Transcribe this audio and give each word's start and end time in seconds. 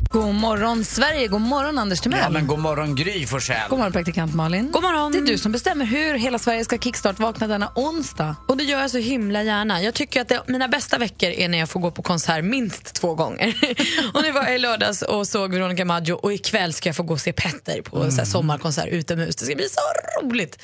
God 0.00 0.34
morgon 0.34 0.84
Sverige, 0.84 1.28
god 1.28 1.40
morgon 1.40 1.78
Anders 1.78 2.00
Timell. 2.00 2.20
Ja, 2.22 2.30
men 2.30 2.46
god 2.46 2.58
morgon 2.58 2.94
Gry 2.94 3.26
Forssell. 3.26 3.68
God 3.68 3.78
morgon 3.78 3.92
praktikant 3.92 4.34
Malin. 4.34 4.70
God 4.72 4.82
morgon. 4.82 5.12
Det 5.12 5.18
är 5.18 5.22
du 5.22 5.38
som 5.38 5.52
bestämmer 5.52 5.84
hur 5.84 6.14
hela 6.14 6.38
Sverige 6.38 6.64
ska 6.64 6.78
kickstart-vakna 6.78 7.46
denna 7.46 7.72
onsdag. 7.74 8.36
Och 8.48 8.56
det 8.56 8.64
gör 8.64 8.80
jag 8.80 8.90
så 8.90 8.98
himla 8.98 9.42
gärna. 9.42 9.82
Jag 9.82 9.94
tycker 9.94 10.20
att 10.20 10.28
det, 10.28 10.42
mina 10.46 10.68
bästa 10.68 10.98
veckor 10.98 11.30
är 11.30 11.48
när 11.48 11.58
jag 11.58 11.68
får 11.68 11.80
gå 11.80 11.90
på 11.90 12.02
konsert 12.02 12.44
minst 12.44 12.94
två 12.94 13.14
gånger. 13.14 13.54
och 14.14 14.22
nu 14.22 14.32
var 14.32 14.42
jag 14.42 14.54
i 14.54 14.58
lördags 14.58 15.02
och 15.02 15.28
såg 15.28 15.52
Veronica 15.52 15.84
Maggio 15.84 16.12
och 16.12 16.32
ikväll 16.32 16.72
ska 16.72 16.88
jag 16.88 16.96
få 16.96 17.02
gå 17.02 17.14
och 17.14 17.20
se 17.20 17.32
Petter 17.32 17.82
på 17.82 17.96
mm. 17.96 18.10
så 18.10 18.16
här 18.16 18.24
sommarkonsert 18.24 18.88
utomhus. 18.88 19.36
Det 19.36 19.44
ska 19.44 19.54
bli 19.54 19.68
så 19.68 20.20
roligt. 20.22 20.62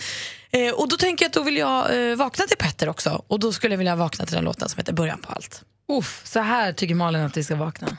Eh, 0.51 0.75
och 0.75 0.89
då 0.89 0.97
tänker 0.97 1.25
jag 1.25 1.29
att 1.29 1.35
då 1.35 1.43
vill 1.43 1.57
jag 1.57 2.11
eh, 2.11 2.17
vakna 2.17 2.47
till 2.47 2.57
Petter 2.57 2.89
också. 2.89 3.25
Och 3.27 3.41
då 3.41 3.53
skulle 3.53 3.75
jag 3.75 3.79
vilja 3.79 3.97
vakna 3.97 4.27
till 4.27 4.35
den 4.35 4.45
låten 4.45 4.69
som 4.69 4.79
heter 4.79 4.93
Början 4.93 5.19
på 5.19 5.33
allt. 5.33 5.63
Uff, 5.89 6.23
så 6.25 6.41
här 6.41 6.73
tycker 6.73 6.95
Malin 6.95 7.23
att 7.23 7.37
vi 7.37 7.45
ska 7.45 7.57
vakna. 7.57 7.97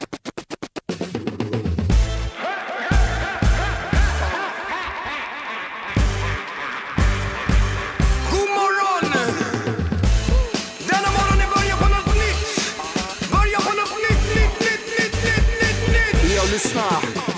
Lyssna. 16.63 16.81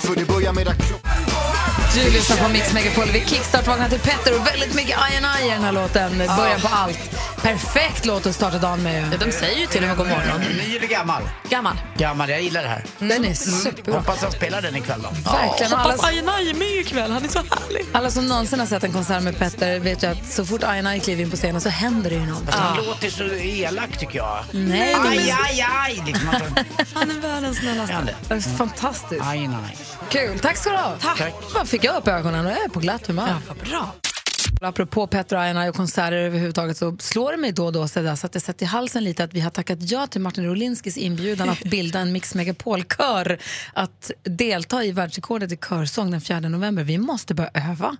för 0.00 0.16
det 0.16 0.24
börjar 0.26 0.52
med 0.52 0.68
att 0.68 0.83
du 1.94 2.10
lyssnar 2.10 2.36
på 2.36 2.48
Mix 2.48 2.72
Megapol. 2.72 3.04
Vi 3.12 3.20
kickstart-vaknar 3.20 3.88
till 3.88 3.98
Petter 4.00 4.40
och 4.40 4.46
väldigt 4.46 4.74
mycket 4.74 4.90
I 5.12 5.16
and 5.16 5.26
I 5.42 5.46
i 5.46 5.50
den 5.50 5.62
här 5.62 5.72
låten. 5.72 6.18
Början 6.18 6.60
på 6.60 6.68
allt. 6.68 6.98
Perfekt 7.42 8.06
låt 8.06 8.26
att 8.26 8.34
starta 8.34 8.58
dagen 8.58 8.82
med. 8.82 9.16
De 9.26 9.32
säger 9.32 9.60
ju 9.60 9.66
till 9.66 9.82
och 9.82 9.88
med 9.88 9.96
god 9.96 10.06
morgon. 10.08 10.40
Ny 10.40 10.76
eller 10.76 10.86
gammal? 10.86 11.22
Gammal. 11.48 11.76
Gammal, 11.96 12.30
jag 12.30 12.42
gillar 12.42 12.62
det 12.62 12.68
här. 12.68 12.84
Den 12.98 13.24
är 13.24 13.34
superbra. 13.34 13.94
Hoppas 13.98 14.22
jag 14.22 14.32
spelar 14.32 14.62
den 14.62 14.76
ikväll 14.76 15.02
då. 15.02 15.08
Verkligen. 15.30 15.72
Och 15.72 15.78
Hoppas 15.78 16.00
Alla, 16.00 16.08
Ajenaj 16.08 16.50
är 16.50 16.54
med 16.54 16.68
ikväll, 16.68 17.10
han 17.10 17.24
är 17.24 17.28
så 17.28 17.38
härlig. 17.38 17.84
alla 17.92 18.10
som 18.10 18.28
någonsin 18.28 18.58
har 18.60 18.66
sett 18.66 18.84
en 18.84 18.92
konsert 18.92 19.22
med 19.22 19.38
Petter 19.38 19.78
vet 19.78 20.02
ju 20.02 20.06
att 20.06 20.32
så 20.32 20.44
fort 20.46 20.62
I 20.62 20.64
and 20.66 20.88
I 20.88 21.00
kliver 21.00 21.22
in 21.22 21.30
på 21.30 21.36
scenen 21.36 21.60
så 21.60 21.68
händer 21.68 22.10
det 22.10 22.16
ju 22.16 22.26
något. 22.26 22.44
Fast 22.46 22.58
han 22.58 22.76
låter 22.84 23.10
så 23.10 23.24
elak 23.34 23.98
tycker 23.98 24.18
jag. 24.18 24.44
Nej, 24.52 24.96
Aj, 25.08 25.34
aj, 25.44 25.66
aj! 25.84 26.02
Liksom, 26.06 26.28
alltså, 26.28 26.50
Han 26.94 27.10
är 27.10 27.20
världens 27.20 27.58
snällaste. 27.58 28.14
han 28.28 28.42
fantastiskt. 28.42 29.22
Aj, 29.24 29.48
nej. 29.48 29.76
Kul. 30.08 30.38
Tack 30.38 30.56
ska 30.56 30.70
du 30.70 30.76
ha. 30.76 30.96
Tack. 31.00 31.34
Bara 31.54 31.64
fick 31.64 31.84
jag 31.84 31.96
upp 31.96 32.08
ögonen 32.08 32.46
och 32.46 32.52
jag 32.52 32.64
är 32.64 32.68
på 32.68 32.80
glatt 32.80 33.06
humör. 33.06 33.28
Ja, 33.28 33.40
vad 33.48 33.56
bra. 33.56 33.94
Apropå 34.60 35.08
and 35.30 35.58
I 35.66 35.70
och 35.70 35.74
konserter 35.74 36.12
överhuvudtaget 36.12 36.76
så 36.76 36.96
slår 37.00 37.32
det 37.32 37.38
mig 37.38 37.52
då 37.52 37.64
och 37.64 37.72
då 37.72 37.88
så, 37.88 38.02
där, 38.02 38.16
så 38.16 38.26
att 38.26 38.32
det 38.32 38.40
sätter 38.40 38.66
i 38.66 38.68
halsen 38.68 39.04
lite 39.04 39.24
att 39.24 39.34
vi 39.34 39.40
har 39.40 39.50
tackat 39.50 39.78
ja 39.80 40.06
till 40.06 40.20
Martin 40.20 40.44
Rolinskis 40.44 40.96
inbjudan 40.96 41.48
att 41.48 41.64
bilda 41.64 41.98
en 41.98 42.12
Mix 42.12 42.34
Megapol-kör 42.34 43.38
att 43.72 44.10
delta 44.22 44.84
i 44.84 44.92
världsrekordet 44.92 45.52
i 45.52 45.56
körsång 45.56 46.10
den 46.10 46.20
4 46.20 46.40
november. 46.40 46.84
Vi 46.84 46.98
måste 46.98 47.34
börja 47.34 47.50
öva. 47.54 47.96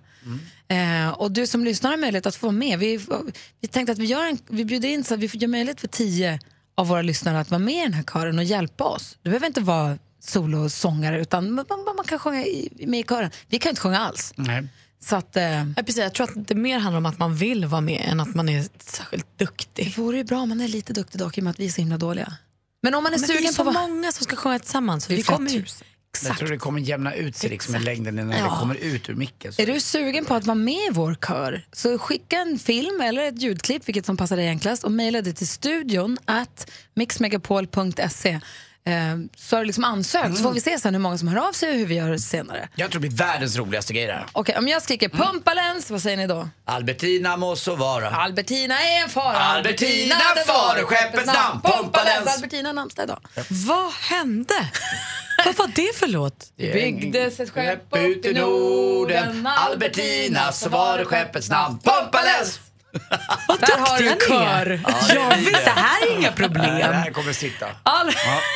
Eh, 0.67 1.09
och 1.09 1.31
du 1.31 1.47
som 1.47 1.65
lyssnar 1.65 1.89
har 1.89 1.97
möjlighet 1.97 2.25
att 2.25 2.35
få 2.35 2.45
vara 2.47 2.57
med. 2.57 2.79
Vi, 2.79 2.99
vi 3.61 3.67
tänkte 3.67 3.91
att 3.91 3.99
vi, 3.99 4.05
gör 4.05 4.25
en, 4.25 4.37
vi 4.49 4.65
bjuder 4.65 4.89
in 4.89 5.03
så 5.03 5.13
att 5.13 5.19
vi 5.19 5.27
gör 5.33 5.47
möjlighet 5.47 5.81
för 5.81 5.87
tio 5.87 6.39
av 6.77 6.87
våra 6.87 7.01
lyssnare 7.01 7.39
att 7.39 7.51
vara 7.51 7.59
med 7.59 7.75
i 7.75 7.81
den 7.81 7.93
här 7.93 8.03
kören 8.03 8.37
och 8.37 8.43
hjälpa 8.43 8.83
oss. 8.83 9.17
Det 9.21 9.29
behöver 9.29 9.47
inte 9.47 9.61
vara 9.61 9.97
solosångare 10.29 11.21
utan 11.21 11.51
man, 11.51 11.65
man, 11.69 11.95
man 11.95 12.05
kan 12.05 12.19
sjunga 12.19 12.45
i, 12.45 12.69
med 12.87 12.99
i 12.99 13.03
kören. 13.03 13.31
Vi 13.47 13.59
kan 13.59 13.69
inte 13.69 13.81
sjunga 13.81 13.99
alls. 13.99 14.33
Nej. 14.35 14.67
Så 14.99 15.15
att, 15.15 15.37
eh, 15.37 15.43
Ja, 15.43 15.73
precis. 15.75 15.97
Jag 15.97 16.13
tror 16.13 16.29
att 16.29 16.47
det 16.47 16.55
mer 16.55 16.79
handlar 16.79 16.97
om 16.97 17.05
att 17.05 17.19
man 17.19 17.35
vill 17.35 17.65
vara 17.65 17.81
med 17.81 18.01
än 18.09 18.19
att 18.19 18.35
man 18.35 18.49
är 18.49 18.65
särskilt 18.79 19.39
duktig. 19.39 19.85
det 19.95 20.01
vore 20.01 20.17
ju 20.17 20.23
bra 20.23 20.37
om 20.39 20.49
man 20.49 20.61
är 20.61 20.67
lite 20.67 20.93
duktig 20.93 21.19
dock 21.19 21.37
i 21.37 21.41
och 21.41 21.43
med 21.43 21.51
att 21.51 21.59
vi 21.59 21.65
är 21.65 21.69
så 21.69 21.81
himla 21.81 21.97
dåliga. 21.97 22.33
Men 22.83 22.93
om 22.95 23.03
man 23.03 23.13
är 23.13 23.17
Men 23.19 23.27
det 23.27 23.33
är 23.33 23.37
sugen 23.37 23.53
så 23.53 23.63
på 23.63 23.71
många 23.71 24.11
som 24.11 24.23
ska 24.23 24.35
sjunga 24.35 24.59
tillsammans. 24.59 25.09
Vi 25.09 25.15
Vi 25.15 25.23
kommer 25.23 25.49
ju- 25.49 25.57
ju... 25.57 25.65
Jag 26.15 26.19
Exakt. 26.21 26.39
tror 26.39 26.49
det 26.49 26.57
kommer 26.57 26.79
jämna 26.81 27.13
ut 27.13 27.35
sig 27.35 27.49
liksom, 27.49 27.75
i 27.75 27.79
längden 27.79 28.15
när 28.15 28.43
det 28.43 28.49
kommer 28.59 28.75
ut 28.75 29.09
ur 29.09 29.13
micken. 29.15 29.53
Så. 29.53 29.61
Är 29.61 29.65
du 29.65 29.79
sugen 29.79 30.25
på 30.25 30.33
att 30.35 30.45
vara 30.45 30.55
med 30.55 30.73
i 30.73 30.89
vår 30.91 31.15
kör 31.27 31.65
så 31.71 31.97
skicka 31.97 32.37
en 32.37 32.59
film 32.59 33.01
eller 33.01 33.23
ett 33.23 33.41
ljudklipp, 33.41 33.87
vilket 33.87 34.05
som 34.05 34.17
passar 34.17 34.37
dig 34.37 34.47
enklast, 34.47 34.83
och 34.83 34.91
mejla 34.91 35.21
det 35.21 35.33
till 35.33 35.47
studion 35.47 36.17
at 36.25 36.71
mixmegapol.se. 36.93 38.39
Eh, 38.87 38.93
så 39.37 39.55
har 39.55 39.61
du 39.61 39.65
liksom 39.65 39.83
ansökt, 39.83 40.37
så 40.37 40.43
får 40.43 40.51
vi 40.53 40.61
se 40.61 40.79
sen 40.79 40.93
hur 40.93 41.01
många 41.01 41.17
som 41.17 41.27
hör 41.27 41.47
av 41.47 41.51
sig 41.51 41.69
och 41.69 41.75
hur 41.75 41.85
vi 41.85 41.95
gör 41.95 42.17
senare. 42.17 42.69
Jag 42.75 42.91
tror 42.91 43.01
det 43.01 43.07
blir 43.09 43.17
världens 43.17 43.55
roligaste 43.55 43.93
grej 43.93 44.05
det 44.07 44.13
här. 44.13 44.25
Okej, 44.31 44.57
om 44.57 44.67
jag 44.67 44.81
skriker 44.81 45.09
pumpalens, 45.09 45.89
vad 45.91 46.01
säger 46.01 46.17
ni 46.17 46.27
då? 46.27 46.49
Albertina 46.65 47.37
må 47.37 47.55
så 47.55 47.75
vara. 47.75 48.09
Albertina 48.09 48.75
är 48.81 49.03
en 49.03 49.09
fara. 49.09 49.37
Albertina 49.37 50.15
den 50.35 50.45
far 50.45 50.83
skeppets 50.83 51.25
namn, 51.25 51.61
pumpalens. 51.61 52.35
Albertina 52.35 52.71
namnsdag 52.71 53.03
idag. 53.03 53.19
Vad 53.49 53.91
hände? 53.93 54.69
Vad 55.45 55.57
var 55.57 55.67
det 55.67 55.95
för 55.99 56.07
låt? 56.07 56.51
Det 56.57 56.73
byggdes 56.73 57.39
ett 57.39 57.49
skepp 57.49 57.83
upp 57.91 58.25
i 58.25 58.33
Norden 58.33 59.47
Albertina 59.47 60.51
så 60.51 60.69
var 60.69 60.97
det 60.97 61.05
skeppets 61.05 61.49
namn. 61.49 61.79
Pumpalens! 61.83 62.59
Vad 63.47 63.59
Där 63.59 63.77
har 63.77 63.97
du 63.99 64.07
en 64.07 64.13
duktig 64.13 64.33
ni 64.33 64.37
är. 64.45 64.65
kör. 64.65 65.15
Ja, 65.15 65.33
visst, 65.37 65.65
det 65.65 65.71
här 65.71 66.01
är 66.07 66.11
inga 66.11 66.19
Nej, 66.19 66.31
det 66.37 66.43
problem. 66.43 66.65
här 66.93 67.11
kommer 67.11 67.33
sitta. 67.33 67.65
All... 67.83 68.05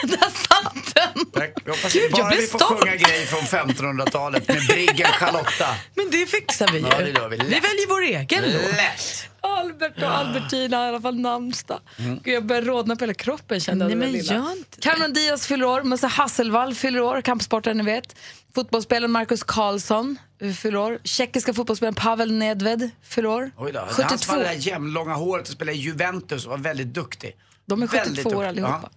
Där 0.03 0.17
satt 0.19 0.73
den! 0.95 1.25
Tack. 1.33 1.53
Jag 1.65 1.75
Gud, 1.91 2.01
jag 2.03 2.11
bara 2.11 2.27
blir 2.27 2.37
vi 2.37 2.47
får 2.47 2.59
stolt. 2.59 2.79
sjunga 2.79 2.95
grejer 2.95 3.25
från 3.25 3.39
1500-talet 3.69 4.47
med 4.47 4.65
briggen 4.67 5.07
Charlotta. 5.11 5.67
Men 5.95 6.11
det 6.11 6.25
fixar 6.25 6.67
vi 6.73 6.79
ju. 6.79 6.85
Ja, 6.91 6.97
det 6.99 7.09
gör 7.09 7.29
vi 7.29 7.37
lätt. 7.37 7.47
väljer 7.47 7.87
vår 7.89 8.01
egen 8.01 8.43
låt. 8.53 9.28
Albert 9.41 9.97
och 9.97 10.09
Albertina 10.09 10.77
har 10.77 10.85
i 10.85 10.89
alla 10.89 11.01
fall 11.01 11.19
namnsdag. 11.19 11.79
Gud, 11.97 12.33
jag 12.33 12.45
börjar 12.45 12.61
rodna 12.61 12.95
på 12.95 13.03
hela 13.03 13.13
kroppen 13.13 13.59
kände 13.59 13.85
jag. 13.85 13.97
Nej, 13.97 14.11
men 14.11 14.25
jag 14.25 14.57
inte. 14.57 14.81
Cameron 14.81 15.13
Diaz 15.13 15.47
fyller 15.47 15.65
år, 15.65 15.83
Musse 15.83 16.07
Hasselvall 16.07 16.75
fyller 16.75 17.01
år, 17.01 17.21
kampsportaren 17.21 17.77
ni 17.77 17.83
vet. 17.83 18.15
Fotbollsspelaren 18.55 19.11
Marcus 19.11 19.43
Karlsson 19.43 20.17
fyller 20.61 20.77
år. 20.77 20.99
Tjeckiska 21.03 21.53
fotbollsspelaren 21.53 21.95
Pavel 21.95 22.31
Nedved 22.31 22.89
fyller 23.03 23.29
år. 23.29 23.51
Oj 23.57 23.71
då. 23.71 23.79
Han 23.79 23.89
som 23.89 24.03
72. 24.03 24.31
hade 24.31 24.43
det 24.43 24.49
där 24.49 24.55
jämnlånga 24.55 25.13
håret 25.13 25.47
och 25.47 25.53
spelade 25.53 25.77
i 25.77 25.81
Juventus 25.81 26.45
och 26.45 26.51
var 26.51 26.57
väldigt 26.57 26.93
duktig. 26.93 27.35
De 27.65 27.83
är 27.83 27.87
Väldigt 27.87 28.23
72 28.23 28.39
år 28.39 28.45
allihopa. 28.45 28.89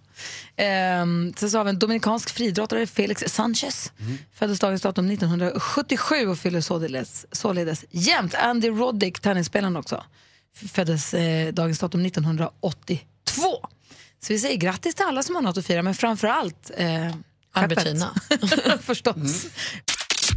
Ehm, 0.55 1.33
sen 1.37 1.49
så 1.49 1.57
har 1.57 1.63
vi 1.63 1.69
en 1.69 1.79
dominikansk 1.79 2.29
friidrottare, 2.29 2.87
Felix 2.87 3.23
Sanchez. 3.27 3.91
Mm. 3.99 4.17
Föddes 4.33 4.59
dagens 4.59 4.81
datum 4.81 5.11
1977 5.11 6.27
och 6.27 6.37
fyller 6.37 6.61
således, 6.61 7.25
således 7.31 7.85
jämt. 7.89 8.35
Andy 8.35 8.69
Roddick, 8.69 9.19
tennisspelaren 9.19 9.75
också, 9.77 10.03
föddes 10.55 11.13
eh, 11.13 11.53
dagens 11.53 11.79
datum 11.79 12.05
1982. 12.05 13.03
Så 14.19 14.33
vi 14.33 14.39
säger 14.39 14.57
grattis 14.57 14.95
till 14.95 15.05
alla 15.05 15.23
som 15.23 15.35
har 15.35 15.41
något 15.41 15.57
att 15.57 15.65
fira, 15.65 15.81
men 15.81 15.95
framför 15.95 16.27
allt 16.27 16.71
eh. 16.77 17.11
Albertina. 17.53 18.15
Förstås. 18.81 19.15
Mm. 19.15 19.51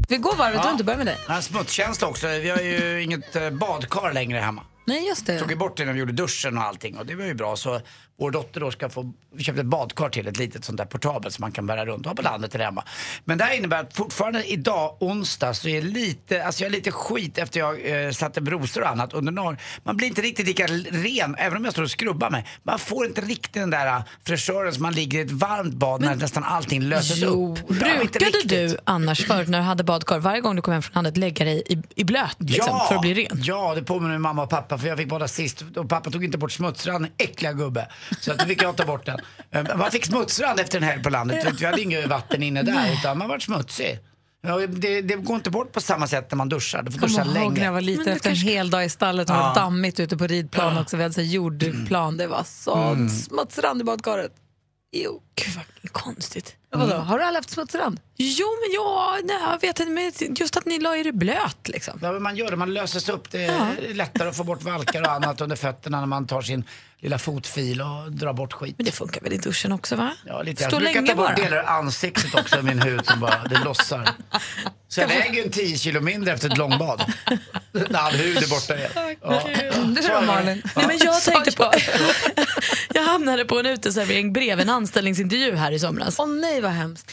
Vi 0.08 0.16
går 0.16 0.36
varvet 0.36 0.66
runt 0.66 0.80
och 0.80 0.86
börjar 0.86 0.98
med 0.98 1.06
dig. 1.06 1.18
Har 1.26 1.40
smutskänsla 1.40 2.08
också. 2.08 2.26
Vi 2.26 2.50
har 2.50 2.58
ju 2.58 3.02
inget 3.02 3.36
eh, 3.36 3.50
badkar 3.50 4.12
längre 4.12 4.38
hemma. 4.38 4.62
Nej, 4.86 5.06
just 5.08 5.26
det. 5.26 5.38
tog 5.38 5.50
ju 5.50 5.56
bort 5.56 5.76
det 5.76 5.84
när 5.84 5.92
vi 5.92 5.98
gjorde 5.98 6.12
duschen 6.12 6.58
och 6.58 6.64
allting 6.64 6.96
och 6.98 7.06
det 7.06 7.14
var 7.14 7.24
ju 7.24 7.34
bra. 7.34 7.56
Så 7.56 7.80
vår 8.18 8.30
dotter 8.30 8.60
då 8.60 8.70
ska 8.70 8.88
få, 8.88 9.12
vi 9.34 9.44
köpte 9.44 9.60
ett 9.60 9.66
badkar 9.66 10.08
till, 10.08 10.28
ett 10.28 10.38
litet 10.38 10.64
sånt 10.64 10.78
där 10.78 10.84
portabelt 10.84 11.34
som 11.34 11.42
man 11.42 11.52
kan 11.52 11.66
bära 11.66 11.86
runt 11.86 12.06
och 12.06 12.10
ha 12.10 12.16
på 12.16 12.22
landet 12.22 12.54
eller 12.54 12.64
hemma. 12.64 12.84
Men 13.24 13.38
det 13.38 13.44
här 13.44 13.56
innebär 13.56 13.80
att 13.80 13.96
fortfarande 13.96 14.44
idag, 14.44 14.96
onsdag, 15.00 15.54
så 15.54 15.68
är 15.68 15.82
lite, 15.82 16.44
alltså 16.44 16.62
jag 16.62 16.68
är 16.68 16.72
lite 16.72 16.90
skit 16.90 17.38
efter 17.38 17.60
jag 17.60 18.04
eh, 18.06 18.10
satte 18.10 18.40
brosor 18.40 18.82
och 18.82 18.88
annat 18.88 19.12
under 19.12 19.32
någon. 19.32 19.56
Man 19.82 19.96
blir 19.96 20.08
inte 20.08 20.22
riktigt 20.22 20.46
lika 20.46 20.66
ren, 20.66 21.36
även 21.38 21.56
om 21.56 21.64
jag 21.64 21.72
står 21.72 21.82
och 21.82 21.90
skrubbar 21.90 22.30
mig. 22.30 22.46
Man 22.62 22.78
får 22.78 23.06
inte 23.06 23.20
riktigt 23.20 23.52
den 23.52 23.70
där 23.70 23.86
eh, 23.86 24.02
fräschören 24.26 24.72
som 24.72 24.82
man 24.82 24.92
ligger 24.92 25.18
i 25.18 25.22
ett 25.22 25.30
varmt 25.30 25.74
bad 25.74 26.00
när 26.00 26.14
nästan 26.14 26.44
allting 26.44 26.82
löses 26.82 27.18
Jo, 27.18 27.52
upp. 27.52 27.58
Ja, 27.80 27.86
brukade 28.12 28.66
du 28.68 28.76
annars 28.84 29.26
förut 29.26 29.48
när 29.48 29.58
du 29.58 29.64
hade 29.64 29.84
badkar, 29.84 30.18
varje 30.18 30.40
gång 30.40 30.56
du 30.56 30.62
kom 30.62 30.72
hem 30.72 30.82
från 30.82 30.94
landet, 30.94 31.16
lägga 31.16 31.44
dig 31.44 31.62
i, 31.66 31.82
i 31.94 32.04
blöt 32.04 32.36
liksom, 32.38 32.80
för 32.88 32.94
att 32.94 33.00
bli 33.00 33.14
ren? 33.14 33.42
Ja, 33.42 33.74
det 33.74 33.82
påminner 33.82 34.08
mig 34.10 34.18
mamma 34.18 34.42
och 34.42 34.50
pappa 34.50 34.78
för 34.78 34.88
jag 34.88 34.98
fick 34.98 35.08
bada 35.08 35.28
sist 35.28 35.64
och 35.76 35.88
pappa 35.88 36.10
tog 36.10 36.24
inte 36.24 36.38
bort 36.38 36.52
smutsranden, 36.52 37.10
äckliga 37.18 37.52
gubbe. 37.52 37.88
Så 38.20 38.32
att 38.32 38.38
då 38.38 38.44
fick 38.46 38.62
jag 38.62 38.76
ta 38.76 38.84
bort 38.84 39.06
den. 39.06 39.20
Eh, 39.50 39.76
Man 39.76 39.90
fick 39.90 40.04
smutsrand 40.06 40.60
efter 40.60 40.78
en 40.78 40.84
helg 40.84 41.02
på 41.02 41.10
landet, 41.10 41.54
vi 41.60 41.66
hade 41.66 41.80
inget 41.82 42.06
vatten 42.08 42.42
inne 42.42 42.62
där 42.62 42.92
utan 42.92 43.18
man 43.18 43.28
var 43.28 43.38
smutsig. 43.38 43.98
Ja, 44.42 44.66
det, 44.66 45.02
det 45.02 45.14
går 45.16 45.36
inte 45.36 45.50
bort 45.50 45.72
på 45.72 45.80
samma 45.80 46.06
sätt 46.06 46.30
när 46.30 46.36
man 46.36 46.48
duschar, 46.48 46.82
du 46.82 46.92
får 46.92 46.98
duscha 47.00 47.24
Kommer 47.24 47.40
ihåg 47.40 47.52
när 47.52 47.58
jag 47.58 47.58
länge. 47.58 47.70
var 47.70 47.80
liten 47.80 48.04
Men 48.04 48.12
du 48.12 48.16
efter 48.16 48.28
en 48.30 48.34
kanske- 48.34 48.50
hel 48.50 48.70
dag 48.70 48.84
i 48.84 48.88
stallet 48.88 49.30
och 49.30 49.36
det 49.36 49.42
var 49.42 49.54
dammigt 49.54 50.00
ute 50.00 50.16
på 50.16 50.26
ridplan 50.26 50.78
också. 50.78 50.96
Vi 50.96 51.02
hade 51.02 51.14
så 51.14 51.20
jordplan. 51.22 52.16
Det 52.16 52.26
var 52.26 52.44
så 52.44 52.74
Mm. 52.74 53.08
smutsrand 53.08 53.80
i 53.80 53.84
badkaret. 53.84 54.32
Jo. 54.92 55.22
Gud 55.34 55.54
vad 55.54 55.92
konstigt. 55.92 56.56
Vadå, 56.70 56.94
har 56.96 57.18
du 57.18 57.24
aldrig 57.24 57.38
haft 57.38 57.50
smutsrand? 57.50 58.00
Jo, 58.16 58.46
men 58.46 58.74
ja, 58.74 59.16
nej, 59.24 59.36
jag 59.50 59.60
vet 59.60 59.80
inte, 59.80 59.92
men 59.92 60.12
just 60.36 60.56
att 60.56 60.66
ni 60.66 60.78
la 60.78 60.96
er 60.96 61.06
i 61.06 61.12
blöt 61.12 61.68
liksom. 61.68 61.98
Ja, 62.02 62.12
men 62.12 62.22
man 62.22 62.36
gör 62.36 62.50
det, 62.50 62.56
man 62.56 62.74
löses 62.74 63.08
upp. 63.08 63.30
Det 63.30 63.44
är 63.44 63.94
lättare 63.94 64.28
att 64.28 64.36
få 64.36 64.44
bort 64.44 64.62
valkar 64.62 65.02
och 65.02 65.12
annat 65.12 65.40
under 65.40 65.56
fötterna 65.56 66.00
när 66.00 66.06
man 66.06 66.26
tar 66.26 66.42
sin 66.42 66.64
lilla 67.06 67.18
fotfil 67.18 67.80
och 67.80 68.12
drar 68.12 68.32
bort 68.32 68.52
skit. 68.52 68.74
Men 68.78 68.84
det 68.86 68.92
funkar 68.92 69.20
väl 69.20 69.32
i 69.32 69.36
duschen 69.36 69.72
också 69.72 69.96
va? 69.96 70.12
Ja, 70.24 70.42
lite. 70.42 70.62
Jag 70.62 70.70
Stå 70.70 70.78
brukar 70.78 70.94
länge 70.94 71.08
ta 71.08 71.14
bort 71.16 71.26
bara. 71.26 71.36
delar 71.36 71.56
av 71.56 71.66
ansiktet 71.66 72.34
också, 72.34 72.62
min 72.62 72.78
hud 72.82 73.06
som 73.06 73.20
bara, 73.20 73.44
det 73.44 73.58
lossar. 73.64 74.10
Så 74.88 75.00
jag 75.00 75.08
väger 75.08 75.44
en 75.44 75.50
10 75.50 75.78
kilo 75.78 76.00
mindre 76.00 76.32
efter 76.32 76.50
ett 76.50 76.58
långbad. 76.58 77.12
När 77.72 77.98
all 77.98 78.12
hud 78.12 78.36
är 78.36 78.50
borta 78.50 78.76
igen. 78.76 78.90
Ja. 79.22 79.42
Du 79.86 80.00
då 80.08 80.20
Malin? 80.20 80.62
Nej, 80.76 80.86
men 80.86 80.98
jag 80.98 81.22
tänkte 81.22 81.52
på... 81.52 81.62
jag. 81.62 82.46
jag 82.92 83.02
hamnade 83.02 83.44
på 83.44 83.58
en 83.58 83.66
uteservering 83.66 84.32
bredvid 84.32 84.68
en 84.68 84.74
anställningsintervju 84.74 85.56
här 85.56 85.72
i 85.72 85.78
somras. 85.78 86.18
Åh 86.18 86.28
nej 86.28 86.60
vad 86.60 86.70
hemskt. 86.70 87.12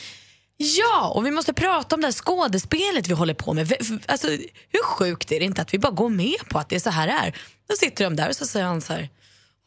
Ja, 0.57 1.11
och 1.15 1.25
vi 1.25 1.31
måste 1.31 1.53
prata 1.53 1.95
om 1.95 2.01
det 2.01 2.07
här 2.07 2.11
skådespelet 2.11 3.07
vi 3.07 3.13
håller 3.13 3.33
på 3.33 3.53
med. 3.53 3.73
Alltså, 4.05 4.27
hur 4.69 4.83
sjukt 4.83 5.31
är 5.31 5.39
det 5.39 5.45
inte 5.45 5.61
att 5.61 5.73
vi 5.73 5.79
bara 5.79 5.91
går 5.91 6.09
med 6.09 6.37
på 6.49 6.59
att 6.59 6.69
det 6.69 6.75
är 6.75 6.79
så 6.79 6.89
här 6.89 7.07
det 7.07 7.13
är? 7.13 7.35
Då 7.69 7.75
sitter 7.75 8.03
de 8.03 8.15
där 8.15 8.29
och 8.29 8.35
så 8.35 8.45
säger 8.45 8.65
han 8.65 8.81
så 8.81 8.93
här, 8.93 9.09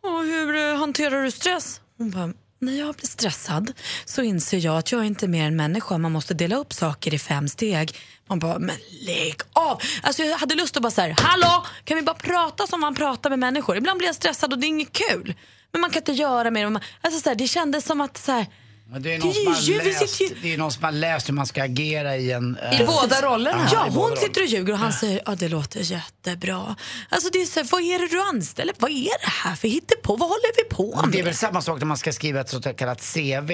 och 0.03 0.25
hur 0.25 0.57
eh, 0.57 0.79
hanterar 0.79 1.23
du 1.23 1.31
stress? 1.31 1.81
Hon 1.99 2.11
bara, 2.11 2.33
när 2.59 2.79
jag 2.79 2.95
blir 2.95 3.07
stressad 3.07 3.73
så 4.05 4.23
inser 4.23 4.59
jag 4.59 4.79
att 4.79 4.93
jag 4.93 5.01
är 5.01 5.05
inte 5.05 5.29
mer 5.29 5.47
än 5.47 5.57
människa. 5.57 5.99
Man 5.99 6.13
måste 6.13 6.35
dela 6.35 6.57
upp 6.57 6.73
saker 6.73 7.15
i 7.15 7.19
fem 7.19 7.49
steg. 7.49 7.97
Man 8.29 8.39
bara, 8.39 8.59
men 8.59 8.77
lägg 9.01 9.35
av! 9.53 9.81
Alltså 10.03 10.23
jag 10.23 10.39
hade 10.39 10.55
lust 10.55 10.77
att 10.77 10.83
bara 10.83 10.91
så 10.91 11.01
här, 11.01 11.15
hallå! 11.19 11.67
Kan 11.85 11.97
vi 11.97 12.03
bara 12.03 12.17
prata 12.17 12.67
som 12.67 12.81
man 12.81 12.95
pratar 12.95 13.31
med 13.31 13.39
människor? 13.39 13.77
Ibland 13.77 13.99
blir 13.99 14.09
jag 14.09 14.17
stressad 14.17 14.53
och 14.53 14.59
det 14.59 14.67
är 14.67 14.69
inget 14.69 14.93
kul. 14.93 15.35
Men 15.73 15.81
man 15.81 15.91
kan 15.91 16.01
inte 16.01 16.13
göra 16.13 16.51
mer. 16.51 16.81
Alltså 17.01 17.21
så 17.21 17.29
här, 17.29 17.37
det 17.37 17.49
kändes 17.49 17.85
som 17.85 18.01
att 18.01 18.19
så 18.19 18.33
här, 18.33 18.47
men 18.91 19.03
det 19.03 19.15
är 19.15 19.19
någon 19.19 19.35
som 19.35 19.47
har 19.47 19.85
läst, 19.85 20.23
det 20.43 20.53
är 20.55 20.59
någon 20.59 20.73
som 20.73 20.85
har 20.85 20.93
läst 20.93 21.29
hur 21.29 21.35
man 21.35 21.47
ska 21.47 21.63
agera 21.63 22.17
i 22.17 22.33
en... 22.33 22.59
I 22.73 22.81
eh, 22.83 22.87
båda 22.87 23.23
rollerna? 23.23 23.69
Ja, 23.73 23.87
i 23.87 23.91
hon 23.91 24.17
sitter 24.17 24.41
och 24.41 24.47
ljuger 24.47 24.73
och 24.73 24.79
han 24.79 24.93
säger 24.93 25.23
ja 25.27 25.35
det 25.35 25.49
låter 25.49 25.81
jättebra. 25.93 26.77
Alltså 27.09 27.31
det 27.33 27.43
är 27.43 27.47
så, 27.47 27.61
här, 27.61 27.69
vad 27.71 27.83
är 27.83 27.99
det 27.99 28.07
du 28.09 28.21
anställer? 28.21 28.75
Vad 28.79 28.91
är 28.91 29.21
det 29.25 29.29
här 29.31 29.57
för 29.57 29.69
hittepå? 29.69 30.17
Vad 30.17 30.29
håller 30.29 30.57
vi 30.57 30.75
på 30.75 31.01
Det 31.03 31.19
är 31.19 31.23
med? 31.23 31.25
väl 31.25 31.35
samma 31.35 31.63
sak 31.63 31.79
när 31.79 31.87
man 31.87 31.97
ska 31.99 32.13
skriva 32.13 32.41
ett 32.41 32.49
så 32.51 32.61
kallat 32.61 33.01
CV. 33.15 33.51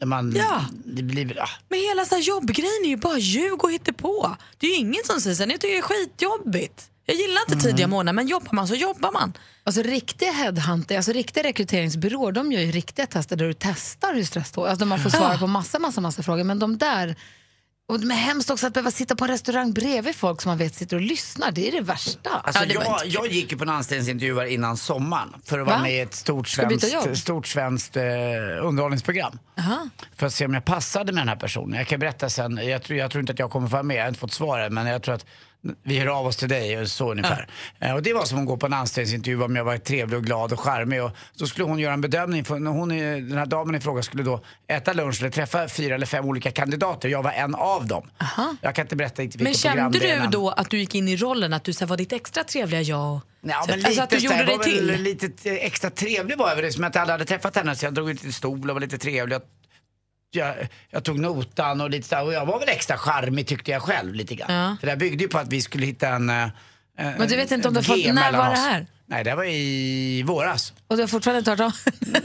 När 0.00 0.06
man, 0.06 0.34
Ja. 0.36 0.64
det 0.84 1.02
blir, 1.02 1.40
ah, 1.42 1.48
Men 1.68 1.78
hela 1.80 2.04
så 2.04 2.14
här 2.14 2.22
jobbgrejen 2.22 2.84
är 2.84 2.88
ju 2.88 2.96
bara 2.96 3.18
ljug 3.18 3.64
och 3.64 3.72
hittepå. 3.72 4.36
Det 4.58 4.66
är 4.66 4.70
ju 4.70 4.76
ingen 4.76 5.04
som 5.04 5.20
säger 5.20 5.36
så 5.36 5.42
här, 5.42 5.50
jag 5.50 5.60
tycker 5.60 5.72
det 5.74 5.78
är 5.78 5.82
skitjobbigt. 5.82 6.82
Jag 7.06 7.16
gillar 7.16 7.40
inte 7.48 7.64
tidiga 7.68 7.86
månader 7.86 8.12
men 8.12 8.26
jobbar 8.28 8.52
man 8.52 8.68
så 8.68 8.74
jobbar 8.74 9.12
man. 9.12 9.32
Alltså 9.66 9.82
riktiga 9.82 10.32
headhunter, 10.32 10.96
alltså 10.96 11.12
riktiga 11.12 11.44
rekryteringsbyråer, 11.44 12.32
de 12.32 12.52
gör 12.52 12.60
ju 12.60 12.70
riktiga 12.70 13.06
tester 13.06 13.36
där 13.36 13.46
du 13.46 13.52
testar 13.52 14.14
hur 14.14 14.24
stressad 14.24 14.68
Alltså 14.68 14.86
man 14.86 14.98
får 14.98 15.10
svara 15.10 15.38
på 15.38 15.46
massa, 15.46 15.78
massa, 15.78 16.00
massa 16.00 16.22
frågor. 16.22 16.44
Men 16.44 16.58
de 16.58 16.78
där, 16.78 17.16
och 17.88 18.00
det 18.00 18.14
är 18.14 18.16
hemskt 18.16 18.50
också 18.50 18.66
att 18.66 18.72
behöva 18.72 18.90
sitta 18.90 19.16
på 19.16 19.24
en 19.24 19.30
restaurang 19.30 19.72
bredvid 19.72 20.14
folk 20.14 20.42
som 20.42 20.50
man 20.50 20.58
vet 20.58 20.74
sitter 20.74 20.96
och 20.96 21.02
lyssnar. 21.02 21.50
Det 21.50 21.68
är 21.68 21.72
det 21.72 21.80
värsta. 21.80 22.30
Alltså 22.30 22.62
Ja, 22.62 22.66
det 22.66 22.74
jag, 22.74 23.06
jag 23.06 23.32
gick 23.32 23.52
ju 23.52 23.58
på 23.58 23.64
en 23.64 23.68
anställningsintervju 23.70 24.48
innan 24.48 24.76
sommaren 24.76 25.34
för 25.44 25.58
att 25.58 25.66
vara 25.66 25.76
Va? 25.76 25.82
med 25.82 25.92
i 25.92 26.00
ett 26.00 26.14
stort 26.14 26.56
du 26.68 26.78
svenskt, 26.78 27.22
stort 27.22 27.46
svenskt 27.46 27.96
eh, 27.96 28.02
underhållningsprogram. 28.62 29.38
Aha. 29.58 29.88
För 30.16 30.26
att 30.26 30.32
se 30.32 30.46
om 30.46 30.54
jag 30.54 30.64
passade 30.64 31.12
med 31.12 31.20
den 31.20 31.28
här 31.28 31.36
personen. 31.36 31.78
Jag 31.78 31.86
kan 31.86 32.00
berätta 32.00 32.28
sen, 32.28 32.60
jag 32.62 32.82
tror, 32.82 32.98
jag 32.98 33.10
tror 33.10 33.20
inte 33.20 33.32
att 33.32 33.38
jag 33.38 33.50
kommer 33.50 33.68
få 33.68 33.72
vara 33.72 33.82
med, 33.82 33.96
jag 33.96 34.02
har 34.02 34.08
inte 34.08 34.20
fått 34.20 34.32
svaret 34.32 34.72
men 34.72 34.86
jag 34.86 35.02
tror 35.02 35.14
att 35.14 35.26
vi 35.82 35.98
hör 35.98 36.06
av 36.06 36.26
oss 36.26 36.36
till 36.36 36.48
dig, 36.48 36.86
så 36.88 37.10
ungefär. 37.10 37.48
Eh, 37.80 37.94
Och 37.94 38.02
det 38.02 38.12
var 38.12 38.24
som 38.24 38.38
att 38.38 38.46
gå 38.46 38.56
på 38.56 38.66
en 38.66 38.72
anställningsintervju 38.72 39.42
om 39.42 39.56
jag 39.56 39.64
var 39.64 39.76
trevlig 39.76 40.18
och 40.18 40.24
glad 40.24 40.52
och 40.52 40.60
charmig. 40.60 41.02
Och 41.02 41.10
så 41.32 41.46
skulle 41.46 41.64
hon 41.64 41.78
göra 41.78 41.92
en 41.94 42.00
bedömning, 42.00 42.44
för 42.44 42.54
hon, 42.54 42.88
den 42.88 43.38
här 43.38 43.46
damen 43.46 43.74
i 43.74 43.80
fråga 43.80 44.02
skulle 44.02 44.22
då 44.22 44.40
äta 44.68 44.92
lunch 44.92 45.20
eller 45.20 45.30
träffa 45.30 45.68
fyra 45.68 45.94
eller 45.94 46.06
fem 46.06 46.24
olika 46.24 46.50
kandidater. 46.50 47.08
Jag 47.08 47.22
var 47.22 47.32
en 47.32 47.54
av 47.54 47.86
dem. 47.86 48.10
Jag 48.60 48.74
kan 48.74 48.84
inte 48.84 48.96
berätta 48.96 49.22
Men 49.22 49.28
vilket 49.30 49.62
program 49.62 49.76
kände 49.92 49.98
det 49.98 50.10
är 50.10 50.18
du 50.18 50.24
än. 50.24 50.30
då 50.30 50.50
att 50.50 50.70
du 50.70 50.78
gick 50.78 50.94
in 50.94 51.08
i 51.08 51.16
rollen, 51.16 51.52
att 51.52 51.64
du 51.64 51.72
så 51.72 51.86
var 51.86 51.96
ditt 51.96 52.12
extra 52.12 52.44
trevliga 52.44 52.80
jag? 52.82 53.20
Ja, 53.48 53.64
men 53.68 53.76
lite 53.76 53.88
alltså 53.88 54.02
att 54.02 54.10
du 54.10 54.16
gjorde 54.16 54.44
dig 54.44 54.58
till? 54.58 54.86
lite 55.02 55.50
extra 55.50 55.90
trevlig 55.90 56.38
var 56.38 56.48
jag 56.48 56.56
väl, 56.56 56.72
som 56.72 56.84
att 56.84 56.94
jag 56.94 57.02
aldrig 57.02 57.12
hade 57.12 57.24
träffat 57.24 57.56
henne. 57.56 57.76
Så 57.76 57.86
jag 57.86 57.94
drog 57.94 58.10
ut 58.10 58.22
lite 58.22 58.34
stol 58.34 58.70
och 58.70 58.76
var 58.76 58.80
lite 58.80 58.98
trevlig. 58.98 59.34
Jag, 59.34 59.42
jag, 60.30 60.54
jag 60.90 61.04
tog 61.04 61.18
notan 61.18 61.80
och 61.80 61.90
lite 61.90 62.08
så 62.08 62.14
här, 62.16 62.24
och 62.24 62.32
jag 62.32 62.46
var 62.46 62.58
väl 62.60 62.68
extra 62.68 62.96
charmig 62.98 63.46
tyckte 63.46 63.70
jag 63.70 63.82
själv 63.82 64.14
lite 64.14 64.34
grann. 64.34 64.52
Ja. 64.54 64.76
För 64.80 64.86
det 64.86 64.96
byggde 64.96 65.24
ju 65.24 65.28
på 65.28 65.38
att 65.38 65.52
vi 65.52 65.62
skulle 65.62 65.86
hitta 65.86 66.08
en... 66.08 66.30
eh, 66.30 66.46
Men 66.96 67.28
du 67.28 67.36
vet 67.36 67.50
inte 67.50 67.68
om 67.68 67.76
en 67.76 67.82
du 67.82 67.88
har 67.90 67.96
fått- 67.96 68.14
när 68.14 68.32
var 68.32 68.50
det 68.50 68.56
här? 68.56 68.86
Nej, 69.08 69.24
det 69.24 69.34
var 69.34 69.44
i 69.44 70.22
våras. 70.26 70.72
Och 70.88 70.96
du 70.96 71.02
har 71.02 71.08
fortfarande 71.08 71.38
inte 71.38 71.50
hört 71.50 71.60
av 71.60 71.72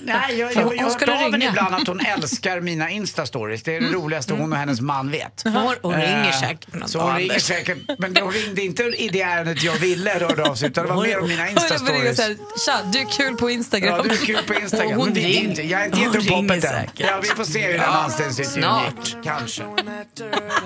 Nej, 0.04 0.40
jag, 0.40 0.54
jag, 0.56 0.76
jag 0.76 0.84
har 0.84 0.92
hört 0.92 1.10
av 1.10 1.32
henne 1.32 1.46
ibland 1.46 1.76
att 1.76 1.88
hon 1.88 2.00
älskar 2.00 2.62
mina 2.62 2.90
instastories. 2.90 3.64
Det 3.64 3.76
är 3.76 3.82
det 3.82 3.88
roligaste 3.88 4.34
hon 4.34 4.52
och 4.54 4.58
hennes 4.58 4.82
man 4.82 5.12
vet. 5.12 5.42
Hon, 5.44 5.76
hon 5.82 5.94
ringer 5.94 6.28
Eh, 6.28 6.40
säkert 6.40 6.74
någon 6.74 6.90
Så 6.90 7.00
hon 7.00 7.16
ringer 7.16 7.40
säkert, 7.40 7.78
men 8.00 8.18
hon 8.18 8.32
ringde 8.32 8.62
inte 8.62 8.84
i 8.84 9.10
det 9.10 9.22
ärendet 9.22 9.64
jag 9.64 9.74
ville 9.74 10.20
rörde 10.20 10.44
av 10.44 10.56
sig 10.56 10.70
utan 10.70 10.86
det 10.86 10.94
var 10.94 11.04
mer 11.04 11.20
om 11.20 11.28
mina 11.28 11.50
instastories. 11.50 12.18
Tja, 12.66 12.80
du 12.94 13.00
är 13.00 13.12
kul 13.12 13.36
på 13.38 13.50
Instagram. 13.50 13.98
Ja, 13.98 14.04
du 14.04 14.10
är 14.10 14.26
kul 14.26 14.44
på 14.48 14.54
Instagram. 14.54 14.98
Hon 14.98 15.06
men 15.06 15.14
det 15.14 15.22
är 15.22 15.40
inte, 15.42 15.62
jag 15.62 15.82
är 15.82 15.86
inte 15.86 16.00
gett 16.00 16.16
upp 16.16 16.30
hoppet 16.30 16.64
än. 16.64 16.88
Ja, 16.96 17.20
vi 17.22 17.28
får 17.28 17.44
se 17.44 17.68
hur 17.68 17.74
den 17.74 17.90
anställningsintervjun 17.90 18.96
gick. 19.06 19.24
Kanske. 19.24 19.64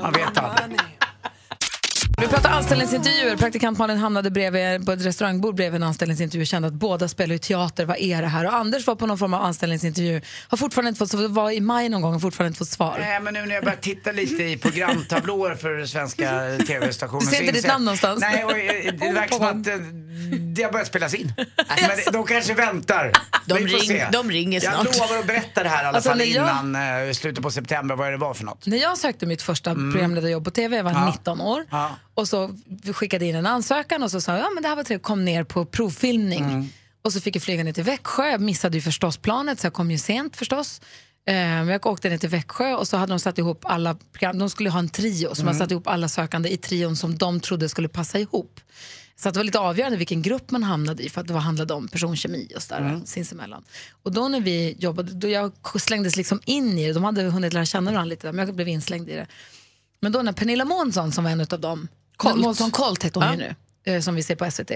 Man 0.01 0.13
vet 0.13 0.37
aldrig. 0.37 0.74
Anställningsintervjuer. 2.65 3.37
Praktikant 3.37 3.77
Malin 3.77 3.97
hamnade 3.97 4.31
bredvid, 4.31 4.85
på 4.85 4.91
ett 4.91 5.05
restaurangbord 5.05 5.55
bredvid 5.55 5.81
en 5.81 5.87
anställningsintervju 5.87 6.43
och 6.43 6.47
kände 6.47 6.67
att 6.67 6.73
båda 6.73 7.07
spelar 7.07 7.33
ju 7.33 7.39
teater. 7.39 7.85
Vad 7.85 7.97
är 7.97 8.21
det 8.21 8.27
här? 8.27 8.45
Och 8.45 8.53
Anders 8.53 8.87
var 8.87 8.95
på 8.95 9.07
någon 9.07 9.17
form 9.17 9.33
av 9.33 9.43
anställningsintervju. 9.43 10.21
Har 10.47 10.57
fortfarande 10.57 10.89
inte 10.89 10.99
fått 10.99 11.09
svar. 11.09 11.27
var 11.27 11.51
i 11.51 11.61
maj 11.61 11.89
någon 11.89 12.01
gång 12.01 12.15
och 12.15 12.21
fortfarande 12.21 12.47
inte 12.47 12.57
fått 12.57 12.69
svar. 12.69 12.97
Nej, 12.99 13.19
men 13.19 13.33
nu 13.33 13.45
när 13.45 13.55
jag 13.55 13.63
börjar 13.63 13.77
titta 13.77 14.11
lite 14.11 14.43
i 14.43 14.57
programtablåer 14.57 15.55
för 15.55 15.85
svenska 15.85 16.57
tv-stationer 16.67 17.21
Du 17.21 17.27
ser 17.27 17.41
inte 17.41 17.53
ditt 17.53 17.67
namn 17.67 17.85
någonstans? 17.85 18.21
Nej, 18.21 18.45
och 18.45 18.51
eh, 18.51 18.93
det 18.93 19.11
verkar 19.11 19.35
som 19.35 19.45
att 19.45 19.67
det 20.55 20.63
har 20.63 20.71
börjat 20.71 20.87
spelas 20.87 21.13
in. 21.13 21.33
Men 21.57 22.13
de 22.13 22.25
kanske 22.25 22.53
väntar. 22.53 23.11
De 23.45 23.53
Vi 23.53 23.67
får 23.67 23.77
ring- 23.77 23.87
se. 23.87 24.07
de 24.11 24.31
ringer 24.31 24.59
snart. 24.59 24.73
Jag 24.85 24.85
lovar 25.09 25.17
att 25.19 25.27
berätta 25.27 25.63
det 25.63 25.69
här 25.69 25.83
i 25.83 25.87
alla 25.87 25.95
Alltså, 25.95 26.09
fall 26.09 26.17
när 26.17 26.25
jag- 26.25 26.61
innan 26.63 27.07
eh, 27.07 27.13
slutet 27.13 27.43
på 27.43 27.51
september 27.51 27.95
vad 27.95 28.11
det 28.11 28.17
var 28.17 28.33
för 28.33 28.43
något. 28.45 28.65
När 28.65 28.77
jag 28.77 28.97
sökte 28.97 29.25
mitt 29.25 29.41
första 29.41 29.73
programledarjobb 29.75 30.43
på 30.43 30.51
TV, 30.51 30.77
jag 30.77 30.83
var 30.83 30.91
Ja. 30.91 31.05
19 31.11 31.41
år. 31.41 31.65
Ja. 31.69 31.91
Och 32.13 32.27
så 32.27 32.55
skickade 32.93 33.25
in 33.25 33.35
en 33.35 33.45
ansökan 33.45 34.03
och 34.03 34.11
så 34.11 34.21
sa 34.21 34.31
jag, 34.31 34.41
ja 34.41 34.49
men 34.53 34.63
det 34.63 34.69
här 34.69 34.75
var 34.75 34.83
trevligt, 34.83 35.03
kom 35.05 35.25
ner 35.25 35.43
på 35.43 35.65
provfilmning. 35.65 36.73
Och 37.03 37.13
så 37.13 37.21
fick 37.21 37.35
jag 37.35 37.43
flyga 37.43 37.63
ner 37.63 37.73
till 37.73 37.83
Växjö, 37.83 38.27
jag 38.29 38.41
missade 38.41 38.77
ju 38.77 38.81
förstås 38.81 39.17
planet 39.17 39.59
så 39.59 39.65
jag 39.65 39.73
kom 39.73 39.91
ju 39.91 39.97
sent 39.97 40.35
förstås. 40.37 40.81
Eh, 41.27 41.33
Men 41.35 41.67
jag 41.67 41.85
åkte 41.85 42.09
ner 42.09 42.17
till 42.17 42.29
Växjö 42.29 42.73
och 42.73 42.87
så 42.87 42.97
hade 42.97 43.13
de 43.13 43.19
satt 43.19 43.37
ihop 43.37 43.61
alla 43.65 43.95
program, 44.13 44.39
de 44.39 44.49
skulle 44.49 44.69
ha 44.69 44.79
en 44.79 44.89
trio, 44.89 45.35
så 45.35 45.45
man 45.45 45.55
satte 45.55 45.73
ihop 45.73 45.87
alla 45.87 46.07
sökande 46.07 46.49
i 46.49 46.57
trion 46.57 46.95
som 46.95 47.17
de 47.17 47.39
trodde 47.39 47.69
skulle 47.69 47.87
passa 47.87 48.19
ihop. 48.19 48.59
Så 49.17 49.27
att 49.29 49.33
det 49.33 49.39
var 49.39 49.43
lite 49.43 49.59
avgörande 49.59 49.97
vilken 49.97 50.21
grupp 50.21 50.51
man 50.51 50.63
hamnade 50.63 51.03
i 51.03 51.09
för 51.09 51.21
att 51.21 51.27
det 51.27 51.33
var- 51.33 51.41
handlade 51.41 51.73
om 51.73 51.87
personkemi 51.87 52.51
och 52.55 52.61
sådär 52.63 53.01
sinsemellan. 53.05 53.63
Och 54.03 54.11
då 54.11 54.27
när 54.27 54.41
vi 54.41 54.75
jobbade, 54.79 55.13
då 55.13 55.27
jag 55.27 55.51
slängdes 55.81 56.15
liksom 56.15 56.39
in 56.45 56.77
i 56.79 56.87
det, 56.87 56.93
de 56.93 57.03
hade 57.03 57.21
hunnit 57.23 57.53
lära 57.53 57.65
känna 57.65 57.91
varandra 57.91 58.09
lite, 58.09 58.31
men 58.31 58.45
jag 58.47 58.55
blev 58.55 58.67
inslängd 58.67 59.09
i 59.09 59.13
det. 59.13 59.27
Men 59.99 60.11
då 60.11 60.21
när 60.21 60.31
Pernilla 60.33 60.65
Månsson 60.65 61.11
som 61.11 61.23
var 61.23 61.31
en 61.31 61.39
av 61.41 61.59
dem. 61.59 61.87
Månsson 62.41 62.71
Colt 62.71 63.03
heter 63.03 63.21
hon 63.21 63.31
ju 63.31 63.37
nu, 63.85 63.93
eh, 63.93 64.01
som 64.01 64.15
vi 64.15 64.23
ser 64.23 64.35
på 64.35 64.45
SVT. 64.51 64.71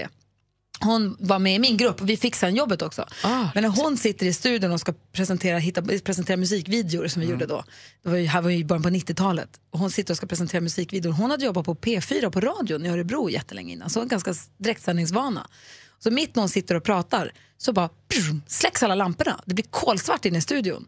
Hon 0.84 1.16
var 1.20 1.38
med 1.38 1.54
i 1.54 1.58
min 1.58 1.76
grupp 1.76 2.00
och 2.00 2.08
vi 2.08 2.16
fick 2.16 2.36
sen 2.36 2.54
jobbet 2.56 2.82
också. 2.82 3.06
Ah, 3.22 3.48
Men 3.54 3.62
när 3.62 3.70
hon 3.70 3.96
sitter 3.96 4.26
i 4.26 4.32
studion 4.32 4.72
och 4.72 4.80
ska 4.80 4.92
presentera, 5.12 5.58
hitta, 5.58 5.82
presentera 5.82 6.36
musikvideor 6.36 7.08
som 7.08 7.22
vi 7.22 7.28
gjorde 7.28 7.46
då, 7.46 7.64
det 8.02 8.10
var 8.10 8.16
ju, 8.16 8.26
här 8.26 8.42
var 8.42 8.50
ju 8.50 8.64
början 8.64 8.82
på 8.82 8.88
90-talet, 8.88 9.48
och 9.70 9.78
hon 9.78 9.90
sitter 9.90 10.12
och 10.12 10.16
ska 10.16 10.26
presentera 10.26 10.60
musikvideor. 10.60 11.12
Hon 11.12 11.30
hade 11.30 11.44
jobbat 11.44 11.64
på 11.64 11.74
P4 11.74 12.30
på 12.30 12.40
radion 12.40 12.86
i 12.86 12.88
Örebro 12.88 13.30
jättelänge 13.30 13.72
innan, 13.72 13.90
så 13.90 14.00
en 14.00 14.08
ganska 14.08 14.34
direktsändningsvana. 14.58 15.48
Så 15.98 16.10
mitt 16.10 16.34
när 16.34 16.42
hon 16.42 16.48
sitter 16.48 16.74
och 16.74 16.84
pratar 16.84 17.32
så 17.58 17.72
bara 17.72 17.88
prum, 18.08 18.42
släcks 18.46 18.82
alla 18.82 18.94
lamporna. 18.94 19.40
Det 19.44 19.54
blir 19.54 19.64
kolsvart 19.70 20.24
inne 20.24 20.38
i 20.38 20.40
studion. 20.40 20.86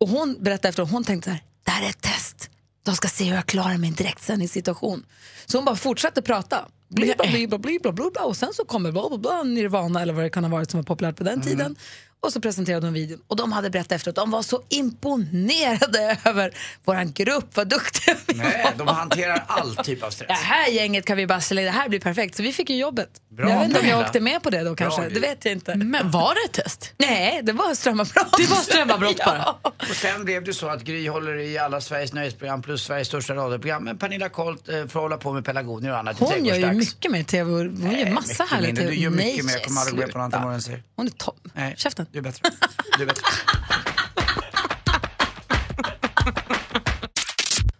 Och 0.00 0.08
hon 0.08 0.36
berättade 0.40 0.68
efter 0.68 0.82
hon 0.82 1.04
tänkte 1.04 1.30
så 1.30 1.30
här, 1.30 1.42
det 1.64 1.70
här 1.70 1.84
är 1.84 1.90
ett 1.90 2.00
test. 2.00 2.50
De 2.82 2.96
ska 2.96 3.08
se 3.08 3.24
hur 3.24 3.34
jag 3.34 3.46
klarar 3.46 3.70
en 3.70 3.92
direktsändningssituation. 3.94 5.06
Så 5.46 5.58
hon 5.58 5.64
bara 5.64 5.76
fortsatte 5.76 6.22
prata. 6.22 6.68
Bli, 6.90 7.14
bla, 7.16 7.26
bli, 7.30 7.46
bla, 7.46 7.58
bli, 7.58 7.78
bla, 7.82 7.92
bla, 7.92 8.10
bla. 8.10 8.24
Och 8.24 8.36
sen 8.36 8.52
så 8.52 8.64
kommer 8.64 8.92
bla, 8.92 9.08
bla, 9.08 9.18
bla, 9.18 9.42
Nirvana 9.42 10.02
eller 10.02 10.12
vad 10.12 10.24
det 10.24 10.30
kan 10.30 10.44
ha 10.44 10.50
varit 10.50 10.70
som 10.70 10.78
var 10.78 10.84
populärt 10.84 11.16
på 11.16 11.24
den 11.24 11.40
tiden. 11.42 11.76
Och 12.22 12.32
så 12.32 12.40
presenterade 12.40 12.86
de 12.86 12.94
videon. 12.94 13.20
Och 13.26 13.36
de 13.36 13.52
hade 13.52 13.70
berättat 13.70 13.92
efter 13.92 14.10
att 14.10 14.14
de 14.16 14.30
var 14.30 14.42
så 14.42 14.62
imponerade 14.68 16.16
över 16.24 16.54
våran 16.84 17.12
grupp, 17.12 17.56
vad 17.56 17.68
duktiga 17.68 18.16
vi 18.26 18.34
Nej, 18.34 18.64
var. 18.64 18.86
de 18.86 18.88
hanterar 18.94 19.44
all 19.46 19.76
typ 19.76 20.02
av 20.02 20.10
stress. 20.10 20.28
Det 20.28 20.34
här 20.34 20.68
gänget 20.68 21.04
kan 21.06 21.16
vi 21.16 21.26
bara 21.26 21.40
sälja, 21.40 21.64
det 21.64 21.70
här 21.70 21.88
blir 21.88 22.00
perfekt. 22.00 22.36
Så 22.36 22.42
vi 22.42 22.52
fick 22.52 22.70
ju 22.70 22.76
jobbet. 22.76 23.08
Bra, 23.28 23.50
jag 23.50 23.58
vet 23.58 23.66
inte 23.68 23.80
om 23.80 23.86
jag 23.86 24.00
åkte 24.00 24.20
med 24.20 24.42
på 24.42 24.50
det 24.50 24.62
då 24.64 24.76
kanske, 24.76 25.02
Gry. 25.02 25.14
det 25.14 25.20
vet 25.20 25.44
jag 25.44 25.52
inte. 25.52 25.74
Men 25.74 26.10
var 26.10 26.34
det 26.34 26.40
ett 26.58 26.64
test? 26.64 26.92
Nej, 26.98 27.40
det 27.42 27.52
var 27.52 27.74
strömavbrott. 27.74 28.36
Det 28.38 28.50
var 28.50 28.56
strömavbrott 28.56 29.16
bara. 29.26 29.38
ja. 29.62 29.72
Och 29.90 29.96
sen 29.96 30.24
blev 30.24 30.44
det 30.44 30.54
så 30.54 30.68
att 30.68 30.82
Gry 30.82 31.08
håller 31.08 31.36
i 31.38 31.58
alla 31.58 31.80
Sveriges 31.80 32.12
nöjesprogram 32.12 32.62
plus 32.62 32.82
Sveriges 32.84 33.08
största 33.08 33.34
radioprogram. 33.34 33.84
Men 33.84 33.98
Pernilla 33.98 34.28
Colt 34.28 34.68
eh, 34.68 34.86
får 34.86 35.00
hålla 35.00 35.16
på 35.16 35.32
med 35.32 35.44
pelargonier 35.44 35.92
och 35.92 35.98
annat 35.98 36.18
Hon 36.18 36.44
gör 36.44 36.56
ju 36.56 36.72
mycket 36.72 37.10
mer 37.10 37.22
tv. 37.22 37.50
Hon 37.50 37.60
gör 37.60 37.90
Nej, 37.90 38.12
massa 38.12 38.44
härliga 38.44 38.66
mindre. 38.66 38.82
tv. 38.84 38.94
Du 38.96 39.00
gör 39.02 39.10
mycket 39.10 39.44
mer. 39.44 39.52
Jag 39.52 39.64
kommer 39.64 39.80
aldrig 39.80 40.06
gå 40.06 40.12
på 40.12 40.18
någonting 40.18 40.38
sluta. 40.38 40.44
vad 40.44 40.54
den 40.54 40.62
säger. 40.62 40.82
Hon 40.96 41.06
är 41.06 41.10
topp. 41.10 41.40
Nej, 41.54 41.74
Käften. 41.76 42.06
Du 42.12 42.18
är 42.18 42.22
bättre. 42.22 42.50
Du 42.96 43.02
är 43.02 43.06
bättre. 43.06 43.22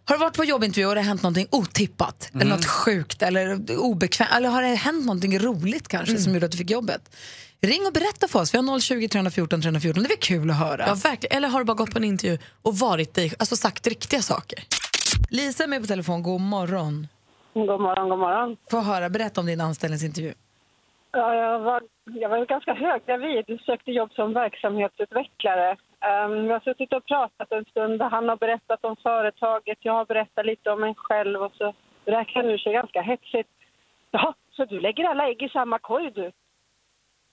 Har 0.05 0.15
du 0.15 0.21
varit 0.21 0.37
på 0.37 0.45
jobbintervju 0.45 0.87
och 0.87 0.95
det 0.95 1.01
har 1.01 1.09
hänt 1.09 1.23
någonting 1.23 1.47
otippat? 1.51 2.31
Mm. 2.33 2.41
Eller 2.43 2.57
något 2.57 2.67
sjukt 2.67 3.23
eller 3.23 3.79
obekvämt? 3.79 4.31
Eller 4.33 4.49
har 4.49 4.63
det 4.63 4.69
hänt 4.69 5.07
någonting 5.07 5.39
roligt 5.39 5.89
kanske 5.89 6.13
mm. 6.13 6.23
som 6.23 6.35
gjorde 6.35 6.47
att 6.47 6.53
du 6.53 6.59
fick 6.59 6.71
jobbet? 6.71 7.17
Ring 7.61 7.87
och 7.87 7.93
berätta 7.93 8.29
för 8.29 8.41
oss. 8.41 8.55
Vi 8.55 8.59
har 8.59 8.81
020 8.81 9.09
314 9.09 9.63
314. 9.63 10.03
Det 10.03 10.13
är 10.13 10.17
kul 10.17 10.51
att 10.51 10.57
höra. 10.57 10.85
Ja, 10.87 10.95
verkligen. 10.95 11.37
Eller 11.37 11.49
har 11.49 11.59
du 11.59 11.65
bara 11.65 11.75
gått 11.75 11.91
på 11.91 11.99
en 11.99 12.05
intervju 12.05 12.39
och 12.63 12.79
varit 12.79 13.15
dig, 13.15 13.33
alltså 13.39 13.57
sagt 13.57 13.87
riktiga 13.87 14.23
saker? 14.23 14.65
Lisa 15.31 15.65
är 15.65 15.69
med 15.69 15.81
på 15.81 15.87
telefon. 15.87 16.23
God 16.23 16.41
morgon. 16.41 17.09
God 17.55 17.81
morgon, 17.81 18.09
god 18.09 18.19
morgon. 18.19 18.57
Få 18.71 18.81
höra. 18.81 19.11
Berätta 19.11 19.41
om 19.41 19.47
din 19.47 19.61
anställningsintervju. 19.61 20.35
Ja, 21.12 21.35
jag, 21.35 21.59
var, 21.59 21.83
jag 22.05 22.29
var 22.29 22.45
ganska 22.45 22.75
höggravid, 22.75 23.61
sökte 23.67 23.93
jobb 23.93 24.12
som 24.12 24.33
verksamhetsutvecklare. 24.33 25.76
Vi 26.31 26.50
har 26.50 26.61
suttit 26.61 26.93
och 26.93 27.05
pratat 27.05 27.52
en 27.52 27.64
stund. 27.64 28.02
Han 28.02 28.29
har 28.29 28.37
berättat 28.37 28.85
om 28.85 28.97
företaget, 28.97 29.79
jag 29.81 29.93
har 29.93 30.05
berättat 30.05 30.47
lite 30.47 30.71
om 30.71 30.81
mig 30.81 30.95
själv 30.97 31.43
och 31.43 31.52
så 31.55 31.75
räknar 32.05 32.43
han 32.43 32.50
ur 32.50 32.59
sig 32.59 32.73
ganska 32.73 33.02
hetsigt. 33.02 33.49
Jaha, 34.11 34.35
så 34.50 34.64
du 34.64 34.81
lägger 34.81 35.05
alla 35.05 35.29
ägg 35.29 35.43
i 35.43 35.49
samma 35.49 35.79
korg 35.79 36.11
du? 36.11 36.33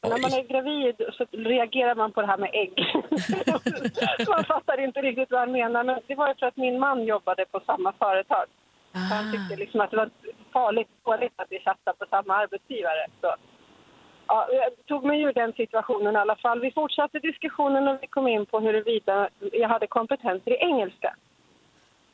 Och 0.01 0.09
När 0.09 0.21
man 0.21 0.33
är 0.39 0.47
gravid 0.47 0.95
så 1.13 1.25
reagerar 1.31 1.95
man 1.95 2.11
på 2.11 2.21
det 2.21 2.27
här 2.27 2.37
med 2.37 2.49
ägg. 2.53 2.75
man 4.29 4.43
fattar 4.43 4.83
inte 4.83 5.01
riktigt 5.01 5.31
vad 5.31 5.39
han 5.39 5.51
menar. 5.51 5.83
Men 5.83 5.99
det 6.07 6.15
var 6.15 6.27
ju 6.27 6.35
för 6.35 6.45
att 6.45 6.57
min 6.57 6.79
man 6.79 7.03
jobbade 7.05 7.45
på 7.45 7.59
samma 7.65 7.93
företag. 7.93 8.45
Så 8.91 9.15
Han 9.15 9.31
tyckte 9.31 9.55
liksom 9.55 9.81
att 9.81 9.91
det 9.91 9.97
var 9.97 10.09
farligt 10.53 10.89
dåligt 11.05 11.33
att 11.35 11.47
vi 11.49 11.59
satsar 11.59 11.93
på 11.93 12.05
samma 12.09 12.35
arbetsgivare. 12.35 13.07
Så, 13.21 13.35
ja, 14.27 14.49
jag 14.51 14.85
tog 14.85 15.03
mig 15.05 15.21
ur 15.21 15.33
den 15.33 15.53
situationen 15.53 16.15
i 16.15 16.17
alla 16.17 16.35
fall. 16.35 16.59
Vi 16.61 16.71
fortsatte 16.71 17.19
diskussionen 17.19 17.87
och 17.87 17.97
vi 18.01 18.07
kom 18.07 18.27
in 18.27 18.45
på 18.45 18.59
huruvida 18.59 19.29
jag 19.39 19.69
hade 19.69 19.87
kompetenser 19.87 20.51
i 20.51 20.57
engelska. 20.57 21.15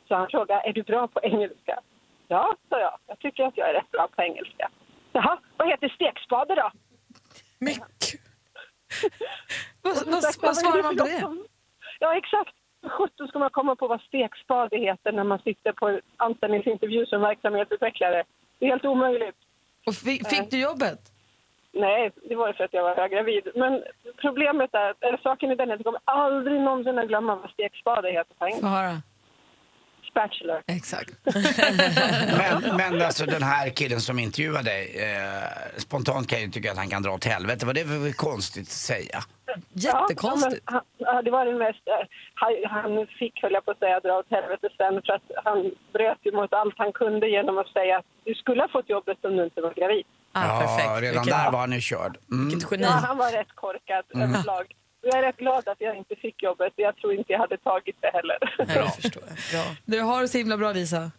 Så 0.08 0.16
han 0.16 0.28
frågade, 0.30 0.62
är 0.62 0.74
du 0.74 0.84
bra 0.84 1.08
på 1.08 1.20
engelska? 1.24 1.80
Ja, 2.28 2.56
sa 2.70 2.80
jag. 2.80 2.98
Jag 3.08 3.20
tycker 3.20 3.44
att 3.44 3.58
jag 3.58 3.70
är 3.70 3.74
rätt 3.74 3.92
bra 3.92 4.08
på 4.16 4.22
engelska. 4.22 4.70
Jaha, 5.12 5.40
vad 5.58 5.68
heter 5.68 5.90
stekspade 5.90 6.56
då? 6.56 6.72
Mycket. 7.60 8.20
Vad, 9.82 9.96
svarar 10.56 10.84
man 10.84 10.98
på 10.98 11.04
det? 11.04 11.48
Ja, 12.00 12.18
exakt. 12.18 12.56
Sjutton 12.90 13.28
ska 13.28 13.40
man 13.40 13.50
komma 13.50 13.76
på 13.76 13.88
vad 13.88 14.02
stekspade 14.02 14.78
heter 14.78 15.12
när 15.12 15.24
man 15.24 15.40
sitter 15.40 15.72
på 15.72 15.88
en 15.88 16.02
anställningsintervju 16.18 17.06
som 17.06 17.22
verksamhetsutvecklare? 17.22 18.24
Det 18.60 18.66
är 18.66 18.70
helt 18.70 18.86
omöjligt. 18.86 19.36
Och 19.86 19.96
fick, 19.96 20.28
fick 20.30 20.52
du 20.52 20.62
jobbet? 20.62 21.13
Nej, 21.74 22.12
det 22.30 22.36
var 22.36 22.54
för 22.54 22.64
att 22.64 22.74
jag 22.74 22.84
var 22.84 23.08
gravid. 23.08 23.48
Men 23.56 23.84
problemet 24.22 24.74
är, 24.74 24.94
eller 25.00 25.18
saken 25.18 25.52
är 25.52 25.56
den 25.56 25.72
att 25.72 25.80
jag 25.80 25.86
kommer 25.86 26.02
aldrig 26.06 26.62
någonsin 26.62 27.00
att 27.00 27.08
glömma 27.08 27.36
vad 27.36 27.50
stekspade 27.50 28.12
heter 28.12 28.36
på 28.40 28.46
engelska. 28.46 29.02
Spatula. 30.14 30.62
Exakt. 30.68 31.12
Men, 32.38 32.76
men 32.78 33.02
alltså 33.02 33.26
den 33.26 33.44
här 33.44 33.70
killen 33.70 34.02
som 34.02 34.20
intervjuade 34.20 34.64
dig, 34.70 34.96
eh, 35.16 35.78
spontant 35.78 36.28
kan 36.28 36.40
jag 36.40 36.46
ju 36.46 36.52
tycka 36.52 36.72
att 36.72 36.78
han 36.78 36.90
kan 36.90 37.02
dra 37.04 37.12
åt 37.12 37.26
helvete. 37.26 37.66
Vad 37.66 37.76
det 37.76 37.86
för 37.86 38.12
konstigt 38.12 38.64
att 38.64 38.68
säga? 38.92 39.20
Jättekonstigt. 39.74 40.64
Ja, 40.66 40.82
men 41.00 41.08
han, 41.16 41.24
det 41.24 41.32
var 41.32 41.46
det 41.46 41.56
mest... 41.58 41.84
eh, 41.88 42.08
Han, 42.70 43.08
fick, 43.20 43.42
höll 43.42 43.52
jag 43.54 43.66
på 43.66 43.72
att 43.72 43.80
säga, 43.80 44.00
dra 44.00 44.14
åt 44.20 44.26
helvete 44.32 44.68
sen 44.78 45.02
för 45.06 45.14
att 45.14 45.28
han 45.46 45.72
bröt 45.94 46.18
ju 46.24 46.32
mot 46.32 46.54
allt 46.54 46.74
han 46.78 46.92
kunde 46.92 47.28
genom 47.28 47.58
att 47.58 47.68
säga 47.68 47.98
att 47.98 48.06
du 48.26 48.34
skulle 48.36 48.62
ha 48.62 48.68
fått 48.68 48.90
jobbet 48.90 49.18
om 49.26 49.38
du 49.38 49.44
inte 49.44 49.62
var 49.62 49.74
gravid. 49.74 50.06
Ah, 50.32 50.48
ja, 50.48 50.60
perfekt. 50.62 51.02
redan 51.02 51.24
Vilket- 51.24 51.40
där 51.44 51.52
var 51.52 51.60
han 51.60 51.72
ju 51.72 51.82
körd. 51.82 52.18
Mm. 52.32 52.50
Vilket 52.50 52.72
geni. 52.72 52.84
Ja, 52.84 52.90
han 52.90 53.18
var 53.18 53.32
rätt 53.32 53.52
korkad 53.56 54.06
överlag. 54.16 54.66
Jag 55.06 55.18
är 55.18 55.22
rätt 55.22 55.38
glad 55.38 55.68
att 55.68 55.82
jag 55.82 55.98
inte 55.98 56.16
fick 56.16 56.44
jobbet. 56.44 56.74
Jag 56.76 56.96
tror 56.98 57.14
inte 57.14 57.32
jag 57.32 57.40
hade 57.40 57.58
tagit 57.58 57.96
det 58.02 58.08
heller. 58.08 58.38
Nej, 58.58 58.68
det 58.68 59.02
förstår 59.02 59.24
jag. 59.28 59.36
Bra. 59.52 59.76
Du 59.86 60.02
har 60.02 60.22
det 60.22 60.28
så 60.28 60.38
himla 60.38 60.58
bra, 60.58 60.72
Lisa. 60.72 61.12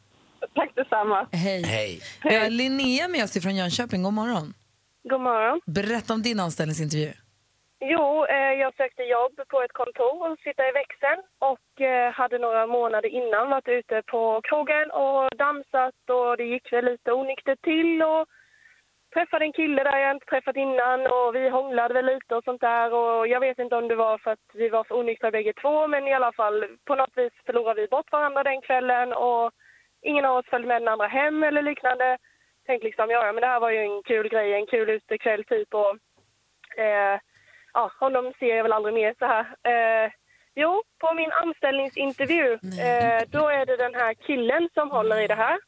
Tack 0.55 0.71
detsamma. 0.75 1.27
Hej. 1.33 1.63
Hej. 1.63 2.01
Har 2.23 2.51
Linnea 2.51 3.09
med 3.09 3.25
oss 3.25 3.43
från 3.43 3.57
Jönköping. 3.57 4.03
God 4.03 4.13
morgon. 4.13 4.55
God 5.03 5.21
morgon. 5.21 5.61
Berätta 5.67 6.15
om 6.15 6.23
din 6.23 6.41
anställningsintervju. 6.41 7.13
Jo, 7.81 8.25
eh, 8.27 8.53
jag 8.63 8.75
sökte 8.77 9.03
jobb 9.03 9.37
på 9.49 9.63
ett 9.63 9.73
kontor 9.73 10.33
och 10.33 10.39
sitta 10.39 10.63
i 10.69 10.73
växeln 10.73 11.21
och 11.51 11.81
eh, 11.81 12.13
hade 12.13 12.39
några 12.39 12.67
månader 12.67 13.09
innan 13.09 13.51
varit 13.51 13.69
ute 13.69 14.03
på 14.07 14.41
krogen 14.49 14.91
och 14.91 15.37
dansat 15.45 16.01
och 16.19 16.37
det 16.37 16.45
gick 16.45 16.73
väl 16.73 16.85
lite 16.85 17.13
onyktert 17.13 17.63
till 17.63 18.03
och 18.03 18.25
träffade 19.15 19.45
en 19.45 19.53
kille 19.53 19.85
där 19.85 19.99
jag 19.99 20.17
inte 20.17 20.27
träffat 20.27 20.57
innan 20.57 21.01
och 21.07 21.35
vi 21.35 21.49
hånglade 21.49 21.95
väl 21.95 22.07
lite 22.07 22.35
och 22.37 22.45
sånt 22.45 22.61
där 22.61 22.93
och 22.93 23.29
jag 23.29 23.41
vet 23.41 23.59
inte 23.59 23.77
om 23.77 23.89
det 23.89 23.95
var 23.95 24.19
för 24.19 24.31
att 24.31 24.47
vi 24.55 24.69
var 24.69 24.85
för 24.85 24.95
onyktra 24.95 25.31
bägge 25.31 25.53
två 25.53 25.87
men 25.87 26.09
i 26.09 26.15
alla 26.15 26.33
fall 26.33 26.65
på 26.85 26.95
något 26.95 27.17
vis 27.17 27.33
förlorade 27.47 27.81
vi 27.81 27.89
bort 27.89 28.13
varandra 28.13 28.43
den 28.43 28.61
kvällen 28.61 29.13
och 29.13 29.51
ingen 30.03 30.25
av 30.25 30.37
oss 30.37 30.47
följde 30.47 30.69
med 30.69 30.83
den 30.83 30.89
andra 30.89 31.07
hem 31.07 31.43
eller 31.43 31.63
liknande. 31.63 32.19
Tänkte 32.67 32.87
liksom, 32.87 33.11
ja 33.11 33.27
ja, 33.27 33.33
men 33.33 33.41
det 33.41 33.47
här 33.47 33.61
var 33.61 33.71
ju 33.71 33.79
en 33.79 34.03
kul 34.03 34.29
grej, 34.29 34.55
en 34.55 34.67
kul 34.67 34.91
utekväll 34.91 35.45
typ 35.45 35.75
och 35.75 35.97
eh, 36.79 37.19
ja, 37.75 37.91
honom 38.01 38.33
ser 38.39 38.57
jag 38.57 38.63
väl 38.63 38.73
aldrig 38.73 38.95
mer 38.95 39.15
så 39.19 39.27
här. 39.27 39.45
Eh, 39.73 40.11
jo, 40.55 40.83
på 40.99 41.15
min 41.15 41.33
anställningsintervju, 41.33 42.53
eh, 42.53 43.23
då 43.29 43.49
är 43.49 43.67
det 43.67 43.77
den 43.77 43.95
här 43.95 44.15
killen 44.15 44.69
som 44.75 44.91
håller 44.91 45.21
i 45.21 45.27
det 45.27 45.35
här. 45.35 45.59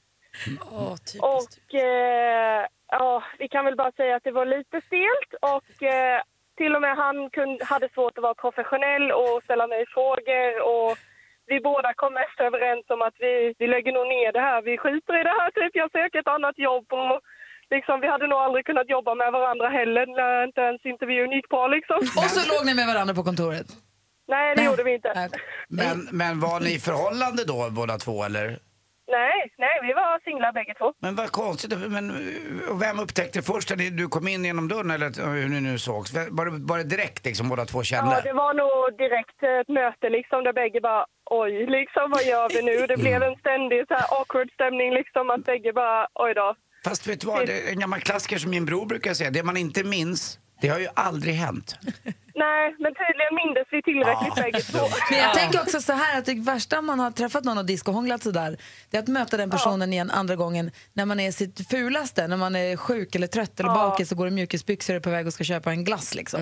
Typiskt. 0.45 1.23
Och 1.23 1.75
eh, 1.75 2.67
ja, 2.89 3.23
vi 3.39 3.49
kan 3.49 3.65
väl 3.65 3.77
bara 3.77 3.93
säga 3.93 4.17
att 4.17 4.25
det 4.25 4.39
var 4.41 4.47
lite 4.47 4.81
stelt 4.89 5.31
och 5.55 5.83
eh, 5.83 6.21
till 6.57 6.75
och 6.77 6.83
med 6.83 6.97
han 6.97 7.31
kunde, 7.31 7.65
hade 7.65 7.89
svårt 7.89 8.19
att 8.19 8.23
vara 8.29 8.43
professionell 8.45 9.07
och 9.13 9.43
ställa 9.45 9.67
mig 9.67 9.85
frågor 9.95 10.51
och 10.73 10.93
vi 11.51 11.57
båda 11.61 11.95
kom 11.95 12.13
mest 12.15 12.39
överens 12.49 12.85
om 12.95 13.03
att 13.03 13.17
vi, 13.19 13.55
vi 13.59 13.67
lägger 13.67 13.93
nog 13.93 14.07
ner 14.15 14.33
det 14.33 14.45
här, 14.49 14.63
vi 14.63 14.79
skiter 14.79 15.21
i 15.21 15.25
det 15.29 15.37
här, 15.39 15.51
typ 15.51 15.73
jag 15.83 15.91
söker 15.91 16.19
ett 16.19 16.35
annat 16.37 16.59
jobb 16.59 16.87
och 17.03 17.21
liksom 17.75 18.01
vi 18.01 18.09
hade 18.09 18.27
nog 18.27 18.39
aldrig 18.39 18.67
kunnat 18.67 18.89
jobba 18.97 19.15
med 19.15 19.33
varandra 19.33 19.69
heller 19.69 20.07
när 20.07 20.45
inte 20.49 20.61
ens 20.61 20.85
intervjun 20.93 21.33
gick 21.37 21.49
bra 21.49 21.67
liksom. 21.67 21.97
Och 22.23 22.31
så 22.37 22.43
låg 22.53 22.63
ni 22.67 22.75
med 22.75 22.87
varandra 22.93 23.15
på 23.15 23.25
kontoret. 23.25 23.69
Nej, 24.29 24.57
det 24.57 24.65
gjorde 24.65 24.85
vi 24.85 24.95
inte. 24.95 25.13
Nej. 25.15 25.29
Men, 25.69 26.09
men 26.13 26.41
var 26.41 26.61
ni 26.61 26.75
i 26.75 26.79
förhållande 26.79 27.45
då 27.45 27.71
båda 27.71 27.99
två 27.99 28.25
eller? 28.25 28.59
Nej, 29.09 29.53
nej, 29.59 29.75
vi 29.83 29.93
var 29.93 30.25
singlar 30.25 30.53
bägge 30.53 30.75
två. 30.75 30.93
Men 30.99 31.15
vad 31.15 31.31
konstigt. 31.33 31.79
Men, 31.97 32.11
och 32.71 32.83
vem 32.83 32.99
upptäckte 33.01 33.43
först 33.43 33.71
när 33.71 33.91
du 33.91 34.09
kom 34.09 34.29
in 34.29 34.45
genom 34.45 34.69
dörren 34.69 34.91
eller 34.91 35.41
hur 35.41 35.49
ni 35.49 35.61
nu 35.61 35.79
sågs? 35.79 36.13
Var 36.31 36.45
det, 36.47 36.51
var 36.71 36.79
det 36.79 36.85
direkt 36.85 37.25
liksom 37.25 37.49
båda 37.49 37.65
två 37.65 37.83
kände? 37.83 38.15
Ja, 38.15 38.21
det 38.21 38.33
var 38.33 38.55
nog 38.55 38.99
direkt 38.99 39.43
ett 39.43 39.69
möte 39.69 40.09
liksom 40.09 40.45
där 40.45 40.53
bägge 40.53 40.81
bara 40.81 41.07
oj, 41.31 41.67
liksom 41.67 42.11
vad 42.11 42.25
gör 42.25 42.49
vi 42.49 42.63
nu? 42.63 42.87
Det 42.87 42.97
blev 42.97 43.23
en 43.23 43.37
ständig 43.37 43.85
så 43.89 43.95
här 43.95 44.21
awkward 44.21 44.51
stämning 44.53 44.91
liksom 44.95 45.31
att 45.31 45.45
bägge 45.45 45.73
bara 45.73 46.07
oj 46.15 46.35
då. 46.35 46.55
Fast 46.85 47.07
vet 47.07 47.21
du 47.21 47.27
vad, 47.27 47.47
det 47.47 47.69
är 47.69 47.73
en 47.73 47.81
gammal 47.81 48.01
klassiker 48.01 48.39
som 48.39 48.51
min 48.51 48.67
bror 48.67 48.87
brukar 48.87 49.15
säga. 49.15 49.31
Det 49.31 49.43
man 49.43 49.57
inte 49.57 49.85
minns, 49.85 50.39
det 50.61 50.69
har 50.69 50.79
ju 50.79 50.89
aldrig 50.95 51.35
hänt. 51.35 51.79
Nej, 52.39 52.75
men 52.79 52.93
tydligen 52.95 53.35
mindes 53.45 53.67
vi 53.71 53.83
tillräckligt 53.83 54.35
bägge 54.35 54.61
två. 54.61 54.79
Men 55.11 55.19
jag 55.19 55.35
tänker 55.35 55.61
också 55.61 55.81
så 55.81 55.93
här 55.93 56.19
att 56.19 56.25
det 56.25 56.35
värsta 56.35 56.79
om 56.79 56.87
man 56.87 57.01
har 57.01 57.11
träffat 57.11 57.45
någon 57.45 57.59
och 57.59 57.65
discohånglat 57.67 58.23
sådär, 58.23 58.57
det 58.91 58.97
är 58.97 59.03
att 59.03 59.09
möta 59.09 59.37
den 59.37 59.51
personen 59.51 59.93
igen 59.93 60.11
andra 60.11 60.37
gången 60.37 60.71
när 60.93 61.05
man 61.05 61.21
är 61.21 61.31
sitt 61.33 61.69
fulaste, 61.71 62.27
när 62.27 62.37
man 62.37 62.57
är 62.57 62.77
sjuk 62.77 63.15
eller 63.15 63.27
trött 63.27 63.61
eller 63.61 63.71
bakis 63.75 64.13
och 64.13 64.19
går 64.19 64.29
i 64.29 64.31
mjukisbyxor 64.31 64.95
och 64.95 64.97
är 64.97 65.01
på 65.01 65.11
väg 65.11 65.27
och 65.27 65.33
ska 65.33 65.45
köpa 65.45 65.71
en 65.71 65.85
glass 65.85 66.15
liksom. 66.15 66.41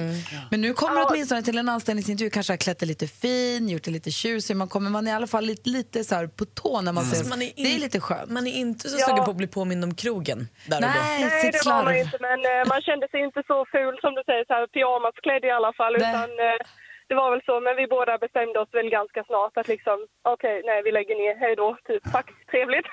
Men 0.50 0.60
nu 0.60 0.72
kommer 0.74 0.96
du 1.00 1.06
åtminstone 1.06 1.42
till 1.42 1.58
en 1.58 1.68
anställningsintervju, 1.68 2.30
kanske 2.30 2.52
har 2.52 2.58
klätt 2.58 2.78
dig 2.78 2.88
lite 2.88 3.06
fin, 3.06 3.68
gjort 3.68 3.82
det 3.84 3.90
lite 3.90 4.10
tjusig, 4.10 4.56
man 4.56 4.68
kommer 4.68 4.90
man 4.90 5.06
är 5.06 5.10
i 5.10 5.14
alla 5.14 5.26
fall 5.26 5.44
lite, 5.44 5.70
lite 5.70 6.04
så 6.04 6.14
här 6.14 6.26
på 6.26 6.44
tå 6.44 6.80
när 6.80 6.92
man 6.92 7.04
ses. 7.04 7.28
Man 7.30 7.42
är 7.42 7.52
Det 7.56 7.62
är 7.62 7.74
in- 7.74 7.80
lite 7.80 8.00
skönt. 8.00 8.30
Man 8.30 8.46
är 8.46 8.52
inte 8.52 8.88
så 8.88 8.96
Ja. 9.00 9.06
sugen 9.06 9.24
på 9.24 9.30
att 9.30 9.36
bli 9.36 9.46
påmind 9.46 9.84
om 9.84 9.94
krogen 9.94 10.48
där 10.66 10.76
och 10.76 10.82
då. 10.82 10.88
Nej, 10.88 11.24
Nej, 11.24 11.50
det 11.52 11.66
var 11.70 11.82
man 11.84 11.96
inte, 11.96 12.18
men 12.28 12.38
eh, 12.52 12.68
man 12.72 12.80
kände 12.88 13.08
sig 13.12 13.20
inte 13.28 13.42
så 13.46 13.58
ful 13.74 13.94
som 14.04 14.10
du 14.18 14.22
säger, 14.28 14.44
så 14.50 14.52
här, 14.58 14.66
pyjamasklädd 14.74 15.44
i 15.44 15.50
alla 15.58 15.72
fall. 15.80 15.83
Nej. 15.92 16.10
Utan, 16.10 16.30
eh, 16.46 16.60
det 17.08 17.14
var 17.14 17.30
väl 17.30 17.42
så, 17.46 17.60
men 17.60 17.76
vi 17.76 17.86
båda 17.86 18.18
bestämde 18.18 18.60
oss 18.60 18.68
väl 18.72 18.90
ganska 18.90 19.24
snart 19.24 19.56
att 19.56 19.68
liksom, 19.68 20.06
okej, 20.22 20.62
nej, 20.64 20.82
vi 20.82 20.92
lägger 20.92 21.16
ner, 21.16 21.34
hej 21.34 21.56
då, 21.56 21.76
typ, 21.84 22.02
tack, 22.12 22.28
trevligt. 22.50 22.86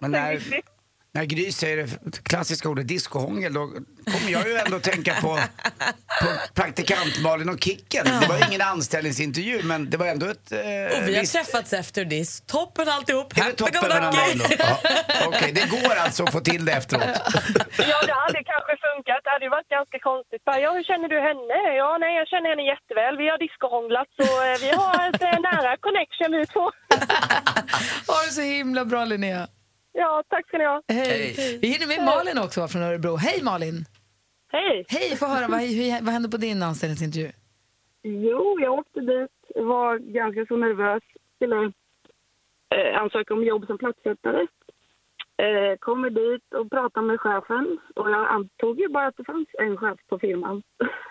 Men 0.00 0.10
när. 0.16 0.40
När 1.14 1.24
Gry 1.24 1.52
säger 1.52 1.76
det 1.76 2.22
klassiska 2.22 2.68
ordet 2.68 2.88
discohångel 2.88 3.52
då 3.52 3.66
kommer 4.12 4.30
jag 4.36 4.48
ju 4.48 4.54
ändå 4.56 4.78
tänka 4.80 5.14
på, 5.14 5.38
på 6.22 6.28
praktikant 6.54 7.20
Malin 7.22 7.48
och 7.48 7.60
Kicken. 7.64 8.06
Det 8.20 8.26
var 8.28 8.48
ingen 8.48 8.60
anställningsintervju 8.62 9.62
men 9.62 9.90
det 9.90 9.96
var 9.96 10.06
ändå 10.06 10.26
ett... 10.26 10.52
Eh, 10.52 10.58
Och 10.58 11.08
vi 11.08 11.14
har 11.14 11.20
visst- 11.20 11.32
träffats 11.32 11.72
efter, 11.72 12.04
det 12.04 12.18
är 12.20 12.46
toppen 12.46 12.88
alltihop. 12.88 13.38
Är 13.38 13.44
det 13.44 13.52
toppen 13.52 13.80
mellan 13.82 14.02
dem 14.02 14.12
då? 14.38 14.44
Ja. 14.58 14.78
Okej, 15.26 15.52
det 15.52 15.66
går 15.70 15.94
alltså 16.04 16.22
att 16.24 16.32
få 16.32 16.40
till 16.40 16.64
det 16.64 16.72
efteråt. 16.72 17.04
Ja, 17.92 17.98
det 18.08 18.16
hade 18.24 18.40
kanske 18.52 18.72
funkat. 18.88 19.20
Det 19.24 19.30
hade 19.34 19.44
ju 19.44 19.50
varit 19.58 19.68
ganska 19.78 19.98
konstigt. 20.10 20.44
Bara, 20.44 20.58
ja, 20.60 20.70
hur 20.72 20.84
känner 20.90 21.08
du 21.14 21.18
henne? 21.28 21.56
Ja, 21.82 21.90
nej, 22.00 22.12
jag 22.20 22.26
känner 22.32 22.48
henne 22.52 22.64
jätteväl. 22.74 23.14
Vi 23.22 23.26
har 23.32 23.38
discohånglat, 23.46 24.08
så 24.20 24.26
eh, 24.48 24.56
vi 24.64 24.70
har 24.80 24.96
ett 25.08 25.22
eh, 25.28 25.40
nära 25.50 25.72
connection 25.86 26.30
vi 26.40 26.46
två. 26.54 26.64
Ha 28.12 28.18
det 28.26 28.32
så 28.32 28.40
himla 28.40 28.84
bra 28.84 29.04
Linnea. 29.04 29.48
Ja, 30.02 30.22
tack 30.28 30.48
ska 30.48 30.58
ni 30.58 30.64
ha. 30.64 30.82
Hej. 30.88 31.58
Vi 31.62 31.68
hinner 31.68 31.86
med 31.86 32.04
Malin 32.04 32.38
också 32.38 32.68
från 32.68 32.82
Örebro. 32.82 33.16
Hej 33.16 33.42
Malin! 33.42 33.84
Hej! 34.52 34.84
Hej, 34.88 35.16
få 35.16 35.26
höra 35.26 35.48
vad, 35.48 35.60
hur, 35.60 36.04
vad 36.04 36.12
hände 36.14 36.28
på 36.28 36.36
din 36.36 36.62
anställningsintervju? 36.62 37.30
Jo, 38.02 38.58
jag 38.60 38.72
åkte 38.78 39.00
dit. 39.00 39.36
Var 39.54 39.98
ganska 39.98 40.46
så 40.48 40.56
nervös. 40.56 41.02
Skulle 41.36 41.72
eh, 42.74 43.00
ansöka 43.02 43.34
om 43.34 43.44
jobb 43.44 43.66
som 43.66 43.78
platssättare. 43.78 44.42
Eh, 45.46 45.78
kommer 45.78 46.10
dit 46.10 46.46
och 46.58 46.70
pratar 46.70 47.02
med 47.02 47.20
chefen 47.20 47.78
och 47.96 48.10
jag 48.10 48.28
antog 48.28 48.80
ju 48.80 48.88
bara 48.88 49.06
att 49.06 49.16
det 49.16 49.24
fanns 49.24 49.48
en 49.58 49.76
chef 49.76 49.98
på 50.08 50.18
firman. 50.18 50.62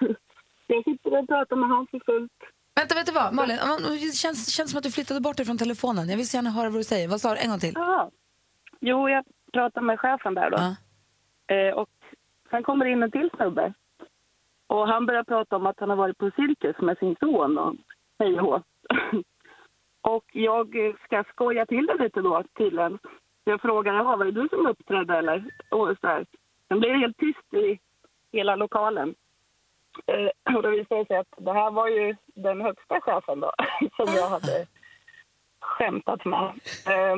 jag 0.67 0.83
sitter 0.83 1.19
och 1.19 1.27
pratar 1.27 1.55
med 1.55 1.69
honom 1.69 1.87
för 1.91 1.99
fullt. 2.05 2.39
Vänta, 2.75 2.95
vet 2.95 3.05
du 3.05 3.11
vad? 3.11 3.33
Malin, 3.33 3.57
det 4.01 4.15
känns, 4.15 4.55
känns 4.55 4.71
som 4.71 4.77
att 4.77 4.83
du 4.83 4.91
flyttade 4.91 5.21
bort 5.21 5.37
dig 5.37 5.45
från 5.45 5.57
telefonen. 5.57 6.09
Jag 6.09 6.17
vill 6.17 6.29
så 6.29 6.37
gärna 6.37 6.49
höra 6.49 6.69
vad 6.69 6.79
du 6.79 6.83
säger. 6.83 7.07
Vad 7.07 7.21
sa 7.21 7.33
du? 7.33 7.39
En 7.41 7.49
gång 7.49 7.59
till. 7.59 7.73
Ja. 7.75 8.11
Jo, 8.79 9.09
jag 9.09 9.25
pratar 9.53 9.81
med 9.81 9.99
chefen 9.99 10.33
där 10.33 10.49
då. 10.49 10.57
Eh, 11.55 11.73
och 11.73 11.89
sen 12.49 12.63
kommer 12.63 12.85
det 12.85 12.91
in 12.91 13.03
en 13.03 13.11
till 13.11 13.29
snubbe. 13.35 13.73
Och 14.67 14.87
han 14.87 15.05
börjar 15.05 15.23
prata 15.23 15.55
om 15.55 15.65
att 15.65 15.79
han 15.79 15.89
har 15.89 15.97
varit 15.97 16.17
på 16.17 16.31
cirkus 16.35 16.77
med 16.81 16.97
sin 16.97 17.15
son 17.19 17.57
och 17.57 17.75
hej 18.19 18.39
och. 18.39 18.61
Och 20.01 20.25
jag 20.31 20.95
ska 21.03 21.23
skoja 21.23 21.65
till 21.65 21.85
det 21.85 22.03
lite 22.03 22.21
då. 22.21 22.43
Så 22.57 22.97
Jag 23.43 23.61
frågar, 23.61 23.93
jaha, 23.93 24.15
var 24.15 24.25
det 24.25 24.31
du 24.31 24.49
som 24.49 24.67
uppträdde 24.67 25.17
eller? 25.17 25.43
Och 25.71 25.97
så 26.01 26.07
här. 26.07 26.25
Sen 26.67 26.79
blir 26.79 26.89
det 26.89 26.97
helt 26.97 27.17
tyst 27.17 27.53
i 27.53 27.79
hela 28.31 28.55
lokalen. 28.55 29.15
Eh, 30.05 30.55
och 30.55 30.63
då 30.63 30.69
visade 30.69 31.01
det 31.01 31.07
sig 31.07 31.17
att 31.17 31.33
det 31.37 31.53
här 31.53 31.71
var 31.71 31.87
ju 31.87 32.15
den 32.25 32.61
högsta 32.61 33.01
chefen 33.01 33.39
då, 33.39 33.51
som 33.95 34.15
jag 34.15 34.29
hade 34.29 34.67
skämtat 35.59 36.25
med. 36.25 36.43
Eh, 36.87 37.17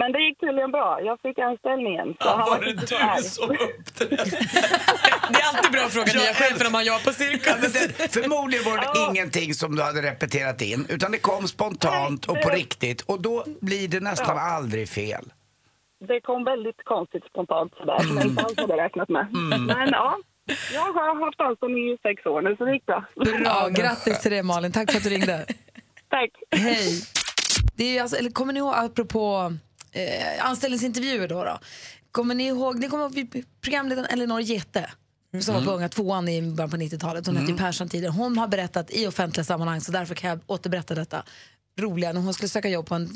men 0.00 0.12
det 0.12 0.20
gick 0.26 0.40
tydligen 0.40 0.70
bra. 0.70 1.00
Jag 1.02 1.20
fick 1.20 1.38
anställningen. 1.38 2.16
Så 2.20 2.28
han 2.28 2.50
var 2.50 2.60
det 2.60 2.70
inte 2.70 3.16
du 3.16 3.22
som 3.22 3.50
uppträdde? 3.50 4.16
Det 5.32 5.38
är 5.40 5.48
alltid 5.48 5.72
bra 5.72 5.82
att 5.86 5.92
fråga 5.92 6.12
nya 6.12 6.34
chefer 6.34 6.66
om 6.66 6.72
man 6.72 6.84
jobbar 6.84 7.04
på 7.04 7.12
cirkus. 7.12 7.46
Ja, 7.46 7.54
det, 7.60 8.12
förmodligen 8.12 8.64
var 8.64 8.76
det 8.78 9.10
ingenting 9.10 9.54
som 9.54 9.76
du 9.76 9.82
hade 9.82 10.02
repeterat 10.02 10.62
in, 10.62 10.86
utan 10.88 11.12
det 11.12 11.18
kom 11.18 11.48
spontant 11.48 12.26
och 12.26 12.42
på 12.42 12.48
riktigt. 12.48 13.00
Och 13.00 13.20
då 13.20 13.44
blir 13.60 13.88
det 13.88 14.00
nästan 14.00 14.38
aldrig 14.38 14.88
fel. 14.88 15.24
Det 16.08 16.20
kom 16.20 16.44
väldigt 16.44 16.84
konstigt 16.84 17.24
spontant 17.24 17.72
sådär, 17.76 17.98
som 17.98 18.16
jag 18.16 18.26
inte 18.26 18.42
alls 18.42 18.56
hade 18.56 18.76
räknat 18.76 19.08
med. 19.08 19.26
Mm. 19.34 19.64
Men 19.64 19.88
ja, 19.88 20.18
jag 20.72 20.80
har 20.80 21.24
haft 21.24 21.40
anställning 21.40 21.92
i 21.92 21.98
sex 22.02 22.26
år 22.26 22.42
nu, 22.42 22.56
så 22.56 22.64
det 22.64 22.72
gick 22.72 22.86
bra. 22.86 23.04
Bra, 23.14 23.68
grattis 23.70 24.20
till 24.20 24.30
det 24.30 24.42
Malin. 24.42 24.72
Tack 24.72 24.90
för 24.90 24.98
att 24.98 25.04
du 25.04 25.10
ringde. 25.10 25.46
Tack. 26.08 26.30
Hej. 26.50 27.02
Det 27.76 27.98
är 27.98 28.02
alltså, 28.02 28.16
eller 28.16 28.30
kommer 28.30 28.52
ni 28.52 28.58
ihåg, 28.58 28.74
apropå 28.76 29.52
eh, 29.96 30.46
anställningsintervjuer 30.46 31.28
då, 31.28 31.44
då. 31.44 31.58
Kommer 32.10 32.34
ni 32.34 32.46
ihåg, 32.46 32.78
ni 32.78 32.88
kommer 32.88 33.04
ihåg 33.04 33.44
programledaren 33.60 34.06
Elinor 34.10 34.40
Gete 34.40 34.90
som 35.42 35.54
var 35.54 35.62
på 35.62 35.70
Unga 35.70 35.88
tvåan 35.88 36.28
i 36.28 36.42
början 36.42 36.70
på 36.70 36.76
90-talet. 36.76 37.26
Hon 37.26 37.36
hette 37.36 37.52
ju 37.52 37.58
Persson 37.58 37.88
tidigare. 37.88 38.12
Hon 38.12 38.38
har 38.38 38.48
berättat 38.48 38.90
i 38.90 39.06
offentliga 39.06 39.44
sammanhang 39.44 39.80
så 39.80 39.92
därför 39.92 40.14
kan 40.14 40.30
jag 40.30 40.40
återberätta 40.46 40.94
detta 40.94 41.24
roliga 41.78 42.12
när 42.12 42.20
hon 42.20 42.34
skulle 42.34 42.48
söka 42.48 42.68
jobb 42.68 42.86
på 42.86 42.94
en 42.94 43.08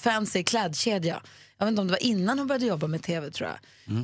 fancy 0.00 0.42
klädkedja. 0.42 1.22
Jag 1.58 1.66
vet 1.66 1.70
inte 1.70 1.80
om 1.80 1.86
det 1.86 1.92
var 1.92 2.02
innan 2.02 2.38
hon 2.38 2.46
började 2.48 2.66
jobba 2.66 2.86
med 2.86 3.02
tv 3.02 3.30
tror 3.30 3.48
jag. 3.48 3.58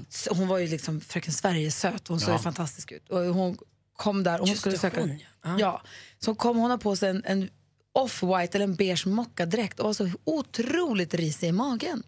Så 0.09 0.35
hon 0.35 0.49
var 0.49 0.59
ju 0.59 0.67
liksom 0.67 1.01
fröken 1.01 1.33
Sverige-söt, 1.33 2.09
hon 2.09 2.21
såg 2.21 2.35
ju 2.35 2.39
fantastisk 2.39 2.93
ut. 2.93 3.09
Och 3.09 3.21
hon 3.21 3.59
kom 3.97 4.23
där 4.23 4.35
och 4.35 4.39
hon 4.39 4.49
Just 4.49 4.61
skulle 4.61 4.75
det, 4.75 4.81
söka... 4.81 5.01
hon, 5.01 5.19
ja. 5.43 5.57
ja. 5.59 5.83
Så 6.19 6.35
kom 6.35 6.57
hon 6.57 6.79
på 6.79 6.97
sig 6.97 7.11
en, 7.11 7.23
en 7.25 7.49
off-white 7.97 8.55
eller 8.57 8.65
en 8.65 8.75
beige 8.75 9.07
mockadräkt 9.07 9.81
och 9.81 9.87
var 9.87 9.93
så 9.93 10.11
otroligt 10.25 11.15
risig 11.15 11.49
i 11.49 11.53
magen 11.53 12.03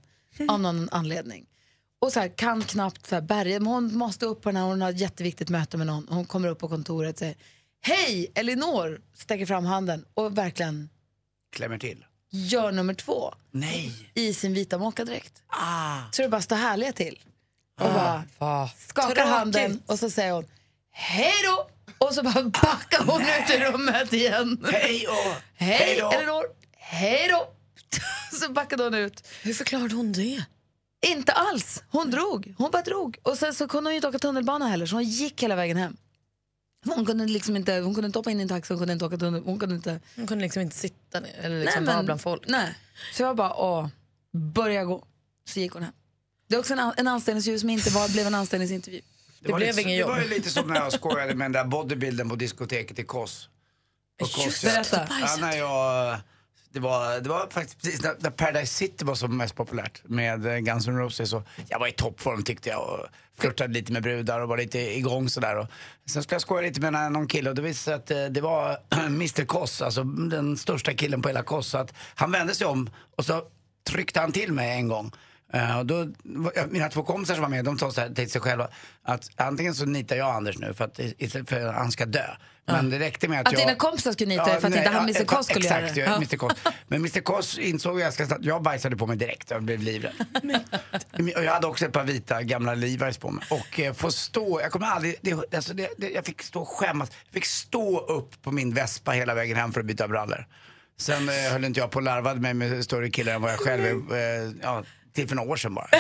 av 0.49 0.61
någon 0.61 0.89
anledning. 0.93 1.47
Och 2.01 2.13
så 2.13 2.21
här, 2.21 2.29
kan 2.29 2.63
knappt 2.63 3.07
så 3.07 3.15
här 3.15 3.23
bärga, 3.23 3.61
men 3.61 3.67
hon 3.67 3.97
måste 3.99 4.27
upp 4.27 4.43
på 4.43 4.49
den 4.49 4.57
här, 4.57 4.65
hon 4.65 4.83
har 4.83 4.91
ett 4.91 5.01
jätteviktigt 5.01 5.49
möte 5.49 5.77
med 5.77 5.87
någon. 5.87 6.07
Hon 6.09 6.25
kommer 6.25 6.49
upp 6.49 6.59
på 6.59 6.69
kontoret 6.69 7.13
och 7.15 7.19
säger 7.19 7.37
Hej 7.81 8.33
Elinor! 8.35 9.01
Sträcker 9.15 9.47
fram 9.47 9.65
handen 9.65 10.05
och 10.15 10.39
verkligen 10.39 10.89
Klämmer 11.57 11.79
till. 11.79 12.05
gör 12.31 12.73
nummer 12.73 12.95
två 12.95 13.35
Nej. 13.51 14.11
i 14.15 14.35
sin 14.35 14.55
vita 14.55 14.79
mockadräkt. 14.79 15.43
Ah. 15.47 15.99
Så 16.13 16.23
det 16.23 16.29
bara 16.29 16.43
står 16.43 16.57
härliga 16.57 16.93
till. 16.93 17.21
Och 17.81 17.93
bara 17.93 18.23
Vad 18.39 18.71
skakar 18.71 19.09
tråkigt. 19.15 19.25
handen 19.33 19.83
och 19.87 19.99
så 19.99 20.11
säger 20.11 20.33
hon 20.33 20.45
Hej 20.91 21.33
då! 21.45 21.71
Och 21.99 22.15
så 22.15 22.23
bara 22.23 22.43
backar 22.43 23.05
hon 23.05 23.21
ut 23.23 23.51
i 23.51 23.59
rummet 23.65 24.13
igen. 24.13 24.67
Hej 24.73 25.07
och 25.09 25.35
Hej 25.55 25.99
då. 26.01 26.11
Elinor! 26.13 26.45
Hej 26.77 27.29
då! 27.29 27.49
Så 28.41 28.53
backade 28.53 28.83
hon 28.85 28.95
ut. 28.95 29.27
Hur 29.43 29.55
förklarade 29.55 29.95
hon 29.95 30.13
det? 30.13 30.45
Inte 31.07 31.33
alls. 31.33 31.83
Hon 31.91 32.11
drog. 32.11 32.55
Hon 32.59 32.71
bara 32.71 32.83
drog. 32.83 33.19
Och 33.23 33.39
sen 33.39 33.55
så 33.55 33.69
kunde 33.69 33.91
hon 33.91 33.95
inte 33.95 34.09
åka 34.09 34.19
tunnelbana 34.19 34.69
heller 34.69 34.87
så 34.87 34.97
hon 34.97 35.05
gick 35.05 35.43
hela 35.43 35.57
vägen 35.57 35.77
hem. 35.77 35.97
Hon 36.85 37.07
kunde 37.07 37.27
liksom 37.27 37.57
inte, 37.57 37.73
hon 37.79 37.95
kunde 37.95 38.07
inte 38.07 38.19
hoppa 38.19 38.31
in 38.31 38.39
i 38.41 38.43
en 38.43 38.49
taxi, 38.49 38.73
hon 38.73 38.79
kunde 38.79 38.93
inte 38.93 39.05
åka 39.05 39.17
tunnel, 39.17 39.43
hon 39.45 39.59
kunde 39.59 39.75
inte... 39.75 40.01
Hon 40.17 40.27
kunde 40.27 40.43
liksom 40.45 40.63
inte 40.63 40.77
sitta 40.77 41.21
ner 41.21 41.39
eller 41.43 41.61
liksom 41.61 41.85
Nej, 41.85 41.87
vara 41.87 41.97
men- 41.97 42.05
bland 42.05 42.21
folk. 42.21 42.43
Nej. 42.47 42.75
Så 43.15 43.23
jag 43.23 43.37
bara, 43.37 43.55
åh, 43.55 43.89
börja 44.33 44.85
gå. 44.85 45.05
Så 45.49 45.61
gick 45.61 45.73
hon 45.73 45.83
hem. 45.83 45.93
Det 46.49 46.55
är 46.55 46.59
också 46.59 46.73
en, 46.73 46.93
en 46.97 47.09
anställningsintervju 47.09 47.59
som 47.59 47.71
inte 47.71 47.91
var, 47.91 48.09
blev 48.09 48.27
en 48.27 48.35
anställningsintervju. 48.35 49.01
Det 49.41 49.53
var 49.53 49.59
blev 49.59 49.77
lite, 49.77 49.89
ingen 49.89 49.99
Det 49.99 50.05
var 50.05 50.19
jobb. 50.19 50.29
ju 50.29 50.35
lite 50.35 50.51
som 50.51 50.67
när 50.69 50.77
jag 50.77 50.93
skojade 51.01 51.35
med 51.35 51.45
den 51.45 51.53
där 51.53 51.65
bodybilden 51.65 52.29
på 52.29 52.37
diskoteket 52.37 52.99
i 52.99 53.05
Kos. 53.05 53.49
På 54.19 54.27
Kos, 54.27 54.45
Just 54.47 54.65
ja. 54.65 54.71
berätta. 54.71 55.07
Ja, 55.21 55.37
när 55.41 55.57
jag, 55.57 56.19
det, 56.73 56.81
var, 56.81 57.21
det 57.21 57.29
var 57.29 57.47
faktiskt 57.51 57.83
precis 57.83 58.03
när, 58.03 58.15
när 58.19 58.31
Paradise 58.31 58.75
City 58.75 59.05
var 59.05 59.15
som 59.15 59.37
mest 59.37 59.55
populärt 59.55 60.01
med 60.05 60.47
eh, 60.47 60.57
Guns 60.59 60.89
N' 60.89 60.99
Roses. 60.99 61.33
Och 61.33 61.43
jag 61.69 61.79
var 61.79 61.87
i 61.87 61.93
toppform 61.93 62.43
tyckte 62.43 62.69
jag 62.69 62.81
och 62.89 63.07
flörtade 63.39 63.73
lite 63.75 63.93
med 63.93 64.03
brudar 64.03 64.41
och 64.41 64.49
var 64.49 64.57
lite 64.57 64.79
igång 64.79 65.29
sådär. 65.29 65.57
Och 65.57 65.67
sen 66.11 66.23
skulle 66.23 66.35
jag 66.35 66.43
skoja 66.43 66.63
lite 66.63 66.81
med 66.91 67.13
någon 67.13 67.27
kille 67.27 67.51
och 67.51 67.57
det 67.57 67.63
visade 67.63 67.85
sig 67.85 67.95
att 67.95 68.25
eh, 68.27 68.33
det 68.33 68.41
var 68.41 68.79
Mr 69.07 69.45
Kos, 69.45 69.83
alltså 69.83 70.05
den 70.05 70.57
största 70.57 70.95
killen 70.95 71.23
på 71.23 71.29
hela 71.29 71.43
Kos. 71.43 71.67
Så 71.69 71.79
att 71.79 71.95
han 72.15 72.33
vände 72.33 72.55
sig 72.55 72.67
om 72.67 72.91
och 73.17 73.25
så 73.25 73.43
tryckte 73.89 74.21
han 74.21 74.33
till 74.33 74.53
mig 74.53 74.71
en 74.77 74.89
gång. 74.89 75.13
Och 75.79 75.87
då, 75.87 76.07
mina 76.71 76.89
två 76.89 77.03
kompisar 77.03 77.35
som 77.35 77.43
var 77.43 77.49
med, 77.49 77.65
de 77.65 77.79
sa 77.79 77.91
så 77.91 78.01
här 78.01 78.09
till 78.11 78.31
sig 78.31 78.41
själva 78.41 78.69
att 79.03 79.31
antingen 79.37 79.75
så 79.75 79.85
nitar 79.85 80.17
jag 80.17 80.35
Anders 80.35 80.59
nu 80.59 80.75
för 80.75 80.85
att, 80.85 81.01
för 81.49 81.67
att 81.67 81.75
han 81.75 81.93
ska 81.93 82.07
dö. 82.07 82.27
Men 82.67 82.91
det 82.91 82.99
räckte 82.99 83.29
med 83.29 83.41
att, 83.41 83.47
Att 83.47 83.53
jag... 83.53 83.63
dina 83.63 83.75
kompisar 83.75 84.13
skulle 84.13 84.29
nita 84.29 84.45
dig 84.45 84.61
för 84.61 84.69
att 84.69 84.75
inte 84.77 84.89
han 84.89 85.03
Mr 85.03 85.25
Kos 85.25 85.47
skulle 85.47 85.65
exakt, 85.65 85.97
göra 85.97 86.19
det. 86.19 86.33
jag- 86.33 86.51
Ja. 86.57 86.71
Men 86.89 87.01
Mr 87.01 87.21
Kos 87.21 87.59
insåg 87.59 87.99
ganska 87.99 88.27
snabbt, 88.27 88.45
jag 88.45 88.63
bajsade 88.63 88.97
på 88.97 89.07
mig 89.07 89.17
direkt, 89.17 89.51
jag 89.51 89.63
blev 89.63 89.81
livrädd. 89.83 90.13
Och 91.37 91.45
jag 91.45 91.53
hade 91.53 91.67
också 91.67 91.85
ett 91.87 91.93
par 91.93 92.05
vita 92.05 92.43
gamla 92.43 92.75
Levi's 92.75 93.21
på 93.21 93.31
mig. 93.31 93.45
Och 93.51 93.81
eh, 93.81 93.93
få 93.93 94.11
stå, 94.11 94.61
jag 94.61 94.73
kommer 94.73 94.87
aldrig, 94.87 95.17
det, 95.21 95.55
alltså 95.55 95.75
det, 95.75 95.89
det, 95.99 96.11
jag 96.11 96.25
fick 96.27 96.43
stå 96.43 96.61
och 96.61 96.69
skämmas. 96.69 97.11
Jag 97.25 97.35
fick 97.35 97.45
stå 97.45 97.99
upp 98.01 98.43
på 98.43 98.51
min 98.51 98.75
Vespa 98.75 99.11
hela 99.13 99.35
vägen 99.35 99.57
hem 99.57 99.73
för 99.73 99.81
att 99.81 99.87
byta 99.87 100.09
brallor. 100.09 100.47
Sen 100.99 101.29
eh, 101.29 101.35
höll 101.53 101.65
inte 101.65 101.81
jag 101.81 101.91
på 101.91 101.97
och 101.97 102.03
larvade 102.03 102.41
mig 102.41 102.55
med 102.55 102.85
större 102.85 103.11
killar 103.11 103.33
än 103.35 103.43
vad 103.43 103.53
jag 103.53 103.59
själv 103.61 104.13
är, 104.13 104.47
eh, 104.47 104.53
ja, 104.63 104.83
till 105.19 105.29
för 105.29 105.37
några 105.37 105.51
år 105.51 105.57
sedan 105.57 105.75
bara. 105.75 105.89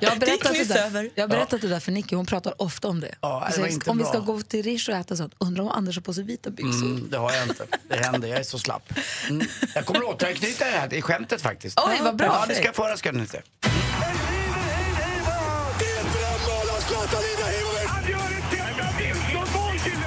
Jag 0.00 0.10
har 0.10 0.16
berättat, 0.16 0.52
det 0.52 0.58
nyss 0.58 0.68
där, 0.68 1.10
jag 1.14 1.22
har 1.22 1.28
berättat 1.28 1.60
det 1.60 1.68
där 1.68 1.80
för 1.80 1.92
Nicky, 1.92 2.16
hon 2.16 2.26
pratar 2.26 2.62
ofta 2.62 2.88
om 2.88 3.00
det. 3.00 3.14
Ja, 3.20 3.28
det 3.40 3.46
Alltså, 3.46 3.66
inte 3.66 3.90
om 3.90 3.98
vi 3.98 4.02
bra. 4.02 4.12
ska 4.12 4.20
gå 4.20 4.40
till 4.40 4.62
Rish 4.62 4.88
och 4.88 4.96
äta 4.96 5.16
sånt, 5.16 5.34
undrar 5.38 5.62
om 5.64 5.68
Anders 5.70 5.96
har 5.96 6.02
på 6.02 6.14
sig 6.14 6.24
vita 6.24 6.50
byxor. 6.50 6.86
Mm, 6.86 7.10
det 7.10 7.16
har 7.18 7.32
jag 7.32 7.42
inte. 7.48 7.64
Det 7.88 7.96
händer, 7.96 8.28
jag 8.28 8.38
är 8.38 8.42
så 8.42 8.58
slapp. 8.58 8.92
Mm. 9.30 9.46
Jag 9.74 9.86
kommer 9.86 10.02
återanknyta 10.08 10.64
det 10.64 10.70
här 10.70 10.94
i 10.94 11.02
skämtet 11.02 11.42
faktiskt. 11.42 11.80
Oj, 11.86 11.98
vad 12.02 12.16
bra. 12.16 12.26
Ja, 12.26 12.44
det 12.48 12.54
ska 12.54 12.64
jag 12.64 12.74
få 12.74 12.84
höra 12.84 12.96
ska 12.96 13.12
ni 13.12 13.26
se. 13.26 13.40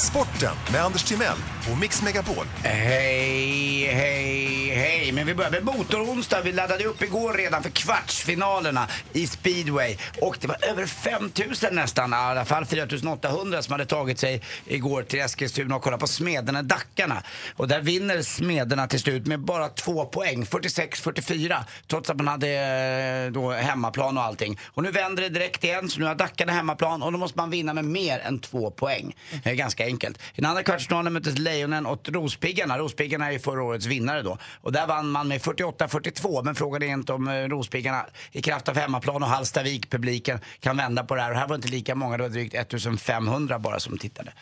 Sporten 0.03 0.55
med 0.71 0.81
Anders 0.81 1.03
Timell 1.03 1.37
och 1.71 1.77
Mix 1.77 2.01
Megapol. 2.01 2.45
Hej, 2.63 3.85
hej, 3.85 4.69
hej. 4.69 5.11
Men 5.11 5.27
vi 5.27 5.35
börjar 5.35 5.51
med 5.51 5.65
motoronsdag. 5.65 6.41
Vi 6.41 6.51
laddade 6.51 6.83
upp 6.83 7.01
igår 7.01 7.33
redan 7.33 7.63
för 7.63 7.69
kvartsfinalerna 7.69 8.87
i 9.13 9.27
speedway. 9.27 9.97
Och 10.21 10.37
det 10.41 10.47
var 10.47 10.57
över 10.69 10.85
5000 10.85 11.75
nästan, 11.75 12.13
i 12.13 12.15
alla 12.15 12.45
fall 12.45 12.65
4800 12.65 13.61
som 13.61 13.71
hade 13.71 13.85
tagit 13.85 14.19
sig 14.19 14.41
igår 14.67 15.03
till 15.03 15.19
Eskilstuna 15.19 15.75
och 15.75 15.81
kollat 15.81 15.99
på 15.99 16.07
Smederna 16.07 16.61
Dackarna. 16.63 17.23
Och 17.55 17.67
där 17.67 17.81
vinner 17.81 18.21
Smederna 18.21 18.87
till 18.87 18.99
slut 18.99 19.27
med 19.27 19.39
bara 19.39 19.69
två 19.69 20.05
poäng, 20.05 20.43
46-44. 20.43 21.63
Trots 21.87 22.09
att 22.09 22.17
man 22.17 22.27
hade 22.27 22.49
eh, 22.49 23.31
då 23.31 23.51
hemmaplan 23.51 24.17
och 24.17 24.23
allting. 24.23 24.59
Och 24.65 24.83
nu 24.83 24.91
vänder 24.91 25.23
det 25.23 25.29
direkt 25.29 25.63
igen, 25.63 25.89
så 25.89 25.99
nu 25.99 26.05
har 26.05 26.15
Dackarna 26.15 26.51
hemmaplan 26.51 27.03
och 27.03 27.11
då 27.11 27.17
måste 27.17 27.37
man 27.37 27.49
vinna 27.49 27.73
med 27.73 27.85
mer 27.85 28.19
än 28.19 28.39
två 28.39 28.71
poäng. 28.71 29.15
Det 29.43 29.49
är 29.49 29.55
ganska 29.55 29.87
enkelt. 29.93 30.17
I 30.17 30.41
den 30.41 30.45
andra 30.45 30.63
kvartsfinalen 30.63 31.13
möttes 31.13 31.37
Lejonen 31.37 31.85
och 31.85 32.09
Rospiggarna. 32.09 32.77
Rospiggarna 32.77 33.27
är 33.27 33.31
ju 33.31 33.39
förra 33.39 33.63
årets 33.63 33.85
vinnare 33.85 34.21
då. 34.21 34.37
Och 34.61 34.71
där 34.71 34.87
vann 34.87 35.09
man 35.09 35.27
med 35.27 35.41
48-42. 35.41 36.43
Men 36.43 36.55
frågan 36.55 36.83
är 36.83 36.87
inte 36.87 37.13
om 37.13 37.27
eh, 37.27 37.33
Rospiggarna 37.33 38.05
i 38.31 38.41
kraft 38.41 38.69
av 38.69 38.77
hemmaplan 38.77 39.23
och 39.23 39.29
Hallstavik, 39.29 39.89
publiken, 39.89 40.39
kan 40.59 40.77
vända 40.77 41.03
på 41.03 41.15
det 41.15 41.21
här. 41.21 41.31
Och 41.31 41.37
här 41.37 41.47
var 41.47 41.55
inte 41.55 41.67
lika 41.67 41.95
många, 41.95 42.17
det 42.17 42.23
var 42.23 42.29
drygt 42.29 42.55
1500 42.55 43.59
bara 43.59 43.79
som 43.79 43.97
tittade. 43.97 44.33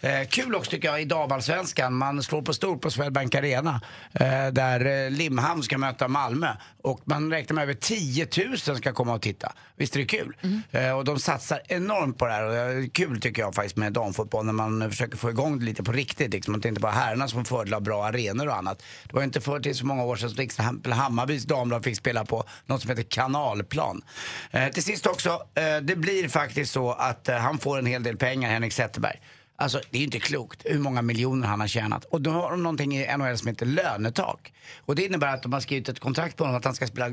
Eh, 0.00 0.28
kul 0.28 0.54
också 0.54 0.70
tycker 0.70 0.88
jag 0.88 1.02
i 1.02 1.04
damallsvenskan. 1.04 1.94
Man 1.94 2.22
slår 2.22 2.42
på 2.42 2.54
stort 2.54 2.80
på 2.80 2.90
Swedbank 2.90 3.34
Arena. 3.34 3.80
Eh, 4.12 4.46
där 4.52 5.04
eh, 5.04 5.10
Limhamn 5.10 5.62
ska 5.62 5.78
möta 5.78 6.08
Malmö. 6.08 6.48
Och 6.88 7.00
man 7.04 7.30
räknar 7.30 7.54
med 7.54 7.62
över 7.62 7.74
10 7.74 8.26
000 8.46 8.58
ska 8.58 8.92
komma 8.92 9.14
och 9.14 9.22
titta. 9.22 9.52
Visst 9.76 9.96
är 9.96 10.00
det 10.00 10.06
kul? 10.06 10.36
Eh, 10.70 10.92
och 10.92 11.04
de 11.04 11.18
satsar 11.18 11.60
enormt 11.68 12.18
på 12.18 12.26
det 12.26 12.32
här. 12.32 12.44
Och 12.44 12.52
det 12.52 12.58
är 12.58 12.88
kul 12.88 13.20
tycker 13.20 13.42
jag 13.42 13.54
faktiskt 13.54 13.76
med 13.76 13.92
damfotboll 13.92 14.46
när 14.46 14.52
man 14.52 14.90
försöker 14.90 15.16
få 15.16 15.30
igång 15.30 15.58
det 15.58 15.64
lite 15.64 15.82
på 15.82 15.92
riktigt. 15.92 16.32
Liksom. 16.32 16.54
Att 16.54 16.62
det 16.62 16.68
inte 16.68 16.80
bara 16.80 16.92
herrarna 16.92 17.28
som 17.28 17.44
fördel 17.44 17.74
av 17.74 17.82
bra 17.82 18.04
arenor 18.04 18.48
och 18.48 18.56
annat. 18.56 18.82
Det 19.04 19.12
var 19.12 19.20
ju 19.20 19.24
inte 19.24 19.40
för 19.40 19.60
till 19.60 19.74
så 19.74 19.86
många 19.86 20.04
år 20.04 20.16
sedan 20.16 20.30
som 20.30 20.40
exempel 20.40 20.92
Hammarbys 20.92 21.44
damlag 21.44 21.84
fick 21.84 21.96
spela 21.96 22.24
på 22.24 22.44
något 22.66 22.82
som 22.82 22.90
heter 22.90 23.02
kanalplan. 23.02 24.02
Eh, 24.50 24.68
till 24.68 24.82
sist 24.82 25.06
också, 25.06 25.30
eh, 25.54 25.76
det 25.82 25.96
blir 25.96 26.28
faktiskt 26.28 26.72
så 26.72 26.92
att 26.92 27.28
eh, 27.28 27.36
han 27.36 27.58
får 27.58 27.78
en 27.78 27.86
hel 27.86 28.02
del 28.02 28.16
pengar, 28.16 28.50
Henrik 28.50 28.72
Zetterberg. 28.72 29.20
Alltså 29.60 29.80
det 29.90 29.96
är 29.96 29.98
ju 29.98 30.04
inte 30.04 30.18
klokt 30.20 30.62
hur 30.64 30.78
många 30.78 31.02
miljoner 31.02 31.48
han 31.48 31.60
har 31.60 31.66
tjänat. 31.66 32.04
Och 32.04 32.20
då 32.20 32.30
har 32.30 32.50
de 32.50 32.62
någonting 32.62 32.96
i 32.96 33.16
NHL 33.16 33.38
som 33.38 33.48
heter 33.48 33.66
lönetak. 33.66 34.52
Och 34.84 34.94
det 34.94 35.04
innebär 35.04 35.34
att 35.34 35.42
de 35.42 35.52
har 35.52 35.60
skrivit 35.60 35.88
ett 35.88 36.00
kontrakt 36.00 36.36
på 36.36 36.44
honom 36.44 36.58
att 36.58 36.64
han 36.64 36.74
ska 36.74 36.86
spela 36.86 37.06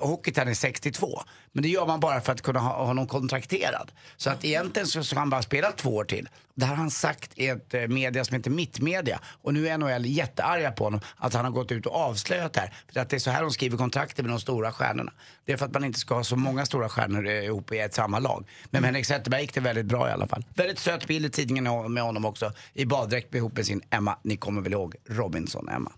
hockey 0.00 0.32
till 0.32 0.40
han 0.40 0.48
är 0.48 0.54
62. 0.54 1.22
Men 1.52 1.62
det 1.62 1.68
gör 1.68 1.86
man 1.86 2.00
bara 2.00 2.20
för 2.20 2.32
att 2.32 2.42
kunna 2.42 2.60
ha 2.60 2.84
honom 2.84 3.06
kontrakterad. 3.06 3.92
Så 4.16 4.30
att 4.30 4.44
egentligen 4.44 4.88
så 4.88 5.04
ska 5.04 5.18
han 5.18 5.30
bara 5.30 5.42
spela 5.42 5.72
två 5.72 5.94
år 5.94 6.04
till. 6.04 6.28
Det 6.54 6.64
här 6.64 6.74
har 6.74 6.82
han 6.82 6.90
sagt 6.90 7.38
i 7.38 7.46
ett 7.46 7.74
eh, 7.74 7.88
media 7.88 8.24
som 8.24 8.36
heter 8.36 8.50
Mittmedia. 8.50 9.20
Och 9.42 9.54
nu 9.54 9.68
är 9.68 9.78
NHL 9.78 10.06
jättearga 10.06 10.72
på 10.72 10.84
honom 10.84 11.00
att 11.16 11.34
han 11.34 11.44
har 11.44 11.52
gått 11.52 11.72
ut 11.72 11.86
och 11.86 11.94
avslöjat 11.94 12.52
det 12.52 12.60
här. 12.60 12.74
För 12.92 13.00
att 13.00 13.08
det 13.08 13.16
är 13.16 13.20
så 13.20 13.30
här 13.30 13.42
de 13.42 13.50
skriver 13.50 13.76
kontrakter 13.76 14.22
med 14.22 14.32
de 14.32 14.40
stora 14.40 14.72
stjärnorna. 14.72 15.12
Det 15.50 15.54
är 15.54 15.58
för 15.58 15.66
att 15.66 15.74
man 15.74 15.84
inte 15.84 15.98
ska 15.98 16.14
ha 16.14 16.24
så 16.24 16.36
många 16.36 16.66
stora 16.66 16.88
stjärnor 16.88 17.26
ihop 17.26 17.72
i 17.72 17.78
ett 17.78 17.94
samma 17.94 18.18
lag. 18.18 18.46
Men 18.64 18.82
med 18.82 18.88
Henrik 18.88 19.06
Zetterberg 19.06 19.40
gick 19.40 19.54
det 19.54 19.60
väldigt 19.60 19.86
bra 19.86 20.08
i 20.08 20.12
alla 20.12 20.26
fall. 20.26 20.44
Väldigt 20.54 20.78
söt 20.78 21.06
bild 21.06 21.26
i 21.26 21.30
tidningen 21.30 21.92
med 21.92 22.02
honom 22.02 22.24
också. 22.24 22.52
I 22.72 22.84
baddräkt 22.84 23.34
ihop 23.34 23.56
med 23.56 23.66
sin 23.66 23.82
Emma. 23.90 24.18
Ni 24.22 24.36
kommer 24.36 24.62
väl 24.62 24.72
ihåg 24.72 24.94
Robinson-Emma? 25.08 25.92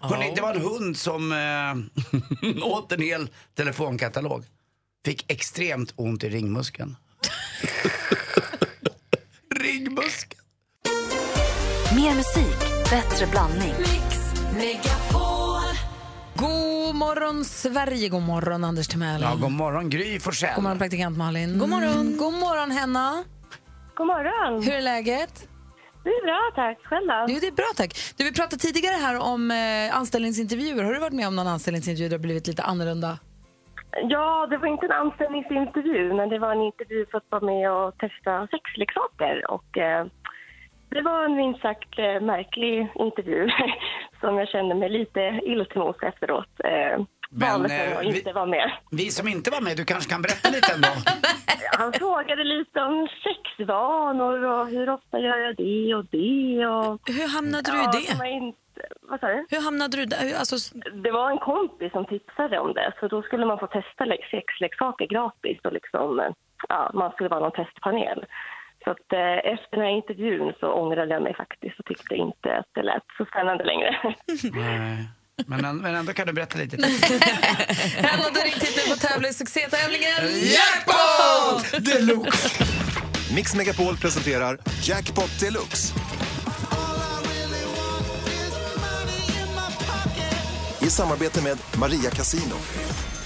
Hörrni, 0.00 0.32
det 0.36 0.42
var 0.42 0.54
en 0.54 0.60
hund 0.60 0.96
som 0.96 1.32
eh, 1.32 2.62
åt 2.64 2.92
en 2.92 3.02
hel 3.02 3.28
telefonkatalog. 3.54 4.44
Fick 5.04 5.32
extremt 5.32 5.92
ont 5.96 6.24
i 6.24 6.28
ringmuskeln. 6.28 6.96
ringmuskeln. 9.60 10.42
Mer 11.96 12.14
musik, 12.14 12.90
bättre 12.90 13.26
blandning. 13.26 13.74
God 16.36 16.75
morgon, 16.96 17.44
Sverige. 17.44 18.08
God 18.08 18.22
morgon, 18.22 18.64
Anders 18.64 18.88
Timell. 18.88 19.22
Ja, 19.22 19.34
god 19.40 19.52
morgon 19.52 19.90
Gry 19.90 20.20
Forssell. 20.20 20.54
God 20.54 20.62
morgon, 20.62 20.78
praktikant 20.78 21.16
Malin. 21.18 21.58
God 21.58 21.68
morgon. 21.68 22.16
God 22.16 22.34
morgon, 22.34 22.70
Henna. 22.70 23.24
God 23.94 24.06
morgon. 24.06 24.62
Hur 24.62 24.72
är 24.72 24.82
läget? 24.82 25.48
Det 26.04 26.10
är 26.10 26.22
bra, 26.24 26.40
tack. 26.54 26.78
Själv 26.84 27.06
då? 27.06 27.26
Jo, 27.28 27.38
det 27.40 27.46
är 27.46 27.52
bra, 27.52 27.70
tack. 27.76 27.90
Du, 28.16 28.24
vi 28.24 28.32
pratade 28.32 28.56
tidigare 28.56 28.94
här 28.94 29.16
om 29.32 29.50
eh, 29.50 29.96
anställningsintervjuer. 29.98 30.84
Har 30.84 30.92
du 30.92 31.00
varit 31.00 31.12
med 31.12 31.28
om 31.28 31.36
någon 31.36 31.46
anställningsintervju 31.46 32.08
där 32.08 32.10
det 32.10 32.20
har 32.20 32.26
blivit 32.28 32.46
lite 32.46 32.62
annorlunda? 32.62 33.18
Ja, 34.02 34.46
det 34.50 34.56
var 34.58 34.66
inte 34.66 34.86
en 34.86 34.92
anställningsintervju, 34.92 36.14
men 36.14 36.28
det 36.28 36.38
var 36.38 36.52
en 36.52 36.62
intervju 36.62 37.06
för 37.10 37.18
att 37.18 37.30
vara 37.30 37.44
med 37.52 37.72
och 37.72 37.98
testa 37.98 38.32
sexleksaker. 38.54 39.50
Och, 39.50 39.78
eh, 39.78 40.06
det 40.88 41.02
var 41.02 41.24
en 41.24 41.36
minst 41.36 41.60
sagt 41.62 41.98
eh, 41.98 42.20
märklig 42.20 42.88
intervju 42.94 43.48
som 44.20 44.38
jag 44.38 44.48
kände 44.48 44.74
mig 44.74 44.88
lite 44.88 45.40
mods 45.74 46.02
efteråt. 46.02 46.48
Eh, 46.64 47.04
Men, 47.30 47.66
eh, 47.70 47.96
att 47.98 48.02
vi- 48.04 48.18
inte 48.18 48.32
vara 48.32 48.46
med. 48.46 48.70
Vi 48.90 49.10
som 49.10 49.28
inte 49.28 49.50
var 49.50 49.60
med, 49.60 49.76
du 49.76 49.84
kanske 49.84 50.10
kan 50.10 50.22
berätta 50.22 50.50
lite 50.50 50.72
ändå? 50.74 50.88
Han 51.78 51.92
frågade 51.92 52.44
lite 52.44 52.80
om 52.80 53.08
sexvanor 53.24 54.44
och 54.44 54.66
hur 54.68 54.88
ofta 54.90 55.18
gör 55.18 55.36
jag 55.38 55.56
det 55.56 55.94
och 55.94 56.04
det. 56.04 56.66
Och, 56.66 57.00
Hur 57.18 57.28
hamnade 57.36 57.70
du 57.70 57.76
ja, 57.78 57.90
i 57.98 58.00
det? 58.00 58.06
som 58.16 58.26
jag 58.26 58.34
Inte, 58.36 58.82
vad 59.02 59.20
sa 59.20 59.26
du? 59.26 59.46
Hur 59.50 59.64
hamnade 59.64 59.96
du 59.96 60.04
där? 60.04 60.38
Alltså, 60.38 60.56
Det 61.04 61.10
var 61.10 61.30
en 61.30 61.38
kompis 61.38 61.92
som 61.92 62.04
tipsade 62.06 62.58
om 62.58 62.72
det, 62.74 62.92
så 63.00 63.08
då 63.08 63.22
skulle 63.22 63.46
man 63.46 63.58
få 63.58 63.66
testa 63.66 64.04
le- 64.04 64.26
sexleksaker 64.30 65.06
gratis 65.06 65.58
och 65.64 65.72
liksom, 65.72 66.20
eh, 66.20 66.30
ja, 66.68 66.90
man 66.94 67.10
skulle 67.12 67.28
vara 67.28 67.40
någon 67.40 67.52
testpanel. 67.64 68.24
Så 68.86 68.90
att, 68.90 69.12
eh, 69.12 69.52
efter 69.54 69.76
den 69.76 69.86
här 69.86 69.96
intervjun 70.00 70.52
så 70.60 70.66
ångrade 70.72 71.14
jag 71.14 71.22
mig 71.22 71.34
faktiskt 71.34 71.78
och 71.78 71.84
tyckte 71.84 72.14
inte 72.14 72.48
att 72.60 72.70
det 72.74 72.82
lät 72.82 73.06
så 73.18 73.24
spännande 73.24 73.64
längre. 73.64 73.90
Nej. 74.52 75.08
Men, 75.46 75.76
men 75.76 75.94
ändå 75.94 76.12
kan 76.12 76.26
du 76.26 76.32
berätta 76.32 76.58
lite. 76.58 76.76
Henna, 77.96 78.30
du 78.32 78.38
har 78.38 78.44
ringt 78.44 78.62
hit 78.62 78.76
nu 78.76 78.92
på 78.92 78.98
tävling, 78.98 79.32
succétävlingen 79.32 80.20
Jackpot 80.56 81.84
deluxe! 81.84 82.64
Mix 83.34 83.54
Megapol 83.56 83.96
presenterar 83.96 84.58
Jackpot 84.82 85.40
Deluxe. 85.40 85.94
I 90.82 90.90
samarbete 90.90 91.42
med 91.42 91.58
Maria 91.78 92.10
Casino. 92.10 92.56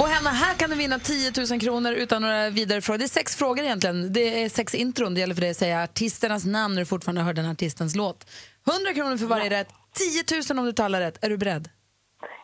Och 0.00 0.08
Henna, 0.08 0.30
här 0.30 0.54
kan 0.54 0.70
du 0.70 0.76
vinna 0.76 0.98
10 0.98 1.32
000 1.50 1.60
kronor 1.60 1.92
utan 1.92 2.22
några 2.22 2.50
vidare 2.50 2.80
frågor. 2.80 2.98
Det 2.98 3.04
är 3.04 3.08
sex 3.08 3.36
frågor 3.36 3.64
egentligen. 3.64 4.12
Det 4.12 4.42
är 4.44 4.48
sex 4.48 4.74
intron. 4.74 5.14
Det 5.14 5.20
gäller 5.20 5.34
för 5.34 5.40
dig 5.40 5.50
att 5.50 5.56
säga 5.56 5.82
artisternas 5.82 6.44
namn 6.44 6.74
när 6.74 6.82
du 6.82 6.86
fortfarande 6.86 7.22
hör 7.22 7.32
den 7.32 7.46
artistens 7.50 7.96
låt. 7.96 8.26
100 8.70 8.94
kronor 8.94 9.16
för 9.16 9.26
varje 9.26 9.50
rätt, 9.50 9.68
10 9.94 10.40
000 10.50 10.58
om 10.58 10.64
du 10.66 10.72
talar 10.72 11.00
rätt. 11.00 11.24
Är 11.24 11.30
du 11.30 11.36
beredd? 11.36 11.68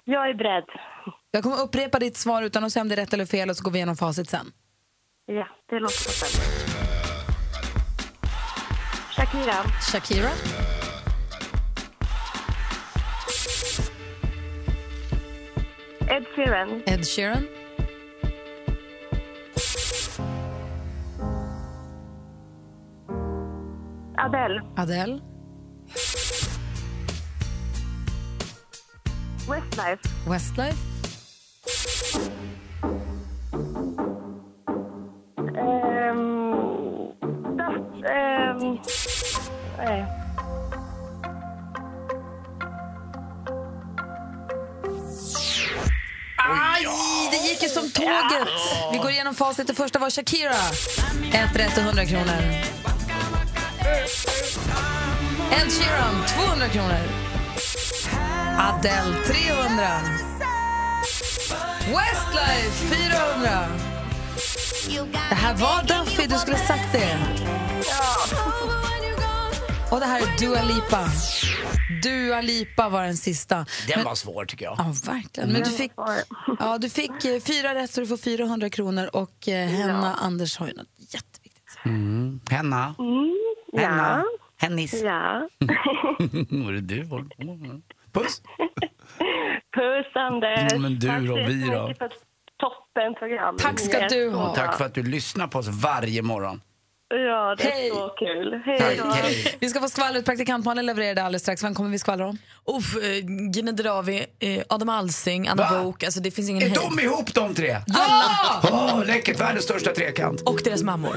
Jag 0.04 0.30
är 0.30 0.34
beredd. 0.34 0.64
Jag 1.30 1.42
kommer 1.42 1.60
upprepa 1.60 1.98
ditt 1.98 2.16
svar 2.16 2.42
utan 2.42 2.64
att 2.64 2.72
säga 2.72 2.80
om 2.80 2.88
det 2.88 2.94
är 2.94 2.96
rätt 2.96 3.12
eller 3.12 3.26
fel 3.26 3.50
och 3.50 3.56
så 3.56 3.64
går 3.64 3.70
vi 3.70 3.78
igenom 3.78 3.96
facit 3.96 4.30
sen. 4.30 4.52
Ja, 5.26 5.48
det 5.70 5.80
låter 5.80 6.04
toppen. 6.04 6.28
Shakira, 9.16 9.54
Shakira, 9.92 10.30
Ed 16.08 16.24
Sheeran, 16.34 16.82
Ed 16.86 17.00
Sheeran, 17.00 17.48
Adele, 24.18 24.60
Adele, 24.76 25.20
Westlife, 29.48 30.00
Westlife, 30.26 30.76
ehm, 35.54 37.12
Dust, 37.56 38.04
ehm, 38.04 38.78
nej. 39.78 40.25
Det 47.36 47.48
gick 47.48 47.62
ju 47.62 47.68
som 47.68 47.90
tåget. 47.90 48.48
Vi 48.92 48.98
går 48.98 49.10
igenom 49.10 49.34
facit. 49.34 49.66
Det 49.66 49.74
första 49.74 49.98
var 49.98 50.10
Shakira. 50.10 50.54
Ett 51.32 51.56
rätt 51.56 51.76
och 51.76 51.82
100 51.82 52.06
kronor. 52.06 52.42
Ed 55.50 55.72
Sheeran, 55.72 56.26
200 56.36 56.68
kronor. 56.68 57.00
Adele, 58.58 59.16
300. 59.26 60.00
Westlife, 61.78 62.94
400. 62.94 63.68
Det 65.28 65.34
här 65.34 65.54
var 65.54 65.82
Duffy, 65.82 66.26
du 66.26 66.38
skulle 66.38 66.56
ha 66.56 66.66
sagt 66.66 66.92
det. 66.92 67.18
Och 69.90 70.00
det 70.00 70.06
här 70.06 70.20
är 70.20 70.38
Dua 70.38 70.62
Lipa. 70.62 71.08
Dua 72.06 72.40
Lipa 72.40 72.88
var 72.88 73.02
den 73.04 73.16
sista. 73.16 73.56
Den 73.56 73.66
Men- 73.96 74.04
var 74.04 74.14
svår 74.14 74.44
tycker 74.44 74.64
jag. 74.64 74.74
Ja, 74.78 74.94
verkligen. 75.12 75.52
Men 75.52 75.62
du 75.62 75.70
fick, 75.70 75.92
ja, 76.58 76.78
du 76.78 76.90
fick 76.90 77.24
eh, 77.24 77.40
fyra 77.40 77.74
rätt 77.74 77.90
så 77.90 78.00
du 78.00 78.06
får 78.06 78.16
400 78.16 78.70
kronor 78.70 79.10
och 79.12 79.48
eh, 79.48 79.68
Henna 79.68 80.14
Anders 80.14 80.58
har 80.58 80.66
ju 80.66 80.72
något 80.74 80.86
jätteviktigt. 80.98 81.78
Mm. 81.84 82.40
Henna? 82.50 82.94
Mm, 82.98 83.36
Henna? 83.76 84.08
ja. 84.18 84.24
Hennis? 84.58 85.02
Ja. 85.02 85.48
Var 86.50 86.72
det 86.72 86.80
du 86.80 87.04
håller 87.04 87.24
på 87.28 87.54
med? 87.54 87.82
Puss! 88.12 88.42
Puss, 89.76 90.06
Anders. 90.14 90.72
Mm, 90.72 90.82
men 90.82 90.98
du 90.98 91.06
Tack 91.08 91.22
då, 91.26 91.34
vi 91.34 91.68
då? 91.70 91.94
för 91.98 92.04
ett 92.06 92.12
Toppenprogram. 92.60 93.56
Tack 93.58 93.80
ska 93.80 93.98
är 93.98 94.08
du 94.08 94.30
ha. 94.30 94.54
Tack 94.54 94.66
bra. 94.68 94.76
för 94.78 94.84
att 94.84 94.94
du 94.94 95.02
lyssnar 95.02 95.46
på 95.48 95.58
oss 95.58 95.68
varje 95.68 96.22
morgon. 96.22 96.60
Ja, 97.08 97.54
det 97.58 97.64
är 97.64 97.70
Hej. 97.72 97.90
så 97.90 98.08
kul. 98.08 98.60
Hej 98.64 98.78
Tack, 98.78 98.98
då. 98.98 99.04
hej. 99.10 99.56
Vi 99.60 99.68
ska 99.68 99.80
få 99.80 99.88
skvallret. 99.88 100.24
Praktikantmannen 100.24 100.86
levererar 100.86 101.14
det 101.14 101.22
alldeles 101.22 101.42
strax. 101.42 101.64
Vem 101.64 101.74
kommer 101.74 101.90
vi 101.90 101.98
skvallra 101.98 102.26
om? 102.26 102.38
Uff, 102.76 102.96
eh, 102.96 103.24
Gina 103.54 103.72
Dirawi, 103.72 104.26
eh, 104.38 104.62
Adam 104.68 104.88
Alsing, 104.88 105.48
Anna 105.48 105.70
Va? 105.70 105.82
Book. 105.84 106.02
Alltså 106.02 106.20
det 106.20 106.30
finns 106.30 106.48
ingen 106.50 106.62
Är 106.62 106.66
hejd. 106.68 106.80
de 106.96 107.00
ihop 107.00 107.34
de 107.34 107.54
tre? 107.54 107.76
Ja! 107.86 108.60
Åh, 108.72 109.04
läckert! 109.06 109.40
Världens 109.40 109.64
största 109.64 109.92
trekant. 109.92 110.40
Och 110.40 110.60
deras 110.64 110.82
mammor. 110.82 111.16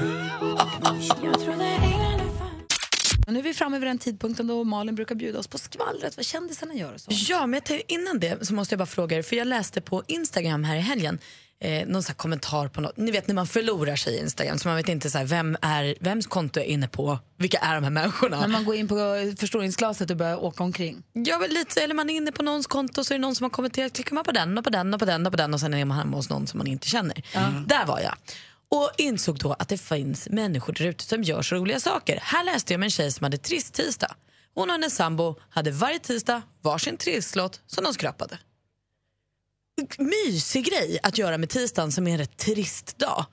Och 3.26 3.32
nu 3.32 3.38
är 3.38 3.42
vi 3.42 3.54
framme 3.54 3.78
vid 3.78 3.88
den 3.88 3.98
tidpunkten 3.98 4.46
då 4.46 4.64
Malin 4.64 4.94
brukar 4.94 5.14
bjuda 5.14 5.38
oss 5.38 5.46
på 5.48 5.58
skvallret. 5.58 6.16
Vad 6.16 6.26
kändisarna 6.26 6.74
gör 6.74 6.94
och 6.94 7.00
så. 7.00 7.10
Ja, 7.12 7.46
men 7.46 7.60
jag 7.68 7.82
innan 7.88 8.18
det 8.20 8.46
så 8.46 8.54
måste 8.54 8.72
jag 8.72 8.78
bara 8.78 8.86
fråga 8.86 9.16
er, 9.16 9.22
för 9.22 9.36
jag 9.36 9.46
läste 9.46 9.80
på 9.80 10.02
Instagram 10.06 10.64
här 10.64 10.76
i 10.76 10.80
helgen 10.80 11.18
eh, 11.60 11.86
någon 11.86 12.02
här 12.06 12.14
kommentar 12.14 12.68
på 12.68 12.80
något, 12.80 12.96
ni 12.96 13.10
vet 13.10 13.26
när 13.26 13.34
man 13.34 13.46
förlorar 13.46 13.96
sig 13.96 14.14
i 14.14 14.18
Instagram 14.18 14.58
så 14.58 14.68
man 14.68 14.76
vet 14.76 14.88
inte 14.88 15.10
så 15.10 15.18
här, 15.18 15.24
vem 15.24 15.56
är, 15.62 15.94
vems 16.00 16.26
konto 16.26 16.60
är 16.60 16.64
inne 16.64 16.88
på, 16.88 17.18
vilka 17.36 17.58
är 17.58 17.74
de 17.74 17.84
här 17.84 17.90
människorna? 17.90 18.40
När 18.40 18.48
man 18.48 18.64
går 18.64 18.74
in 18.74 18.88
på 18.88 18.96
förstoringsglaset 19.38 20.10
och 20.10 20.16
börjar 20.16 20.44
åka 20.44 20.64
omkring. 20.64 21.02
Ja, 21.12 21.38
men 21.38 21.50
lite, 21.50 21.82
eller 21.82 21.94
man 21.94 22.10
är 22.10 22.14
inne 22.14 22.32
på 22.32 22.42
någons 22.42 22.66
konto 22.66 23.04
så 23.04 23.14
är 23.14 23.18
det 23.18 23.22
någon 23.22 23.34
som 23.34 23.44
har 23.44 23.50
kommenterat, 23.50 23.92
klickar 23.92 24.14
man 24.14 24.24
på 24.24 24.32
den 24.32 24.58
och 24.58 24.64
på 24.64 24.70
den 24.70 24.94
och 24.94 25.00
på 25.00 25.06
den 25.06 25.26
och 25.26 25.32
på 25.32 25.36
den 25.36 25.54
och 25.54 25.60
sen 25.60 25.74
är 25.74 25.84
man 25.84 25.98
hemma 25.98 26.16
hos 26.16 26.30
någon 26.30 26.46
som 26.46 26.58
man 26.58 26.66
inte 26.66 26.88
känner. 26.88 27.22
Där 27.66 27.86
var 27.86 28.00
jag. 28.00 28.14
Och 28.70 28.90
insåg 28.98 29.38
då 29.38 29.52
att 29.52 29.68
det 29.68 29.78
finns 29.78 30.28
människor 30.28 30.72
där 30.72 30.86
ute 30.86 31.04
som 31.04 31.22
gör 31.22 31.42
så 31.42 31.56
roliga 31.56 31.80
saker. 31.80 32.18
Här 32.22 32.44
läste 32.44 32.72
jag 32.72 32.78
om 32.78 32.82
en 32.82 32.90
tjej 32.90 33.12
som 33.12 33.24
hade 33.24 33.38
trist 33.38 33.74
tisdag. 33.74 34.14
Hon 34.54 34.68
och 34.68 34.72
hennes 34.72 34.96
sambo 34.96 35.36
hade 35.50 35.70
varje 35.70 35.98
tisdag 35.98 36.42
varsin 36.62 36.96
trisslåt 36.96 37.60
som 37.66 37.84
de 37.84 37.94
skrapade. 37.94 38.38
Mysig 39.98 40.64
grej 40.64 40.98
att 41.02 41.18
göra 41.18 41.38
med 41.38 41.48
tisdagen 41.48 41.92
som 41.92 42.06
är 42.06 42.12
en 42.12 42.18
rätt 42.18 42.36
trist 42.36 42.98
dag. 42.98 43.24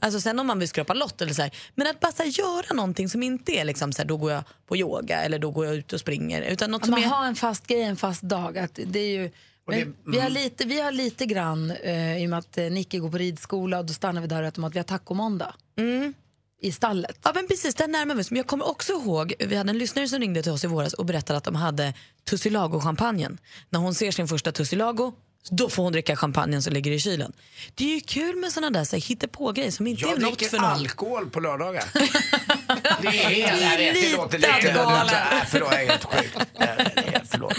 Alltså 0.00 0.20
sen 0.20 0.38
om 0.38 0.46
man 0.46 0.58
vill 0.58 0.68
skrapa 0.68 0.94
lott 0.94 1.22
eller 1.22 1.34
så 1.34 1.42
här, 1.42 1.50
men 1.74 1.86
att 1.86 2.00
bara 2.00 2.12
här, 2.18 2.26
göra 2.26 2.74
någonting 2.74 3.08
som 3.08 3.22
inte 3.22 3.52
är 3.52 3.64
liksom 3.64 3.92
så 3.92 4.02
här, 4.02 4.08
då 4.08 4.16
går 4.16 4.32
jag 4.32 4.44
på 4.66 4.76
yoga 4.76 5.22
eller 5.22 5.38
då 5.38 5.50
går 5.50 5.66
jag 5.66 5.74
ut 5.74 5.92
och 5.92 6.00
springer. 6.00 6.42
Utan 6.42 6.70
något 6.70 6.82
Att 6.82 6.86
som 6.86 6.90
man 6.90 7.02
är... 7.02 7.06
har 7.06 7.26
en 7.26 7.36
fast 7.36 7.66
grej, 7.66 7.82
en 7.82 7.96
fast 7.96 8.22
dag. 8.22 8.58
Att 8.58 8.78
det 8.86 8.98
är 8.98 9.10
ju, 9.10 9.22
det- 9.22 9.32
men 9.66 9.96
vi, 10.06 10.18
har 10.18 10.26
mm. 10.26 10.42
lite, 10.42 10.64
vi 10.64 10.80
har 10.80 10.92
lite 10.92 11.26
grann, 11.26 11.70
eh, 11.70 12.22
i 12.22 12.26
och 12.26 12.30
med 12.30 12.38
att 12.38 12.58
eh, 12.58 12.64
Nicky 12.64 12.98
går 12.98 13.10
på 13.10 13.18
ridskola 13.18 13.78
och 13.78 13.84
då 13.84 13.92
stannar 13.92 14.20
vi 14.20 14.26
där 14.26 14.42
och 14.42 14.58
mat. 14.58 14.74
Vi 14.74 14.78
har 14.78 14.84
tacomåndag 14.84 15.54
i 16.62 16.72
stallet. 16.72 17.18
Ja 17.22 17.32
men 17.34 17.48
precis, 17.48 17.74
där 17.74 17.88
närmar 17.88 18.14
vi 18.14 18.20
oss. 18.20 18.30
Men 18.30 18.36
jag 18.36 18.46
kommer 18.46 18.68
också 18.68 18.92
ihåg, 18.92 19.34
vi 19.38 19.56
hade 19.56 19.70
en 19.70 19.78
lyssnare 19.78 20.08
som 20.08 20.18
ringde 20.18 20.42
till 20.42 20.52
oss 20.52 20.64
i 20.64 20.66
våras 20.66 20.92
och 20.92 21.04
berättade 21.04 21.36
att 21.36 21.44
de 21.44 21.54
hade 21.54 21.94
Tussilago-champagnen. 22.30 23.38
När 23.70 23.80
hon 23.80 23.94
ser 23.94 24.10
sin 24.10 24.28
första 24.28 24.52
Tussilago, 24.52 25.12
då 25.50 25.68
får 25.70 25.82
hon 25.82 25.92
dricka 25.92 26.16
champagnen 26.16 26.62
som 26.62 26.72
ligger 26.72 26.90
i 26.92 26.98
kylen. 26.98 27.32
Det 27.74 27.84
är 27.84 27.94
ju 27.94 28.00
kul 28.00 28.36
med 28.36 28.52
såna 28.52 28.70
där 28.70 28.84
så 28.84 28.96
här, 28.96 29.02
hittepå-grejer 29.02 29.70
som 29.70 29.86
inte 29.86 30.02
Jag 30.02 30.10
är 30.16 30.16
något 30.20 30.38
dricker 30.38 30.50
för 30.50 30.58
någon. 30.58 30.70
alkohol 30.70 31.30
på 31.30 31.40
lördagar. 31.40 31.84
det 33.02 33.08
är 33.08 33.10
helt, 33.10 33.62
jag 33.62 33.78
vet, 33.78 33.94
det 33.94 34.16
låter 34.16 34.38
lite... 34.38 34.72
galen. 34.74 35.06
Nej, 35.30 35.42
förlåt, 35.48 35.72
jag 35.72 35.82
är 35.82 35.88
helt 35.88 36.06
det 36.58 36.64
är- 36.64 37.22
Förlåt. 37.30 37.56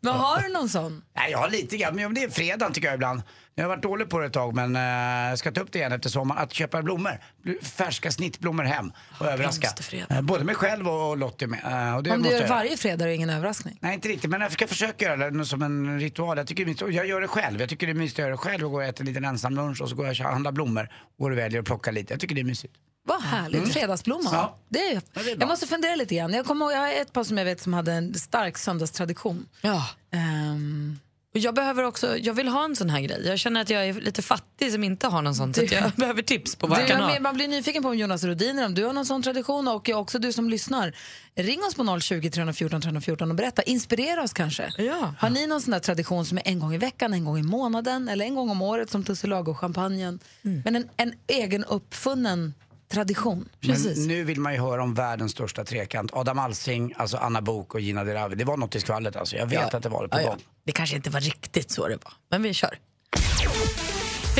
Men 0.00 0.14
har 0.14 0.42
du 0.42 0.48
någon 0.48 0.68
sån? 0.68 1.02
Nej, 1.16 1.30
jag 1.30 1.38
har 1.38 1.48
lite 1.50 1.76
grann, 1.76 1.96
men 1.96 2.14
det 2.14 2.22
är 2.22 2.30
fredag 2.30 2.70
tycker 2.70 2.88
jag 2.88 2.94
ibland. 2.94 3.22
Jag 3.54 3.64
har 3.64 3.68
varit 3.68 3.82
dålig 3.82 4.08
på 4.10 4.18
det 4.18 4.26
ett 4.26 4.32
tag 4.32 4.54
men 4.54 4.76
eh, 4.76 4.82
jag 5.28 5.38
ska 5.38 5.52
ta 5.52 5.60
upp 5.60 5.72
det 5.72 5.78
igen 5.78 5.92
efter 5.92 6.10
sommaren. 6.10 6.42
Att 6.42 6.52
köpa 6.52 6.82
blommor, 6.82 7.20
färska 7.62 8.10
snittblommor 8.10 8.64
hem 8.64 8.92
och 9.18 9.26
överraska. 9.26 9.60
blomsterfredag. 9.60 10.16
Eh, 10.16 10.22
både 10.22 10.44
mig 10.44 10.54
själv 10.54 10.88
och 10.88 11.16
Lottie 11.16 11.48
med. 11.48 11.88
Eh, 11.88 11.96
och 11.96 12.02
det 12.02 12.10
Om 12.10 12.22
du 12.22 12.30
gör 12.30 12.40
jag 12.40 12.48
varje 12.48 12.76
fredag 12.76 13.04
är 13.04 13.08
det 13.08 13.14
ingen 13.14 13.30
överraskning. 13.30 13.78
Nej 13.80 13.94
inte 13.94 14.08
riktigt 14.08 14.30
men 14.30 14.40
jag 14.40 14.52
ska 14.52 14.66
försöka 14.66 15.04
göra 15.04 15.30
det 15.30 15.44
som 15.44 15.62
en 15.62 16.00
ritual. 16.00 16.36
Jag, 16.38 16.46
tycker 16.46 16.64
det 16.64 16.92
jag 16.94 17.06
gör 17.06 17.20
det 17.20 17.28
själv. 17.28 17.60
Jag 17.60 17.68
tycker 17.68 17.86
det 17.86 17.92
är 17.92 17.94
mysigt 17.94 18.18
att 18.18 18.22
göra 18.22 18.30
det 18.30 18.36
själv 18.36 18.64
och 18.64 18.70
gå 18.70 18.76
och 18.76 18.84
äta 18.84 19.00
en 19.00 19.06
liten 19.06 19.24
ensam 19.24 19.54
lunch 19.54 19.82
och 19.82 19.88
så 19.88 19.94
går 19.94 20.06
jag 20.06 20.26
och 20.26 20.32
handlar 20.32 20.52
blommor 20.52 20.88
går 21.18 21.30
och 21.30 21.38
väljer 21.38 21.60
och 21.60 21.66
plockar 21.66 21.92
lite. 21.92 22.12
Jag 22.12 22.20
tycker 22.20 22.34
det 22.34 22.40
är 22.40 22.44
mysigt. 22.44 22.74
Vad 23.10 23.22
härligt, 23.22 23.72
fredagsblomma. 23.72 24.30
Ja. 24.32 24.56
Det 24.68 24.78
är, 24.92 24.94
Ja, 25.12 25.22
det 25.22 25.30
är 25.30 25.36
jag 25.40 25.48
måste 25.48 25.66
fundera 25.66 25.94
lite 25.96 26.14
grann. 26.14 26.32
Jag, 26.34 26.46
kommer 26.46 26.64
ihåg, 26.64 26.72
jag 26.72 26.78
har 26.78 26.88
ett 27.02 27.12
par 27.12 27.24
som 27.24 27.38
jag 27.38 27.44
vet 27.44 27.60
som 27.60 27.74
hade 27.74 27.92
en 27.92 28.14
stark 28.14 28.58
söndagstradition. 28.58 29.46
Ja. 29.62 29.86
Ehm, 30.12 30.98
Och 31.34 31.38
jag, 31.40 31.54
behöver 31.54 31.82
också, 31.84 32.18
jag 32.18 32.34
vill 32.34 32.48
ha 32.48 32.64
en 32.64 32.76
sån 32.76 32.90
här 32.90 33.00
grej. 33.00 33.26
Jag 33.26 33.38
känner 33.38 33.60
att 33.60 33.70
jag 33.70 33.88
är 33.88 33.92
lite 33.94 34.22
fattig 34.22 34.72
som 34.72 34.84
inte 34.84 35.06
har 35.06 35.22
någon 35.22 35.34
sån. 35.34 35.54
Så 35.54 35.64
att 35.64 35.72
jag 35.72 35.90
behöver 35.96 36.22
tips 36.22 36.56
på 36.56 36.66
vad 36.66 36.78
du, 36.78 36.82
jag 36.82 36.90
kan 36.90 37.00
ha. 37.02 37.20
man 37.20 37.34
blir 37.34 37.48
nyfiken 37.48 37.82
på 37.82 37.88
om 37.88 37.98
Jonas 37.98 38.24
Rodiner, 38.24 38.66
om 38.66 38.74
du 38.74 38.84
har 38.84 38.92
någon 38.92 39.06
sån 39.06 39.22
tradition 39.22 39.68
och 39.68 39.88
också 39.88 40.18
du 40.18 40.32
som 40.32 40.50
lyssnar. 40.50 40.94
Ring 41.34 41.60
oss 41.64 41.74
på 41.74 42.00
020 42.00 42.30
314 42.30 42.80
314 42.80 43.30
och 43.30 43.36
berätta. 43.36 43.62
Inspirera 43.62 44.22
oss 44.22 44.32
kanske. 44.32 44.72
Ja. 44.78 45.14
Har 45.18 45.30
ni 45.30 45.46
någon 45.46 45.60
sån 45.62 45.80
tradition 45.80 46.26
som 46.26 46.38
är 46.38 46.42
en 46.44 46.58
gång 46.60 46.74
i 46.74 46.78
veckan, 46.78 47.14
en 47.14 47.24
gång 47.24 47.38
i 47.38 47.42
månaden 47.42 48.08
eller 48.08 48.24
en 48.24 48.34
gång 48.34 48.50
om 48.50 48.62
året 48.62 48.90
som 48.90 49.04
Tussilago-champagnen? 49.04 50.18
Mm. 50.44 50.62
Men 50.64 50.76
en, 50.76 50.88
en 50.96 51.12
egen 51.26 51.64
uppfunnen 51.64 52.54
tradition. 52.90 53.48
Men 53.60 53.76
nu 54.06 54.24
vill 54.24 54.40
man 54.40 54.54
ju 54.54 54.60
höra 54.60 54.82
om 54.82 54.94
världens 54.94 55.32
största 55.32 55.64
trekant. 55.64 56.10
Adam 56.14 56.38
Alsing, 56.38 56.94
alltså 56.96 57.16
Anna 57.16 57.42
Bok 57.42 57.74
och 57.74 57.80
Gina 57.80 58.04
Dirawi. 58.04 58.34
Det 58.36 58.44
var 58.44 58.56
något 58.56 58.74
i 58.76 58.80
skvallret 58.80 59.16
alltså. 59.16 59.36
Jag 59.36 59.46
vet 59.46 59.68
Ja. 59.70 59.76
att 59.76 59.82
det 59.82 59.88
var 59.88 60.02
det 60.02 60.08
på 60.08 60.16
Ja, 60.18 60.22
ja. 60.22 60.36
Det 60.64 60.72
kanske 60.72 60.96
inte 60.96 61.10
var 61.10 61.20
riktigt 61.20 61.70
så 61.70 61.88
det 61.88 61.98
var, 62.04 62.12
men 62.30 62.42
vi 62.42 62.54
kör. 62.54 62.78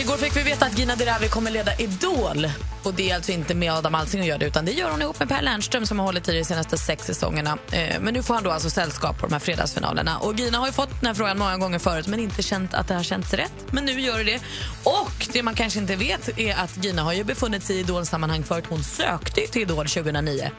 Igår 0.01 0.17
fick 0.17 0.37
vi 0.37 0.43
veta 0.43 0.67
att 0.67 0.79
Gina 0.79 0.97
Dirawi 0.97 1.29
kommer 1.29 1.51
leda 1.51 1.75
Idol. 1.75 2.51
Och 2.83 2.95
Det 2.95 3.11
är 3.11 3.15
alltså 3.15 3.33
inte 3.33 3.55
med 3.55 3.73
Adam 3.73 3.95
Alsing 3.95 4.21
att 4.21 4.27
göra 4.27 4.39
det, 4.39 4.47
utan 4.47 4.65
det 4.65 4.73
gör 4.73 4.91
hon 4.91 5.03
ihop 5.03 5.19
med 5.19 5.29
Per 5.29 5.43
Lernström 5.43 5.87
som 5.87 5.99
har 5.99 6.07
hållit 6.07 6.29
i 6.29 6.39
de 6.39 6.45
senaste 6.45 6.79
sex 6.79 7.07
säsongerna. 7.07 7.59
Eh, 7.73 8.01
men 8.01 8.15
nu 8.15 8.23
får 8.23 8.35
han 8.35 8.43
då 8.43 8.51
alltså 8.51 8.71
sällskap 8.71 9.19
på 9.19 9.27
de 9.27 9.33
här 9.33 9.41
fredagsfinalerna. 9.41 10.19
Och 10.19 10.35
Gina 10.35 10.59
har 10.59 10.67
ju 10.67 10.73
fått 10.73 11.01
den 11.01 11.07
här 11.07 11.15
frågan 11.15 11.39
många 11.39 11.57
gånger 11.59 11.79
förut 11.79 12.07
men 12.07 12.21
inte 12.21 12.43
känt 12.43 12.75
att 12.75 12.89
det 12.89 12.95
har 12.95 13.03
känts 13.03 13.35
rätt. 13.35 13.53
Men 13.71 13.85
nu 13.85 14.01
gör 14.01 14.19
det 14.19 14.25
det. 14.25 14.41
Och 14.85 15.29
det 15.33 15.43
man 15.43 15.55
kanske 15.55 15.79
inte 15.79 15.97
vet 15.97 16.39
är 16.39 16.55
att 16.55 16.85
Gina 16.85 17.03
har 17.03 17.13
ju 17.13 17.25
befunnit 17.25 17.63
sig 17.63 17.77
i 17.77 17.81
Idol-sammanhang 17.81 18.45
förut. 18.45 18.65
Hon 18.69 18.85
sökte 18.85 19.41
till 19.41 19.63
Idol 19.63 19.89
2009. 19.89 20.51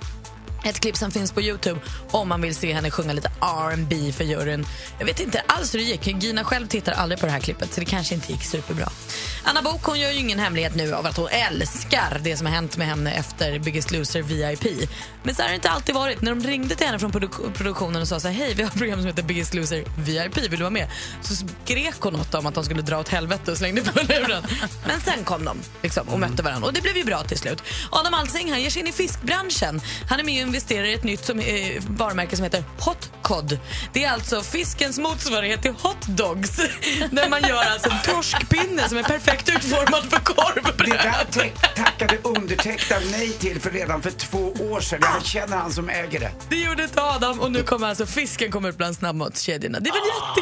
Ett 0.63 0.79
klipp 0.79 0.97
som 0.97 1.11
finns 1.11 1.31
på 1.31 1.41
Youtube 1.41 1.79
om 2.11 2.29
man 2.29 2.41
vill 2.41 2.55
se 2.55 2.73
henne 2.73 2.91
sjunga 2.91 3.13
lite 3.13 3.31
R&B 3.41 4.11
för 4.11 4.23
juryn. 4.23 4.65
Jag 4.99 5.05
vet 5.05 5.19
inte 5.19 5.41
alls 5.47 5.73
hur 5.73 5.79
det 5.79 5.85
gick. 5.85 6.07
Gina 6.23 6.43
själv 6.43 6.67
tittar 6.67 6.91
aldrig 6.91 7.19
på 7.19 7.25
det 7.25 7.31
här 7.31 7.39
klippet 7.39 7.73
så 7.73 7.79
det 7.79 7.85
kanske 7.85 8.15
inte 8.15 8.31
gick 8.31 8.43
superbra. 8.43 8.89
Anna 9.43 9.61
Bok 9.61 9.83
hon 9.83 9.99
gör 9.99 10.11
ju 10.11 10.19
ingen 10.19 10.39
hemlighet 10.39 10.75
nu 10.75 10.93
av 10.93 11.05
att 11.05 11.17
hon 11.17 11.27
älskar 11.27 12.19
det 12.23 12.37
som 12.37 12.47
har 12.47 12.53
hänt 12.53 12.77
med 12.77 12.87
henne 12.87 13.11
efter 13.11 13.59
Biggest 13.59 13.91
Loser 13.91 14.21
VIP. 14.21 14.89
Men 15.23 15.35
så 15.35 15.41
har 15.41 15.49
det 15.49 15.55
inte 15.55 15.69
alltid 15.69 15.95
varit. 15.95 16.21
När 16.21 16.35
de 16.35 16.43
ringde 16.47 16.75
till 16.75 16.85
henne 16.87 16.99
från 16.99 17.11
produ- 17.11 17.53
produktionen 17.53 18.01
och 18.01 18.07
sa 18.07 18.19
så 18.19 18.27
här, 18.27 18.35
hej 18.35 18.53
vi 18.53 18.63
har 18.63 18.69
ett 18.69 18.77
program 18.77 18.99
som 18.99 19.07
heter 19.07 19.23
Biggest 19.23 19.53
Loser 19.53 19.83
VIP, 19.97 20.37
vill 20.37 20.51
du 20.51 20.57
vara 20.57 20.69
med? 20.69 20.87
Så 21.21 21.35
skrek 21.35 21.95
hon 21.99 22.13
något 22.13 22.33
om 22.33 22.45
att 22.45 22.55
de 22.55 22.63
skulle 22.63 22.81
dra 22.81 22.99
åt 22.99 23.09
helvete 23.09 23.51
och 23.51 23.57
slängde 23.57 23.81
på 23.81 23.99
luren. 23.99 24.43
Men 24.87 25.01
sen 25.01 25.23
kom 25.23 25.45
de 25.45 25.57
liksom, 25.81 26.09
och 26.09 26.19
mötte 26.19 26.43
varandra 26.43 26.67
och 26.67 26.73
det 26.73 26.81
blev 26.81 26.97
ju 26.97 27.03
bra 27.03 27.23
till 27.23 27.37
slut. 27.37 27.63
Adam 27.89 28.13
Alsing 28.13 28.51
han 28.51 28.61
ger 28.61 28.69
sig 28.69 28.81
in 28.81 28.87
i 28.87 28.91
fiskbranschen. 28.91 29.81
Han 30.09 30.19
är 30.19 30.23
med 30.23 30.47
och 30.47 30.50
investerar 30.51 30.83
i 30.83 30.93
ett 30.93 31.03
nytt 31.03 31.25
som, 31.25 31.39
eh, 31.39 31.81
varumärke 31.87 32.35
som 32.35 32.43
heter 32.43 32.63
Hot 32.79 33.09
Cod. 33.21 33.59
Det 33.93 34.03
är 34.03 34.11
alltså 34.11 34.41
fiskens 34.41 34.99
motsvarighet 34.99 35.61
till 35.61 35.71
hot 35.71 36.07
dogs. 36.07 36.55
Där 37.11 37.29
man 37.29 37.41
gör 37.43 37.63
alltså 37.63 37.89
en 37.89 38.13
torskpinne 38.15 38.89
som 38.89 38.97
är 38.97 39.03
perfekt 39.03 39.49
utformad 39.49 40.03
för 40.03 40.17
Det 40.17 40.23
korvbröd. 40.23 40.89
där 40.89 41.25
te- 41.31 41.51
tackade 41.75 42.17
undertecknad 42.23 43.03
nej 43.11 43.29
till 43.31 43.61
för 43.61 43.69
redan 43.71 44.01
för 44.01 44.11
två 44.11 44.53
år 44.59 44.81
sedan. 44.81 44.99
Jag 45.01 45.25
känner 45.25 45.57
han 45.57 45.71
som 45.71 45.89
äger 45.89 46.19
det. 46.19 46.31
Det 46.49 46.55
gjorde 46.55 46.83
inte 46.83 47.01
Adam 47.01 47.39
och 47.39 47.51
nu 47.51 47.63
kommer 47.63 47.87
alltså 47.87 48.05
fisken 48.05 48.51
kommer 48.51 48.69
ut 48.69 48.77
bland 48.77 48.95
snabbmatskedjorna. 48.95 49.79
Det 49.79 49.89
är 49.89 49.93
väl 49.93 50.01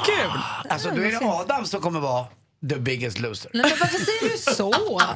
jättekul? 0.10 0.42
Alltså 0.70 0.90
då 0.90 1.02
är 1.02 1.12
det 1.20 1.26
Adam 1.26 1.66
som 1.66 1.82
kommer 1.82 2.00
vara 2.00 2.26
the 2.70 2.76
biggest 2.76 3.20
loser. 3.20 3.52
Nej, 3.54 3.64
men 3.70 3.80
varför 3.80 4.06
säger 4.06 4.32
du 4.48 4.54
så? 4.56 5.02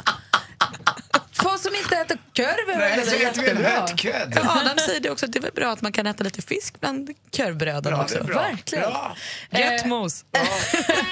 Som 1.63 1.75
inte 1.75 1.95
äter 1.95 2.17
korv 2.35 2.69
är 2.69 2.77
Nej, 2.77 3.05
väl 3.05 3.21
jättebra? 3.21 3.87
Ja, 4.35 4.61
Adam 4.61 4.77
säger 4.77 4.99
det 4.99 5.09
också 5.09 5.25
att 5.25 5.33
det 5.33 5.39
är 5.39 5.41
väl 5.41 5.51
bra 5.51 5.71
att 5.71 5.81
man 5.81 5.91
kan 5.91 6.07
äta 6.07 6.23
lite 6.23 6.41
fisk 6.41 6.79
bland 6.79 7.09
korvbröden 7.37 7.93
också. 7.93 8.17
är 8.19 8.23
bra. 8.23 8.41
Verkligen. 8.41 8.89
Bra. 8.89 9.15
Gött 9.51 9.81
Eh, 9.81 9.87
mos. 9.87 10.25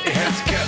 Hötköd. 0.05 0.67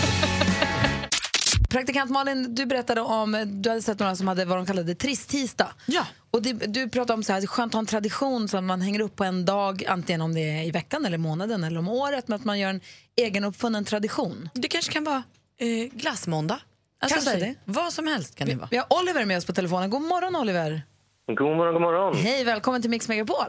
Praktikant 1.69 2.11
Malin, 2.11 2.55
du 2.55 2.65
berättade 2.65 3.01
om, 3.01 3.61
du 3.61 3.69
hade 3.69 3.81
sett 3.81 3.99
några 3.99 4.15
som 4.15 4.27
hade 4.27 4.45
vad 4.45 4.57
de 4.57 4.65
kallade 4.65 4.95
trist-tisdag. 4.95 5.73
Ja. 5.85 6.05
Och 6.31 6.41
det, 6.41 6.53
du 6.53 6.89
pratade 6.89 7.13
om 7.13 7.23
så 7.23 7.33
här, 7.33 7.41
det 7.41 7.45
är 7.45 7.47
skönt 7.47 7.69
att 7.69 7.73
ha 7.73 7.79
en 7.79 7.85
tradition 7.85 8.47
som 8.47 8.65
man 8.65 8.81
hänger 8.81 8.99
upp 8.99 9.15
på 9.15 9.23
en 9.23 9.45
dag, 9.45 9.83
antingen 9.87 10.21
om 10.21 10.33
det 10.33 10.41
är 10.41 10.63
i 10.63 10.71
veckan 10.71 11.05
eller 11.05 11.17
månaden 11.17 11.63
eller 11.63 11.79
om 11.79 11.87
året, 11.89 12.27
men 12.27 12.35
att 12.39 12.45
man 12.45 12.59
gör 12.59 12.69
en 12.69 12.81
egen 13.21 13.43
uppfunnen 13.43 13.85
tradition. 13.85 14.49
Det 14.53 14.67
kanske 14.67 14.91
kan 14.91 15.03
vara 15.03 15.23
eh, 15.59 15.67
glassmåndag. 15.93 16.59
Alltså, 17.03 17.15
Kanske 17.15 17.45
här, 17.45 17.53
det. 17.53 17.55
Vad 17.65 17.93
som 17.93 18.07
helst 18.07 18.35
kan 18.37 18.47
det 18.47 18.55
vara. 18.55 18.67
Vi 18.71 18.77
har 18.77 18.85
Oliver 19.01 19.25
med 19.25 19.37
oss 19.37 19.45
på 19.45 19.53
telefonen. 19.53 19.89
God 19.89 20.01
morgon 20.01 20.35
Oliver! 20.35 20.81
God 21.27 21.57
morgon, 21.57 21.73
god 21.73 21.81
morgon. 21.81 22.15
Hej, 22.15 22.43
välkommen 22.43 22.81
till 22.81 22.91
Mix 22.91 23.09
Megapol. 23.09 23.45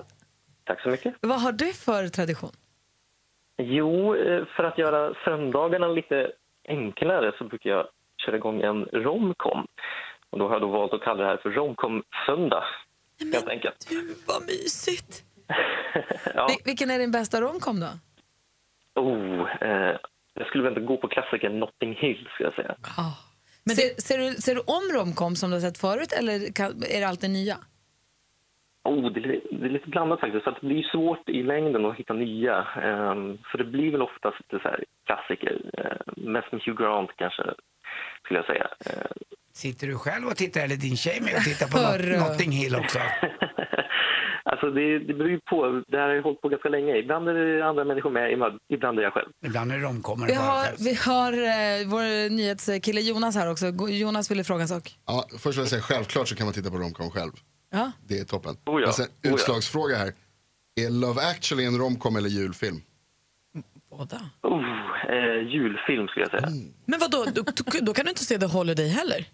Tack 0.64 0.80
så 0.82 0.88
mycket. 0.88 1.14
Vad 1.20 1.40
har 1.40 1.52
du 1.52 1.72
för 1.72 2.08
tradition? 2.08 2.50
Jo, 3.58 4.16
eh, 4.16 4.44
för 4.56 4.64
att 4.64 4.78
göra 4.78 5.14
söndagarna 5.24 5.86
lite 5.88 6.32
enklare 6.68 7.32
så 7.38 7.44
brukar 7.44 7.70
jag 7.70 7.86
köra 8.26 8.36
igång 8.36 8.62
en 8.62 8.84
romcom. 8.84 9.66
Och 10.30 10.38
då 10.38 10.44
har 10.46 10.52
jag 10.54 10.62
då 10.62 10.66
valt 10.68 10.92
att 10.92 11.02
kalla 11.02 11.22
det 11.22 11.28
här 11.28 11.36
för 11.36 11.50
romcom-söndag, 11.50 12.64
helt 13.32 13.48
enkelt. 13.48 13.86
Du, 13.88 14.14
vad 14.26 14.42
mysigt. 14.42 15.22
Ja. 16.34 16.46
Vil- 16.48 16.64
vilken 16.64 16.90
är 16.90 16.98
din 16.98 17.10
bästa 17.10 17.40
romcom 17.40 17.80
då? 17.80 17.86
Oh, 19.00 19.62
eh, 19.62 19.96
jag 20.34 20.46
skulle 20.46 20.64
väl 20.64 20.72
inte 20.72 20.86
gå 20.86 20.96
på 20.96 21.08
klassikern 21.08 21.58
Notting 21.60 21.94
Hill, 21.94 22.28
ska 22.34 22.44
jag 22.44 22.54
säga. 22.54 22.74
Men 23.66 23.76
ser, 23.76 24.00
ser, 24.00 24.18
du, 24.18 24.34
ser 24.34 24.54
du 24.54 24.60
om 24.60 24.98
romcom 24.98 25.36
som 25.36 25.50
du 25.50 25.56
har 25.56 25.60
sett 25.60 25.78
förut 25.78 26.12
eller 26.12 26.52
kan, 26.52 26.70
är 26.96 27.00
det 27.00 27.08
alltid 27.08 27.30
nya? 27.30 27.56
Oh, 28.84 29.12
det, 29.12 29.20
är, 29.20 29.40
det 29.50 29.66
är 29.66 29.70
lite 29.70 29.88
blandat 29.88 30.20
faktiskt, 30.20 30.44
för 30.44 30.50
att 30.50 30.60
det 30.60 30.66
blir 30.66 30.82
svårt 30.82 31.28
i 31.28 31.42
längden 31.42 31.84
att 31.86 31.96
hitta 31.96 32.12
nya. 32.14 32.58
Eh, 32.58 33.14
så 33.50 33.56
det 33.58 33.64
blir 33.64 33.90
väl 33.92 34.02
oftast 34.02 34.36
lite 34.40 34.62
så 34.62 34.68
här 34.68 34.84
klassiker, 35.06 35.54
eh, 35.78 36.12
mest 36.16 36.52
med 36.52 36.60
Hugh 36.64 36.82
Grant 36.82 37.10
kanske, 37.16 37.42
skulle 38.24 38.38
jag 38.38 38.46
säga. 38.46 38.68
Eh, 38.86 39.10
Sitter 39.52 39.86
du 39.86 39.98
själv 39.98 40.26
och 40.26 40.36
tittar 40.36 40.60
eller 40.60 40.76
din 40.76 40.96
tjej 40.96 41.20
med 41.20 41.34
och 41.34 41.44
tittar 41.44 41.66
på 41.66 41.78
Hörru. 41.86 42.18
Notting 42.18 42.52
Hill 42.52 42.74
också? 42.76 42.98
Alltså 44.50 44.70
det, 44.70 44.98
det 44.98 45.14
beror 45.14 45.30
ju 45.30 45.40
på. 45.50 45.82
Det 45.88 45.96
här 45.96 46.08
har 46.08 46.14
ju 46.14 46.20
hållit 46.22 46.40
på 46.40 46.48
ganska 46.48 46.68
länge. 46.68 46.96
Ibland 46.96 47.28
är 47.28 47.34
det 47.34 47.66
andra 47.66 47.84
människor 47.84 48.10
med, 48.10 48.32
ibland- 48.32 48.58
ibland 48.68 48.98
är 48.98 49.02
jag 49.02 49.12
själv. 49.12 49.28
Ibland 49.46 49.72
är 49.72 49.76
det 49.78 49.82
romcomer 49.84 50.26
Vi 50.26 50.34
har, 50.34 50.66
vi 50.78 50.94
har 50.94 51.32
eh, 51.32 51.86
vår 51.88 52.30
nyhetskille 52.30 53.00
Jonas 53.00 53.34
här 53.36 53.50
också. 53.50 53.66
Jonas 53.88 54.30
ville 54.30 54.44
fråga 54.44 54.62
en 54.62 54.68
sak. 54.68 54.96
Ja, 55.06 55.24
först 55.38 55.58
vill 55.58 55.62
jag 55.62 55.68
säga, 55.68 55.82
självklart 55.82 56.28
så 56.28 56.36
kan 56.36 56.46
man 56.46 56.54
titta 56.54 56.70
på 56.70 56.76
romcom 56.76 57.10
själv. 57.10 57.32
Ja. 57.72 57.92
Det 58.08 58.18
är 58.18 58.24
toppen. 58.24 58.56
Oh 58.66 58.80
ja, 58.80 58.86
Men 58.86 58.92
sen, 58.92 59.06
oh 59.06 59.10
ja. 59.22 59.30
utslagsfråga 59.34 59.96
här. 59.96 60.12
Är 60.80 60.90
Love 60.90 61.22
actually 61.30 61.64
en 61.64 61.78
romcom 61.78 62.16
eller 62.16 62.28
julfilm? 62.28 62.76
Båda. 63.90 64.20
Oh, 64.42 64.64
eh, 65.08 65.48
julfilm 65.54 66.08
skulle 66.08 66.26
jag 66.30 66.40
säga. 66.40 66.48
Men 66.86 67.00
vad 67.00 67.10
då, 67.10 67.24
då, 67.34 67.42
då 67.82 67.94
kan 67.94 68.04
du 68.04 68.10
inte 68.10 68.24
se 68.24 68.38
The 68.38 68.46
Holiday 68.46 68.88
heller? 68.88 69.24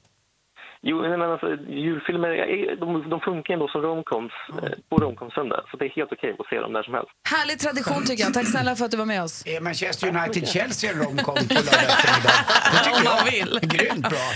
Jo, 0.83 0.97
men 1.03 1.23
alltså, 1.23 1.49
julfilmer 1.69 2.29
är- 2.29 2.77
de, 2.77 3.11
de 3.11 3.21
funkar 3.21 3.55
ändå 3.55 3.69
som 3.69 3.83
romcoms 3.83 4.33
eh, 4.63 4.69
på 4.89 4.97
romcomsöndag, 4.97 5.61
så 5.71 5.77
det 5.77 5.85
är 5.85 5.89
helt 5.89 6.13
okej 6.13 6.37
att 6.39 6.47
se 6.51 6.61
dem 6.61 6.73
när 6.73 6.83
som 6.83 6.95
helst. 6.95 7.11
Härlig 7.35 7.59
tradition 7.59 8.05
tycker 8.05 8.25
jag. 8.25 8.35
Tack 8.35 8.47
snälla 8.49 8.77
för 8.77 8.85
att 8.85 8.91
du 8.91 8.97
var 8.97 9.07
med 9.15 9.23
oss. 9.23 9.47
Är 9.47 9.61
Manchester 9.61 10.07
United-Chelsea 10.09 10.93
en 10.93 10.99
romcom 11.03 11.35
på 11.35 11.55
lördag 11.55 11.85
eftermiddag? 11.89 12.39
Det 12.73 12.79
tycker 12.85 12.99
Om 12.99 13.05
man 13.05 13.17
jag. 13.27 13.33
vill. 13.33 13.59
Grymt 13.63 14.09
bra. 14.09 14.27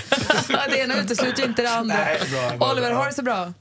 det 0.71 0.79
ena 0.79 0.95
utesluter 1.03 1.45
inte 1.45 1.63
det 1.63 1.71
andra. 1.71 1.95
Nej, 1.97 2.19
bra, 2.33 2.57
bra, 2.59 2.73
Oliver, 2.73 2.89
bra. 2.91 2.99
ha 2.99 3.05
det 3.07 3.13
så 3.13 3.23
bra. 3.23 3.53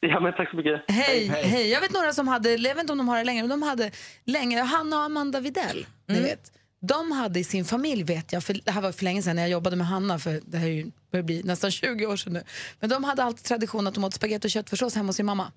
Ja, 0.00 0.20
men 0.20 0.32
tack 0.32 0.50
så 0.50 0.56
mycket. 0.56 0.80
Hej, 0.88 1.26
hej. 1.28 1.70
Jag 1.70 1.80
vet 1.80 1.92
några 1.92 2.12
som 2.12 2.28
hade, 2.28 2.50
jag 2.54 2.74
vet 2.74 2.80
inte 2.82 2.92
om 2.92 2.98
de 2.98 3.08
har 3.08 3.18
det 3.18 3.24
längre, 3.24 3.42
men 3.42 3.50
de 3.60 3.62
hade 3.62 3.90
länge, 4.24 4.62
Hanna 4.62 4.96
och 4.96 5.02
Amanda 5.02 5.40
Videll, 5.40 5.86
ni 6.06 6.20
vet. 6.20 6.40
De 6.80 7.12
hade 7.12 7.40
i 7.40 7.44
sin 7.44 7.64
familj, 7.64 8.02
vet 8.02 8.32
jag, 8.32 8.44
för 8.44 8.60
det 8.64 8.70
här 8.70 8.80
var 8.80 8.92
för 8.92 9.04
länge 9.04 9.22
sedan 9.22 9.36
när 9.36 9.42
jag 9.42 9.50
jobbade 9.50 9.76
med 9.76 9.86
Hanna, 9.86 10.18
för 10.18 10.40
det 10.46 10.58
här 10.58 10.86
börjar 11.10 11.22
bli 11.24 11.42
nästan 11.42 11.70
20 11.70 12.06
år 12.06 12.16
sedan 12.16 12.32
nu. 12.32 12.42
Men 12.80 12.90
de 12.90 13.04
hade 13.04 13.22
alltid 13.22 13.44
tradition 13.44 13.86
att 13.86 13.94
de 13.94 14.04
åt 14.04 14.14
spagetti 14.14 14.46
och 14.46 14.50
köttfärssås 14.50 14.94
hemma 14.94 15.08
hos 15.08 15.16
sin 15.16 15.26
mamma. 15.26 15.52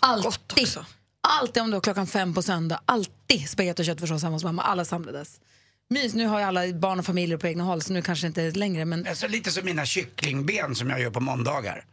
alltid. 0.00 0.68
Alltid 1.20 1.62
om 1.62 1.70
det 1.70 1.76
var 1.76 1.80
klockan 1.80 2.06
fem 2.06 2.34
på 2.34 2.42
söndag, 2.42 2.80
alltid 2.84 3.48
spagetti 3.48 3.82
och 3.82 3.86
köttfärssås 3.86 4.22
hemma 4.22 4.34
hos 4.34 4.44
mamma. 4.44 4.62
Alla 4.62 4.84
samlades. 4.84 5.40
Mys, 5.88 6.14
nu 6.14 6.26
har 6.26 6.38
ju 6.38 6.44
alla 6.44 6.72
barn 6.72 6.98
och 6.98 7.06
familjer 7.06 7.38
på 7.38 7.46
egna 7.46 7.64
håll 7.64 7.82
så 7.82 7.92
nu 7.92 8.02
kanske 8.02 8.26
inte 8.26 8.50
längre 8.50 8.84
men 8.84 9.06
Alltså, 9.06 9.28
lite 9.28 9.50
som 9.50 9.64
mina 9.64 9.86
kycklingben 9.86 10.74
som 10.74 10.90
jag 10.90 11.00
gör 11.00 11.10
på 11.10 11.20
måndagar. 11.20 11.84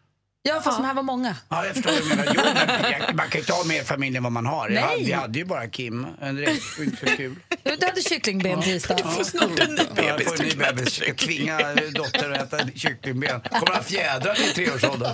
Ja 0.44 0.62
fast 0.62 0.78
de 0.78 0.86
här 0.86 0.94
var 0.94 1.04
många. 1.04 1.36
Ja, 1.50 1.66
jag 1.66 1.76
förstår 1.76 1.92
vad 1.92 2.02
du 2.02 2.10
menar. 2.10 2.34
Jo, 2.36 2.42
men 2.44 2.92
jag, 3.08 3.16
man 3.16 3.30
kan 3.30 3.42
ju 3.42 3.46
ta 3.46 3.64
mer 3.64 3.84
familj 3.84 4.18
än 4.18 4.24
vad 4.24 4.32
man 4.32 4.46
har. 4.46 4.70
Jag, 4.70 4.74
Nej. 4.74 4.84
hade- 4.84 5.04
vi 5.04 5.12
hade 5.12 5.40
ju 5.40 5.46
bara 5.46 5.68
Kim. 5.68 6.08
Det 6.20 6.26
är 6.26 6.50
inte 6.84 6.98
så 7.10 7.18
kul. 7.18 7.36
Du 7.64 7.86
hade 7.86 8.02
kycklingben 8.02 8.62
tisdag. 8.62 8.96
Du 8.96 9.04
får 9.04 9.24
snart 9.24 9.60
en 9.60 9.76
ny 9.76 9.82
bebis. 9.96 10.06
Jag 10.08 10.24
får 10.38 10.44
en 10.44 10.50
ny 10.50 10.56
bebis. 10.56 11.02
Jag 11.08 11.18
tvingar 11.18 11.92
dotter 11.94 12.32
att 12.32 12.54
äta 12.54 12.68
kycklingben. 12.76 13.42
Kommer 13.42 13.76
ha 13.76 13.84
fjädrar 13.84 14.42
i 14.42 14.54
treårsåldern. 14.54 15.14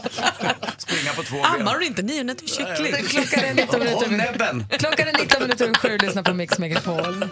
Springa 0.78 1.13
på 1.13 1.24
två 1.24 1.36
ben. 1.36 1.46
Ammar 1.46 1.74
hon 1.74 1.84
inte 1.84 2.02
nionät 2.02 2.38
till 2.38 2.48
kyckling? 2.48 2.94
Klockan 3.08 3.44
är 3.46 3.54
19 3.54 3.80
minuter. 3.80 4.78
Klockan 4.78 5.08
är 5.08 5.13
19 5.22 5.42
minuter 5.42 5.65
över 5.65 5.76
sju, 5.76 5.98
lyssna 5.98 6.24
på 6.24 6.34
Mix 6.34 6.60
Megapol. 6.60 7.28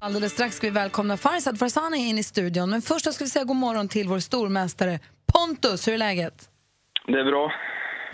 Alldeles 0.00 0.32
strax 0.32 0.56
ska 0.56 0.66
vi 0.66 0.70
välkomna 0.70 1.16
Farzad 1.16 1.58
Farzani 1.58 1.98
in 2.08 2.18
i 2.18 2.22
studion. 2.22 2.70
Men 2.70 2.82
först 2.82 3.14
ska 3.14 3.24
vi 3.24 3.30
säga 3.30 3.44
god 3.44 3.56
morgon 3.56 3.88
till 3.88 4.08
vår 4.08 4.20
stormästare 4.20 5.00
Pontus. 5.32 5.88
Hur 5.88 5.92
är 5.94 5.98
läget? 5.98 6.34
Det 7.06 7.20
är 7.20 7.24
bra. 7.24 7.52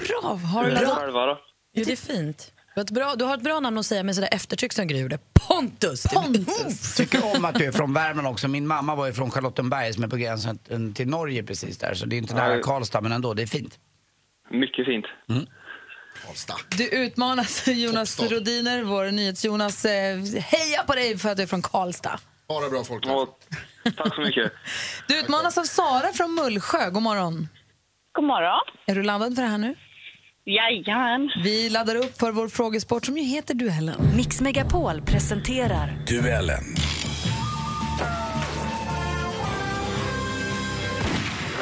Bra. 0.09 0.35
Har 0.35 0.64
du 0.64 0.70
Hur 0.70 0.76
är 0.76 0.81
det 0.81 0.87
laddat? 0.87 0.98
själva 0.98 1.26
då? 1.26 1.38
Jo, 1.74 1.85
det 1.87 1.92
är 1.92 1.96
fint. 1.96 2.52
Du 2.74 2.81
har, 2.81 2.85
ett 2.85 2.90
bra, 2.90 3.14
du 3.14 3.24
har 3.24 3.35
ett 3.37 3.42
bra 3.42 3.61
namn 3.61 3.78
att 3.78 3.87
säga 3.87 4.02
med 4.02 4.14
sådär 4.14 4.28
eftertryck 4.33 4.72
som 4.72 4.87
Gry 4.87 4.98
gjorde. 4.98 5.18
Pontus! 5.48 6.02
Pontus. 6.14 6.94
Tycker 6.96 7.37
om 7.37 7.44
att 7.44 7.55
du 7.55 7.64
är 7.64 7.72
från 7.72 7.94
Värmland 7.94 8.28
också. 8.28 8.48
Min 8.48 8.66
mamma 8.66 8.94
var 8.94 9.07
ju 9.07 9.12
från 9.12 9.31
Charlottenberg 9.31 9.92
som 9.92 10.05
är 10.05 10.09
på 10.09 10.16
gränsen 10.16 10.94
till 10.94 11.09
Norge 11.09 11.42
precis 11.42 11.78
där. 11.78 11.94
Så 11.94 12.07
det 12.07 12.16
är 12.16 12.18
inte 12.18 12.35
nära. 12.35 12.62
Karlstad 12.62 13.00
men 13.00 13.12
ändå, 13.12 13.35
det 13.35 13.42
är 13.42 13.46
fint. 13.46 13.78
Mycket 14.50 14.87
fint. 14.87 15.07
Du 16.76 16.88
utmanas 16.88 17.68
Jonas 17.68 18.20
Rodiner, 18.20 18.83
vår 18.83 19.11
NyhetsJonas. 19.11 19.85
Eh, 19.85 20.18
heja 20.37 20.83
på 20.87 20.94
dig 20.94 21.18
för 21.18 21.28
att 21.28 21.37
du 21.37 21.42
är 21.42 21.46
från 21.46 21.62
Karlstad. 21.62 22.20
Ha 22.48 22.61
det 22.61 22.70
bra 22.70 22.85
folk. 22.85 23.07
Ja, 23.07 23.37
tack 23.96 24.14
så 24.14 24.20
mycket. 24.20 24.52
Du 25.09 25.18
utmanas 25.18 25.59
av 25.59 25.64
Sara 25.64 26.12
från 26.12 26.35
Mullsjö. 26.35 26.90
God 26.90 27.02
morgon. 27.02 27.48
God 28.14 28.25
morgon. 28.25 28.61
Är 28.87 28.94
du 28.94 29.03
laddad 29.03 29.35
för 29.35 29.42
det 29.42 29.48
här 29.48 29.59
nu? 29.59 29.75
Jajamän. 30.44 31.31
Vi 31.44 31.70
laddar 31.70 31.96
upp 31.96 32.18
för 32.18 32.33
vår 32.33 32.48
frågesport 32.48 33.07
som 33.07 33.18
ju 33.18 33.25
heter 33.25 33.55
Duellen. 33.55 33.94
Mix 34.16 34.40
Megapol 34.40 35.03
presenterar 35.03 35.88
Duellen. 36.07 36.64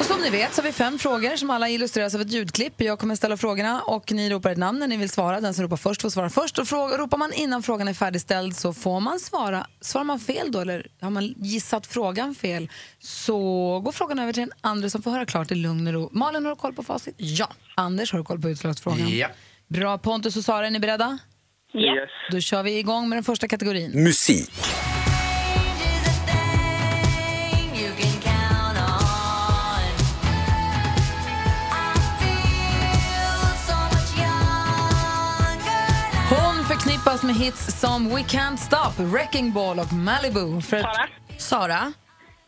Och 0.01 0.07
som 0.07 0.21
ni 0.21 0.31
vet 0.31 0.55
så 0.55 0.63
har 0.63 0.67
vi 0.67 0.73
fem 0.73 0.99
frågor 0.99 1.37
som 1.37 1.51
alla 1.51 1.69
illustreras 1.69 2.15
av 2.15 2.21
ett 2.21 2.33
ljudklipp. 2.33 2.81
Jag 2.81 2.99
kommer 2.99 3.17
ställa 3.17 3.37
frågorna 3.37 3.83
och 3.83 4.13
ni 4.13 4.31
ropar 4.31 4.51
ett 4.51 4.59
namn 4.59 4.79
när 4.79 4.87
ni 4.87 4.97
vill 4.97 5.11
svara. 5.11 5.41
Den 5.41 5.55
som 5.55 5.65
ropar 5.65 5.77
först 5.77 6.03
får 6.03 6.11
svara 6.11 6.31
först. 6.31 6.59
Och 6.59 6.69
fråga, 6.69 6.99
ropar 6.99 7.19
man 7.19 7.33
innan 7.33 7.63
frågan 7.63 7.89
är 7.89 7.95
färdigställd 7.95 8.57
så 8.57 8.73
får 8.73 9.01
man 9.01 9.21
svara. 9.21 9.67
Svarar 9.81 10.05
man 10.05 10.21
fel 10.21 10.53
då 10.53 10.61
eller 10.61 10.87
har 11.01 11.11
man 11.11 11.35
gissat 11.37 11.87
frågan 11.87 12.35
fel 12.35 12.71
så 12.99 13.39
går 13.85 13.93
frågan 13.93 14.19
över 14.19 14.33
till 14.33 14.41
den 14.43 14.53
andra 14.61 14.91
som 14.91 15.03
får 15.03 15.11
höra 15.11 15.27
klart 15.27 15.51
i 15.51 15.55
lugn 15.55 15.87
och 15.87 15.93
ro. 15.93 16.09
Malin, 16.13 16.45
har 16.45 16.51
du 16.51 16.57
koll 16.57 16.75
på 16.75 16.83
facit? 16.83 17.15
Ja. 17.19 17.49
Anders, 17.75 18.13
har 18.13 18.19
du 18.19 18.25
koll 18.25 18.41
på 18.41 18.51
utslagsfrågan? 18.51 19.17
Ja. 19.19 19.29
Bra. 19.69 19.99
Pontus 19.99 20.37
och 20.37 20.45
Sara, 20.45 20.67
är 20.67 20.71
ni 20.71 20.79
beredda? 20.79 21.19
Yes. 21.75 22.11
Då 22.31 22.41
kör 22.41 22.63
vi 22.63 22.79
igång 22.79 23.09
med 23.09 23.17
den 23.17 23.25
första 23.25 23.49
kategorin. 23.49 24.05
Musik. 24.05 24.51
Förknippas 37.21 37.23
med 37.23 37.47
hits 37.47 37.81
som 37.81 38.09
We 38.09 38.23
Can't 38.23 38.57
Stop, 38.57 39.05
Wrecking 39.05 39.53
Ball 39.53 39.79
och 39.79 39.93
Malibu. 39.93 40.61
För 40.61 40.81
Sara. 40.81 41.09
Sara? 41.39 41.93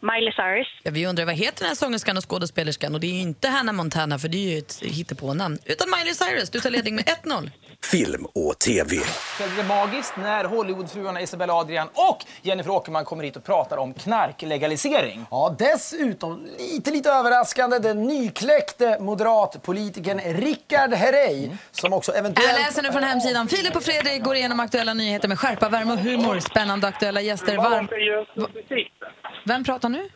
Miley 0.01 0.33
Cyrus. 0.33 0.67
Ja, 0.83 0.91
vi 0.91 1.07
undrar 1.07 1.25
vad 1.25 1.35
heter 1.35 1.59
den 1.59 1.69
här 1.69 1.75
sångerskan 1.75 2.17
och 2.17 2.31
skådespelerskan 2.31 2.95
och 2.95 3.01
det 3.01 3.07
är 3.07 3.21
inte 3.21 3.49
Hannah 3.49 3.75
Montana 3.75 4.19
för 4.19 4.29
det 4.29 4.37
är 4.37 4.53
ju 4.53 4.59
ett 4.59 4.83
hittepånamn 4.83 5.59
utan 5.65 5.91
Miley 5.99 6.15
Cyrus. 6.15 6.51
Du 6.51 6.61
tar 6.61 6.71
ledning 6.71 6.95
med 6.95 7.05
1-0. 7.05 7.51
Film 7.85 8.25
och 8.35 8.59
TV. 8.59 8.97
Det 9.38 9.61
är 9.61 9.68
magiskt 9.68 10.12
när 10.16 10.45
Hollywoodfruarna 10.45 11.21
Isabella 11.21 11.55
Adrian 11.55 11.88
och 11.95 12.25
Jennifer 12.42 12.71
Åkerman 12.71 13.05
kommer 13.05 13.25
hit 13.25 13.37
och 13.37 13.45
pratar 13.45 13.77
om 13.77 13.95
knarklegalisering. 13.95 15.27
Ja, 15.31 15.57
dessutom, 15.59 16.47
lite, 16.59 16.90
lite 16.90 17.11
överraskande, 17.11 17.79
den 17.79 18.03
nykläckte 18.03 18.99
moderatpolitikern 19.01 20.21
Rickard 20.21 20.95
Herrey 20.95 21.51
som 21.71 21.92
också 21.92 22.12
eventuellt... 22.12 22.51
Jag 22.51 22.61
läser 22.61 22.83
nu 22.83 22.92
från 22.92 23.03
hemsidan. 23.03 23.49
Filip 23.49 23.77
och 23.77 23.83
Fredrik 23.83 24.23
går 24.25 24.37
igenom 24.37 24.61
aktuella 24.61 24.95
nyheter 24.95 25.29
med 25.29 25.38
skärpa, 25.38 25.68
värme 25.68 25.92
och 25.92 25.99
humor. 25.99 26.40
Spännande 26.40 26.87
aktuella 26.87 27.21
gäster. 27.21 27.57
Varm... 27.57 27.88
Vem 29.47 29.64
pratar 29.64 29.88
nu? 29.88 30.09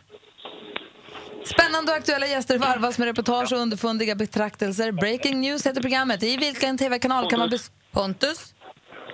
Spännande 1.46 1.92
och 1.92 1.98
aktuella 1.98 2.26
gäster 2.26 2.58
varvas 2.58 2.98
med 2.98 3.06
reportage 3.06 3.52
och 3.52 3.58
underfundiga 3.58 4.14
betraktelser. 4.14 4.92
Breaking 4.92 5.40
News 5.40 5.66
heter 5.66 5.80
programmet. 5.80 6.22
I 6.22 6.36
vilken 6.36 6.78
tv-kanal 6.78 7.30
kan 7.30 7.38
man... 7.38 7.48
Bes- 7.50 7.70
Pontus? 7.92 8.54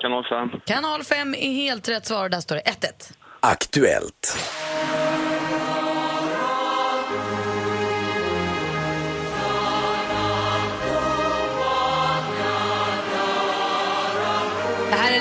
Kanal 0.01 0.25
5. 0.25 0.61
Kanal 0.67 1.05
5 1.05 1.35
är 1.35 1.53
helt 1.53 1.89
rätt 1.89 2.07
svar. 2.07 2.29
Där 2.29 2.41
står 2.41 2.55
det 2.57 2.63
1-1. 2.63 3.13
Aktuellt. 3.41 4.39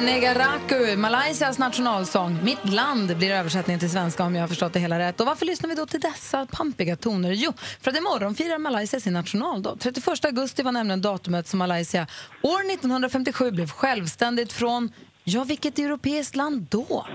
Negaraku, 0.05 0.95
Malaysias 0.97 1.57
nationalsång. 1.57 2.39
Mitt 2.43 2.69
land 2.73 3.17
blir 3.17 3.31
översättningen 3.31 3.79
till 3.79 3.89
svenska 3.89 4.23
om 4.23 4.35
jag 4.35 4.43
har 4.43 4.47
förstått 4.47 4.73
det 4.73 4.79
hela 4.79 4.99
rätt. 4.99 5.19
Och 5.19 5.25
varför 5.25 5.45
lyssnar 5.45 5.69
vi 5.69 5.75
då 5.75 5.85
till 5.85 5.99
dessa 5.99 6.45
pampiga 6.45 6.95
toner? 6.95 7.31
Jo, 7.31 7.53
för 7.81 7.91
att 7.91 7.97
imorgon 7.97 8.35
firar 8.35 8.57
Malaysia 8.57 8.99
sin 8.99 9.13
nationaldag. 9.13 9.77
31 9.79 10.25
augusti 10.25 10.63
var 10.63 10.71
nämligen 10.71 11.01
datumet 11.01 11.47
som 11.47 11.59
Malaysia 11.59 12.07
år 12.41 12.71
1957 12.73 13.51
blev 13.51 13.69
självständigt 13.69 14.53
från, 14.53 14.91
ja 15.23 15.43
vilket 15.43 15.79
europeiskt 15.79 16.35
land 16.35 16.67
då? 16.69 17.05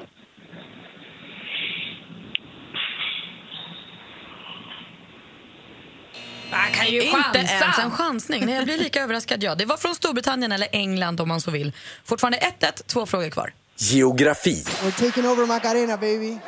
Man 6.87 6.94
ju 6.94 7.03
Inte 7.03 7.38
ens 7.38 7.79
en 7.79 7.90
chansning. 7.90 8.46
Nej, 8.46 8.55
jag 8.55 8.64
blir 8.64 8.79
lika 8.79 9.03
överraskad. 9.03 9.42
Ja. 9.42 9.55
Det 9.55 9.64
var 9.64 9.77
från 9.77 9.94
Storbritannien 9.94 10.53
eller 10.53 10.68
England 10.72 11.20
om 11.20 11.29
man 11.29 11.40
så 11.40 11.51
vill. 11.51 11.72
Fortfarande 12.05 12.38
1-1, 12.38 12.83
två 12.87 13.07
frågor 13.07 13.31
kvar. 13.31 13.53
Geografi. 13.77 14.64
We're 14.64 15.07
taking 15.07 15.27
over 15.27 15.46
Macarena, 15.46 15.96
baby. 15.96 16.38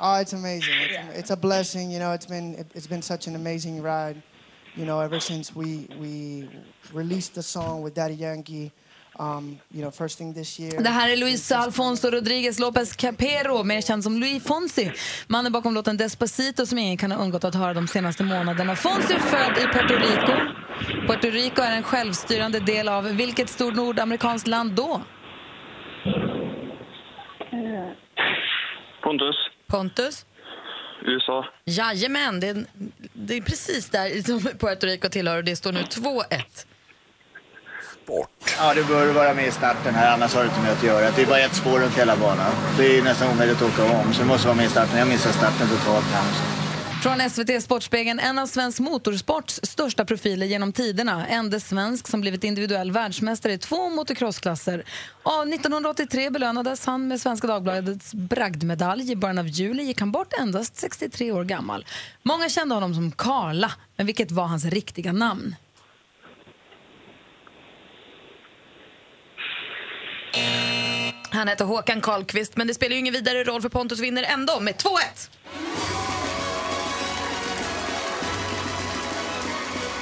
Oh, 0.00 0.20
it's 0.20 0.34
amazing. 0.34 0.74
It's, 0.74 1.18
it's 1.18 1.30
a 1.30 1.36
blessing. 1.36 1.92
You 1.92 2.00
know, 2.00 2.14
it's 2.14 2.28
been 2.28 2.66
it's 2.74 2.88
been 2.88 3.02
such 3.02 3.28
an 3.28 3.34
amazing 3.34 3.82
ride. 3.82 4.22
You 4.74 4.84
know, 4.84 5.00
ever 5.00 5.20
since 5.20 5.54
we 5.54 5.86
we 6.00 6.48
released 6.92 7.34
the 7.34 7.42
song 7.42 7.84
with 7.84 7.94
Daddy 7.94 8.14
Yankee. 8.14 8.72
Um, 9.18 9.58
you 9.70 9.82
know, 9.82 9.90
first 9.90 10.18
thing 10.18 10.34
this 10.34 10.60
year. 10.60 10.82
Det 10.82 10.90
här 10.90 11.08
är 11.08 11.16
Luis 11.16 11.52
Alfonso 11.52 12.10
Rodriguez 12.10 12.58
Lopez 12.58 12.96
Capero, 12.96 13.62
mer 13.62 13.80
känd 13.80 14.02
som 14.02 14.18
Luis 14.18 14.44
Fonsi. 14.44 14.92
Mannen 15.26 15.52
bakom 15.52 15.74
låten 15.74 15.96
Despacito 15.96 16.66
som 16.66 16.78
ingen 16.78 16.96
kan 16.96 17.12
ha 17.12 17.18
undgått 17.18 17.44
att 17.44 17.54
höra 17.54 17.74
de 17.74 17.88
senaste 17.88 18.24
månaderna. 18.24 18.76
Fonsi 18.76 19.14
är 19.14 19.18
född 19.18 19.58
i 19.58 19.66
Puerto 19.66 19.94
Rico. 19.94 20.32
Puerto 21.06 21.30
Rico 21.30 21.62
är 21.62 21.76
en 21.76 21.82
självstyrande 21.82 22.60
del 22.60 22.88
av 22.88 23.04
vilket 23.04 23.48
stort 23.48 23.74
nordamerikanskt 23.74 24.46
land 24.46 24.72
då? 24.72 25.02
Pontus. 29.02 29.36
Pontus? 29.66 30.26
USA. 31.06 31.46
Jajamän, 31.64 32.40
det 32.40 32.48
är, 32.48 32.64
det 33.12 33.36
är 33.36 33.40
precis 33.40 33.90
där 33.90 34.22
som 34.22 34.58
Puerto 34.58 34.86
Rico 34.86 35.08
tillhör 35.08 35.36
och 35.36 35.44
det 35.44 35.56
står 35.56 35.72
nu 35.72 35.80
2-1. 35.80 36.66
Ja, 38.58 38.74
du 38.74 38.84
bör 38.84 39.12
vara 39.12 39.34
med 39.34 39.46
i 39.48 39.50
starten 39.50 39.94
här, 39.94 40.12
annars 40.14 40.34
har 40.34 40.42
du 40.42 40.48
inte 40.48 40.60
med 40.60 40.72
att 40.72 40.82
göra. 40.82 41.10
Det 41.10 41.22
är 41.22 41.26
bara 41.26 41.38
ett 41.38 41.54
spår 41.54 41.78
runt 41.78 41.98
hela 41.98 42.16
banan. 42.16 42.52
Det 42.78 42.98
är 42.98 43.02
nästan 43.02 43.30
omöjligt 43.30 43.62
att 43.62 43.68
åka 43.68 43.84
om, 43.98 44.12
så 44.12 44.22
du 44.22 44.28
måste 44.28 44.46
vara 44.46 44.56
med 44.56 44.66
i 44.66 44.68
starten. 44.68 44.98
Jag 44.98 45.08
missar 45.08 45.30
starten 45.32 45.68
totalt 45.68 46.04
här. 46.04 46.24
Från 47.04 47.30
SVT 47.30 47.62
Sportspegeln, 47.62 48.18
en 48.18 48.38
av 48.38 48.46
svensk 48.46 48.80
motorsports 48.80 49.60
största 49.62 50.04
profiler 50.04 50.46
genom 50.46 50.72
tiderna. 50.72 51.26
Ende 51.26 51.60
svensk 51.60 52.08
som 52.08 52.20
blivit 52.20 52.44
individuell 52.44 52.92
världsmästare 52.92 53.52
i 53.52 53.58
två 53.58 53.90
motocrossklasser. 53.90 54.84
Och 55.22 55.48
1983 55.48 56.30
belönades 56.30 56.86
han 56.86 57.08
med 57.08 57.20
Svenska 57.20 57.46
Dagbladets 57.46 58.14
bragdmedalj. 58.14 59.12
I 59.12 59.16
början 59.16 59.38
av 59.38 59.48
juli 59.48 59.82
gick 59.82 60.00
han 60.00 60.12
bort 60.12 60.32
endast 60.40 60.76
63 60.76 61.32
år 61.32 61.44
gammal. 61.44 61.86
Många 62.22 62.48
kände 62.48 62.74
honom 62.74 62.94
som 62.94 63.12
Karla, 63.12 63.72
men 63.96 64.06
vilket 64.06 64.30
var 64.30 64.46
hans 64.46 64.64
riktiga 64.64 65.12
namn? 65.12 65.56
Han 71.34 71.48
heter 71.48 71.64
Håkan 71.64 72.00
Karlqvist, 72.00 72.56
men 72.56 72.66
det 72.66 72.74
spelar 72.74 72.92
ju 72.92 72.98
ingen 72.98 73.14
vidare 73.14 73.44
roll 73.44 73.62
för 73.62 73.68
Pontus 73.68 74.00
vinner 74.00 74.22
ändå 74.22 74.60
med 74.60 74.74
2-1. 74.74 75.30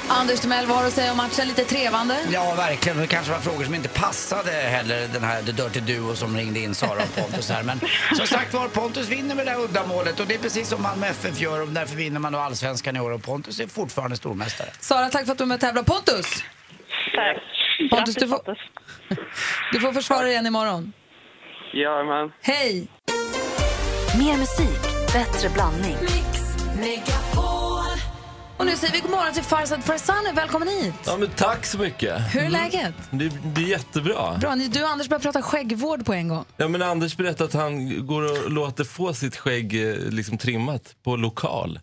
Anders 0.08 0.40
Timell, 0.40 0.66
vad 0.66 0.76
har 0.76 0.82
du 0.82 0.88
att 0.88 0.94
säga 0.94 1.10
om 1.10 1.16
matchen? 1.16 1.48
Lite 1.48 1.64
trevande? 1.64 2.18
Ja, 2.32 2.54
verkligen. 2.54 2.98
Det 2.98 3.06
kanske 3.06 3.32
var 3.32 3.40
frågor 3.40 3.64
som 3.64 3.74
inte 3.74 3.88
passade 3.88 4.50
heller, 4.50 5.08
den 5.08 5.24
här 5.24 5.42
The 5.42 5.52
Dirty 5.52 5.80
Duo 5.80 6.14
som 6.16 6.36
ringde 6.36 6.60
in 6.60 6.74
Sara 6.74 7.02
och 7.02 7.14
Pontus 7.14 7.50
här. 7.50 7.62
Men 7.62 7.80
som 8.16 8.26
sagt 8.26 8.54
var, 8.54 8.68
Pontus 8.68 9.08
vinner 9.08 9.34
med 9.34 9.46
det 9.46 9.50
här 9.50 9.60
uddamålet 9.60 10.20
och 10.20 10.26
det 10.26 10.34
är 10.34 10.38
precis 10.38 10.68
som 10.68 10.82
Malmö 10.82 11.06
FF 11.06 11.40
gör 11.40 11.62
och 11.62 11.68
därför 11.68 11.96
vinner 11.96 12.20
man 12.20 12.32
då 12.32 12.38
allsvenskan 12.38 12.96
i 12.96 13.00
år 13.00 13.10
och 13.10 13.22
Pontus 13.22 13.60
är 13.60 13.66
fortfarande 13.66 14.16
stormästare. 14.16 14.68
Sara, 14.80 15.08
tack 15.08 15.24
för 15.24 15.32
att 15.32 15.38
du 15.38 15.44
är 15.44 15.48
med 15.48 15.54
och 15.54 15.60
tävlar. 15.60 15.82
Pontus! 15.82 16.26
Tack. 17.14 17.90
Pontus, 17.90 18.14
du 18.14 18.28
får, 18.28 18.58
du 19.72 19.80
får 19.80 19.92
försvara 19.92 20.22
dig 20.22 20.30
igen 20.30 20.46
imorgon. 20.46 20.92
Jajamän. 21.74 22.32
Hej! 22.40 22.88
Mer 24.18 24.36
musik, 24.38 24.80
bättre 25.12 25.48
blandning. 25.54 25.96
Och 28.56 28.66
nu 28.66 28.76
säger 28.76 28.92
vi 28.92 29.00
god 29.00 29.10
morgon 29.10 29.32
till 29.34 29.42
Farzad 29.42 29.84
Farzani. 29.84 30.32
Välkommen 30.34 30.68
hit! 30.68 30.94
Ja, 31.06 31.16
men 31.16 31.28
tack 31.36 31.66
så 31.66 31.78
mycket. 31.78 32.34
Hur 32.34 32.40
är 32.40 32.50
läget? 32.50 32.94
Det, 33.10 33.32
det 33.54 33.60
är 33.60 33.66
jättebra. 33.68 34.38
Bra, 34.40 34.54
ni- 34.54 34.68
du 34.68 34.82
och 34.82 34.88
Anders 34.88 35.08
börjar 35.08 35.20
prata 35.20 35.42
skäggvård 35.42 36.04
på 36.06 36.12
en 36.12 36.28
gång. 36.28 36.44
Ja, 36.56 36.68
men 36.68 36.82
Anders 36.82 37.16
berättade 37.16 37.44
att 37.44 37.52
han 37.54 38.06
går 38.06 38.22
och 38.44 38.50
låter 38.50 38.84
få 38.84 39.14
sitt 39.14 39.36
skägg 39.36 39.88
eh, 39.90 39.96
liksom 39.96 40.38
trimmat 40.38 40.96
på 41.02 41.16
lokal. 41.16 41.80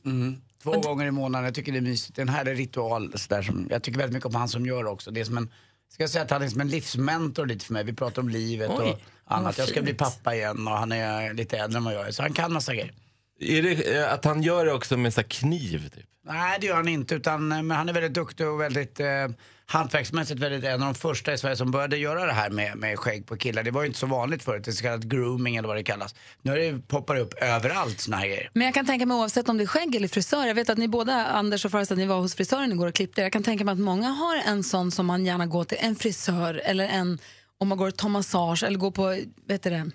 Två 0.64 0.72
gånger 0.72 1.06
i 1.06 1.12
månaden, 1.12 1.46
jag 1.46 1.56
tycker 1.56 1.72
det 1.72 1.78
är 1.78 1.82
mysigt. 1.82 2.16
Det 2.16 2.20
är 2.20 2.24
en 2.24 2.30
härlig 2.30 2.60
ritual. 2.60 3.12
Så 3.16 3.30
där, 3.36 3.42
som, 3.42 3.68
jag 3.70 3.84
tycker 3.84 4.00
väldigt 4.00 4.14
mycket 4.14 4.28
om 4.28 4.36
han 4.36 4.50
som 4.50 4.66
gör 4.66 4.84
det 4.84 4.90
också. 4.90 5.12
Det 5.12 5.20
är 5.20 5.26
som 5.26 5.38
en, 5.38 5.50
ska 5.94 6.04
jag 6.04 6.10
säga 6.10 6.24
att 6.24 6.32
han 6.32 6.42
är 6.42 6.48
som 6.48 6.62
en 6.62 6.70
livsmentor 6.70 7.46
lite 7.46 7.66
för 7.66 7.74
mig. 7.74 7.84
Vi 7.84 7.94
pratar 7.94 8.22
om 8.22 8.30
livet 8.30 8.70
Oj, 8.70 8.90
och 8.92 9.00
annat. 9.30 9.58
Jag 9.58 9.68
ska 9.68 9.82
bli 9.82 9.94
pappa 9.94 10.36
igen 10.36 10.68
och 10.68 10.74
han 10.74 10.92
är 10.92 11.34
lite 11.34 11.58
äldre 11.58 11.78
än 11.78 11.84
vad 11.84 11.94
jag 11.94 12.08
är. 12.08 12.12
Så 12.12 12.22
han 12.22 12.34
kan 12.34 12.54
massa 12.54 12.74
grejer. 12.74 12.94
Är 13.40 13.62
det 13.62 13.98
eh, 13.98 14.14
att 14.14 14.26
han 14.26 14.44
gör 14.44 14.66
det 14.66 14.74
också 14.74 14.98
med 14.98 15.14
så 15.14 15.24
kniv? 15.24 15.90
Typ? 15.90 16.06
Nej, 16.26 16.58
det 16.62 16.68
gör 16.68 16.76
han 16.76 16.88
inte. 16.88 17.16
Utan, 17.16 17.52
eh, 17.52 17.62
men 17.62 17.78
han 17.78 17.90
är 17.90 17.94
väldigt 17.94 18.14
duktig 18.14 18.48
och 18.48 18.62
väldigt 18.62 19.00
eh, 19.00 19.28
hantverksmässigt 19.66 20.40
väldigt, 20.40 20.64
en 20.64 20.74
av 20.74 20.80
de 20.80 20.96
första 20.96 21.34
i 21.34 21.38
Sverige 21.38 21.56
som 21.56 21.72
började 21.72 21.98
göra 21.98 22.26
det 22.26 22.34
här 22.34 22.50
med, 22.50 22.78
med 22.78 23.00
skägg 23.00 23.26
på 23.28 23.38
killar. 23.38 23.64
Det 23.64 23.72
var 23.72 23.82
ju 23.82 23.88
inte 23.88 24.00
så 24.00 24.06
vanligt 24.06 24.44
förut, 24.44 24.66
det 24.66 24.72
är 24.72 24.74
så 24.74 24.84
kallat 24.84 25.04
grooming 25.04 25.56
eller 25.56 25.68
vad 25.68 25.78
det 25.78 25.84
kallas. 25.84 26.16
Nu 26.42 26.52
har 26.52 26.58
det 26.58 26.88
poppar 26.88 27.16
upp 27.16 27.34
överallt 27.34 28.00
såna 28.00 28.18
här 28.18 28.28
grejer. 28.28 28.50
Men 28.54 28.66
jag 28.66 28.74
kan 28.74 28.86
tänka 28.86 29.06
mig 29.06 29.18
oavsett 29.18 29.50
om 29.50 29.58
det 29.58 29.64
är 29.64 29.68
skägg 29.68 29.96
eller 29.96 30.08
frisör. 30.08 30.48
Jag 30.48 30.56
vet 30.56 30.70
att 30.70 30.78
ni 30.78 30.88
båda, 30.88 31.26
Anders 31.26 31.66
och 31.66 31.72
Farzad, 31.72 31.98
ni 31.98 32.06
var 32.06 32.20
hos 32.20 32.36
frisören 32.36 32.72
igår 32.72 32.88
och 32.88 32.96
klippte 32.96 33.22
er. 33.22 33.26
Jag 33.26 33.34
kan 33.34 33.44
tänka 33.44 33.66
mig 33.66 33.74
att 33.74 33.80
många 33.80 34.10
har 34.10 34.36
en 34.36 34.64
sån 34.64 34.92
som 34.92 35.06
man 35.06 35.26
gärna 35.26 35.46
går 35.46 35.64
till, 35.64 35.78
en 35.82 35.96
frisör 35.96 36.62
eller 36.66 36.88
en, 36.88 37.20
om 37.60 37.68
man 37.68 37.78
går 37.78 37.88
och 37.88 37.98
tar 37.98 38.10
massage 38.10 38.64
eller 38.64 38.78
går 38.80 38.92
på, 38.92 39.18
vet 39.48 39.64
du 39.64 39.70
det, 39.70 39.92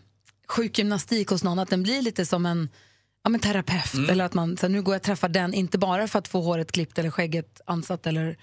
sjukgymnastik 0.49 1.29
hos 1.29 1.45
någon, 1.45 1.59
att 1.59 1.71
den 1.71 1.83
blir 1.83 2.03
lite 2.03 2.27
som 2.27 2.47
en 2.47 2.69
Ja, 3.27 3.31
men 3.31 3.41
terapeut, 3.41 3.95
Mm. 3.95 4.11
eller 4.11 4.25
att 4.25 4.35
man 4.35 4.57
så 4.57 4.67
här, 4.67 4.73
nu 4.73 4.83
går 4.83 4.95
jag 4.95 4.99
och 5.01 5.05
träffar 5.05 5.29
den, 5.29 5.55
inte 5.55 5.79
bara 5.79 6.09
för 6.09 6.19
att 6.19 6.29
få 6.29 6.41
håret 6.41 6.73
klippt 6.73 6.99
eller 6.99 7.11
skägget 7.11 7.61
ansatt 7.67 8.07
eller 8.07 8.37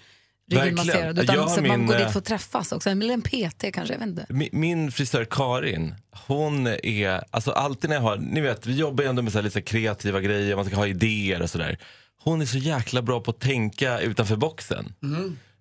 ryggen 0.50 0.74
masserad, 0.74 1.18
utan 1.18 1.34
Jag 1.36 1.50
så 1.50 1.60
att 1.60 1.66
man 1.66 1.78
min, 1.78 1.86
går 1.86 1.94
dit 1.94 2.06
eh, 2.06 2.12
för 2.12 2.18
att 2.18 2.24
träffas 2.24 2.72
också. 2.72 2.90
Eller 2.90 3.14
en 3.14 3.22
PT 3.22 3.72
kanske, 3.72 3.94
jag 3.94 3.98
vet 3.98 4.08
inte. 4.08 4.26
Mi- 4.28 4.48
Min 4.52 4.92
frisör 4.92 5.24
Karin, 5.24 5.94
hon 6.26 6.66
är, 6.66 7.24
alltså 7.30 7.50
alltid 7.50 7.90
när 7.90 7.96
jag 7.96 8.02
har, 8.02 8.16
ni 8.16 8.40
vet 8.40 8.66
vi 8.66 8.76
jobbar 8.76 9.04
ju 9.04 9.10
ändå 9.10 9.22
med 9.22 9.32
så 9.32 9.38
här 9.38 9.42
lite 9.42 9.62
kreativa 9.62 10.20
grejer, 10.20 10.56
man 10.56 10.64
ska 10.64 10.76
ha 10.76 10.86
idéer 10.86 11.42
och 11.42 11.50
sådär. 11.50 11.78
Hon 12.24 12.40
är 12.40 12.46
så 12.46 12.58
jäkla 12.58 13.02
bra 13.02 13.20
på 13.20 13.30
att 13.30 13.40
tänka 13.40 14.00
utanför 14.00 14.36
boxen. 14.36 14.94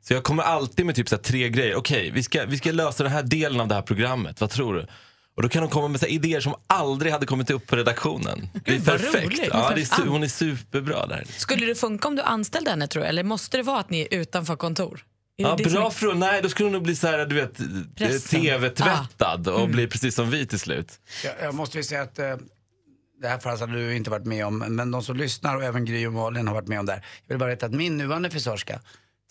Så 0.02 0.14
jag 0.14 0.24
kommer 0.24 0.44
alltid 0.44 0.86
med 0.86 0.96
typ 0.96 1.10
så 1.10 1.16
här 1.16 1.24
tre 1.24 1.50
grejer. 1.50 1.76
Okej, 1.76 2.12
vi, 2.12 2.24
ska, 2.24 2.46
vi 2.46 2.58
ska 2.58 2.72
lösa 2.72 3.04
den 3.04 3.12
här 3.12 3.24
delen 3.24 3.60
av 3.62 3.68
det 3.68 3.76
här 3.76 3.82
programmet. 3.82 4.42
Vad 4.42 4.50
tror 4.50 4.74
du? 4.74 4.88
Och 5.36 5.42
då 5.44 5.50
kan 5.50 5.62
hon 5.62 5.72
komma 5.72 5.88
med 5.88 6.00
så 6.00 6.06
här 6.06 6.14
idéer 6.14 6.42
som 6.42 6.56
aldrig 6.68 7.12
hade 7.12 7.26
kommit 7.26 7.50
upp 7.50 7.68
på 7.68 7.76
redaktionen. 7.76 8.50
Det 8.66 8.72
är 8.72 8.76
Gud, 8.76 8.86
perfekt. 8.86 9.26
roligt. 9.26 9.50
Ja, 9.52 9.72
det 9.76 9.82
är, 9.82 9.86
su- 9.86 10.08
Ah. 10.08 10.10
hon 10.10 10.24
är 10.24 10.28
superbra 10.28 11.06
där. 11.08 11.26
Skulle 11.38 11.66
det 11.66 11.76
funka 11.76 12.08
om 12.08 12.16
du 12.16 12.22
anställde 12.22 12.70
henne 12.70 12.88
tror 12.88 13.04
du? 13.04 13.10
Eller 13.10 13.24
måste 13.24 13.58
det 13.58 13.64
vara 13.64 13.80
att 13.80 13.90
ni 13.90 14.02
är 14.12 14.14
utanför 14.20 14.56
kontor? 14.56 15.06
Är 15.38 15.44
Ja, 15.44 15.58
som 15.58 15.74
bra 15.74 15.86
är- 15.86 15.90
fråga. 15.90 16.16
Nej, 16.16 16.42
då 16.42 16.50
skulle 16.50 16.66
hon 16.66 16.74
nog 16.74 16.84
bli 16.84 16.96
så 16.96 17.08
här, 17.08 17.26
du 17.26 17.36
vet, 17.36 17.58
Pressen. 17.96 18.42
tv-tvättad 18.42 19.48
och 19.48 19.60
Mm. 19.60 19.72
bli 19.72 19.88
precis 19.88 20.16
som 20.16 20.30
vi 20.30 20.46
till 20.46 20.60
slut. 20.60 21.00
Jag, 21.24 21.34
jag 21.42 21.56
måste 21.56 21.78
ju 21.78 21.84
säga 21.84 22.02
att 22.02 22.20
eh, 22.20 22.36
det 23.22 23.28
här 23.28 23.40
fallet 23.40 23.60
hade 23.60 23.74
du 23.74 23.96
inte 23.96 24.10
varit 24.10 24.26
med 24.26 24.46
om, 24.46 24.58
men 24.58 24.92
de 24.92 25.04
som 25.04 25.18
lyssnar 25.18 25.56
och 25.56 25.64
även 25.64 25.86
Gry 25.86 26.06
och 26.08 26.14
Malin 26.14 26.48
har 26.48 26.56
varit 26.56 26.68
med 26.68 26.80
om 26.80 26.86
det 26.86 26.92
här. 26.94 27.06
Jag 27.28 27.34
vill 27.34 27.40
bara 27.40 27.46
berätta 27.46 27.66
att 27.66 27.72
min 27.74 27.98
nuvarande 27.98 28.30
frisörska 28.30 28.80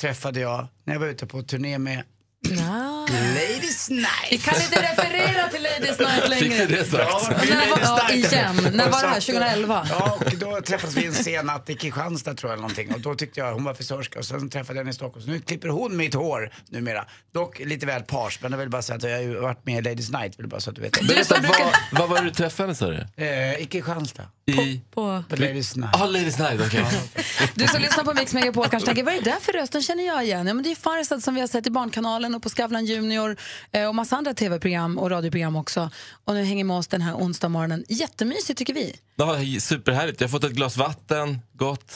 träffade 0.01 0.41
jag 0.41 0.69
när 0.85 0.95
jag 0.95 1.01
var 1.01 1.07
ute 1.07 1.27
på 1.27 1.43
turné 1.43 1.79
med 1.79 2.03
Ladies 2.49 3.91
Night. 3.91 4.29
Vi 4.31 4.39
kan 4.39 4.63
inte 4.63 4.83
referera 4.83 5.49
till 5.49 5.63
Ladies 5.63 5.99
Night 5.99 6.29
längre. 6.29 6.67
Fick 6.67 6.79
det 6.79 6.85
sagt? 6.85 7.49
Ja, 7.51 7.55
när 7.55 7.71
var, 7.71 7.79
ja, 7.83 8.11
igen. 8.11 8.57
När 8.73 8.91
var 8.91 9.03
det 9.03 9.09
här? 9.09 9.21
så 9.21 9.33
att, 9.33 9.37
2011? 9.37 9.87
Ja, 9.91 10.19
och 10.27 10.39
då 10.39 10.61
träffades 10.61 10.97
vi 10.97 11.07
en 11.07 11.15
sen 11.15 11.47
natt 11.47 11.71
i 11.71 11.75
Kristianstad 11.75 12.35
tror 12.35 12.51
jag 12.51 12.53
eller 12.53 12.63
någonting. 12.63 12.95
Och 12.95 13.01
då 13.01 13.15
tyckte 13.15 13.41
jag, 13.41 13.53
hon 13.55 13.65
var 13.65 13.75
frisörska 13.75 14.19
och 14.19 14.25
sen 14.25 14.51
träffade 14.51 14.79
jag 14.79 14.81
henne 14.85 14.91
i 14.91 14.95
Stockholm. 14.95 15.25
Så 15.25 15.31
nu 15.31 15.41
klipper 15.41 15.69
hon 15.69 15.97
mitt 15.97 16.15
hår 16.15 16.53
numera. 16.69 17.05
Dock 17.33 17.59
lite 17.59 17.87
väl 17.87 18.03
pars, 18.03 18.39
men 18.43 18.53
jag 18.53 18.59
vill 18.59 18.69
bara 18.69 18.83
säga 18.83 18.97
att 18.97 19.03
jag 19.03 19.35
har 19.35 19.43
varit 19.43 19.67
med 19.67 19.79
i 19.79 19.83
Ladies 19.91 20.11
Night, 20.11 20.39
vill 20.39 20.49
bara 20.49 20.61
så 20.61 20.71
att 20.71 20.77
du 20.77 20.83
vet. 20.83 21.01
Berätta, 21.09 21.37
vad, 21.41 22.01
vad 22.01 22.09
var 22.09 22.17
det 22.17 22.25
du 22.25 22.31
träffade 22.31 22.67
henne 22.67 22.75
sa 22.75 22.87
du? 22.87 23.25
Eh, 23.25 23.61
I 23.61 23.67
Kristianstad. 23.67 24.23
I? 24.51 24.81
På, 24.91 25.25
på 25.29 25.37
Ladies 25.37 25.77
Night. 25.77 25.91
Ja, 25.93 26.07
Ladies 26.07 26.39
Night, 26.39 26.61
okej. 26.67 26.85
Du 27.55 27.67
som 27.67 27.81
lyssnar 27.81 28.05
på 28.05 28.15
Mix 28.15 28.35
Megapol 28.35 28.69
kanske 28.69 28.87
tänker, 28.87 29.05
vad 29.05 29.15
är 29.15 29.19
det 29.19 29.31
där 29.31 29.41
för 29.41 29.53
röst? 29.53 29.73
Den 29.73 29.83
känner 29.83 30.07
jag 30.07 30.25
igen. 30.25 30.47
Ja, 30.47 30.55
men 30.55 30.63
det 30.63 30.71
är 30.71 30.75
Farzad 30.75 31.23
som 31.23 31.35
vi 31.35 31.41
har 31.41 31.49
sett 31.49 31.67
i 31.67 31.71
Barnkanalen 31.71 32.35
och 32.35 32.43
på 32.43 32.49
Skavlan 32.49 32.85
Junior 32.85 33.37
eh, 33.73 33.89
och 33.89 33.95
massa 33.95 34.17
andra 34.17 34.35
tv-program 34.35 34.99
och 34.99 35.11
radioprogram 35.11 35.57
också. 35.57 35.91
Och 36.25 36.35
nu 36.35 36.45
hänger 36.45 36.65
med 36.65 36.77
oss 36.77 36.87
den 36.87 37.03
här 37.03 37.15
onsdag 37.15 37.49
morgonen. 37.49 37.85
Jättemysigt 37.89 38.59
tycker 38.59 38.75
vi. 38.75 38.97
Ja, 39.17 39.37
superhärligt. 39.61 40.21
Jag 40.21 40.29
har 40.29 40.31
fått 40.31 40.45
ett 40.45 40.53
glas 40.53 40.77
vatten, 40.77 41.39
gott. 41.61 41.93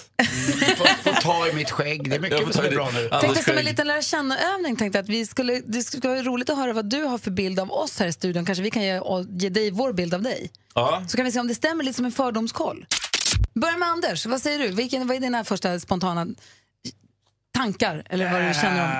Får 1.04 1.20
ta 1.20 1.48
i 1.48 1.52
mitt 1.52 1.70
skägg, 1.70 2.10
det 2.10 2.16
är 2.16 2.20
Jag 2.20 2.30
får 2.30 2.38
mycket 2.38 2.46
ta 2.46 2.52
som 2.52 2.64
är 2.64 2.68
det. 2.70 2.76
bra 2.76 2.90
nu. 2.94 3.08
Anders 3.10 3.20
Tänkte 3.20 3.42
som 3.50 3.58
en 3.58 3.64
liten 3.64 3.86
lära 3.86 4.02
känna-övning 4.02 4.76
tänkte 4.76 4.98
att 4.98 5.08
vi 5.08 5.26
skulle, 5.26 5.60
det 5.66 5.82
skulle 5.82 6.08
vara 6.08 6.22
roligt 6.22 6.50
att 6.50 6.56
höra 6.56 6.72
vad 6.72 6.90
du 6.90 7.02
har 7.02 7.18
för 7.18 7.30
bild 7.30 7.60
av 7.60 7.72
oss 7.72 7.98
här 7.98 8.06
i 8.06 8.12
studion. 8.12 8.44
Kanske 8.46 8.62
vi 8.62 8.70
kan 8.70 8.82
ge, 8.82 9.00
ge 9.38 9.48
dig 9.48 9.70
vår 9.70 9.92
bild 9.92 10.14
av 10.14 10.22
dig. 10.22 10.50
Ja. 10.74 11.04
Så 11.08 11.16
kan 11.16 11.24
vi 11.26 11.32
se 11.32 11.40
om 11.40 11.48
det 11.48 11.54
stämmer 11.54 11.84
lite 11.84 11.96
som 11.96 12.04
en 12.04 12.12
fördomskoll. 12.12 12.86
Börja 13.54 13.76
med 13.76 13.88
Anders, 13.88 14.26
vad 14.26 14.42
säger 14.42 14.58
du? 14.58 14.68
Vilken, 14.68 15.06
vad 15.06 15.16
är 15.16 15.20
dina 15.20 15.44
första 15.44 15.80
spontana 15.80 16.26
tankar? 17.56 18.02
Eller 18.10 18.32
vad 18.32 18.42
du 18.42 18.54
känner 18.54 18.84
om? 18.84 18.90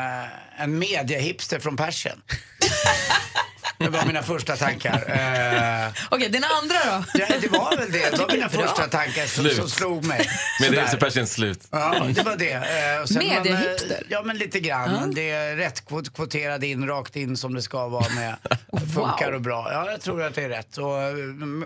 Eh, 0.56 0.62
en 0.62 0.78
mediehipster 0.78 1.58
från 1.58 1.76
Persien. 1.76 2.22
det 3.78 3.88
var 3.88 4.04
mina 4.06 4.22
första 4.22 4.56
tankar. 4.56 5.04
Eh, 5.84 5.90
Okej, 6.10 6.28
dina 6.28 6.46
andra 6.62 6.74
då? 6.84 7.04
ja, 7.18 7.26
det 7.40 7.48
var 7.48 7.76
väl 7.76 7.92
det. 7.92 8.10
Det 8.10 8.16
var 8.18 8.32
mina 8.32 8.48
första 8.62 8.86
tankar 8.88 9.26
som, 9.26 9.44
Slut. 9.44 9.56
som 9.56 9.68
slog 9.70 10.04
mig. 10.04 10.18
Med 10.60 10.72
det 10.72 10.76
Sådär. 10.76 10.94
är 10.94 11.00
Persien 11.00 11.26
slut. 11.26 11.60
Ja, 11.70 12.06
det 12.14 12.22
var 12.22 12.36
det. 12.36 12.52
Eh, 12.52 13.02
och 13.02 13.08
sen 13.08 13.16
man, 13.26 13.36
eh, 13.36 13.42
Mediehipster? 13.42 14.02
Ja, 14.08 14.22
men 14.22 14.38
lite 14.38 14.60
grann. 14.60 15.14
Det 15.14 15.30
är 15.30 15.56
rätt 15.56 15.84
kvot- 15.88 16.14
kvoterad 16.14 16.64
in, 16.64 16.86
rakt 16.88 17.16
in 17.16 17.36
som 17.36 17.54
det 17.54 17.62
ska 17.62 17.88
vara 17.88 18.08
med. 18.14 18.36
Funkar 18.94 19.32
och 19.32 19.40
bra. 19.40 19.68
Ja, 19.72 19.90
jag 19.90 20.00
tror 20.00 20.22
att 20.22 20.34
det 20.34 20.42
är 20.42 20.48
rätt. 20.48 20.76
Och, 20.78 20.94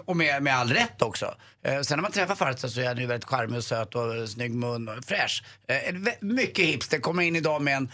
och 0.08 0.16
med, 0.16 0.42
med 0.42 0.56
all 0.56 0.72
rätt 0.72 1.02
också. 1.02 1.34
Eh, 1.64 1.80
Sen 1.80 1.98
när 1.98 2.02
man 2.02 2.12
träffar 2.12 2.34
Farzad 2.34 2.70
så 2.70 2.80
är 2.80 2.86
han 2.86 2.98
ju 2.98 3.06
väldigt 3.06 3.28
charmig 3.28 3.56
och 3.58 3.64
söt 3.64 3.94
och 3.94 4.28
snygg 4.28 4.54
mun 4.54 4.88
och 4.88 5.04
fräsch. 5.04 5.42
Eh, 5.68 5.88
en 5.88 6.06
vä- 6.06 6.14
Mycket 6.20 6.64
hipster. 6.64 6.98
Kommer 6.98 7.22
in 7.22 7.36
idag 7.36 7.62
med 7.62 7.76
en 7.76 7.90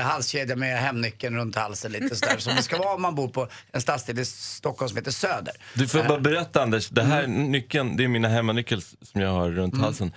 eh, 0.00 0.06
halskedja 0.06 0.56
med 0.56 0.78
hemnyckeln 0.78 1.36
runt 1.36 1.56
halsen 1.56 1.92
lite 1.92 2.16
sådär. 2.16 2.38
Som 2.38 2.56
det 2.56 2.62
ska 2.62 2.78
vara 2.78 2.94
om 2.94 3.02
man 3.02 3.14
bor 3.14 3.28
på 3.28 3.47
en 3.72 3.80
stadsdel 3.80 4.18
i 4.18 4.24
Stockholm 4.24 4.88
som 4.88 4.96
heter 4.96 5.10
Söder. 5.10 5.54
Du 5.74 5.88
får 5.88 6.02
bara 6.02 6.20
berätta 6.20 6.62
Anders, 6.62 6.88
det 6.88 7.02
här 7.02 7.26
nyckeln, 7.26 7.96
det 7.96 8.04
är 8.04 8.08
mina 8.08 8.28
hemmanyckel 8.28 8.82
som 8.82 9.20
jag 9.20 9.28
har 9.28 9.50
runt 9.50 9.78
halsen. 9.80 10.12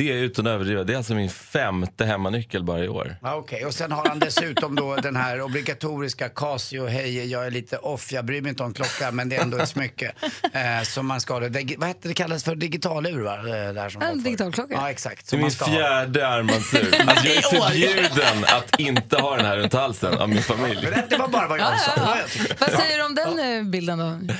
Det 0.00 0.10
är 0.12 0.14
utan 0.14 0.46
att 0.46 0.50
överdriva, 0.50 0.84
det 0.84 0.92
är 0.92 0.96
alltså 0.96 1.14
min 1.14 1.30
femte 1.30 2.04
hemmanyckel 2.04 2.64
bara 2.64 2.84
i 2.84 2.88
år. 2.88 3.16
Ja, 3.22 3.34
Okej, 3.34 3.64
och 3.66 3.74
sen 3.74 3.92
har 3.92 4.08
han 4.08 4.18
dessutom 4.18 4.74
då 4.76 4.96
den 4.96 5.16
här 5.16 5.40
obligatoriska 5.40 6.28
Casio, 6.28 6.86
hej 6.86 7.26
jag 7.30 7.46
är 7.46 7.50
lite 7.50 7.76
off, 7.76 8.12
jag 8.12 8.24
bryr 8.24 8.42
mig 8.42 8.48
inte 8.50 8.62
om 8.62 8.74
klocka 8.74 9.10
men 9.10 9.28
det 9.28 9.36
är 9.36 9.42
ändå 9.42 9.58
ett 9.58 9.68
smycke. 9.68 10.12
Eh, 10.52 10.82
som 10.82 11.06
man 11.06 11.20
ska 11.20 11.32
ha. 11.34 11.40
Det, 11.40 11.74
vad 11.78 11.88
hette 11.88 12.08
det 12.08 12.14
kallades 12.14 12.44
för 12.44 12.54
digitalur 12.54 13.20
va? 13.20 13.36
Eh, 13.38 13.72
Det 13.74 13.80
här 13.80 13.88
som 13.88 14.02
En 14.02 14.22
digitalklocka. 14.22 14.74
Ja 14.74 14.90
exakt. 14.90 15.30
Det 15.30 15.36
är 15.36 15.50
Som 15.50 15.68
min 15.68 15.76
fjärde 15.76 16.28
armbandsur. 16.28 16.94
Alltså 17.06 17.26
jag 17.26 17.36
är 17.36 17.42
förbjuden 17.42 18.44
att 18.44 18.80
inte 18.80 19.16
ha 19.16 19.36
den 19.36 19.46
här 19.46 19.56
runt 19.56 19.72
halsen 19.72 20.14
av 20.14 20.28
min 20.28 20.42
familj. 20.42 20.78
Men 20.82 20.90
det, 20.90 21.04
det 21.10 21.16
var 21.16 21.28
bara 21.28 21.48
vad 21.48 21.58
jag 21.58 21.80
sa. 21.80 21.92
Vad 21.96 22.18
jag 22.18 22.28
tyckte. 22.30 22.54
Vad 22.60 22.70
säger 22.70 22.98
du 22.98 23.04
om 23.04 23.14
den 23.14 23.58
eh, 23.58 23.64
bilden 23.70 23.98
då? 23.98 24.34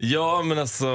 Ja 0.00 0.42
men 0.42 0.58
alltså, 0.58 0.86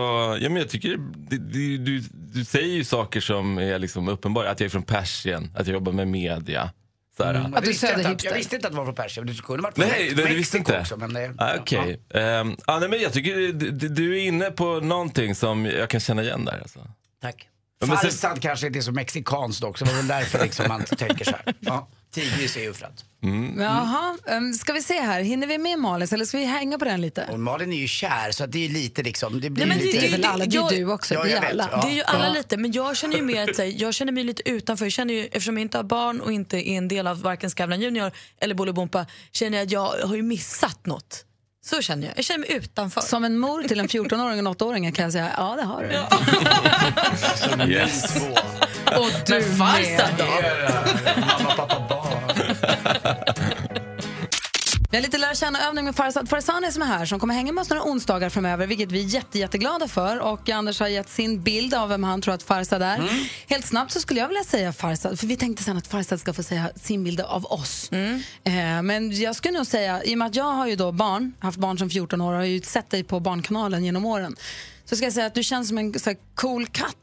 ja, 0.41 0.49
men 0.49 0.55
jag 0.55 0.69
tycker 0.69 0.89
det, 0.97 1.37
det, 1.37 1.77
det, 1.77 2.03
du 2.33 2.45
säger 2.45 2.67
ju 2.75 2.83
saker 2.83 3.21
som 3.21 3.57
är 3.57 3.79
liksom 3.79 4.07
uppenbara. 4.07 4.49
Att 4.51 4.59
jag 4.59 4.65
är 4.65 4.69
från 4.69 4.83
Persien, 4.83 5.51
att 5.55 5.67
jag 5.67 5.73
jobbar 5.73 5.91
med 5.91 6.07
media. 6.07 6.71
Så 7.17 7.23
här, 7.23 7.33
Jag 7.53 7.61
visste 7.61 7.87
inte 7.97 8.09
att- 8.09 8.23
Jag 8.23 8.33
visste 8.35 8.55
inte 8.55 8.67
att 8.67 8.73
det 8.73 8.77
var 8.77 8.85
från 8.85 8.95
Persien. 8.95 9.25
Du 9.27 9.33
kunde 9.35 9.63
varit 9.63 9.75
från 9.75 9.85
Nej, 9.87 10.13
nej, 10.15 10.25
du 10.27 10.35
visste 10.35 10.57
inte? 10.57 10.79
Också, 10.79 10.97
men 10.97 11.13
det, 11.13 11.33
Ah, 11.37 11.55
Okej. 11.59 11.99
Ehm, 12.13 12.57
ah, 12.65 12.79
nej, 12.79 12.89
men 12.89 13.01
jag 13.01 13.13
tycker 13.13 13.35
du, 13.35 13.51
du- 13.71 13.89
du 13.89 14.17
är 14.19 14.23
inne 14.27 14.51
på 14.51 14.79
någonting 14.79 15.35
som 15.35 15.65
jag 15.65 15.89
kan 15.89 15.99
känna 15.99 16.23
igen 16.23 16.45
där. 16.45 16.59
Alltså. 16.61 16.79
Tack. 17.21 17.47
Ja, 17.81 17.87
Farsad 17.87 18.41
kanske 18.41 18.67
inte 18.67 18.79
är 18.79 18.81
så 18.81 18.91
mexikanskt 18.91 19.63
också. 19.63 19.85
Det 19.85 19.91
var 19.91 19.97
väl 19.97 20.07
därför 20.07 20.43
liksom 20.43 20.65
man 20.67 20.83
tänker 20.83 21.25
så 21.25 21.31
här. 21.31 21.53
Ja, 21.59 21.87
tigris 22.13 22.57
är 22.57 22.69
att. 22.69 23.05
Mm. 23.23 23.61
Jaha, 23.61 24.17
um, 24.25 24.53
ska 24.53 24.73
vi 24.73 24.81
se 24.81 24.99
här. 24.99 25.21
Hinner 25.21 25.47
vi 25.47 25.57
med 25.57 25.79
Malin 25.79 26.07
eller 26.11 26.25
ska 26.25 26.37
vi 26.37 26.45
hänga 26.45 26.77
på 26.77 26.85
den 26.85 27.01
lite? 27.01 27.27
Och 27.31 27.39
Malin 27.39 27.73
är 27.73 27.77
ju 27.77 27.87
kär 27.87 28.31
så 28.31 28.45
det 28.45 28.65
är 28.65 28.69
lite 28.69 29.03
liksom. 29.03 29.41
Det 29.41 29.49
blir 29.49 29.65
Nej, 29.65 29.77
men 29.77 29.85
lite... 29.85 29.99
det, 29.99 30.07
det, 30.07 30.17
det, 30.17 30.23
jag- 30.55 30.73
Ja, 30.73 30.73
jag 31.09 31.41
vet, 31.41 31.55
ja. 31.71 31.81
Det 31.81 31.87
är 31.87 31.95
ju 31.95 32.03
alla 32.03 32.25
Ja. 32.27 32.33
lite, 32.33 32.57
men 32.57 32.71
jag 32.71 32.97
känner 32.97 33.15
ju 33.15 33.21
mer 33.21 33.49
att 33.49 33.57
här, 33.57 33.73
jag 33.81 33.93
känner 33.93 34.11
mig 34.11 34.23
lite 34.23 34.49
utanför. 34.49 34.85
Jag 34.85 34.91
känner 34.91 35.13
ju, 35.13 35.25
eftersom 35.25 35.57
jag 35.57 35.61
inte 35.61 35.77
har 35.77 35.83
barn 35.83 36.21
och 36.21 36.31
inte 36.31 36.69
är 36.69 36.77
en 36.77 36.87
del 36.87 37.07
av 37.07 37.21
varken 37.21 37.49
Skavlan 37.49 37.81
Junior 37.81 38.11
eller 38.41 38.55
Bolibompa 38.55 39.05
känner 39.31 39.57
jag 39.57 39.65
att 39.65 39.71
jag 39.71 40.07
har 40.07 40.15
ju 40.15 40.21
missat 40.21 40.85
något. 40.85 41.25
Så 41.65 41.81
känner 41.81 42.07
jag. 42.07 42.17
Jag 42.17 42.25
känner 42.25 42.39
mig 42.39 42.51
utanför. 42.57 43.01
Som 43.01 43.23
en 43.23 43.37
mor 43.37 43.63
till 43.63 43.79
en 43.79 43.87
14-åring 43.87 44.23
och 44.23 44.37
en 44.37 44.47
8-åring 44.47 44.91
kan 44.91 45.03
jag 45.03 45.11
säga, 45.11 45.31
ja 45.37 45.55
det 45.55 45.63
har 45.63 45.83
du. 45.83 45.93
Yes. 47.73 48.15
Och 48.97 49.11
du 49.25 49.33
Men 49.33 49.57
Farsad 49.57 50.09
då? 50.17 50.25
Mamma, 51.21 51.53
pappa. 51.55 51.92
Vi 54.93 54.97
har 54.97 55.01
lite 55.01 55.17
lära 55.17 55.35
känna-övning 55.35 55.85
med 55.85 55.95
Farzad 55.95 56.29
Farzani 56.29 56.71
som 56.71 56.81
är 56.81 56.85
här 56.85 57.05
som 57.05 57.19
kommer 57.19 57.33
hänga 57.33 57.53
med 57.53 57.61
oss 57.61 57.69
några 57.69 57.83
onsdagar 57.83 58.29
framöver 58.29 58.67
vilket 58.67 58.91
vi 58.91 58.99
är 59.03 59.07
jätte, 59.07 59.39
jätteglada 59.39 59.87
för. 59.87 60.19
Och 60.19 60.49
Anders 60.49 60.79
har 60.79 60.87
gett 60.87 61.09
sin 61.09 61.41
bild 61.41 61.73
av 61.73 61.89
vem 61.89 62.03
han 62.03 62.21
tror 62.21 62.33
att 62.33 62.43
Farzad 62.43 62.81
är. 62.81 62.97
Helt 63.47 63.65
snabbt 63.65 63.91
så 63.91 63.99
skulle 63.99 64.19
jag 64.19 64.27
vilja 64.27 64.43
säga 64.43 64.73
Farzad, 64.73 65.19
för 65.19 65.27
vi 65.27 65.37
tänkte 65.37 65.63
sen 65.63 65.77
att 65.77 65.87
Farzad 65.87 66.19
ska 66.19 66.33
få 66.33 66.43
säga 66.43 66.69
sin 66.75 67.03
bild 67.03 67.21
av 67.21 67.45
oss. 67.45 67.91
Eh, 68.43 68.81
men 68.81 69.21
jag 69.21 69.35
skulle 69.35 69.57
nog 69.57 69.67
säga, 69.67 70.03
i 70.03 70.13
och 70.13 70.17
med 70.17 70.27
att 70.27 70.35
jag 70.35 70.51
har 70.51 70.67
ju 70.67 70.75
då 70.75 70.91
barn, 70.91 71.33
haft 71.39 71.57
barn 71.57 71.77
som 71.77 71.89
14 71.89 72.21
år 72.21 72.31
och 72.31 72.37
har 72.37 72.45
ju 72.45 72.61
sett 72.61 72.89
dig 72.89 73.03
på 73.03 73.19
Barnkanalen 73.19 73.85
genom 73.85 74.05
åren. 74.05 74.35
Så 74.85 74.95
ska 74.95 75.05
jag 75.05 75.13
säga 75.13 75.25
att 75.25 75.35
du 75.35 75.43
känns 75.43 75.67
som 75.67 75.77
en 75.77 75.99
så 75.99 76.09
här, 76.09 76.17
cool 76.35 76.67
katt. 76.67 76.95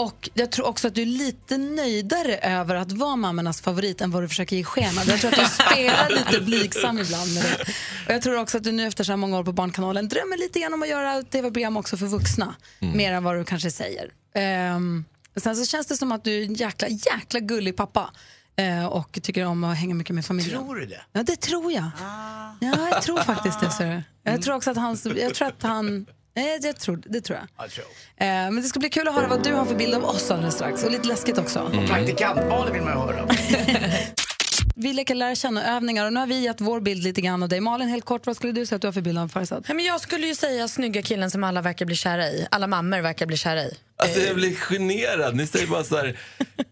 Och 0.00 0.28
jag 0.34 0.52
tror 0.52 0.66
också 0.66 0.88
att 0.88 0.94
du 0.94 1.02
är 1.02 1.06
lite 1.06 1.58
nöjdare 1.58 2.36
över 2.36 2.74
att 2.74 2.92
vara 2.92 3.16
mammornas 3.16 3.60
favorit 3.60 4.00
än 4.00 4.10
vad 4.10 4.22
du 4.22 4.28
försöker 4.28 4.56
ge 4.56 4.64
sken 4.64 4.98
av. 4.98 5.08
Jag 5.08 5.20
tror 5.20 5.32
att 5.32 5.38
du 5.38 5.64
spelar 5.64 6.10
lite 6.10 6.40
blygsam 6.40 6.98
ibland 6.98 7.34
med 7.34 7.42
det. 7.42 7.62
Och 8.06 8.14
jag 8.14 8.22
tror 8.22 8.38
också 8.38 8.56
att 8.56 8.64
du 8.64 8.72
nu 8.72 8.86
efter 8.86 9.04
så 9.04 9.12
här 9.12 9.16
många 9.16 9.38
år 9.38 9.44
på 9.44 9.52
Barnkanalen 9.52 10.08
drömmer 10.08 10.36
lite 10.36 10.60
grann 10.60 10.74
om 10.74 10.82
att 10.82 10.88
göra 10.88 11.22
tv-program 11.22 11.76
också 11.76 11.96
för 11.96 12.06
vuxna. 12.06 12.54
Mer 12.78 13.12
än 13.12 13.24
vad 13.24 13.36
du 13.36 13.44
kanske 13.44 13.70
säger. 13.70 14.10
Ehm, 14.34 15.04
sen 15.36 15.56
så 15.56 15.66
känns 15.66 15.86
det 15.86 15.96
som 15.96 16.12
att 16.12 16.24
du 16.24 16.42
är 16.42 16.44
en 16.46 16.54
jäkla, 16.54 16.88
jäkla 16.88 17.40
gullig 17.40 17.76
pappa. 17.76 18.10
eh, 18.56 18.86
och 18.86 19.18
tycker 19.22 19.46
om 19.46 19.64
att 19.64 19.76
hänga 19.78 19.94
mycket 19.94 20.14
med 20.14 20.24
familjen. 20.24 20.58
Tror 20.58 20.76
du 20.76 20.86
det? 20.86 21.00
Ja, 21.12 21.22
det 21.22 21.36
tror 21.36 21.72
jag. 21.72 21.90
Ja, 22.60 22.88
jag 22.90 23.02
tror 23.02 23.18
faktiskt 23.18 23.60
det. 23.60 23.70
Så. 23.70 23.82
är 23.82 23.88
det. 23.88 24.02
Jag 24.22 24.42
tror 24.42 24.54
också 24.54 24.70
att 24.70 24.76
han... 24.76 24.98
Jag 25.16 25.34
tror 25.34 25.48
att 25.48 25.62
han 25.62 26.06
Nej, 26.40 26.58
jag 26.62 26.78
tror, 26.78 27.02
det 27.06 27.20
tror 27.20 27.38
jag. 27.38 27.64
Jag 27.64 27.70
tror. 27.70 27.84
Eh, 28.16 28.26
men 28.26 28.56
det 28.56 28.62
ska 28.62 28.80
bli 28.80 28.90
kul 28.90 29.08
att 29.08 29.14
höra 29.14 29.28
vad 29.28 29.44
du 29.44 29.52
har 29.52 29.64
för 29.64 29.74
bild 29.74 29.94
av 29.94 30.04
oss 30.04 30.30
alldeles 30.30 30.54
strax. 30.54 30.84
Och 30.84 30.90
lite 30.90 31.08
läskigt 31.08 31.38
också. 31.38 31.60
Och 31.60 31.72
praktikant-Malin 31.72 32.72
vill 32.72 32.82
man 32.82 32.92
ju 32.92 32.98
höra. 32.98 33.28
Vi 34.82 34.92
leker 34.92 35.14
lära 35.14 35.34
känna-övningar 35.34 36.06
och 36.06 36.12
nu 36.12 36.20
har 36.20 36.26
vi 36.26 36.40
gett 36.40 36.60
vår 36.60 36.80
bild 36.80 37.02
lite 37.02 37.20
grann 37.20 37.42
av 37.42 37.48
dig. 37.48 37.60
Malin, 37.60 37.88
helt 37.88 38.04
kort, 38.04 38.26
vad 38.26 38.36
skulle 38.36 38.52
du 38.52 38.66
säga 38.66 38.76
att 38.76 38.82
du 38.82 38.88
har 38.88 38.92
för 38.92 39.00
bild 39.00 39.18
av 39.18 39.28
Farzad? 39.28 39.64
Nej, 39.68 39.76
men 39.76 39.84
jag 39.84 40.00
skulle 40.00 40.26
ju 40.26 40.34
säga 40.34 40.68
snygga 40.68 41.02
killen 41.02 41.30
som 41.30 41.44
alla 41.44 41.62
verkar 41.62 41.86
bli 41.86 41.96
kära 41.96 42.28
i. 42.28 42.46
Alla 42.50 42.66
mammor 42.66 43.00
verkar 43.00 43.26
bli 43.26 43.36
kära 43.36 43.62
i. 43.62 43.74
Alltså 43.96 44.20
jag 44.20 44.36
blir 44.36 44.54
generad. 44.54 45.36
Ni 45.36 45.46
säger 45.46 45.66
bara 45.66 45.84
så 45.84 45.96
här 45.96 46.18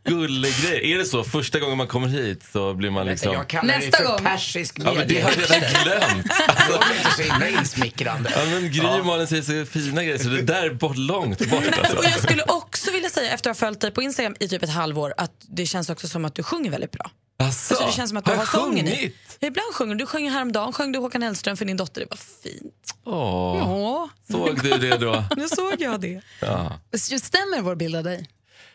gullegrejer. 0.05 0.95
Är 0.95 0.99
det 0.99 1.05
så? 1.05 1.25
Första 1.25 1.59
gången 1.59 1.77
man 1.77 1.87
kommer 1.87 2.09
hit 2.09 2.43
så 2.53 2.75
blir 2.75 2.91
man 2.91 3.07
liksom... 3.07 3.33
Jag 3.33 3.49
kallar 3.49 3.81
det 3.81 3.97
för 3.97 4.19
persisk 4.19 4.79
Ja, 4.85 4.93
men 4.95 5.09
det 5.09 5.21
har 5.21 5.31
jag 5.31 5.39
redan 5.39 5.85
glömt. 5.85 6.27
Det 6.69 6.73
var 6.73 6.97
inte 6.99 7.11
så 7.17 7.23
himla 7.23 7.49
insmickrande. 7.61 8.33
Ja, 8.37 8.45
men 8.45 8.73
Gry 8.73 9.01
och 9.01 9.07
Malin 9.07 9.27
säger 9.27 9.43
så 9.43 9.71
fina 9.71 10.05
grejer 10.05 10.19
så 10.19 10.29
det 10.29 10.43
där 10.43 10.63
är 10.63 10.71
bort, 10.75 10.97
långt 10.97 11.51
bort 11.51 11.65
alltså. 11.79 11.97
Och 11.97 12.05
jag 12.05 12.21
skulle 12.21 12.43
också 12.43 12.91
vilja 12.91 13.11
säga, 13.11 13.33
efter 13.33 13.51
att 13.51 13.61
ha 13.61 13.67
följt 13.67 13.81
dig 13.81 13.91
på 13.91 14.03
Instagram 14.03 14.37
i 14.41 14.49
typ 14.49 14.63
ett 14.63 14.71
halvår, 14.71 15.15
att 15.17 15.33
det 15.41 15.67
känns 15.67 15.91
också 15.91 16.09
som 16.09 16.25
att 16.25 16.35
du 16.35 16.43
sjunger 16.43 16.71
väldigt 16.71 16.93
bra. 16.93 17.11
Asså, 17.41 17.75
Alltså, 17.75 17.87
det 17.87 17.93
känns 17.93 18.09
som 18.11 18.17
att 18.17 18.25
du 18.25 18.31
har 18.31 18.37
har, 18.37 18.45
i. 18.45 18.47
sjungit? 18.47 19.15
Ibland 19.41 19.75
sjunger 19.75 19.95
du. 19.95 20.07
Sjöng 20.07 20.31
häromdagen, 20.31 20.73
sjöng 20.73 20.93
du 20.93 20.99
Håkan 20.99 21.23
Hellström 21.23 21.57
för 21.57 21.65
din 21.65 21.77
dotter. 21.77 22.01
Det 22.01 22.07
var 22.11 22.17
fint. 22.17 22.95
Åh, 23.05 24.07
såg 24.31 24.63
du 24.63 24.71
det 24.71 24.97
då? 24.97 25.25
Nu 25.37 25.49
såg 25.49 25.75
jag 25.79 26.01
det. 26.01 26.21
Ja. 26.41 26.73
Stämmer 26.99 27.63
vår 27.63 27.75
bild 27.75 27.97
av 27.97 28.05
dig? 28.05 28.29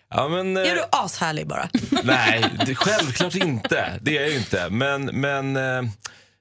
Ja, 0.10 0.28
men, 0.28 0.58
eh, 0.58 0.64
Är 0.64 0.76
du 0.76 0.84
ashärlig 0.92 1.48
bara? 1.48 1.70
Nej, 2.04 2.46
det, 2.66 2.76
självklart 2.76 3.36
inte. 3.36 4.00
Det 4.02 4.18
är 4.18 4.22
jag 4.22 4.30
ju 4.32 4.38
inte. 4.38 4.70
Men, 4.70 5.06
men 5.06 5.56
eh, 5.56 5.92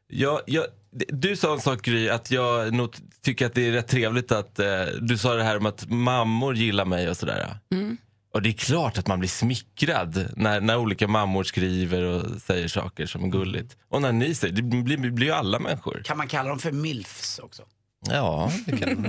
jag, 0.09 0.41
jag, 0.47 0.64
du 1.09 1.37
sa 1.37 1.53
en 1.53 1.61
sak 1.61 1.83
Gry, 1.83 2.09
att 2.09 2.31
jag 2.31 2.75
nog 2.75 2.97
tycker 3.25 3.47
att 3.47 3.55
det 3.55 3.68
är 3.68 3.73
rätt 3.73 3.89
trevligt 3.89 4.33
att 4.33 4.59
eh, 4.59 4.85
du 5.01 5.18
sa 5.18 5.35
det 5.35 5.45
här 5.45 5.57
om 5.57 5.66
att 5.66 5.91
mammor 5.91 6.55
gillar 6.55 6.85
mig 6.85 7.11
och 7.11 7.16
sådär. 7.16 7.57
Mm. 7.73 7.97
Och 8.33 8.43
det 8.43 8.49
är 8.49 8.53
klart 8.53 8.99
att 8.99 9.07
man 9.07 9.18
blir 9.18 9.28
smickrad 9.28 10.26
när, 10.37 10.61
när 10.61 10.76
olika 10.76 11.09
mammor 11.09 11.45
skriver 11.45 12.03
och 12.03 12.41
säger 12.43 12.68
saker 12.68 13.07
som 13.07 13.24
är 13.24 13.28
gulligt. 13.28 13.76
Och 13.89 14.03
när 14.03 14.12
ni 14.12 14.35
säger, 14.35 14.55
det 14.55 14.62
blir, 14.62 15.11
blir 15.11 15.26
ju 15.26 15.33
alla 15.33 15.59
människor. 15.59 16.03
Kan 16.05 16.16
man 16.18 16.28
kalla 16.28 16.49
dem 16.49 16.59
för 16.59 16.72
milfs 16.72 17.39
också? 17.39 17.62
Ja, 18.11 18.53
det 18.66 18.76
kan 18.76 18.89
ännu 18.89 19.09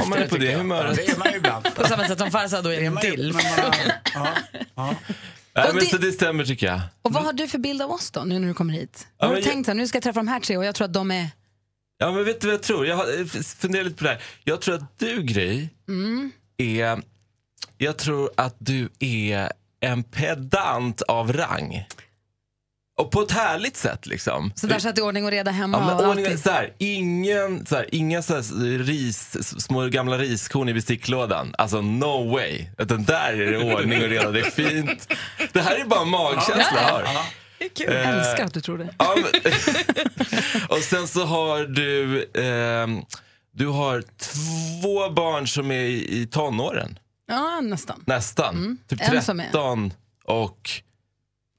Om 0.00 0.10
man 0.10 0.18
är 0.18 0.28
på 0.28 0.36
det 0.36 0.54
humöret. 0.54 0.98
Ja, 0.98 1.04
det 1.06 1.12
är 1.12 1.18
man 1.18 1.30
ju 1.30 1.36
ibland. 1.36 1.74
På 1.74 1.84
samma 1.84 2.08
sätt 2.08 2.18
som 2.18 2.30
Farzad 2.30 2.64
då 2.64 2.72
är 2.72 2.80
en 2.82 2.94
man 2.94 3.00
dilf. 3.02 3.34
man- 3.34 3.42
ja, 4.14 4.28
ja. 4.76 4.94
Nej, 5.54 5.66
men 5.66 5.74
det- 5.74 5.86
så 5.86 5.98
det 5.98 6.12
stämmer 6.12 6.44
tycker 6.44 6.66
jag. 6.66 6.80
Och 7.02 7.12
vad 7.12 7.24
har 7.24 7.32
du 7.32 7.48
för 7.48 7.58
bild 7.58 7.82
av 7.82 7.90
oss 7.90 8.10
då, 8.10 8.20
nu 8.24 8.38
när 8.38 8.48
du 8.48 8.54
kommer 8.54 8.74
hit? 8.74 9.06
Ja, 9.18 9.26
har 9.26 9.34
du 9.34 9.40
jag- 9.40 9.48
tänkt 9.50 9.66
så 9.66 9.70
här, 9.70 9.76
nu 9.76 9.86
ska 9.88 9.96
jag 9.96 10.02
träffa 10.02 10.20
de 10.20 10.28
här 10.28 10.40
tre 10.40 10.56
och 10.56 10.64
jag 10.64 10.74
tror 10.74 10.84
att 10.84 10.92
de 10.92 11.10
är... 11.10 11.30
Ja 11.98 12.12
men 12.12 12.24
vet 12.24 12.40
du 12.40 12.46
vad 12.46 12.54
jag 12.54 12.62
tror? 12.62 12.86
Jag 12.86 13.20
eh, 13.20 13.26
funderat 13.26 13.86
lite 13.86 13.98
på 13.98 14.04
det 14.04 14.10
här. 14.10 14.22
Jag 14.44 14.60
tror 14.60 14.74
att 14.74 14.98
du 14.98 15.22
Gry 15.22 15.68
Mm. 15.88 16.30
är, 16.58 17.02
jag 17.78 17.96
tror 17.98 18.30
att 18.36 18.56
du 18.58 18.88
är 18.98 19.52
en 19.80 20.02
pedant 20.02 21.02
av 21.02 21.32
rang. 21.32 21.84
Och 22.98 23.10
på 23.10 23.22
ett 23.22 23.30
härligt 23.30 23.76
sätt 23.76 24.06
liksom. 24.06 24.52
Så 24.56 24.66
där 24.66 24.78
så 24.78 24.88
att 24.88 24.94
det 24.96 25.00
är 25.00 25.04
ordning 25.04 25.24
och 25.24 25.30
reda 25.30 25.50
hemma 25.50 25.78
Ja, 25.78 26.14
men 26.16 26.32
och 26.34 26.38
så 26.38 26.50
här, 26.50 26.72
ingen, 26.78 27.66
så 27.66 27.76
här, 27.76 27.94
inga 27.94 28.22
så 28.22 28.34
här, 28.34 28.78
ris, 28.78 29.36
små 29.62 29.86
gamla 29.86 30.18
riskorn 30.18 30.68
i 30.68 30.74
besticklådan. 30.74 31.54
Alltså 31.58 31.80
no 31.80 32.30
way. 32.32 32.66
Utan 32.78 33.04
där 33.04 33.32
är 33.32 33.52
det 33.52 33.74
ordning 33.74 34.02
och 34.02 34.08
reda, 34.08 34.30
det 34.30 34.40
är 34.40 34.50
fint. 34.50 35.08
Det 35.52 35.60
här 35.60 35.76
är 35.76 35.84
bara 35.84 36.02
en 36.02 36.08
magkänsla 36.08 36.66
jag 36.76 36.92
har. 36.92 37.04
Det 37.58 37.64
är 37.64 37.68
kul. 37.68 37.88
Eh, 37.88 38.00
Jag 38.00 38.18
älskar 38.18 38.44
att 38.44 38.54
du 38.54 38.60
tror 38.60 38.78
det. 38.78 38.94
Ja, 38.98 39.14
men, 39.16 39.52
och 40.68 40.78
sen 40.78 41.08
så 41.08 41.24
har 41.24 41.60
du, 41.64 42.24
ehm, 42.34 43.02
du 43.52 43.66
har 43.66 44.02
två 44.18 45.10
barn 45.10 45.48
som 45.48 45.70
är 45.70 45.80
i, 45.80 46.20
i 46.22 46.26
tonåren. 46.26 46.98
Ja, 47.28 47.60
nästan. 47.60 48.02
Nästan. 48.06 48.78
Typ 48.88 49.00
Mm. 49.00 49.16
En 49.16 49.22
som 49.22 49.40
är. 49.40 49.44
13 49.44 49.92
och 50.24 50.70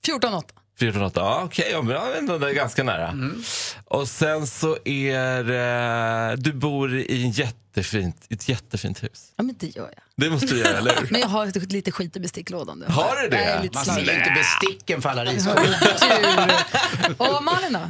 14-8. 0.07 0.43
14 0.79 1.03
8. 1.03 1.19
Ja, 1.19 1.41
okej, 1.45 1.69
ja, 1.71 1.81
men 1.81 1.95
ja, 1.95 2.13
ändå, 2.17 2.37
det 2.37 2.49
är 2.49 2.53
ganska 2.53 2.83
nära. 2.83 3.15
Och 3.85 4.07
sen 4.07 4.47
så 4.47 4.77
är 4.85 5.51
eh, 6.31 6.37
du 6.37 6.53
bor 6.53 6.95
i 6.95 7.23
en 7.23 7.31
jättefint, 7.31 8.25
ett 8.29 8.49
jättefint 8.49 9.03
hus. 9.03 9.33
Ja, 9.35 9.43
men 9.43 9.55
det 9.59 9.75
gör 9.75 9.83
jag. 9.95 10.03
Det 10.15 10.29
måste 10.29 10.47
du 10.47 10.59
göra, 10.59 10.77
eller 10.77 10.95
hur? 10.95 11.07
Men 11.11 11.21
jag 11.21 11.27
har 11.27 11.71
lite 11.73 11.91
skit 11.91 12.15
i 12.17 12.19
besticklådan. 12.19 12.79
det 12.79 12.91
Har 12.91 13.21
du 13.21 13.29
det? 13.29 13.69
Man 13.73 13.85
ser 13.85 13.99
inte 13.99 14.33
besticken 14.35 15.01
för 15.01 15.09
alla. 15.09 15.31
Och 17.17 17.43
Malin 17.43 17.73
då? 17.73 17.89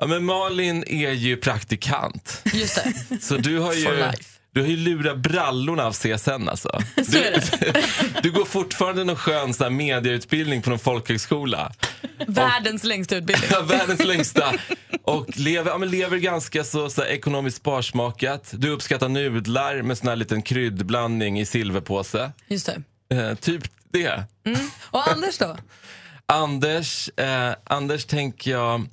Ja, 0.00 0.06
men 0.06 0.24
Malin 0.24 0.84
är 0.86 1.10
ju 1.10 1.36
praktikant. 1.36 2.42
Just 2.52 2.74
det. 3.08 3.18
Så 3.20 3.36
du 3.36 3.58
har 3.58 3.72
For 3.72 3.94
ju, 3.94 3.96
life. 3.96 4.39
Du 4.52 4.60
har 4.60 4.68
ju 4.68 4.76
lurat 4.76 5.16
brallorna 5.16 5.86
av 5.86 5.92
CSN 5.92 6.48
alltså. 6.48 6.80
Du, 6.96 7.34
du 8.22 8.30
går 8.30 8.44
fortfarande 8.44 9.04
någon 9.04 9.16
skön 9.16 9.54
sån 9.54 9.64
här 9.64 9.70
mediautbildning 9.70 10.62
på 10.62 10.70
någon 10.70 10.78
folkhögskola. 10.78 11.72
Världens 12.26 12.84
längsta 12.84 13.16
utbildning. 13.16 13.50
Ja, 13.52 13.62
världens 13.62 14.04
längsta. 14.04 14.54
Och 15.02 15.26
lever, 15.36 15.70
ja, 15.70 15.78
men 15.78 15.90
lever 15.90 16.16
ganska 16.16 16.64
så, 16.64 16.90
så 16.90 17.02
här, 17.02 17.08
ekonomiskt 17.08 17.56
sparsmakat. 17.56 18.50
Du 18.52 18.70
uppskattar 18.70 19.08
nudlar 19.08 19.82
med 19.82 19.98
sån 19.98 20.08
här 20.08 20.16
liten 20.16 20.42
kryddblandning 20.42 21.40
i 21.40 21.46
silverpåse. 21.46 22.32
Just 22.48 22.70
det. 23.08 23.16
Eh, 23.16 23.34
typ 23.34 23.62
det. 23.92 24.24
Och 24.80 25.08
Anders 25.08 25.38
då? 25.38 25.56
Anders, 26.26 27.10
eh, 27.16 27.54
Anders 27.64 28.04
tänker 28.04 28.50
jag, 28.50 28.86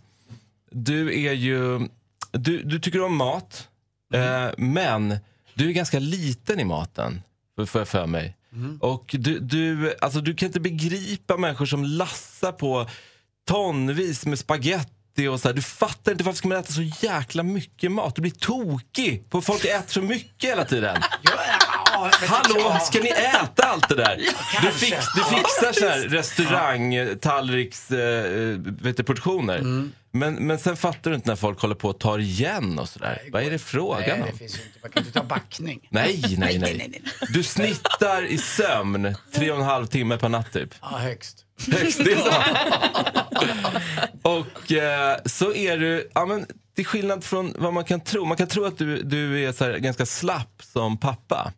du 0.72 1.26
är 1.26 1.34
ju, 1.34 1.88
du, 2.32 2.64
du 2.64 2.80
tycker 2.80 3.02
om 3.02 3.16
mat, 3.16 3.68
eh, 4.14 4.48
men 4.58 5.18
du 5.58 5.70
är 5.70 5.74
ganska 5.74 6.00
liten 6.00 6.60
i 6.60 6.64
maten, 6.66 7.22
får 7.68 7.82
jag 7.82 7.88
för 7.88 8.06
mig. 8.06 8.38
Och 8.80 9.16
du, 9.20 9.40
du, 9.40 9.96
alltså, 10.02 10.22
du 10.22 10.36
kan 10.36 10.46
inte 10.46 10.60
begripa 10.60 11.38
människor 11.38 11.66
som 11.66 11.84
lassar 11.84 12.52
på 12.52 12.90
tonvis 13.48 14.26
med 14.26 14.40
spaghetti 14.40 15.28
och 15.28 15.40
så 15.40 15.48
här. 15.48 15.56
Du 15.56 15.62
fattar 15.62 16.12
inte 16.12 16.24
varför 16.24 16.38
ska 16.38 16.48
man 16.48 16.58
äta 16.58 16.74
så 16.74 16.82
jäkla 16.82 17.44
mycket 17.44 17.92
mat? 17.92 18.16
Du 18.16 18.22
blir 18.22 18.32
tokig 18.32 19.30
på 19.30 19.38
att 19.38 19.46
folk 19.46 19.66
äter 19.66 19.92
så 19.94 20.02
mycket 20.02 20.50
hela 20.50 20.66
tiden. 20.66 21.02
Ja, 21.98 22.12
Hallå, 22.28 22.56
ja. 22.60 22.80
ska 22.80 23.00
ni 23.00 23.10
äta 23.10 23.64
allt 23.64 23.90
det 23.90 23.96
där? 23.96 24.18
Du, 24.62 24.62
kanske. 24.62 24.86
fix, 24.86 25.06
du 25.16 25.24
fixar 25.24 25.74
så 25.74 25.88
här 25.88 26.00
restaurang, 26.00 27.18
tallriks, 27.22 27.92
eh, 27.92 28.58
du, 28.58 29.04
portioner. 29.04 29.58
Mm. 29.58 29.92
Men, 30.12 30.36
men 30.36 30.60
sen 30.60 30.78
fattar 30.78 31.12
du 31.12 31.16
inte 31.16 31.30
när 31.30 31.36
folk 31.36 31.62
håller 31.62 31.76
på 31.76 31.90
och 31.90 32.00
tar 32.00 32.20
igen 32.20 32.80
och 32.80 32.90
sådär. 32.90 33.22
Vad 33.32 33.44
är 33.44 33.52
det 33.52 33.60
frågan 33.60 34.02
Nej, 34.02 34.22
om? 34.22 34.28
det 34.32 34.38
finns 34.38 34.58
ju 34.58 34.62
inte. 34.62 34.80
Man 34.82 34.92
kan 34.92 35.06
inte 35.06 35.20
ta 35.20 35.26
backning. 35.26 35.80
Nej, 35.92 36.36
nej, 36.38 36.60
nej. 36.60 37.02
Du 37.30 37.44
snittar 37.44 38.26
i 38.26 38.38
sömn 38.38 39.16
tre 39.34 39.52
och 39.52 39.58
en 39.58 39.64
halv 39.64 39.86
timme 39.86 40.18
per 40.18 40.30
natt 40.30 40.54
typ. 40.54 40.76
Ja, 40.82 40.88
högst. 40.88 41.46
Högst, 41.72 42.06
det 42.06 42.12
är 42.12 42.18
så. 42.18 42.32
Och 44.30 44.72
eh, 44.72 45.18
så 45.26 45.54
är 45.54 45.78
du, 45.78 46.10
ja 46.14 46.26
men 46.26 46.46
till 46.76 46.86
skillnad 46.86 47.24
från 47.24 47.54
vad 47.58 47.74
man 47.74 47.84
kan 47.84 48.02
tro. 48.02 48.26
Man 48.26 48.38
kan 48.38 48.48
tro 48.48 48.66
att 48.66 48.78
du, 48.78 49.04
du 49.04 49.44
är 49.44 49.52
så 49.52 49.78
ganska 49.80 50.06
slapp 50.06 50.62
som 50.74 50.98
pappa. 50.98 51.54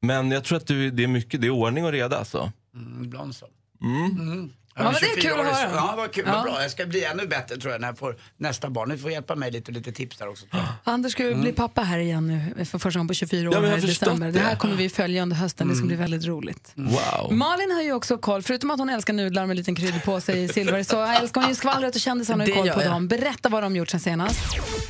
Men 0.00 0.30
jag 0.30 0.44
tror 0.44 0.56
att 0.58 0.66
du, 0.66 0.90
det 0.90 1.02
är 1.02 1.08
mycket, 1.08 1.40
det 1.40 1.46
är 1.46 1.50
ordning 1.50 1.84
och 1.84 1.92
reda 1.92 2.18
alltså. 2.18 2.52
Mm, 2.74 3.04
ibland 3.04 3.34
så. 3.34 3.46
Mm. 3.82 4.52
Ja, 4.78 4.84
men 4.84 4.92
det 5.00 5.06
är 5.06 5.14
24 5.20 5.30
kul 5.36 5.40
att 5.46 5.56
höra. 5.56 5.70
Ja, 5.74 5.94
vad 5.96 6.12
kul. 6.12 6.24
Ja. 6.26 6.32
Vad 6.34 6.42
bra. 6.44 6.62
Jag 6.62 6.70
ska 6.70 6.86
bli 6.86 7.04
ännu 7.04 7.26
bättre 7.26 7.56
tror 7.56 7.72
jag 7.72 7.80
när 7.80 7.88
jag 7.88 7.98
får 7.98 8.16
nästa 8.36 8.70
barn. 8.70 8.88
Ni 8.88 8.98
får 8.98 9.10
hjälpa 9.10 9.34
mig 9.34 9.50
lite, 9.50 9.72
lite 9.72 9.92
tips 9.92 10.16
där 10.16 10.28
också. 10.28 10.46
Tror 10.46 10.62
jag. 10.62 10.94
Anders 10.94 11.12
ska 11.12 11.24
ju 11.24 11.34
bli 11.34 11.52
pappa 11.52 11.82
här 11.82 11.98
igen 11.98 12.52
nu 12.56 12.64
för 12.64 12.78
första 12.78 12.98
gången 12.98 13.08
på 13.08 13.14
24 13.14 13.48
år 13.50 13.54
Ja, 13.54 13.60
här 13.60 13.78
i 13.78 13.80
december. 13.80 14.32
Det 14.32 14.38
här 14.40 14.50
det. 14.50 14.56
kommer 14.56 14.74
vi 14.74 14.88
följa 14.88 15.22
under 15.22 15.36
hösten. 15.36 15.68
Det 15.68 15.74
ska 15.74 15.86
bli 15.86 15.96
väldigt 15.96 16.24
roligt. 16.24 16.72
Wow. 16.74 17.32
Malin 17.32 17.70
har 17.70 17.82
ju 17.82 17.92
också 17.92 18.18
koll, 18.18 18.42
förutom 18.42 18.70
att 18.70 18.78
hon 18.78 18.88
älskar 18.88 19.12
nudlar 19.12 19.46
med 19.46 19.56
liten 19.56 19.74
krydda 19.74 20.00
på 20.00 20.20
sig 20.20 20.42
i 20.44 20.48
silver, 20.48 20.82
så 20.82 21.02
älskar 21.04 21.40
hon 21.40 21.50
ju 21.50 21.54
skvallret 21.56 21.94
och 21.94 22.00
kändisarna 22.00 22.44
har 22.44 22.50
koll 22.54 22.68
på 22.70 22.82
jag. 22.82 22.90
dem. 22.90 23.08
Berätta 23.08 23.48
vad 23.48 23.62
de 23.62 23.76
gjort 23.76 23.88
sen 23.90 24.00
senast. 24.00 24.40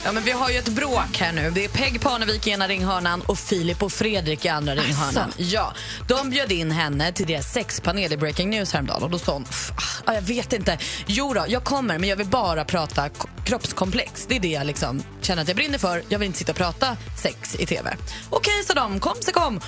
Ja, 0.05 0.12
men 0.12 0.22
vi 0.22 0.30
har 0.30 0.51
ju 0.51 0.57
ett 0.59 0.68
bråk 0.68 1.16
här 1.18 1.32
nu. 1.32 1.51
Det 1.51 1.64
är 1.64 1.68
Peg 1.68 2.01
Parnevik 2.01 2.47
i 2.47 2.51
ena 2.51 2.68
ringhörnan 2.68 3.20
och 3.20 3.39
Filip 3.39 3.82
och 3.82 3.93
Fredrik 3.93 4.45
i 4.45 4.49
andra 4.49 4.74
ringhörnan. 4.74 5.32
Ja, 5.36 5.72
de 6.09 6.30
bjöd 6.30 6.53
in 6.53 6.70
henne 6.70 7.12
till 7.12 7.26
deras 7.26 7.53
sexpanel 7.53 8.12
i 8.12 8.16
Breaking 8.16 8.51
News 8.51 8.72
häromdagen 8.72 9.03
och 9.03 9.11
då 9.11 9.18
sa 9.18 9.32
hon, 9.32 9.45
"Pff, 9.45 9.72
ah, 10.05 10.14
jag 10.14 10.22
vet 10.22 10.53
inte, 10.53 10.79
jo 11.07 11.35
då, 11.35 11.45
jag 11.49 11.64
kommer 11.64 11.99
men 11.99 12.09
jag 12.09 12.16
vill 12.16 12.26
bara 12.26 12.64
prata 12.64 13.09
kroppskomplex. 13.45 14.26
Det 14.26 14.37
är 14.37 14.41
det 14.41 14.49
jag 14.49 14.66
liksom 14.66 15.03
känner 15.20 15.43
att 15.43 15.49
jag 15.49 15.57
brinner 15.57 15.79
för. 15.79 16.03
Jag 16.09 16.18
vill 16.18 16.26
inte 16.26 16.39
sitta 16.39 16.53
och 16.53 16.59
prata 16.59 16.97
sex 17.22 17.57
i 17.59 17.66
TV. 17.66 17.97
Okej, 18.31 18.64
sa 18.64 18.74
de, 18.74 19.01
kom 19.01 19.14
så 19.20 19.33
kom. 19.33 19.61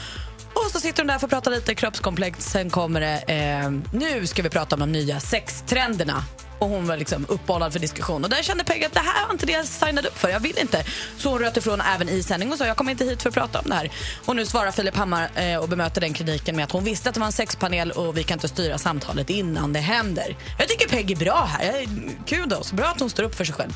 Och 0.55 0.71
så 0.73 0.81
sitter 0.81 1.05
de 1.05 1.13
där 1.13 1.19
för 1.19 1.27
att 1.27 1.31
prata 1.31 1.51
lite 1.51 1.75
kroppskomplex. 1.75 2.45
Sen 2.45 2.71
kommer 2.71 3.01
det, 3.01 3.19
eh, 3.19 3.71
nu 3.93 4.27
ska 4.27 4.43
vi 4.43 4.51
prata 4.51 4.77
om 4.77 4.81
de 4.81 4.93
nya 4.93 5.21
sextrenderna. 5.21 6.25
Och 6.61 6.69
hon 6.69 6.87
var 6.87 6.97
liksom 6.97 7.27
uppbollad 7.29 7.73
för 7.73 7.81
diskussion. 7.81 8.25
Och 8.25 8.31
där 8.31 8.43
kände 8.43 8.65
Peggy 8.65 8.85
att 8.85 8.93
det 8.93 9.01
här 9.01 9.27
var 9.27 9.33
inte 9.33 9.47
det 9.47 9.53
jag 9.53 9.67
signade 9.67 10.09
upp 10.09 10.19
för. 10.19 10.29
Jag 10.29 10.41
vill 10.41 10.59
inte. 10.59 10.85
Så 11.19 11.31
hon 11.31 11.39
röt 11.39 11.57
ifrån 11.57 11.81
även 11.81 12.09
i 12.09 12.23
sändning 12.23 12.53
och 12.53 12.59
sa 12.59 12.67
jag 12.67 12.77
kommer 12.77 12.91
inte 12.91 13.05
hit 13.05 13.23
för 13.23 13.29
att 13.29 13.35
prata 13.35 13.59
om 13.59 13.65
det 13.69 13.75
här. 13.75 13.91
Och 14.27 14.37
nu 14.37 14.47
svarar 14.47 14.71
Filip 14.71 14.97
Hammar 14.97 15.31
eh, 15.35 15.57
och 15.57 15.69
bemöter 15.69 16.01
den 16.01 16.13
kritiken 16.13 16.57
med 16.57 16.65
att 16.65 16.73
hon 16.73 16.85
visste 16.85 17.09
att 17.09 17.15
det 17.15 17.21
var 17.21 17.27
en 17.27 17.33
sexpanel 17.33 17.91
och 17.91 18.17
vi 18.17 18.23
kan 18.23 18.37
inte 18.37 18.49
styra 18.49 18.79
samtalet 18.79 19.31
innan 19.31 19.73
det 19.73 19.81
händer. 19.81 20.37
Jag 20.59 20.69
tycker 20.69 20.89
Peggy 20.89 21.13
är 21.13 21.19
bra 21.19 21.49
här. 21.59 21.87
Kudos. 22.27 22.73
Bra 22.73 22.87
att 22.87 23.01
hon 23.01 23.11
står 23.11 23.23
upp 23.23 23.35
för 23.35 23.45
sig 23.45 23.55
själv. 23.55 23.73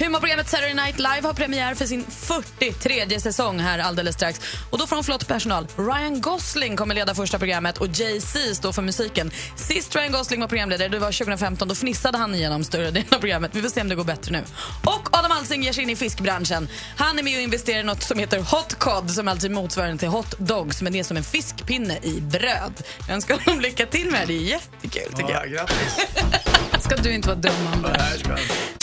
Humorprogrammet 0.00 0.48
Saturday 0.48 0.74
Night 0.74 0.98
Live 0.98 1.20
har 1.22 1.32
premiär 1.32 1.74
för 1.74 1.86
sin 1.86 2.04
43 2.04 3.20
säsong 3.20 3.58
här 3.58 3.78
alldeles 3.78 4.14
strax. 4.14 4.40
Och 4.70 4.78
då 4.78 4.86
får 4.86 4.96
de 4.96 5.04
flott 5.04 5.28
personal. 5.28 5.66
Ryan 5.76 6.20
Gosling 6.20 6.76
kommer 6.76 6.94
leda 6.94 7.14
första 7.14 7.38
programmet 7.38 7.78
och 7.78 7.86
Jay-Z 7.86 8.54
står 8.54 8.72
för 8.72 8.82
musiken. 8.82 9.30
Sist 9.56 9.96
Ryan 9.96 10.12
Gosling 10.12 10.40
var 10.40 10.48
programledare, 10.48 10.88
det 10.88 10.98
var 10.98 11.12
2015, 11.12 11.68
då 11.68 11.74
fnissade 11.74 12.18
han 12.18 12.34
igenom 12.34 12.64
större 12.64 12.90
delen 12.90 13.08
av 13.10 13.18
programmet. 13.18 13.50
Vi 13.54 13.62
får 13.62 13.68
se 13.68 13.80
om 13.80 13.88
det 13.88 13.94
går 13.94 14.04
bättre 14.04 14.32
nu. 14.32 14.44
Och 14.84 15.08
Adam 15.18 15.32
Alsing 15.32 15.62
ger 15.62 15.72
sig 15.72 15.82
in 15.82 15.90
i 15.90 15.96
fiskbranschen. 15.96 16.68
Han 16.96 17.18
är 17.18 17.22
med 17.22 17.36
och 17.36 17.42
investerar 17.42 17.80
i 17.80 17.82
något 17.82 18.02
som 18.02 18.18
heter 18.18 18.38
Hot 18.38 18.74
Cod 18.74 19.10
som 19.10 19.28
alltså 19.28 19.46
är 19.46 19.50
motsvarande 19.50 19.98
till 19.98 20.08
Hot 20.08 20.38
Dogs 20.38 20.82
men 20.82 20.92
det 20.92 20.98
är 20.98 21.04
som 21.04 21.16
en 21.16 21.24
fiskpinne 21.24 21.98
i 22.02 22.20
bröd. 22.20 22.72
Jag 23.06 23.14
önskar 23.14 23.38
honom 23.44 23.60
lycka 23.60 23.86
till 23.86 24.10
med 24.10 24.20
det, 24.20 24.26
det 24.26 24.34
är 24.34 24.42
jättekul 24.42 25.12
tycker 25.16 25.32
jag. 25.32 25.50
Grattis. 25.50 26.06
Ska 26.84 26.96
du 26.96 27.14
inte 27.14 27.28
vara 27.28 27.38
dum, 27.38 27.52
Anders. 27.72 28.79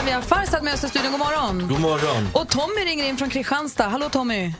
Där 0.00 0.06
vi 0.06 0.12
har 0.12 0.22
Farsad 0.22 0.64
med 0.64 0.74
oss 0.74 0.84
i 0.84 0.88
studion. 0.88 1.10
God 1.10 1.20
morgon. 1.20 1.68
God 1.68 1.80
morgon. 1.80 2.28
Och 2.34 2.48
Tommy 2.48 2.80
ringer 2.90 3.08
in 3.08 3.16
från 3.16 3.30
Kristianstad. 3.30 3.88
Hallå 3.88 4.08
Tommy. 4.08 4.52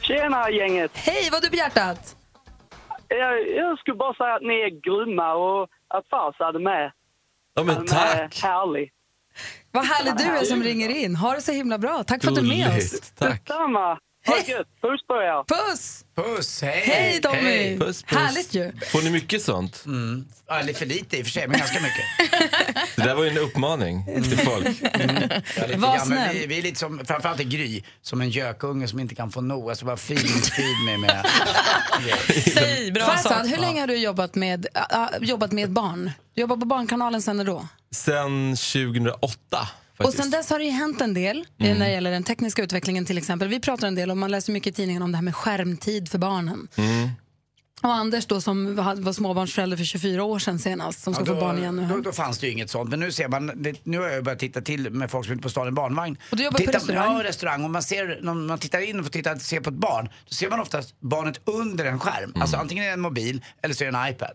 Tjena 0.00 0.50
gänget! 0.50 0.90
Hej, 0.94 1.28
vad 1.30 1.32
har 1.32 1.40
du 1.40 1.48
på 1.50 1.56
hjärtat? 1.56 2.16
Jag, 3.08 3.48
jag 3.56 3.78
skulle 3.78 3.96
bara 3.96 4.14
säga 4.14 4.34
att 4.34 4.42
ni 4.42 4.54
är 4.54 4.70
grymma 4.86 5.34
och 5.34 5.62
att 5.88 6.08
Farsad 6.10 6.56
är 6.56 6.60
med. 6.60 6.92
Ja 7.54 7.62
men 7.62 7.76
Han 7.76 7.86
tack. 7.86 8.44
är 8.44 8.48
härlig. 8.48 8.90
Vad 9.70 9.84
härlig 9.84 10.16
du 10.16 10.24
är 10.24 10.44
som 10.44 10.62
ringer 10.62 10.88
in. 10.88 11.16
Ha 11.16 11.34
det 11.34 11.40
så 11.40 11.52
himla 11.52 11.78
bra. 11.78 12.04
Tack 12.04 12.22
för 12.22 12.28
att 12.30 12.34
du 12.34 12.40
är 12.40 12.58
med 12.58 12.68
oss. 12.68 12.90
Gulligt, 12.90 13.18
tack. 13.18 13.44
Detsamma! 13.46 13.98
Ha 14.26 14.34
det 14.34 14.48
gött! 14.52 14.66
Puss 14.82 15.06
på 15.06 15.14
er! 15.14 15.44
Puss! 15.54 16.04
Puss, 16.16 16.62
hej! 16.62 16.82
Hej, 16.86 17.20
Tommy. 17.20 17.40
Hej. 17.40 17.78
Puss, 17.78 18.02
puss. 18.02 18.18
Härligt 18.18 18.54
ju. 18.54 18.72
Får 18.92 19.02
ni 19.02 19.10
mycket 19.10 19.42
sånt? 19.42 19.82
Mm. 19.86 20.24
Ja, 20.48 20.58
Eller 20.58 20.72
för 20.72 20.86
lite 20.86 21.16
i 21.18 21.22
och 21.22 21.26
för 21.26 21.32
sig, 21.32 21.48
men 21.48 21.58
ganska 21.58 21.80
mycket. 21.80 22.04
Det 22.96 23.02
där 23.02 23.14
var 23.14 23.24
ju 23.24 23.30
en 23.30 23.38
uppmaning 23.38 24.04
till 24.04 24.38
folk. 24.38 24.66
Lite 24.66 25.76
Var 25.76 25.98
snäll. 25.98 26.36
Vi, 26.36 26.46
vi 26.46 26.58
är 26.58 26.62
lite 26.62 26.78
som, 26.78 27.04
framförallt 27.04 27.40
i 27.40 27.44
Gry, 27.44 27.82
som 28.02 28.20
en 28.20 28.30
gökunge 28.30 28.88
som 28.88 29.00
inte 29.00 29.14
kan 29.14 29.30
få 29.30 29.40
nog. 29.40 29.70
Alltså 29.70 29.84
bara 29.84 29.96
feed 29.96 30.18
feed 30.44 30.84
me 30.86 30.98
med... 30.98 31.26
Säg 32.54 32.92
bra 32.92 33.04
Farsad, 33.04 33.32
sak. 33.32 33.46
hur 33.46 33.56
länge 33.58 33.80
har 33.80 33.86
du 33.86 33.96
jobbat 33.96 34.34
med, 34.34 34.66
äh, 34.92 35.06
jobbat 35.20 35.52
med 35.52 35.70
barn? 35.72 36.10
Du 36.34 36.40
jobbar 36.40 36.56
på 36.56 36.66
Barnkanalen 36.66 37.22
sen 37.22 37.36
när 37.36 37.44
då? 37.44 37.68
Sen 37.94 38.56
2008 38.56 39.68
Och 39.98 40.04
faktiskt. 40.04 40.22
sen 40.22 40.30
dess 40.30 40.50
har 40.50 40.58
det 40.58 40.64
ju 40.64 40.70
hänt 40.70 41.00
en 41.00 41.14
del 41.14 41.36
eh, 41.58 41.66
Mm. 41.66 41.78
när 41.78 41.86
det 41.86 41.92
gäller 41.92 42.10
den 42.10 42.22
tekniska 42.24 42.62
utvecklingen 42.62 43.04
till 43.04 43.18
exempel. 43.18 43.48
Vi 43.48 43.60
pratar 43.60 43.86
en 43.88 43.94
del 43.94 44.10
och 44.10 44.16
man 44.16 44.30
läser 44.30 44.52
mycket 44.52 44.72
i 44.72 44.76
tidningen 44.76 45.02
om 45.02 45.12
det 45.12 45.16
här 45.18 45.22
med 45.22 45.36
skärmtid 45.36 46.08
för 46.08 46.18
barnen. 46.18 46.68
Mm. 46.76 47.08
Och 47.82 47.92
Anders 47.94 48.26
då 48.26 48.40
som 48.40 48.76
var 48.76 49.12
småbarnsförälder 49.12 49.76
för 49.76 49.84
24 49.84 50.24
år 50.24 50.38
sedan 50.38 50.58
senast, 50.58 51.02
som 51.02 51.14
ska 51.14 51.22
Ja, 51.22 51.26
få 51.26 51.34
då, 51.34 51.40
barn 51.40 51.58
igen 51.58 51.76
nu. 51.76 51.86
Då, 51.86 52.00
då 52.00 52.12
fanns 52.12 52.38
det 52.38 52.46
ju 52.46 52.52
inget 52.52 52.70
sånt. 52.70 52.90
Men 52.90 53.00
nu 53.00 53.12
ser 53.12 53.28
man, 53.28 53.62
det, 53.62 53.80
nu 53.86 53.98
har 53.98 54.08
jag 54.08 54.24
börjat 54.24 54.38
titta 54.38 54.60
till 54.60 54.90
med 54.90 55.10
folk 55.10 55.24
som 55.26 55.32
är 55.32 55.34
ute 55.34 55.42
på 55.42 55.48
stan 55.48 55.68
i 55.68 55.70
barnvagn. 55.70 56.16
Och 56.30 56.36
du 56.36 56.44
jobbar 56.44 56.58
på 56.58 56.64
Titta- 56.64 56.76
restaurang? 56.78 57.16
Ja, 57.16 57.24
restaurang. 57.24 57.64
Och 57.64 57.70
man 57.70 57.82
ser, 57.82 58.18
när 58.22 58.34
man 58.34 58.58
tittar 58.58 58.80
in 58.80 58.98
och 58.98 59.04
får 59.04 59.10
titta, 59.12 59.38
se 59.38 59.60
på 59.60 59.70
ett 59.70 59.76
barn, 59.76 60.08
då 60.28 60.34
ser 60.34 60.50
man 60.50 60.60
oftast 60.60 61.00
barnet 61.00 61.40
under 61.44 61.84
en 61.84 62.00
skärm. 62.00 62.24
Mm. 62.30 62.42
Alltså 62.42 62.56
antingen 62.56 62.84
är 62.84 62.88
det 62.88 62.94
en 62.94 63.00
mobil 63.00 63.44
eller 63.62 63.74
så 63.74 63.84
är 63.84 63.92
det 63.92 63.98
en 63.98 64.08
iPad. 64.08 64.32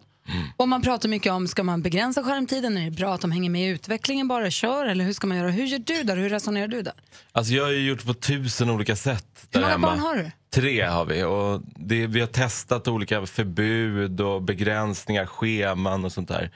Och 0.58 0.68
man 0.68 0.82
pratar 0.82 1.10
mycket 1.10 1.32
om, 1.32 1.48
ska 1.48 1.64
man 1.64 1.82
begränsa 1.82 2.24
skärmtiden? 2.24 2.78
Är 2.78 2.86
det 2.86 2.92
bra 2.92 3.14
att 3.14 3.22
de 3.22 3.32
hänger 3.32 3.50
med 3.50 3.62
i 3.62 3.66
utvecklingen 3.70 4.28
bara, 4.28 4.52
kör? 4.52 4.86
Eller 4.86 5.06
hur 5.06 5.14
ska 5.14 5.28
man 5.28 5.38
göra? 5.38 5.50
Hur 5.50 5.66
gör 5.66 5.80
du 5.80 6.04
där? 6.04 6.18
Hur 6.18 6.30
resonerar 6.30 6.68
du 6.68 6.82
där? 6.82 6.94
Alltså 7.32 7.54
jag 7.54 7.64
har 7.64 7.72
ju 7.72 7.88
gjort 7.90 8.06
på 8.06 8.14
tusen 8.14 8.70
olika 8.70 8.96
sätt 8.96 9.48
där 9.50 9.60
Hur 9.60 9.62
många 9.62 9.72
hemma. 9.72 9.88
barn 9.88 10.00
har 10.00 10.16
du? 10.16 10.32
Tre 10.54 10.82
har 10.82 11.06
vi 11.06 11.24
och 11.24 11.62
det, 11.76 12.08
vi 12.08 12.20
har 12.20 12.28
testat 12.28 12.88
olika 12.88 13.26
förbud 13.26 14.22
och 14.22 14.42
begränsningar, 14.42 15.26
scheman 15.26 16.06
och 16.06 16.12
sånt 16.12 16.28
där. 16.28 16.52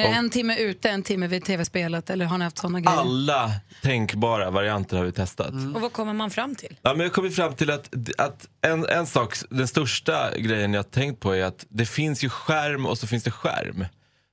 Är 0.00 0.08
det 0.08 0.14
en 0.14 0.30
timme 0.30 0.56
ute, 0.56 0.90
en 0.90 1.02
timme 1.02 1.26
vid 1.26 1.44
tv-spelet? 1.44 2.10
Eller 2.10 2.24
har 2.24 2.38
ni 2.38 2.44
haft 2.44 2.58
såna 2.58 2.80
grejer? 2.80 3.00
alla 3.00 3.50
tänkbara 3.82 4.50
varianter 4.50 4.96
har 4.96 5.04
vi 5.04 5.12
testat. 5.12 5.52
Och 5.74 5.80
vad 5.80 5.92
kommer 5.92 6.12
man 6.12 6.30
fram 6.30 6.54
till? 6.54 6.76
Ja, 6.82 6.94
men 6.94 7.00
jag 7.00 7.12
kommer 7.12 7.30
fram 7.30 7.54
till 7.54 7.70
att, 7.70 7.94
att 8.18 8.46
en, 8.60 8.86
en 8.86 9.06
sak, 9.06 9.36
den 9.50 9.68
största 9.68 10.38
grejen 10.38 10.72
jag 10.72 10.78
har 10.78 10.90
tänkt 10.90 11.20
på 11.20 11.32
är 11.32 11.44
att 11.44 11.66
det 11.68 11.86
finns 11.86 12.24
ju 12.24 12.28
skärm 12.28 12.86
och 12.86 12.98
så 12.98 13.06
finns 13.06 13.24
det 13.24 13.30
skärm. 13.30 13.84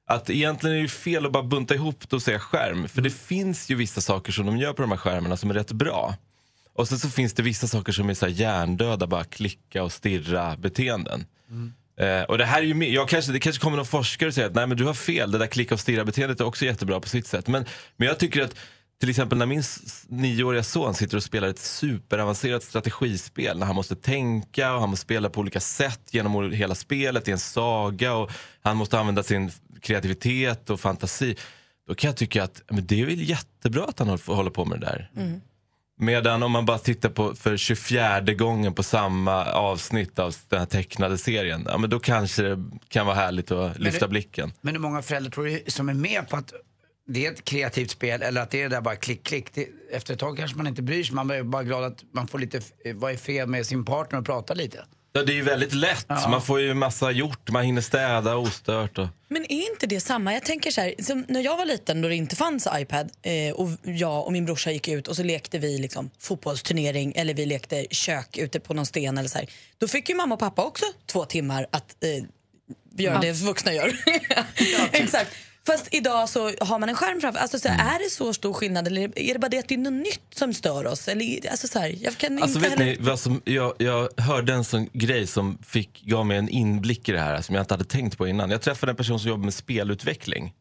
Att 0.07 0.29
egentligen 0.29 0.75
är 0.75 0.77
det 0.77 0.81
ju 0.81 0.89
fel 0.89 1.25
att 1.25 1.31
bara 1.31 1.43
bunta 1.43 1.73
ihop 1.73 2.09
det 2.09 2.15
och 2.15 2.21
säga 2.21 2.39
skärm. 2.39 2.87
För 2.87 3.01
det 3.01 3.09
finns 3.09 3.69
ju 3.69 3.75
vissa 3.75 4.01
saker 4.01 4.31
som 4.31 4.45
de 4.45 4.57
gör 4.57 4.73
på 4.73 4.81
de 4.81 4.91
här 4.91 4.97
skärmarna 4.97 5.37
som 5.37 5.49
är 5.49 5.53
rätt 5.53 5.71
bra. 5.71 6.15
Och 6.73 6.87
sen 6.87 6.99
så 6.99 7.09
finns 7.09 7.33
det 7.33 7.43
vissa 7.43 7.67
saker 7.67 7.91
som 7.91 8.09
är 8.09 8.13
så 8.13 8.25
här 8.25 8.33
hjärndöda, 8.33 9.07
bara 9.07 9.23
klicka 9.23 9.83
och 9.83 9.91
stirra 9.91 10.57
beteenden. 10.57 11.25
Eh, 11.97 12.21
och 12.23 12.37
det 12.37 12.45
här 12.45 12.61
är 12.61 12.65
ju, 12.65 12.89
jag 12.93 13.09
kanske, 13.09 13.31
det 13.31 13.39
kanske 13.39 13.61
kommer 13.63 13.77
någon 13.77 13.85
forskare 13.85 14.27
och 14.27 14.33
säger 14.35 14.47
att 14.47 14.55
nej 14.55 14.67
men 14.67 14.77
du 14.77 14.85
har 14.85 14.93
fel, 14.93 15.31
det 15.31 15.37
där 15.37 15.47
klicka 15.47 15.73
och 15.75 15.79
stirra 15.79 16.05
beteendet 16.05 16.39
är 16.39 16.45
också 16.45 16.65
jättebra 16.65 16.99
på 16.99 17.09
sitt 17.09 17.27
sätt. 17.27 17.47
Men, 17.47 17.65
men 17.97 18.07
jag 18.07 18.19
tycker 18.19 18.41
att 18.43 18.55
till 18.99 19.09
exempel 19.09 19.37
när 19.37 19.45
min 19.45 19.63
nioåriga 20.07 20.63
son 20.63 20.93
sitter 20.93 21.17
och 21.17 21.23
spelar 21.23 21.47
ett 21.47 21.59
superavancerat 21.59 22.63
strategispel 22.63 23.59
när 23.59 23.65
han 23.65 23.75
måste 23.75 23.95
tänka 23.95 24.73
och 24.73 24.79
han 24.79 24.89
måste 24.89 25.03
spela 25.03 25.29
på 25.29 25.39
olika 25.39 25.59
sätt 25.59 25.99
genom 26.11 26.51
hela 26.51 26.75
spelet 26.75 27.27
i 27.27 27.31
en 27.31 27.39
saga 27.39 28.13
och 28.13 28.31
han 28.61 28.77
måste 28.77 28.99
använda 28.99 29.23
sin 29.23 29.51
kreativitet 29.81 30.69
och 30.69 30.79
fantasi. 30.79 31.35
Då 31.87 31.95
kan 31.95 32.07
jag 32.07 32.17
tycka 32.17 32.43
att 32.43 32.61
men 32.69 32.85
det 32.85 33.01
är 33.01 33.05
väl 33.05 33.29
jättebra 33.29 33.85
att 33.85 33.99
han 33.99 34.07
håller- 34.07 34.35
håller 34.35 34.51
på 34.51 34.65
med 34.65 34.79
det 34.79 34.85
där. 34.85 35.09
Mm. 35.17 35.41
Medan 36.05 36.43
om 36.43 36.51
man 36.51 36.65
bara 36.65 36.77
tittar 36.77 37.09
på 37.09 37.35
för 37.35 37.57
24 37.57 38.19
gången 38.21 38.73
på 38.73 38.83
samma 38.83 39.45
avsnitt 39.45 40.19
av 40.19 40.35
den 40.49 40.59
här 40.59 40.65
tecknade 40.65 41.17
serien, 41.17 41.63
ja, 41.67 41.77
men 41.77 41.89
då 41.89 41.99
kanske 41.99 42.43
det 42.43 42.63
kan 42.87 43.05
vara 43.05 43.15
härligt 43.15 43.51
att 43.51 43.79
lyfta 43.79 44.05
det- 44.05 44.09
blicken. 44.09 44.53
Men 44.61 44.73
hur 44.75 44.81
många 44.81 45.01
föräldrar 45.01 45.31
tror 45.31 45.45
du 45.45 45.63
som 45.67 45.89
är 45.89 45.93
med 45.93 46.29
på 46.29 46.35
att 46.37 46.53
det 47.07 47.25
är 47.25 47.31
ett 47.31 47.45
kreativt 47.45 47.91
spel 47.91 48.21
eller 48.21 48.41
att 48.41 48.51
det 48.51 48.61
är 48.61 48.69
det 48.69 48.75
där 48.75 48.81
bara 48.81 48.95
klick, 48.95 49.23
klick. 49.23 49.53
Det, 49.53 49.67
efter 49.91 50.13
ett 50.13 50.19
tag 50.19 50.37
kanske 50.37 50.57
man 50.57 50.67
inte 50.67 50.81
bryr 50.81 51.03
sig, 51.03 51.15
man 51.15 51.31
är 51.31 51.43
bara 51.43 51.63
glad 51.63 51.83
att 51.83 52.03
man 52.13 52.27
får 52.27 52.39
lite, 52.39 52.61
vad 52.95 53.11
är 53.11 53.17
fel 53.17 53.47
med 53.47 53.65
sin 53.65 53.85
partner 53.85 54.19
och 54.19 54.25
prata 54.25 54.53
lite. 54.53 54.85
Ja, 55.15 55.23
det 55.23 55.31
är 55.31 55.35
ju 55.35 55.41
väldigt 55.41 55.73
lätt. 55.73 56.07
Man 56.09 56.41
får 56.41 56.59
ju 56.61 56.73
massa 56.73 57.11
gjort. 57.11 57.49
Man 57.51 57.63
hinner 57.63 57.81
städa 57.81 58.35
ostört. 58.35 58.97
Och... 58.97 59.07
Men 59.27 59.51
är 59.51 59.71
inte 59.71 59.87
det 59.87 59.99
samma? 59.99 60.33
Jag 60.33 60.43
tänker 60.45 60.71
så 60.71 60.81
här, 60.81 60.93
som 61.03 61.25
när 61.27 61.41
jag 61.41 61.57
var 61.57 61.65
liten 61.65 62.01
då 62.01 62.09
det 62.09 62.15
inte 62.15 62.35
fanns 62.35 62.67
iPad 62.75 63.11
eh, 63.21 63.53
och 63.55 63.69
jag 63.83 64.25
och 64.25 64.31
min 64.31 64.45
brorsa 64.45 64.71
gick 64.71 64.87
ut 64.87 65.07
och 65.07 65.15
så 65.15 65.23
lekte 65.23 65.59
vi 65.59 65.77
liksom 65.77 66.09
fotbollsturnering 66.19 67.13
eller 67.15 67.33
vi 67.33 67.45
lekte 67.45 67.85
kök 67.91 68.37
ute 68.37 68.59
på 68.59 68.73
någon 68.73 68.85
sten 68.85 69.17
eller 69.17 69.29
så 69.29 69.37
här. 69.37 69.47
Då 69.77 69.87
fick 69.87 70.09
ju 70.09 70.15
mamma 70.15 70.33
och 70.35 70.39
pappa 70.39 70.63
också 70.63 70.85
två 71.05 71.25
timmar 71.25 71.67
att 71.71 71.95
eh, 72.03 72.09
göra 72.97 73.15
Ja. 73.15 73.21
det 73.21 73.31
vuxna 73.31 73.73
gör. 73.73 73.95
Exakt. 74.91 75.31
Fast 75.65 75.87
idag 75.91 76.29
så 76.29 76.51
har 76.61 76.79
man 76.79 76.89
en 76.89 76.95
skärm 76.95 77.21
framför. 77.21 77.39
Alltså, 77.39 77.59
så 77.59 77.67
här, 77.67 77.95
Är 77.95 78.03
det 78.03 78.09
så 78.09 78.33
stor 78.33 78.53
skillnad 78.53 78.87
eller 78.87 79.19
är 79.19 79.33
det 79.33 79.39
bara 79.39 79.49
det 79.49 79.59
att 79.59 79.67
det 79.67 79.75
är 79.75 79.77
något 79.77 79.93
nytt 79.93 80.35
som 80.35 80.53
stör 80.53 80.87
oss? 80.87 81.07
Eller, 81.07 81.49
alltså, 81.51 81.67
så 81.67 81.79
här, 81.79 81.95
jag 82.01 82.17
kan 82.17 82.43
Alltså 82.43 82.57
inte 82.57 82.69
vet 82.69 82.79
heller... 82.79 82.91
ni, 82.91 82.97
vad 82.99 83.19
som, 83.19 83.41
jag, 83.45 83.73
jag 83.77 84.09
hörde 84.17 84.53
en 84.53 84.63
sån 84.63 84.89
grej 84.93 85.27
som 85.27 85.57
fick, 85.63 86.01
gav 86.01 86.25
mig 86.25 86.37
en 86.37 86.49
inblick 86.49 87.09
i 87.09 87.11
det 87.11 87.19
här 87.19 87.41
som 87.41 87.55
jag 87.55 87.61
inte 87.63 87.73
hade 87.73 87.83
tänkt 87.83 88.17
på 88.17 88.27
innan. 88.27 88.49
Jag 88.49 88.61
träffade 88.61 88.91
en 88.91 88.95
person 88.95 89.19
som 89.19 89.29
jobbar 89.29 89.43
med 89.43 89.53
spelutveckling. 89.53 90.53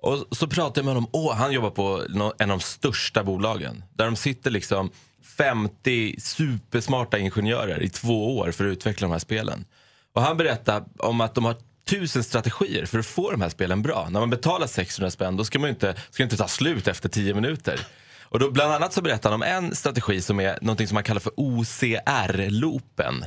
Och 0.00 0.36
så 0.36 0.46
pratade 0.46 0.78
jag 0.80 0.84
med 0.84 0.94
honom, 0.94 1.10
åh, 1.12 1.34
han 1.34 1.52
jobbar 1.52 1.70
på 1.70 2.02
en 2.38 2.50
av 2.50 2.58
de 2.58 2.60
största 2.60 3.24
bolagen. 3.24 3.84
Där 3.94 4.04
de 4.04 4.16
sitter 4.16 4.50
liksom 4.50 4.90
50 5.38 6.20
supersmarta 6.20 7.18
ingenjörer 7.18 7.82
i 7.82 7.88
två 7.88 8.38
år 8.38 8.50
för 8.50 8.64
att 8.64 8.72
utveckla 8.72 9.08
de 9.08 9.12
här 9.12 9.18
spelen. 9.18 9.64
Och 10.12 10.22
han 10.22 10.36
berättade 10.36 10.86
om 10.98 11.20
att 11.20 11.34
de 11.34 11.44
har 11.44 11.56
tusen 11.86 12.24
strategier 12.24 12.86
för 12.86 12.98
att 12.98 13.06
få 13.06 13.30
de 13.30 13.40
här 13.40 13.48
spelen 13.48 13.82
bra. 13.82 14.08
När 14.10 14.20
man 14.20 14.30
betalar 14.30 14.66
600 14.66 15.10
spänn 15.10 15.36
då 15.36 15.44
ska 15.44 15.58
man 15.58 15.68
ju 15.68 15.74
inte, 15.74 15.94
ska 16.10 16.22
det 16.22 16.24
inte 16.24 16.36
ta 16.36 16.48
slut 16.48 16.88
efter 16.88 17.08
10 17.08 17.34
minuter. 17.34 17.80
Och 18.22 18.38
då 18.38 18.50
bland 18.50 18.72
annat 18.72 18.92
så 18.92 19.02
berättar 19.02 19.30
han 19.30 19.42
om 19.42 19.42
en 19.42 19.74
strategi 19.74 20.20
som 20.20 20.40
är 20.40 20.58
något 20.62 20.88
som 20.88 20.94
man 20.94 21.04
kallar 21.04 21.20
för 21.20 21.32
OCR-loopen. 21.36 23.24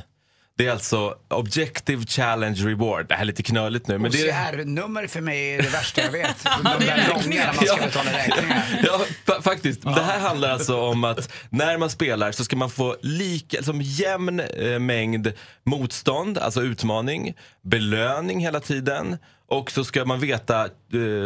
Det 0.60 0.66
är 0.66 0.72
alltså 0.72 1.14
Objective 1.28 2.06
Challenge 2.06 2.68
Reward. 2.68 3.08
Det 3.08 3.14
här 3.14 3.20
är 3.20 3.26
lite 3.26 3.42
knöligt 3.42 3.88
nu. 3.88 3.98
Men 3.98 4.10
det 4.10 4.30
är... 4.30 4.52
OCR-nummer 4.52 5.06
för 5.06 5.20
mig 5.20 5.54
är 5.54 5.62
det 5.62 5.68
värsta 5.68 6.00
jag 6.00 6.12
vet. 6.12 6.44
De 6.78 6.84
där 6.84 7.08
långa 7.08 7.22
när 7.28 7.46
man 7.46 7.66
ska 7.66 7.76
betala 7.86 8.10
räkningar. 8.12 8.64
Ja, 8.84 9.00
fa- 9.26 9.42
faktiskt. 9.42 9.82
Det 9.82 10.02
här 10.02 10.20
handlar 10.20 10.50
alltså 10.50 10.80
om 10.80 11.04
att 11.04 11.32
när 11.50 11.78
man 11.78 11.90
spelar 11.90 12.32
så 12.32 12.44
ska 12.44 12.56
man 12.56 12.70
få 12.70 12.96
lika, 13.02 13.62
som 13.62 13.80
jämn 13.82 14.40
eh, 14.40 14.78
mängd 14.78 15.32
motstånd, 15.64 16.38
alltså 16.38 16.62
utmaning, 16.62 17.34
belöning 17.62 18.40
hela 18.40 18.60
tiden 18.60 19.18
och 19.48 19.70
så 19.70 19.84
ska 19.84 20.04
man 20.04 20.20
veta 20.20 20.64
eh, 20.64 20.70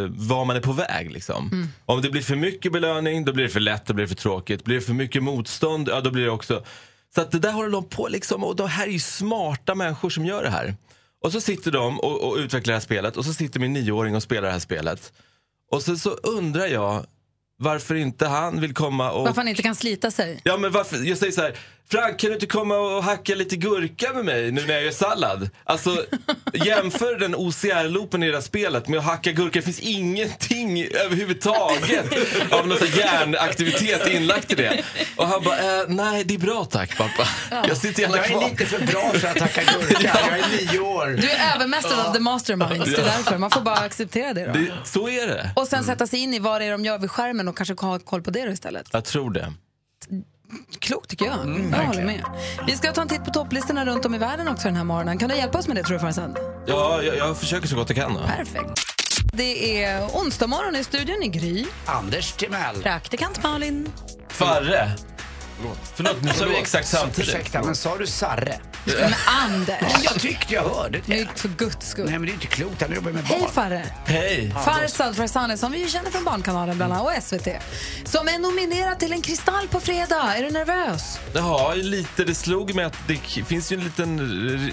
var 0.09 0.45
man 0.45 0.55
är 0.55 0.61
på 0.61 0.71
väg. 0.71 1.11
Liksom. 1.11 1.49
Mm. 1.51 1.67
Om 1.85 2.01
det 2.01 2.09
blir 2.09 2.21
för 2.21 2.35
mycket 2.35 2.71
belöning, 2.71 3.25
då 3.25 3.33
blir 3.33 3.43
det 3.43 3.49
för 3.49 3.59
lätt, 3.59 3.85
då 3.85 3.93
blir 3.93 4.05
det 4.05 4.09
för 4.09 4.15
tråkigt. 4.15 4.63
Blir 4.63 4.75
det 4.75 4.81
för 4.81 4.93
mycket 4.93 5.23
motstånd, 5.23 5.89
ja 5.89 6.01
då 6.01 6.11
blir 6.11 6.23
det 6.23 6.31
också... 6.31 6.63
Så 7.15 7.21
att 7.21 7.31
det 7.31 7.39
där 7.39 7.51
håller 7.51 7.69
de 7.69 7.89
på 7.89 8.07
liksom, 8.07 8.43
och 8.43 8.55
de 8.55 8.67
här 8.67 8.87
är 8.87 8.91
ju 8.91 8.99
smarta 8.99 9.75
människor 9.75 10.09
som 10.09 10.25
gör 10.25 10.43
det 10.43 10.49
här. 10.49 10.75
Och 11.21 11.31
så 11.31 11.41
sitter 11.41 11.71
de 11.71 11.99
och, 11.99 12.21
och 12.21 12.37
utvecklar 12.37 12.71
det 12.71 12.75
här 12.75 12.81
spelet 12.81 13.17
och 13.17 13.25
så 13.25 13.33
sitter 13.33 13.59
min 13.59 13.73
nioåring 13.73 14.15
och 14.15 14.23
spelar 14.23 14.41
det 14.41 14.51
här 14.51 14.59
spelet. 14.59 15.13
Och 15.71 15.81
så, 15.81 15.97
så 15.97 16.09
undrar 16.09 16.65
jag 16.65 17.05
varför 17.57 17.95
inte 17.95 18.27
han 18.27 18.61
vill 18.61 18.73
komma 18.73 19.11
och... 19.11 19.25
Varför 19.25 19.41
han 19.41 19.47
inte 19.47 19.61
kan 19.61 19.75
slita 19.75 20.11
sig. 20.11 20.41
Ja 20.43 20.57
men 20.57 20.71
varför, 20.71 20.97
jag 20.97 21.17
säger 21.17 21.31
så 21.31 21.41
här, 21.41 21.57
Frank 21.91 22.19
kan 22.19 22.27
du 22.29 22.33
inte 22.33 22.45
komma 22.45 22.77
och 22.77 23.03
hacka 23.03 23.35
lite 23.35 23.55
gurka 23.55 24.13
med 24.13 24.25
mig 24.25 24.51
nu 24.51 24.65
när 24.67 24.73
jag 24.73 24.83
gör 24.83 24.91
sallad? 24.91 25.49
Alltså 25.63 26.05
jämför 26.53 27.19
den 27.19 27.35
OCR-loopen 27.35 28.23
i 28.23 28.27
det 28.27 28.33
här 28.33 28.41
spelet 28.41 28.87
med 28.87 28.99
att 28.99 29.05
hacka 29.05 29.31
gurka. 29.31 29.59
Det 29.59 29.61
finns 29.65 29.79
ingenting 29.79 30.85
överhuvudtaget 31.05 32.05
av 32.51 32.67
någon 32.67 32.77
hjärnaktivitet 32.97 34.07
inlagt 34.07 34.51
i 34.51 34.55
det. 34.55 34.83
Och 35.15 35.27
han 35.27 35.43
bara, 35.43 35.81
eh, 35.81 35.87
nej 35.87 36.23
det 36.23 36.33
är 36.33 36.37
bra 36.39 36.65
tack 36.65 36.97
pappa. 36.97 37.27
Jag 37.67 37.77
sitter 37.77 38.01
gärna 38.01 38.17
Jag 38.17 38.25
är 38.25 38.29
kvar. 38.29 38.49
lite 38.49 38.65
för 38.65 38.85
bra 38.85 39.11
för 39.13 39.27
att 39.27 39.39
hacka 39.39 39.61
gurka. 39.63 39.97
Jag 40.29 40.39
är 40.39 40.71
nio 40.71 40.79
år. 40.79 41.07
Du 41.07 41.29
är 41.31 41.55
övermästare 41.55 42.03
av 42.03 42.13
the 42.13 42.19
masterminds. 42.19 42.85
Det 42.95 43.01
är 43.01 43.05
därför. 43.05 43.37
Man 43.37 43.51
får 43.51 43.61
bara 43.61 43.75
acceptera 43.75 44.33
det 44.33 44.45
då. 44.45 44.53
Det, 44.53 44.71
så 44.83 45.09
är 45.09 45.27
det. 45.27 45.51
Och 45.55 45.67
sen 45.67 45.83
sätta 45.83 46.07
sig 46.07 46.19
in 46.19 46.33
i 46.33 46.39
vad 46.39 46.61
det 46.61 46.65
är 46.65 46.71
de 46.71 46.85
gör 46.85 46.97
vid 46.99 47.11
skärmen 47.11 47.47
och 47.47 47.57
kanske 47.57 47.73
ha 47.85 47.99
koll 47.99 48.21
på 48.21 48.31
det 48.31 48.39
istället. 48.39 48.87
Jag 48.91 49.05
tror 49.05 49.31
det. 49.31 49.53
Klokt 50.79 51.09
tycker 51.09 51.25
jag. 51.25 51.41
Mm, 51.41 51.73
jag 51.73 51.85
håller 51.85 52.05
med. 52.05 52.23
Vi 52.67 52.75
ska 52.75 52.91
ta 52.91 53.01
en 53.01 53.07
titt 53.07 53.25
på 53.25 53.31
topplistorna 53.31 53.85
runt 53.85 54.05
om 54.05 54.15
i 54.15 54.17
världen 54.17 54.47
också 54.47 54.67
den 54.67 54.75
här 54.75 54.83
morgonen. 54.83 55.17
Kan 55.17 55.29
du 55.29 55.35
hjälpa 55.35 55.57
oss 55.57 55.67
med 55.67 55.77
det 55.77 55.83
tror 55.83 55.93
du 55.93 55.99
förresten? 55.99 56.35
Ja, 56.65 57.01
jag, 57.03 57.17
jag 57.17 57.37
försöker 57.37 57.67
så 57.67 57.75
gott 57.75 57.89
jag 57.89 57.97
kan. 57.97 58.13
Då. 58.13 58.19
Perfekt. 58.19 58.81
Det 59.33 59.83
är 59.83 60.05
onsdag 60.05 60.47
morgon 60.47 60.75
i 60.75 60.83
studion 60.83 61.23
i 61.23 61.27
Gry. 61.27 61.65
Anders 61.85 62.31
Timell. 62.33 62.81
Praktikant 62.81 63.43
Malin. 63.43 63.89
Farre. 64.29 64.91
Förlåt, 65.95 66.21
nu 66.21 66.29
sa 66.33 66.45
vi 66.45 66.57
exakt 66.57 66.87
samtidigt. 66.87 67.29
Ursäkta, 67.29 67.63
men 67.63 67.75
sa 67.75 67.97
du 67.97 68.07
Sarre? 68.07 68.59
Men 68.85 69.13
Anders! 69.27 69.77
Ja, 69.81 69.99
jag 70.03 70.13
tyckte 70.13 70.53
jag 70.53 70.63
hörde 70.63 70.97
det. 70.97 71.03
Nej, 71.07 71.27
för 71.35 71.49
guds 71.49 71.89
skull. 71.89 72.05
Nej, 72.05 72.13
men 72.13 72.25
det 72.25 72.31
är 72.31 72.33
inte 72.33 72.47
klokt. 72.47 72.81
Han 72.81 72.91
jobbar 72.91 73.11
med 73.11 73.23
barn. 73.23 73.39
Hej 73.39 73.49
Farre! 73.53 73.85
Hej! 74.05 74.53
Farsad 74.65 75.15
Farsane 75.15 75.57
som 75.57 75.71
vi 75.71 75.79
ju 75.79 75.87
känner 75.87 76.11
från 76.11 76.23
Barnkanalen 76.23 76.77
bland 76.77 76.93
annat 76.93 77.17
och 77.17 77.23
SVT. 77.23 77.47
Som 78.03 78.27
är 78.27 78.39
nominerad 78.39 78.99
till 78.99 79.13
en 79.13 79.21
Kristall 79.21 79.67
på 79.67 79.79
fredag. 79.79 80.35
Är 80.35 80.43
du 80.43 80.49
nervös? 80.49 81.19
Ja, 81.33 81.73
lite. 81.75 82.23
Det 82.23 82.35
slog 82.35 82.75
mig 82.75 82.85
att 82.85 82.97
det 83.07 83.17
finns 83.45 83.71
ju 83.71 83.77
en 83.77 83.83
liten 83.83 84.19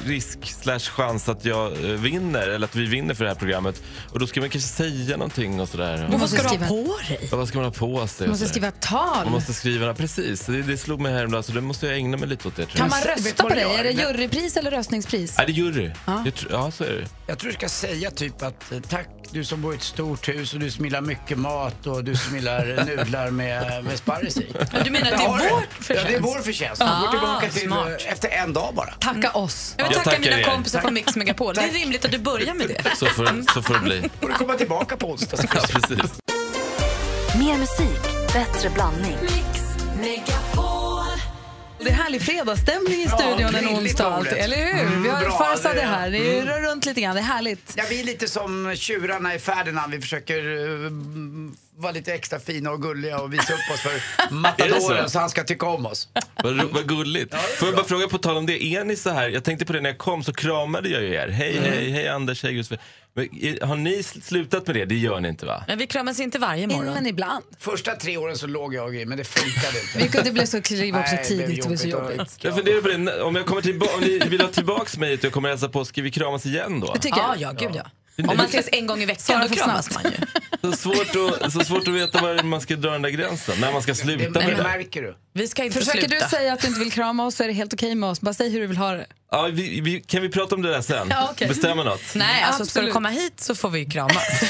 risk 0.07 0.39
slash 0.62 0.78
chans 0.78 1.28
att 1.28 1.45
jag 1.45 1.72
eh, 1.72 1.91
vinner, 1.91 2.49
eller 2.49 2.66
att 2.66 2.76
vi 2.76 2.87
vinner 2.87 3.14
för 3.14 3.24
det 3.24 3.30
här 3.30 3.37
programmet. 3.39 3.83
Och 4.12 4.18
då 4.18 4.26
ska 4.26 4.41
man 4.41 4.51
kanske 4.51 4.70
säga 4.70 5.16
någonting 5.16 5.61
och 5.61 5.68
sådär. 5.68 6.09
Du 6.11 6.18
måste 6.18 6.39
skriva, 6.39 6.66
på 6.66 6.99
dig? 7.09 7.28
Ja, 7.30 7.37
vad 7.37 7.49
ska 7.49 7.59
man 7.59 7.64
ha 7.64 7.72
på 7.72 8.07
sig? 8.07 8.18
du 8.18 8.24
och 8.24 8.30
måste 8.30 8.49
skriva 8.49 8.68
ett 8.68 8.80
tal. 8.80 9.24
Man 9.24 9.33
måste 9.33 9.55
skriva, 9.55 9.95
precis. 9.95 10.47
Det, 10.47 10.71
det 10.72 10.78
slog 10.78 11.00
mig 11.00 11.12
häromdagen 11.12 11.42
så 11.42 11.52
det 11.52 11.60
måste 11.60 11.86
jag 11.86 11.96
ägna 11.96 12.16
mig 12.16 12.28
lite 12.28 12.48
åt 12.48 12.56
det. 12.56 12.66
Tror 12.66 12.76
Kan 12.76 12.88
man 12.88 13.00
rösta 13.02 13.42
på 13.42 13.48
dig? 13.48 13.62
Är 13.62 13.84
det 13.84 13.90
jurypris 13.90 14.56
eller 14.56 14.70
röstningspris? 14.70 15.38
Är 15.38 15.46
det 15.46 15.52
jury? 15.52 15.90
Ja. 16.06 16.22
Jag 16.24 16.34
tr- 16.34 16.46
ja, 16.50 16.70
så 16.70 16.84
är 16.84 16.88
det. 16.88 17.06
Jag 17.26 17.38
tror 17.38 17.50
du 17.50 17.54
ska 17.56 17.68
säga 17.68 18.10
typ 18.10 18.42
att 18.42 18.72
eh, 18.72 18.80
tack 18.88 19.08
du 19.30 19.44
som 19.44 19.62
bor 19.62 19.72
i 19.72 19.76
ett 19.76 19.82
stort 19.82 20.28
hus 20.28 20.54
och 20.54 20.60
du 20.60 20.70
som 20.70 20.84
gillar 20.84 21.00
mycket 21.00 21.38
mat 21.38 21.86
och 21.86 22.04
du 22.04 22.16
som 22.16 22.34
gillar 22.36 22.84
nudlar 22.96 23.30
med, 23.30 23.84
med 23.84 23.98
sparris 23.98 24.36
i. 24.36 24.52
du 24.84 24.90
menar 24.90 25.12
att 25.12 25.18
det 25.18 25.24
är 25.24 25.28
vår 25.28 25.40
Ja, 25.40 25.62
det 25.86 25.94
är 25.94 25.94
förtjänst? 25.94 26.20
vår 26.22 26.38
förtjänst. 26.42 26.82
Ah, 26.82 27.00
går 27.00 27.10
tillbaka 27.10 27.48
till 27.50 27.62
smart. 27.62 27.88
eh, 28.06 28.12
efter 28.12 28.28
en 28.28 28.52
dag 28.52 28.74
bara. 28.74 28.92
Tacka 28.94 29.30
oss. 29.30 29.74
Jag 29.78 29.84
vill 29.84 29.92
Jag 29.94 30.04
tacka 30.04 30.16
tackar 30.16 30.30
mina 30.30 30.40
er. 30.40 30.44
kompisar 30.44 30.80
på 30.80 30.90
Mix 30.90 31.16
Megapol. 31.16 31.54
Det 31.54 31.60
är 31.60 31.72
rimligt 31.72 32.04
att 32.04 32.12
du 32.12 32.18
börjar 32.18 32.54
med 32.54 32.68
det. 32.68 32.82
Så 32.96 33.06
får, 33.06 33.52
så 33.54 33.62
får 33.62 33.74
det 33.74 33.80
bli. 33.80 34.02
Och 34.20 34.28
du 34.28 34.34
kommer 34.34 34.54
tillbaka 34.54 34.96
på 34.96 35.10
onsdag. 35.10 35.36
Ja, 35.54 35.60
precis. 35.60 36.12
Mer 37.38 37.58
musik, 37.58 38.32
bättre 38.32 38.70
blandning. 38.70 39.16
Det 41.85 41.91
är 41.91 41.95
härlig 41.95 42.22
fredagsstämning 42.22 43.03
i 43.03 43.09
studion 43.09 43.55
en 43.55 43.68
onsdag 43.68 44.07
ordet. 44.18 44.18
alltid, 44.33 44.45
eller 44.45 44.57
hur? 44.57 44.80
Mm, 44.87 45.03
Vi 45.03 45.09
har 45.09 45.20
bra, 45.20 45.72
det- 45.74 45.80
här. 45.80 46.11
Det 46.11 46.35
mm. 46.39 46.47
rör 46.49 46.61
runt 46.70 46.87
lite 46.87 47.01
grann. 47.01 47.14
Det 47.14 47.20
är 47.20 47.24
härligt. 47.24 47.72
Ja, 47.76 47.85
vi 47.91 48.01
är 48.01 48.05
lite 48.05 48.28
som 48.28 48.72
tjurarna 48.76 49.35
i 49.35 49.39
Ferdinand. 49.39 49.93
Vi 49.93 50.01
försöker 50.01 50.39
eh, 50.85 50.91
vara 51.76 51.93
lite 51.93 52.14
extra 52.14 52.39
fina 52.41 52.70
och 52.70 52.83
gulliga 52.83 53.18
och 53.20 53.33
visa 53.33 53.53
upp 53.53 53.70
oss 53.74 53.80
för 53.80 54.30
matadoren 54.35 55.05
så? 55.05 55.11
så 55.11 55.18
han 55.18 55.30
ska 55.30 55.45
tycka 55.45 55.66
om 55.66 55.87
oss. 55.87 56.09
Vad, 56.43 56.55
vad 56.62 56.89
gulligt. 56.89 57.35
Får 57.59 57.68
jag 57.68 57.76
bara 57.76 57.87
fråga 57.87 58.09
på 58.09 58.18
tal 58.18 58.37
om 58.37 58.47
det, 58.47 58.64
är 58.64 58.85
ni 58.85 58.97
så 58.97 59.11
här, 59.11 59.28
jag 59.28 59.45
tänkte 59.45 59.64
på 59.66 59.72
det 59.72 59.80
när 59.80 59.91
jag 59.91 59.99
kom 59.99 60.24
så 60.24 60.33
kramade 60.33 60.89
jag 60.89 61.03
ju 61.03 61.14
er. 61.14 61.28
Hej, 61.28 61.59
Mm. 61.59 61.70
hej, 61.72 61.91
hej 61.91 62.09
Anders, 62.09 62.43
hej 62.43 62.53
Josef. 62.57 62.80
Men, 63.14 63.28
har 63.68 63.76
ni 63.76 63.96
sl- 63.96 64.20
slutat 64.20 64.66
med 64.66 64.76
det? 64.76 64.84
Det 64.84 64.94
gör 64.94 65.20
ni 65.20 65.28
inte 65.28 65.46
va? 65.46 65.64
Men 65.68 65.78
vi 65.78 65.86
kramas 65.86 66.20
inte 66.20 66.38
varje 66.38 66.66
morgon. 66.66 66.94
Men 66.94 67.06
ibland. 67.06 67.44
Första 67.58 67.94
tre 67.94 68.16
åren 68.16 68.36
så 68.38 68.46
låg 68.46 68.74
jag 68.74 68.96
i, 68.96 69.06
men 69.06 69.18
det 69.18 69.24
funkade 69.24 69.80
inte. 69.80 69.98
Vi 69.98 70.08
kunde 70.08 70.32
bli 70.32 70.46
så 70.46 70.62
kliva 70.62 71.00
upp 71.00 71.06
så 71.08 71.14
Nej, 71.14 71.24
det 71.28 71.36
blev 71.36 71.46
tidigt. 71.46 71.68
Det 71.68 71.78
så 71.78 71.88
jobbigt. 71.88 72.38
Jag 72.40 72.54
funderar 72.56 72.80
på 72.80 72.88
det, 72.88 73.22
om, 73.22 73.36
jag 73.36 73.46
kommer 73.46 73.62
tillba- 73.62 73.86
om 73.94 74.00
ni 74.00 74.18
vill 74.18 74.40
ha 74.40 74.48
tillbaks 74.48 74.96
mig 74.98 75.14
och 75.14 75.24
jag 75.24 75.32
kommer 75.32 75.48
hälsa 75.48 75.68
på, 75.68 75.84
ska 75.84 76.02
vi 76.02 76.10
kramas 76.10 76.46
igen 76.46 76.80
då? 76.80 76.92
Det 76.94 76.98
tycker 77.00 77.18
Ja, 77.18 77.34
jag. 77.38 77.54
ja, 77.60 77.66
gud 77.68 77.76
ja. 77.76 77.86
Om 78.18 78.36
man 78.36 78.46
ses 78.46 78.68
en 78.72 78.86
gång 78.86 79.02
i 79.02 79.06
veckan 79.06 79.48
då 79.48 79.56
kramas 79.56 79.94
man 79.94 80.02
ju. 80.12 80.18
Så 80.70 80.76
svårt, 80.76 81.40
att, 81.42 81.52
så 81.52 81.60
svårt 81.60 81.88
att 81.88 81.94
veta 81.94 82.22
var 82.22 82.42
man 82.42 82.60
ska 82.60 82.76
dra 82.76 82.90
den 82.90 83.02
där 83.02 83.10
gränsen, 83.10 83.60
när 83.60 83.72
man 83.72 83.82
ska 83.82 83.94
sluta 83.94 84.40
det 84.40 84.46
med 84.46 84.56
det. 84.56 84.62
märker 84.62 85.02
du. 85.02 85.16
Vi 85.32 85.48
ska 85.48 85.64
inte 85.64 85.78
Försöker 85.78 86.08
sluta. 86.08 86.24
du 86.24 86.30
säga 86.30 86.52
att 86.52 86.60
du 86.60 86.68
inte 86.68 86.80
vill 86.80 86.92
krama 86.92 87.26
oss 87.26 87.36
så 87.36 87.42
är 87.42 87.48
det 87.48 87.52
helt 87.54 87.74
okej 87.74 87.94
med 87.94 88.08
oss. 88.10 88.20
Bara 88.20 88.34
säg 88.34 88.50
hur 88.50 88.60
du 88.60 88.66
vill 88.66 88.76
ha 88.76 88.92
det. 88.92 89.06
Ja, 89.30 89.48
vi, 89.52 89.80
vi, 89.80 90.00
kan 90.00 90.22
vi 90.22 90.28
prata 90.28 90.54
om 90.54 90.62
det 90.62 90.70
där 90.70 90.82
sen? 90.82 91.06
Ja, 91.10 91.28
okej. 91.32 91.48
Bestämma 91.48 91.82
något? 91.84 92.00
Nej, 92.14 92.42
alltså 92.42 92.66
ska 92.66 92.80
du 92.80 92.92
komma 92.92 93.08
hit 93.08 93.40
så 93.40 93.54
får 93.54 93.70
vi 93.70 93.84
kramas. 93.84 94.42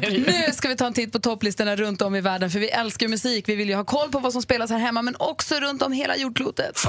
Nu 0.02 0.52
ska 0.52 0.68
vi 0.68 0.76
ta 0.76 0.86
en 0.86 0.92
titt 0.92 1.12
på 1.12 1.18
topplistorna 1.18 1.76
runt 1.76 2.02
om 2.02 2.14
i 2.14 2.20
världen 2.20 2.50
för 2.50 2.58
vi 2.58 2.68
älskar 2.68 3.08
musik. 3.08 3.48
Vi 3.48 3.54
vill 3.54 3.68
ju 3.68 3.74
ha 3.74 3.84
koll 3.84 4.10
på 4.10 4.18
vad 4.18 4.32
som 4.32 4.42
spelas 4.42 4.70
här 4.70 4.78
hemma 4.78 5.02
men 5.02 5.16
också 5.18 5.54
runt 5.60 5.82
om 5.82 5.92
hela 5.92 6.16
jordklotet. 6.16 6.80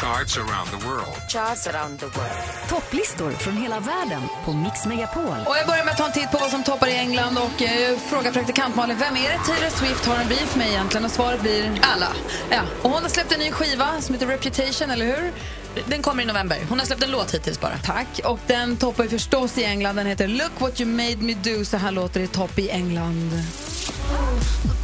Charts 0.00 0.38
around 0.38 0.70
the 0.70 0.86
world. 0.86 1.16
Charts 1.28 1.66
around 1.66 1.98
the 1.98 2.06
world. 2.06 2.68
Topplistor 2.68 3.30
från 3.30 3.56
hela 3.56 3.80
världen 3.80 4.22
på 4.44 4.52
Mix 4.52 4.86
Megapol. 4.86 5.36
Och 5.46 5.56
jag 5.56 5.66
börjar 5.66 5.84
med 5.84 5.92
att 5.92 5.98
ta 5.98 6.06
en 6.06 6.12
titt 6.12 6.30
på 6.30 6.38
vad 6.38 6.50
som 6.50 6.64
toppar 6.64 6.88
i 6.88 6.96
England 6.96 7.38
och 7.38 7.62
eh, 7.62 7.98
fråga 7.98 8.32
praktikant 8.32 8.76
Malin, 8.76 8.96
vem 8.98 9.16
är 9.16 9.30
det 9.30 9.38
Taylor 9.38 9.70
Swift 9.70 10.06
har 10.06 10.16
en 10.16 10.28
beef 10.28 10.56
med 10.56 10.68
egentligen? 10.68 11.04
Och 11.04 11.10
svaret 11.10 11.40
blir 11.40 11.80
alla. 11.82 12.06
Ja, 12.50 12.60
och 12.82 12.90
hon 12.90 13.02
har 13.02 13.08
släppt 13.08 13.32
en 13.32 13.40
ny 13.40 13.50
skiva 13.50 14.00
som 14.00 14.14
heter 14.14 14.26
Reputation, 14.26 14.90
eller 14.90 15.06
hur? 15.06 15.32
Den 15.86 16.02
kommer 16.02 16.22
i 16.22 16.26
november. 16.26 16.58
Hon 16.68 16.78
har 16.78 16.86
släppt 16.86 17.04
en 17.04 17.10
låt 17.10 17.34
hittills 17.34 17.60
bara. 17.60 17.78
Tack. 17.78 18.20
Och 18.24 18.40
den 18.46 18.76
toppar 18.76 19.04
ju 19.04 19.10
förstås 19.10 19.58
i 19.58 19.64
England. 19.64 19.96
Den 19.96 20.06
heter 20.06 20.28
Look 20.28 20.52
what 20.58 20.80
you 20.80 20.90
made 20.90 21.16
me 21.16 21.34
do. 21.34 21.64
Så 21.64 21.76
här 21.76 21.92
låter 21.92 22.20
det 22.20 22.24
i 22.24 22.28
topp 22.28 22.58
i 22.58 22.70
England. 22.70 23.32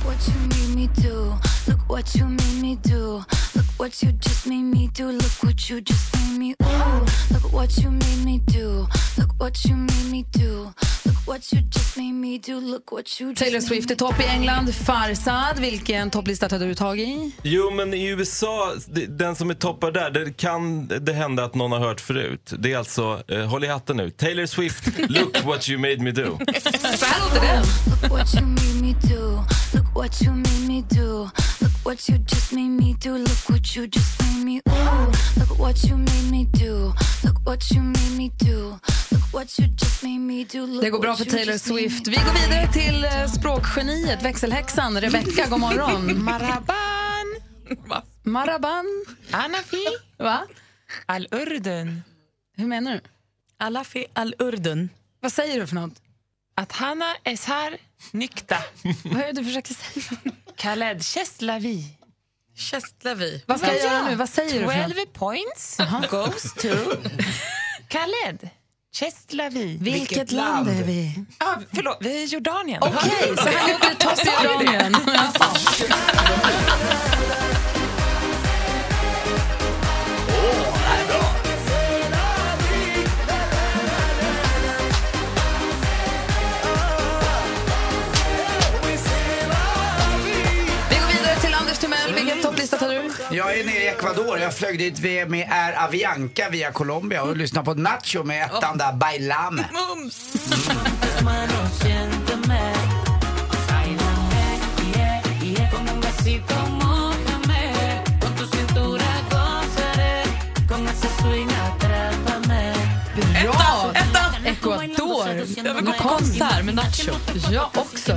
Look 0.04 0.12
what 0.16 0.28
you 0.28 0.40
made 0.48 0.76
me 0.76 0.88
do. 1.02 1.34
Look 1.66 1.88
what 1.88 2.14
you 2.14 2.26
made 2.26 2.60
me 2.60 2.76
do. 2.76 3.24
Look 3.54 3.66
what 3.78 4.02
you 4.02 4.12
just 4.12 4.46
made 4.46 4.62
me 4.62 4.88
do. 4.88 5.06
Look 5.06 5.42
what 5.42 5.70
you 5.70 5.80
just 5.80 6.14
made 6.14 6.38
me. 6.38 6.54
Ooh. 6.62 7.06
Look 7.32 7.52
what 7.52 7.78
you 7.78 7.90
made 7.90 8.24
me 8.24 8.38
do. 8.46 8.86
Look 9.16 9.32
what 9.38 9.64
you 9.64 9.76
made 9.76 10.10
me 10.10 10.26
do. 10.30 10.72
Look 11.06 11.26
what 11.26 11.52
you 11.52 11.60
just 11.62 11.96
made 11.96 12.12
me 12.12 12.38
do. 12.38 12.60
Look 12.60 12.92
what 12.92 13.20
you 13.20 13.30
just 13.30 13.42
Taylor 13.42 13.60
Swift 13.60 13.90
är 13.90 13.94
topp 13.94 14.20
i 14.20 14.24
England. 14.24 14.74
Farsad, 14.74 15.58
vilken 15.58 16.10
topplista 16.10 16.48
tar 16.48 16.58
du 16.58 16.74
tag 16.74 17.00
i? 17.00 17.32
Jo, 17.42 17.70
men 17.70 17.94
i 17.94 18.06
USA, 18.06 18.72
den 19.08 19.36
som 19.36 19.50
är 19.50 19.54
toppar 19.54 19.90
där, 19.90 20.10
det 20.10 20.36
kan 20.36 20.88
det 20.88 21.12
hända 21.12 21.44
att 21.44 21.54
någon 21.54 21.72
har 21.72 21.80
hört 21.80 22.00
förut. 22.00 22.52
Det 22.58 22.72
är 22.72 22.78
alltså, 22.78 23.22
eh, 23.28 23.46
håll 23.46 23.64
i 23.64 23.68
hatten 23.68 23.96
nu, 23.96 24.10
Taylor 24.10 24.46
Swift, 24.46 24.84
Look 25.08 25.44
what 25.44 25.68
you 25.68 25.78
made 25.78 25.98
me 25.98 26.10
do. 26.10 26.38
Så 26.98 27.04
här 27.04 27.20
låter 27.20 27.40
det. 27.40 27.64
Look 29.94 30.02
what 30.10 30.20
you 30.20 30.32
made 30.32 30.66
me 30.66 30.82
do. 30.82 31.30
Look 31.60 31.72
what 31.84 32.08
you 32.08 32.18
just 32.18 32.52
made 32.52 32.70
me 32.70 32.96
do. 33.00 33.16
Look 33.16 33.48
what 33.48 33.76
you 33.76 33.86
just 33.86 34.20
made 34.22 34.44
me. 34.44 34.60
Ooh. 34.68 35.12
Look 35.38 35.58
what 35.58 35.84
you 35.84 35.96
made 35.96 36.30
me 36.30 36.48
do. 36.52 36.92
Look 37.24 37.38
what 37.46 37.70
you 37.70 37.80
made 37.80 38.16
me 38.16 38.32
do. 38.38 38.80
Look 39.12 39.32
what 39.32 39.58
you 39.58 39.66
just 39.68 40.02
made 40.02 40.18
me 40.18 40.44
do. 40.44 40.66
Look 40.66 40.82
Det 40.82 40.90
går 40.90 40.98
bra 40.98 41.16
för 41.16 41.24
Taylor 41.24 41.58
Swift. 41.58 42.08
Vi 42.08 42.16
går 42.16 42.32
vidare 42.32 42.72
till 42.72 43.04
eh, 43.04 43.26
språkgeniet, 43.26 44.22
växelhäxan 44.22 45.00
Rebecca. 45.00 45.46
God 45.50 45.60
morgon. 45.60 46.24
Maraban. 46.24 47.26
Maraban. 48.22 49.04
Anafi. 49.30 49.84
Va? 50.18 50.46
Al-Urdun. 51.06 52.02
Hur 52.56 52.66
menar 52.66 52.92
du? 52.92 53.00
Alafi 53.58 54.06
al-Urdun. 54.12 54.88
Vad 55.20 55.32
säger 55.32 55.60
du 55.60 55.66
för 55.66 55.74
något? 55.74 56.03
Att 56.54 56.72
Hanna 56.72 57.14
Eshar 57.24 57.76
Nykta. 58.10 58.56
Vad 59.04 59.20
är 59.22 59.26
det 59.26 59.32
du 59.32 59.44
försöker 59.44 59.74
säga? 59.74 60.16
Khaled 60.56 61.04
Cheslavi. 61.04 61.84
Cheslavi. 62.56 63.42
Vad 63.46 63.58
ska 63.58 63.66
jag 63.74 63.82
göra 63.92 64.02
nu? 64.08 64.14
Vad 64.14 64.28
säger 64.28 64.60
du 64.60 64.66
för 64.72 64.76
något? 64.88 64.96
12 64.96 65.06
points 65.06 65.76
goes 66.10 66.54
to 66.54 66.68
Khaled 67.88 68.48
Cheslavi. 68.94 69.78
Vilket 69.80 70.32
land 70.32 70.68
är 70.68 70.82
vi? 70.84 71.24
Ah, 71.38 71.54
förlåt, 71.72 71.96
vi 72.00 72.16
är 72.16 72.20
i 72.20 72.24
Jordanien. 72.24 72.82
Okej, 72.82 73.34
så 73.36 73.42
här 73.48 73.72
låter 73.72 73.88
det 73.88 73.94
topp 73.94 74.18
i 74.24 74.44
Jordanien. 74.44 74.94
Vilken 92.34 92.50
topplista 92.50 92.76
tar 92.76 92.88
du? 92.88 93.10
Jag 93.36 93.58
är 93.58 93.64
nere 93.64 93.76
i 93.76 93.88
Ecuador. 93.88 94.38
Jag 94.38 94.54
flög 94.54 94.78
dit 94.78 94.98
via- 94.98 95.26
med 95.26 95.48
Air 95.52 95.84
Avianca 95.84 96.48
via 96.50 96.72
Colombia 96.72 97.22
och 97.22 97.36
lyssnade 97.36 97.64
på 97.64 97.74
Nacho 97.74 98.22
med 98.24 98.44
ettan 98.44 98.78
där, 98.78 98.92
Bailame. 98.92 99.64
Bra! 113.42 113.92
Ecuador. 114.63 115.27
Jag 115.57 115.73
vill 115.73 115.85
gå 115.85 115.93
på 115.93 116.09
konsert 116.09 116.65
med 116.65 116.75
Nacho. 116.75 117.11
Jag 117.51 117.69
också. 117.77 118.11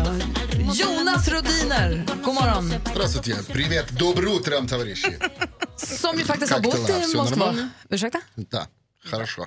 Jonas 0.74 1.28
Rodiner, 1.28 2.04
god 2.24 2.34
morgon. 2.34 2.72
Здравствуйте. 2.92 3.42
Привет. 3.52 3.88
Доброе 3.98 4.34
утро, 4.34 4.66
товарищи. 4.68 5.18
Som 5.76 6.18
ju 6.18 6.24
faktiskt 6.24 6.52
har 6.52 6.62
Как 6.62 6.72
bott 6.72 6.86
дела? 6.86 6.98
i 6.98 7.02
Всё 7.02 7.16
Moskva. 7.16 7.36
нормально? 7.36 7.68
Ursäkta? 7.90 8.20
Да, 8.34 8.66
хорошо. 9.04 9.46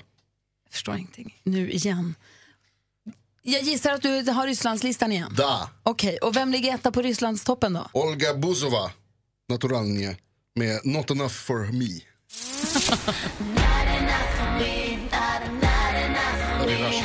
Jag 0.65 0.73
förstår 0.73 0.95
ingenting. 0.97 1.39
Nu 1.43 1.71
igen. 1.71 2.15
Jag 3.41 3.61
gissar 3.61 3.91
att 3.93 4.01
du 4.01 4.31
har 4.31 4.47
Rysslandslistan 4.47 5.11
igen. 5.11 5.33
Да. 5.37 5.69
Okej, 5.83 6.17
och 6.17 6.35
vem 6.35 6.51
ligger 6.51 6.75
etta 6.75 6.91
på 6.91 7.01
Rysslandstoppen 7.01 7.73
då? 7.73 7.89
Ольга 7.93 8.33
Бузова, 8.33 8.91
натуральная, 9.49 10.15
med 10.55 10.79
Not 10.83 11.11
enough 11.11 11.33
for 11.33 11.71
me. 11.71 11.99
Det 16.70 16.74
är 16.74 16.78
Russian. 16.78 17.04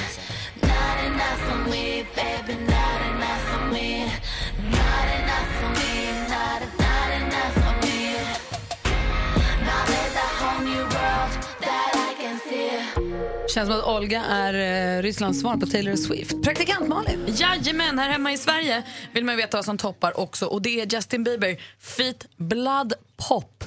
Känns 13.53 13.69
som 13.69 13.79
att 13.79 13.85
Olga 13.85 14.23
är 14.23 14.53
eh, 14.97 15.01
Rysslands 15.01 15.39
svar 15.39 15.57
på 15.57 15.65
Taylor 15.65 15.95
Swift. 15.95 16.43
Praktikant 16.43 16.87
Malin. 16.87 17.25
Jajamän, 17.27 17.99
här 17.99 18.09
hemma 18.09 18.31
i 18.31 18.37
Sverige 18.37 18.83
vill 19.13 19.25
man 19.25 19.37
veta 19.37 19.57
vad 19.57 19.65
som 19.65 19.77
toppar 19.77 20.19
också. 20.19 20.45
Och 20.45 20.61
det 20.61 20.81
är 20.81 20.95
Justin 20.95 21.23
Bieber, 21.23 21.61
Feet 21.79 22.27
Blood 22.37 22.93
Pop. 23.29 23.63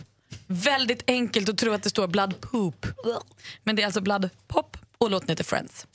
Väldigt 0.47 1.03
enkelt 1.07 1.49
att 1.49 1.59
tro 1.59 1.73
att 1.73 1.83
det 1.83 1.91
står 1.91 2.07
Blood 2.07 2.41
Poop. 2.41 2.87
Men 3.65 3.77
det 3.77 3.83
är 3.83 3.87
alltså 3.87 4.01
Blood 4.01 4.31
Pop 4.49 4.77
och 5.01 5.11
låten 5.11 5.29
heter 5.29 5.45
Friends. 5.45 5.87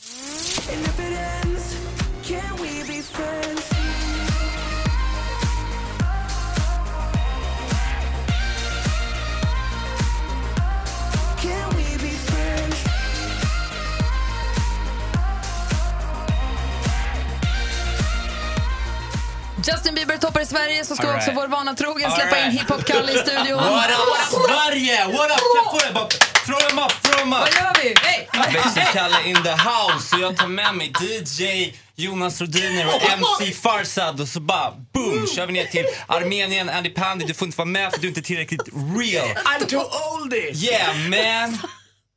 Justin 19.66 19.95
Bieber 19.95 20.18
toppar 20.18 20.41
i 20.41 20.45
Sverige 20.45 20.86
så 20.86 20.95
ska 20.95 21.08
All 21.08 21.16
också 21.16 21.30
right. 21.30 21.38
vår 21.38 21.47
vana 21.47 21.74
trogen 21.74 22.12
släppa 22.12 22.38
in 22.38 22.43
right. 22.43 22.62
hiphop-Kalle 22.62 23.12
i 23.12 23.18
studion. 23.18 23.58
What 23.58 23.89
up 23.89 24.47
Sverige? 24.47 25.06
What 25.08 25.32
up? 25.32 26.32
Them 26.45 26.77
up. 26.77 26.91
Vad 27.29 27.49
gör 27.49 27.83
vi? 27.83 27.95
Hey! 28.01 28.53
Växelkalle 28.53 29.23
in 29.25 29.35
the 29.35 29.51
house 29.51 30.15
och 30.15 30.21
jag 30.21 30.37
tar 30.37 30.47
med 30.47 30.75
mig 30.75 30.93
DJ 31.01 31.73
Jonas 31.95 32.41
Rodiner 32.41 32.87
och 32.87 33.11
MC 33.11 33.51
Farsad 33.51 34.21
och 34.21 34.27
så 34.27 34.39
bara 34.39 34.71
boom 34.93 35.27
kör 35.27 35.47
vi 35.47 35.53
ner 35.53 35.65
till 35.65 35.85
Armenien, 36.07 36.69
Andy 36.69 36.89
Pandy. 36.89 37.25
Du 37.25 37.33
får 37.33 37.45
inte 37.45 37.57
vara 37.57 37.65
med 37.65 37.91
för 37.91 37.99
du 37.99 38.07
är 38.07 38.09
inte 38.09 38.21
tillräckligt 38.21 38.61
real. 38.97 39.27
I'm 39.27 39.65
too 39.65 39.83
oldie! 40.13 40.51
Yeah 40.53 40.97
man! 40.97 41.57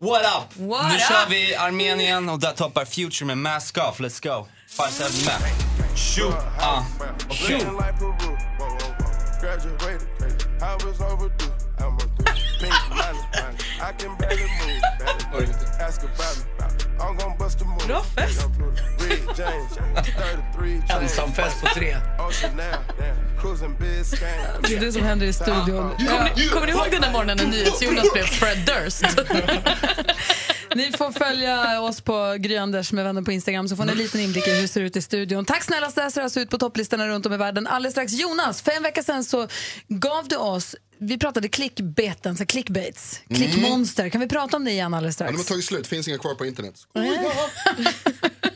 What 0.00 0.22
up? 0.22 0.68
What 0.68 0.88
nu 0.88 0.94
up? 0.94 1.00
kör 1.00 1.26
vi 1.30 1.54
Armenien 1.54 2.28
och 2.28 2.38
där 2.40 2.52
toppar 2.52 2.84
Future 2.84 3.26
med 3.26 3.38
Mask 3.38 3.78
Off. 3.78 4.00
Let's 4.00 4.22
go. 4.22 4.46
Farsad 4.76 5.06
är 5.06 5.24
med. 5.24 5.40
Shoot! 5.98 6.34
Uh. 6.34 6.82
Shoot! 7.30 7.66
I 13.78 13.92
can 13.92 14.16
barely 14.16 14.42
move. 14.42 14.82
barely 15.30 15.46
move. 15.46 15.56
Ask 15.80 16.02
about 16.02 16.36
me. 16.36 16.42
I'm 16.98 17.16
gonna 17.16 17.36
bust 17.36 17.60
a 17.60 17.64
move. 17.64 17.86
Bra 17.86 18.02
fest. 18.02 18.48
Red 18.98 19.36
James, 19.36 19.72
33 20.56 20.80
chains. 20.88 20.90
Ensamfest 21.02 21.60
på 21.60 21.66
tre. 21.66 21.96
Det 24.62 24.74
är 24.74 24.80
det 24.80 24.92
som 24.92 25.02
händer 25.02 25.26
i 25.26 25.32
studion. 25.32 25.90
Kommer 25.98 26.32
ni, 26.36 26.48
kommer 26.48 26.66
ni 26.66 26.72
ihåg 26.72 26.90
den 26.90 27.00
där 27.00 27.12
morgonen 27.12 27.36
när 27.36 27.46
NyhetsJonas 27.46 28.12
blev 28.12 28.24
Fred 28.24 28.58
Durst? 28.66 29.02
Ni 30.76 30.92
får 30.92 31.12
följa 31.12 31.80
oss 31.80 32.00
på 32.00 32.36
Gry 32.38 32.56
Anders 32.56 32.92
med 32.92 33.04
vänner 33.04 33.22
på 33.22 33.32
Instagram 33.32 33.68
så 33.68 33.76
får 33.76 33.84
ni 33.84 33.92
en 33.92 33.98
liten 33.98 34.20
inblick 34.20 34.46
i 34.48 34.50
hur 34.50 34.62
det 34.62 34.68
ser 34.68 34.80
ut 34.80 34.96
i 34.96 35.02
studion. 35.02 35.44
Tack 35.44 35.64
snälla 35.64 35.90
så 35.90 36.10
ser 36.10 36.22
alltså 36.22 36.40
ut 36.40 36.50
på 36.50 36.58
topplistorna 36.58 37.08
runt 37.08 37.26
om 37.26 37.32
i 37.32 37.36
världen. 37.36 37.66
Alldeles 37.66 37.92
strax 37.94 38.12
Jonas, 38.12 38.62
för 38.62 38.72
en 38.72 38.82
vecka 38.82 39.02
sedan 39.02 39.24
så 39.24 39.48
gav 39.88 40.28
du 40.28 40.36
oss, 40.36 40.74
vi 40.98 41.18
pratade 41.18 41.48
clickbeten, 41.48 42.36
så 42.36 42.46
clickbaits, 42.46 43.20
klickmonster. 43.34 44.08
Kan 44.08 44.20
vi 44.20 44.28
prata 44.28 44.56
om 44.56 44.64
det 44.64 44.70
igen 44.70 44.94
alldeles 44.94 45.20
Ja, 45.20 45.26
de 45.26 45.32
har 45.36 45.42
strax? 45.42 45.48
tagit 45.48 45.64
slut, 45.64 45.86
finns 45.86 46.08
inga 46.08 46.18
kvar 46.18 46.34
på 46.34 46.46
internet. 46.46 46.74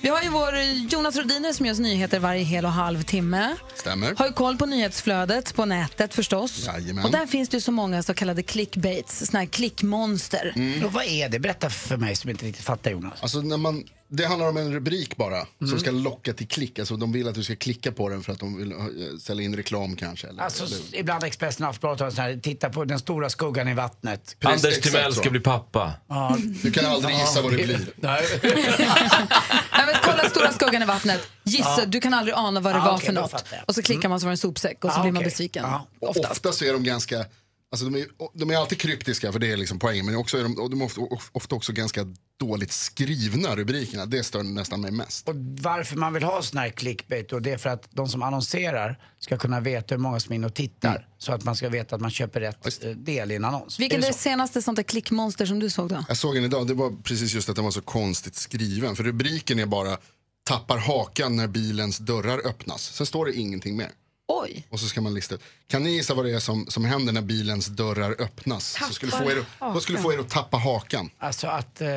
Vi 0.00 0.08
har 0.08 0.22
ju 0.22 0.28
vår 0.28 0.54
Jonas 0.90 1.16
Rodiner 1.16 1.52
som 1.52 1.66
ger 1.66 1.72
oss 1.72 1.78
nyheter 1.78 2.18
varje 2.18 2.42
hel 2.44 2.64
och 2.64 2.72
halv 2.72 3.02
timme. 3.02 3.56
Stämmer. 3.74 4.14
Har 4.14 4.26
ju 4.26 4.32
koll 4.32 4.56
på 4.56 4.66
nyhetsflödet 4.66 5.54
på 5.54 5.64
nätet 5.64 6.14
förstås. 6.14 6.66
Jajamän. 6.66 7.04
Och 7.04 7.10
där 7.10 7.26
finns 7.26 7.48
det 7.48 7.56
ju 7.56 7.60
så 7.60 7.72
många 7.72 8.02
så 8.02 8.14
kallade 8.14 8.42
clickbaits, 8.42 9.26
såna 9.26 9.38
här 9.38 9.46
klickmonster. 9.46 10.54
Och 10.84 10.92
vad 10.92 11.04
är 11.04 11.28
det? 11.28 11.38
Berätta 11.38 11.70
för 11.70 11.96
mig 11.96 12.16
som 12.16 12.30
inte 12.30 12.46
riktigt 12.46 12.64
fattar 12.64 12.90
Jonas. 12.90 13.22
Alltså 13.22 13.40
när 13.40 13.56
man 13.56 13.84
Det 14.10 14.24
handlar 14.26 14.48
om 14.48 14.56
en 14.56 14.72
rubrik 14.72 15.16
bara 15.16 15.36
Mm. 15.36 15.46
som 15.70 15.78
ska 15.80 15.90
locka 15.90 16.32
till 16.32 16.48
klick. 16.48 16.78
Alltså 16.78 16.96
de 16.96 17.12
vill 17.12 17.28
att 17.28 17.34
du 17.34 17.44
ska 17.44 17.56
klicka 17.56 17.92
på 17.92 18.08
den 18.08 18.22
för 18.22 18.32
att 18.32 18.38
de 18.40 18.56
vill 18.56 18.72
eh, 18.72 18.78
sälja 19.20 19.44
in 19.44 19.56
reklam 19.56 19.96
kanske. 19.96 20.26
Eller, 20.28 20.42
Alltså, 20.42 20.64
eller. 20.64 20.78
ibland 20.92 21.24
Expressen 21.24 21.64
och 21.64 21.70
Aftonbladet 21.70 22.00
har 22.00 22.10
sån 22.10 22.24
här, 22.24 22.40
titta 22.42 22.70
på 22.70 22.84
den 22.84 22.98
stora 22.98 23.30
skuggan 23.30 23.68
i 23.68 23.74
vattnet. 23.74 24.36
Anders 24.44 24.64
exakt 24.64 24.82
Timell 24.86 25.14
ska 25.14 25.30
bli 25.30 25.40
pappa. 25.40 25.92
Ja. 26.08 26.36
Du 26.62 26.70
kan 26.72 26.86
aldrig 26.86 27.16
gissa 27.16 27.42
vad 27.42 27.52
det 27.52 27.56
blir. 27.64 27.80
Nej. 27.96 28.22
Nej, 28.42 29.86
men 29.86 29.94
kolla 30.02 30.30
stora 30.30 30.52
skuggan 30.52 30.82
i 30.82 30.86
vattnet. 30.86 31.20
Gissa, 31.44 31.76
Ja. 31.80 31.86
du 31.86 32.00
kan 32.00 32.14
aldrig 32.14 32.34
ana 32.34 32.60
vad 32.60 32.74
det 32.74 32.78
Ja, 32.78 32.84
var 32.84 32.94
okej, 32.96 33.06
för 33.06 33.12
något. 33.12 33.44
Och 33.66 33.74
så 33.74 33.82
klickar 33.82 34.08
man 34.08 34.20
så 34.20 34.26
var 34.26 34.30
det 34.30 34.32
en 34.32 34.38
sopsäck 34.38 34.84
och 34.84 34.90
så 34.92 34.98
Ja, 34.98 35.02
blir 35.02 35.12
man 35.12 35.20
okej. 35.20 35.30
besviken. 35.30 35.64
Och 36.00 36.16
ofta 36.30 36.52
så 36.52 36.64
är 36.64 36.72
de 36.72 36.84
ganska, 36.84 37.24
alltså 37.70 37.86
de 37.88 38.00
är, 38.00 38.06
de 38.34 38.50
är 38.50 38.56
alltid 38.56 38.80
kryptiska 38.80 39.32
för 39.32 39.38
det 39.38 39.52
är 39.52 39.56
liksom 39.56 39.78
poängen. 39.78 40.06
Men 40.06 40.16
också 40.16 40.38
är 40.38 40.42
de, 40.42 40.54
de 40.54 40.80
är 40.80 40.84
ofta, 40.84 41.00
ofta 41.32 41.54
också 41.54 41.72
ganska 41.72 42.06
dåligt 42.38 42.72
skrivna 42.72 43.56
rubrikerna. 43.56 44.06
Det 44.06 44.24
stör 44.24 44.42
nästan 44.42 44.80
mig 44.80 44.90
mest. 44.90 45.28
Och 45.28 45.34
varför 45.36 45.96
man 45.96 46.12
vill 46.12 46.22
ha 46.22 46.42
sån 46.42 46.58
här 46.58 46.68
clickbait 46.68 47.28
då, 47.28 47.38
det 47.38 47.52
är 47.52 47.58
för 47.58 47.70
att 47.70 47.88
de 47.90 48.08
som 48.08 48.22
annonserar 48.22 48.98
ska 49.18 49.38
kunna 49.38 49.60
veta 49.60 49.94
hur 49.94 50.02
många 50.02 50.20
som 50.20 50.32
är 50.32 50.36
inne 50.36 50.46
och 50.46 50.54
tittar. 50.54 50.96
Mm. 50.96 51.02
Så 51.18 51.32
att 51.32 51.44
man 51.44 51.56
ska 51.56 51.68
veta 51.68 51.96
att 51.96 52.02
man 52.02 52.10
köper 52.10 52.40
rätt 52.40 52.84
eh, 52.84 52.90
del 52.90 53.32
i 53.32 53.34
en 53.34 53.44
annons. 53.44 53.80
Vilken 53.80 54.00
är 54.00 54.04
är 54.04 54.08
det 54.08 54.12
så? 54.12 54.18
senaste 54.18 54.62
sånt 54.62 54.76
där 54.76 54.82
klickmonster 54.82 55.46
som 55.46 55.58
du 55.58 55.70
såg 55.70 55.88
då? 55.88 56.04
Jag 56.08 56.16
såg 56.16 56.34
den 56.34 56.44
idag, 56.44 56.66
det 56.66 56.74
var 56.74 57.02
precis 57.02 57.34
just 57.34 57.48
att 57.48 57.56
den 57.56 57.64
var 57.64 57.72
så 57.72 57.80
konstigt 57.80 58.34
skriven. 58.34 58.96
För 58.96 59.04
rubriken 59.04 59.58
är 59.58 59.66
bara 59.66 59.98
tappar 60.44 60.78
hakan 60.78 61.36
när 61.36 61.46
bilens 61.46 61.98
dörrar 61.98 62.46
öppnas. 62.46 62.82
Sen 62.94 63.06
står 63.06 63.26
det 63.26 63.34
ingenting 63.34 63.76
mer. 63.76 63.90
Oj. 64.30 64.66
Och 64.70 64.80
så 64.80 64.86
ska 64.86 65.00
man 65.00 65.14
lista 65.14 65.34
ut. 65.34 65.40
Kan 65.66 65.82
ni 65.82 65.90
gissa 65.90 66.14
vad 66.14 66.24
det 66.24 66.30
är 66.34 66.38
som, 66.40 66.66
som 66.66 66.84
händer 66.84 67.12
när 67.12 67.22
bilens 67.22 67.66
dörrar 67.66 68.14
öppnas? 68.18 68.76
Så 68.88 68.92
skulle 68.94 69.12
få 69.12 69.30
er, 69.30 69.36
att- 69.38 69.74
vad 69.74 69.82
skulle 69.82 69.98
få 69.98 70.12
er 70.12 70.18
att 70.18 70.28
tappa 70.30 70.56
hakan? 70.56 71.10
Alltså 71.18 71.46
att... 71.46 71.80
Eh, 71.80 71.88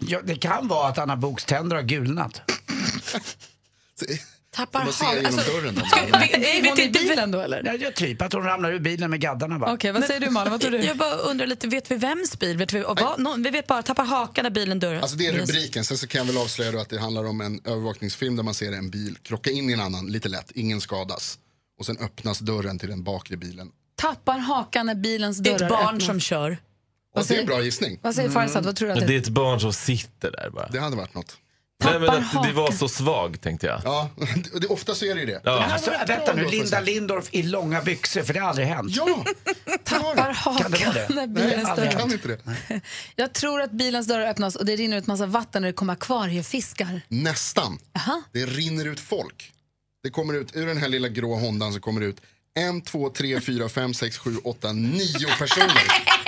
ja, 0.00 0.20
det 0.24 0.34
kan 0.40 0.68
vara 0.68 0.88
att 0.88 0.98
Anna 0.98 1.16
Boks 1.16 1.44
tänder 1.44 1.76
har 1.76 1.82
gulnat. 1.82 2.40
Tappar 4.54 4.80
genom 4.80 5.26
Alltså, 5.26 5.52
dörren 5.52 5.78
Är 5.78 6.68
hon 6.68 6.80
i 6.80 6.90
bilen 6.90 7.30
då 7.30 7.40
eller? 7.40 7.62
Ja, 7.64 7.74
jag 7.74 7.94
typ 7.94 8.22
att 8.22 8.32
hon 8.32 8.42
ramlar 8.42 8.72
ur 8.72 8.78
bilen 8.78 9.10
med 9.10 9.20
gaddarna 9.20 9.58
bara. 9.58 9.72
Okej, 9.72 9.92
vad 9.92 10.04
säger 10.04 10.20
du 10.20 10.30
Malin? 10.30 10.50
Vad 10.50 10.60
tror 10.60 10.70
du? 10.70 10.78
Jag 10.78 10.96
bara 10.96 11.14
undrar 11.14 11.46
lite, 11.46 11.68
vet 11.68 11.90
vi 11.90 11.96
vems 11.96 12.38
bil? 12.38 12.56
Vet 12.56 12.72
vi, 12.72 12.84
och 12.84 13.00
vad, 13.00 13.20
någon, 13.20 13.42
vi 13.42 13.50
vet 13.50 13.66
bara, 13.66 13.82
tappar 13.82 14.04
hakan 14.04 14.42
när 14.42 14.50
bilen 14.50 14.80
dörrar. 14.80 15.00
Alltså 15.00 15.16
det 15.16 15.26
är 15.26 15.32
rubriken. 15.32 15.84
Sen 15.84 15.98
så 15.98 16.06
kan 16.06 16.18
jag 16.18 16.26
väl 16.26 16.36
avslöja 16.42 16.72
då 16.72 16.78
att 16.78 16.88
det 16.88 16.98
handlar 17.00 17.24
om 17.24 17.40
en 17.40 17.60
övervakningsfilm 17.64 18.36
där 18.36 18.42
man 18.42 18.54
ser 18.54 18.72
en 18.72 18.90
bil 18.90 19.18
krocka 19.22 19.50
in 19.50 19.70
i 19.70 19.72
en 19.72 19.80
annan, 19.80 20.06
lite 20.06 20.28
lätt, 20.28 20.50
ingen 20.54 20.80
skadas. 20.80 21.38
Och 21.78 21.86
sen 21.86 21.98
öppnas 21.98 22.38
dörren 22.38 22.78
till 22.78 22.88
den 22.88 23.02
bakre 23.04 23.36
bilen. 23.36 23.70
Tappar 23.96 24.38
hakan 24.38 24.86
när 24.86 24.94
bilens 24.94 25.38
Det 25.38 25.50
är 25.50 25.58
dörrar 25.58 25.66
ett 25.66 25.70
barn 25.72 25.86
öppnas. 25.88 26.06
som 26.06 26.20
kör. 26.20 26.58
Och 27.14 27.24
det 27.26 27.36
är 27.36 27.40
en 27.40 27.46
bra 27.46 27.62
gissning. 27.62 27.98
Vad 28.02 28.14
säger 28.14 28.30
Farzad? 28.30 28.64
Vad 28.64 28.76
tror 28.76 28.88
du 28.88 28.94
att 28.94 29.00
det 29.00 29.06
det 29.06 29.14
är 29.14 29.18
ett 29.18 29.28
barn 29.28 29.60
som 29.60 29.72
sitter 29.72 30.30
där 30.30 30.50
bara. 30.50 30.68
Det 30.68 30.78
hade 30.78 30.96
varit 30.96 31.14
något. 31.14 31.36
Nej, 31.84 32.00
men 32.00 32.08
att 32.10 32.42
det 32.42 32.52
var 32.52 32.72
så 32.72 32.88
svag 32.88 33.40
tänkte 33.40 33.66
jag. 33.66 33.80
Ja, 33.84 34.10
det, 34.60 34.66
ofta 34.66 34.94
så 34.94 35.04
är 35.04 35.14
det 35.14 35.20
ju 35.20 35.26
det. 35.26 35.40
Ja. 35.44 35.64
Alltså, 35.64 35.90
vänta 36.08 36.34
nu, 36.34 36.44
Linda 36.46 36.80
Lindorff 36.80 37.28
i 37.30 37.42
långa 37.42 37.82
byxor, 37.82 38.22
för 38.22 38.34
det 38.34 38.40
har 38.40 38.48
aldrig 38.48 38.66
hänt. 38.66 38.96
Ja! 38.96 39.24
Tappar 39.84 40.02
Kan 40.02 40.16
det 40.16 40.22
vara 40.22 40.32
hakan 40.32 40.70
det? 40.70 41.08
när 41.08 41.14
Nej, 41.16 41.26
bilens 41.28 41.68
aldrig 41.68 41.90
dörrar 41.90 42.00
hänt. 42.00 42.12
inte 42.12 42.28
det. 42.28 42.80
Jag 43.16 43.32
tror 43.32 43.60
att 43.62 43.70
bilens 43.70 44.06
dörrar 44.06 44.26
öppnas 44.30 44.56
och 44.56 44.64
det 44.64 44.76
rinner 44.76 44.96
ut 44.96 45.06
massa 45.06 45.26
vatten 45.26 45.62
när 45.62 45.68
det 45.68 45.72
kommer 45.72 45.92
akvariefiskar. 45.92 47.00
Nästan. 47.08 47.78
Aha. 47.96 48.22
Det 48.32 48.46
rinner 48.46 48.84
ut 48.84 49.00
folk. 49.00 49.52
Det 50.02 50.10
kommer 50.10 50.34
ut, 50.34 50.56
ur 50.56 50.66
den 50.66 50.76
här 50.78 50.88
lilla 50.88 51.08
grå 51.08 51.34
Hondan 51.34 51.72
så 51.72 51.80
kommer 51.80 52.00
det 52.00 52.06
ut 52.06 52.20
en, 52.54 52.80
två, 52.80 53.10
tre, 53.10 53.40
fyra, 53.40 53.68
fem, 53.68 53.94
sex, 53.94 54.18
sju, 54.18 54.36
åtta, 54.44 54.72
nio 54.72 55.28
personer. 55.38 55.82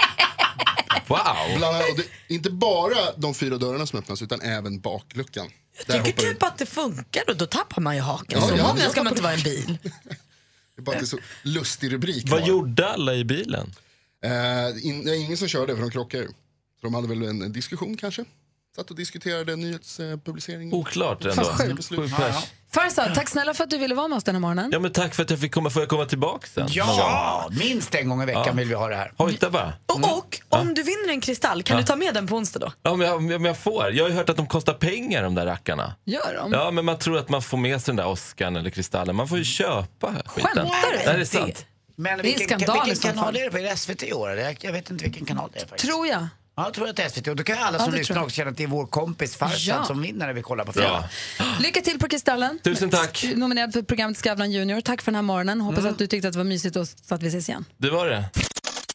Wow! 1.07 1.57
Bland, 1.57 1.76
och 1.76 1.97
det, 1.97 2.34
inte 2.34 2.51
bara 2.51 3.12
de 3.16 3.34
fyra 3.34 3.59
dörrarna 3.59 3.86
som 3.86 3.99
öppnas 3.99 4.22
utan 4.22 4.40
även 4.40 4.80
bakluckan. 4.80 5.51
Där 5.86 5.97
Jag 5.97 6.05
tycker 6.05 6.22
hoppar 6.22 6.32
typ 6.34 6.42
att 6.42 6.59
det 6.59 6.66
funkar 6.66 7.22
och 7.28 7.36
då 7.36 7.47
tappar 7.47 7.82
man 7.82 7.97
ju 7.97 8.01
hakan. 8.01 8.40
Ja, 8.40 8.49
så 8.49 8.55
ja, 8.57 8.76
jag 8.78 8.90
ska 8.90 9.03
man 9.03 9.12
inte 9.12 9.22
vara 9.22 9.34
i 9.34 9.36
en 9.36 9.42
bil. 9.42 9.78
Det 9.82 10.80
är 10.80 10.82
bara 10.82 10.97
att 10.97 11.01
det 11.01 11.05
är 11.05 11.07
så 11.07 11.18
lustig 11.42 11.92
rubrik. 11.92 12.24
Vad 12.28 12.40
bara. 12.40 12.49
gjorde 12.49 12.88
alla 12.88 13.14
i 13.14 13.24
bilen? 13.24 13.74
Eh, 14.24 14.86
in, 14.86 15.01
nej, 15.01 15.20
ingen 15.20 15.36
som 15.36 15.49
körde 15.49 15.74
för 15.74 15.82
de 15.82 15.90
krockade 15.90 16.22
ju. 16.22 16.28
Så 16.28 16.86
de 16.86 16.95
hade 16.95 17.09
väl 17.09 17.22
en, 17.22 17.42
en 17.42 17.53
diskussion 17.53 17.97
kanske. 17.97 18.24
Satt 18.76 18.90
och 18.90 18.97
diskuterade 18.97 19.57
nyhetspublicering. 19.57 20.72
Oklart 20.72 21.24
ändå. 21.24 21.45
Sju 21.82 22.09
pers. 22.09 22.45
Farzad, 22.75 23.14
tack 23.14 23.29
snälla 23.29 23.55
för 23.55 23.64
att 23.64 23.70
du 23.70 23.79
ville 23.79 23.95
vara 23.95 24.09
med 24.09 24.16
oss 24.16 24.25
den 24.25 24.35
här 24.35 24.41
morgonen. 24.41 24.70
Ja 24.72 24.79
men 24.79 24.93
tack 24.93 25.14
för 25.14 25.22
att 25.22 25.31
jag 25.31 25.41
fick 25.41 25.55
komma. 25.55 25.70
Får 25.70 25.83
jag 25.83 25.89
komma 25.89 26.05
tillbaka 26.05 26.47
sen? 26.55 26.66
Ja, 26.70 27.49
minst 27.61 27.95
en 27.95 28.09
gång 28.09 28.22
i 28.22 28.27
veckan 28.27 28.43
Ja. 28.47 28.53
vill 28.53 28.68
vi 28.68 28.75
ha 28.75 28.89
det 28.89 28.97
här. 28.97 29.12
Hojta 29.16 29.51
bara. 29.51 29.72
Och, 29.87 30.05
och 30.05 30.41
om 30.49 30.75
du 30.75 30.83
vinner 30.83 31.09
en 31.09 31.20
kristall, 31.20 31.62
kan 31.62 31.77
Ja. 31.77 31.81
du 31.81 31.87
ta 31.87 31.97
med 31.97 32.14
den 32.14 32.27
på 32.27 32.37
onsdag 32.37 32.59
då? 32.59 32.72
Ja, 32.83 32.95
men 32.97 33.07
jag, 33.07 33.22
men 33.22 33.45
jag 33.45 33.59
får. 33.59 33.93
Jag 33.93 34.05
har 34.05 34.09
ju 34.09 34.16
hört 34.16 34.29
att 34.29 34.37
de 34.37 34.47
kostar 34.47 34.72
pengar 34.72 35.22
de 35.22 35.35
där 35.35 35.47
rackarna. 35.47 35.95
Gör 36.05 36.35
de? 36.37 36.53
Ja, 36.53 36.70
men 36.70 36.85
man 36.85 36.99
tror 36.99 37.18
att 37.18 37.29
man 37.29 37.43
får 37.43 37.57
med 37.59 37.81
sig 37.83 37.93
den 37.93 37.97
där 37.97 38.07
Oscarn 38.07 38.57
eller 38.57 38.70
kristallen. 38.70 39.16
Man 39.16 39.29
får 39.29 39.39
ju 39.39 39.45
köpa 39.45 40.14
skiten. 40.27 40.51
Skämtar 40.55 40.64
du? 40.93 40.97
Nej, 41.07 41.14
det 41.16 41.20
är 41.20 41.25
sant. 41.25 41.66
Men 41.97 42.18
Det 42.18 42.22
är 42.22 42.22
vilken, 42.22 42.59
vilken 42.59 42.97
kanal 43.12 43.37
är 43.37 43.45
det 43.45 43.51
på? 43.51 43.59
Är 43.59 43.62
det 43.62 43.77
SVT 43.77 44.03
i 44.03 44.12
år? 44.12 44.31
jag 44.61 44.72
vet 44.72 44.91
inte 44.91 45.05
vilken 45.05 45.27
kanal 45.27 45.51
det 45.53 45.59
är 45.61 45.66
faktiskt. 45.66 45.85
Tror 45.93 46.07
jag. 46.07 46.27
Ja, 46.57 46.64
jag 46.64 46.74
tror 46.74 46.88
att 46.88 46.96
det 46.96 47.02
är 47.02 47.09
SVT. 47.09 47.28
Och 47.28 47.36
då 47.36 47.42
kan 47.44 47.59
alla 47.59 47.78
Ja, 47.78 47.82
som 47.84 47.92
det 47.92 47.98
lyssnar 47.98 48.16
jag. 48.16 48.24
också 48.24 48.34
känna 48.36 48.50
att 48.50 48.57
det 48.57 48.62
är 48.64 48.68
vår 48.68 48.86
kompis 48.86 49.36
Farzad 49.36 49.76
Ja. 49.80 49.84
som 49.84 50.02
vinner 50.02 50.26
när 50.26 50.32
vi 50.34 50.42
kollar 50.42 50.64
på 50.64 50.72
fredag. 50.72 51.05
Ja. 51.38 51.44
Lycka 51.61 51.80
till 51.80 51.98
på 51.98 52.09
Kristallen. 52.09 52.59
Tusen 52.64 52.90
tack. 52.90 53.24
Nominerad 53.36 53.72
för 53.72 53.82
programmet 53.82 54.18
Skavlan 54.18 54.52
Junior. 54.52 54.80
Tack 54.80 55.02
för 55.02 55.12
den 55.12 55.16
här 55.16 55.22
morgonen. 55.22 55.61
Hoppas 55.61 55.78
Mm. 55.80 55.92
att 55.92 55.98
du 55.98 56.07
tyckte 56.07 56.28
att 56.28 56.32
det 56.34 56.38
var 56.38 56.44
mysigt 56.44 56.76
och 56.76 56.88
så 56.88 57.14
att 57.14 57.22
vi 57.22 57.28
ses 57.28 57.48
igen. 57.48 57.64
Det 57.76 57.90
var 57.90 58.07
det. 58.07 58.24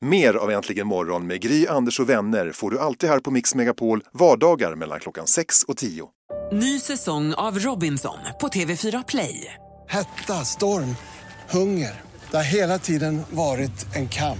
Mer 0.01 0.33
av 0.33 0.51
Äntligen 0.51 0.87
morgon 0.87 1.27
med 1.27 1.41
Gry, 1.41 1.67
Anders 1.67 1.99
och 1.99 2.09
vänner 2.09 2.51
får 2.51 2.71
du 2.71 2.79
alltid 2.79 3.09
här 3.09 3.19
på 3.19 3.31
Mix 3.31 3.55
Megapol 3.55 4.03
vardagar 4.13 4.75
mellan 4.75 4.99
klockan 4.99 5.27
6 5.27 5.63
och 5.63 5.77
10. 5.77 6.09
Ny 6.51 6.79
säsong 6.79 7.33
av 7.33 7.59
Robinson 7.59 8.17
på 8.41 8.47
TV4 8.47 9.03
Play. 9.07 9.53
Hetta, 9.89 10.45
storm, 10.45 10.95
hunger. 11.49 12.01
Det 12.31 12.37
har 12.37 12.43
hela 12.43 12.79
tiden 12.79 13.21
varit 13.29 13.95
en 13.95 14.09
kamp. 14.09 14.39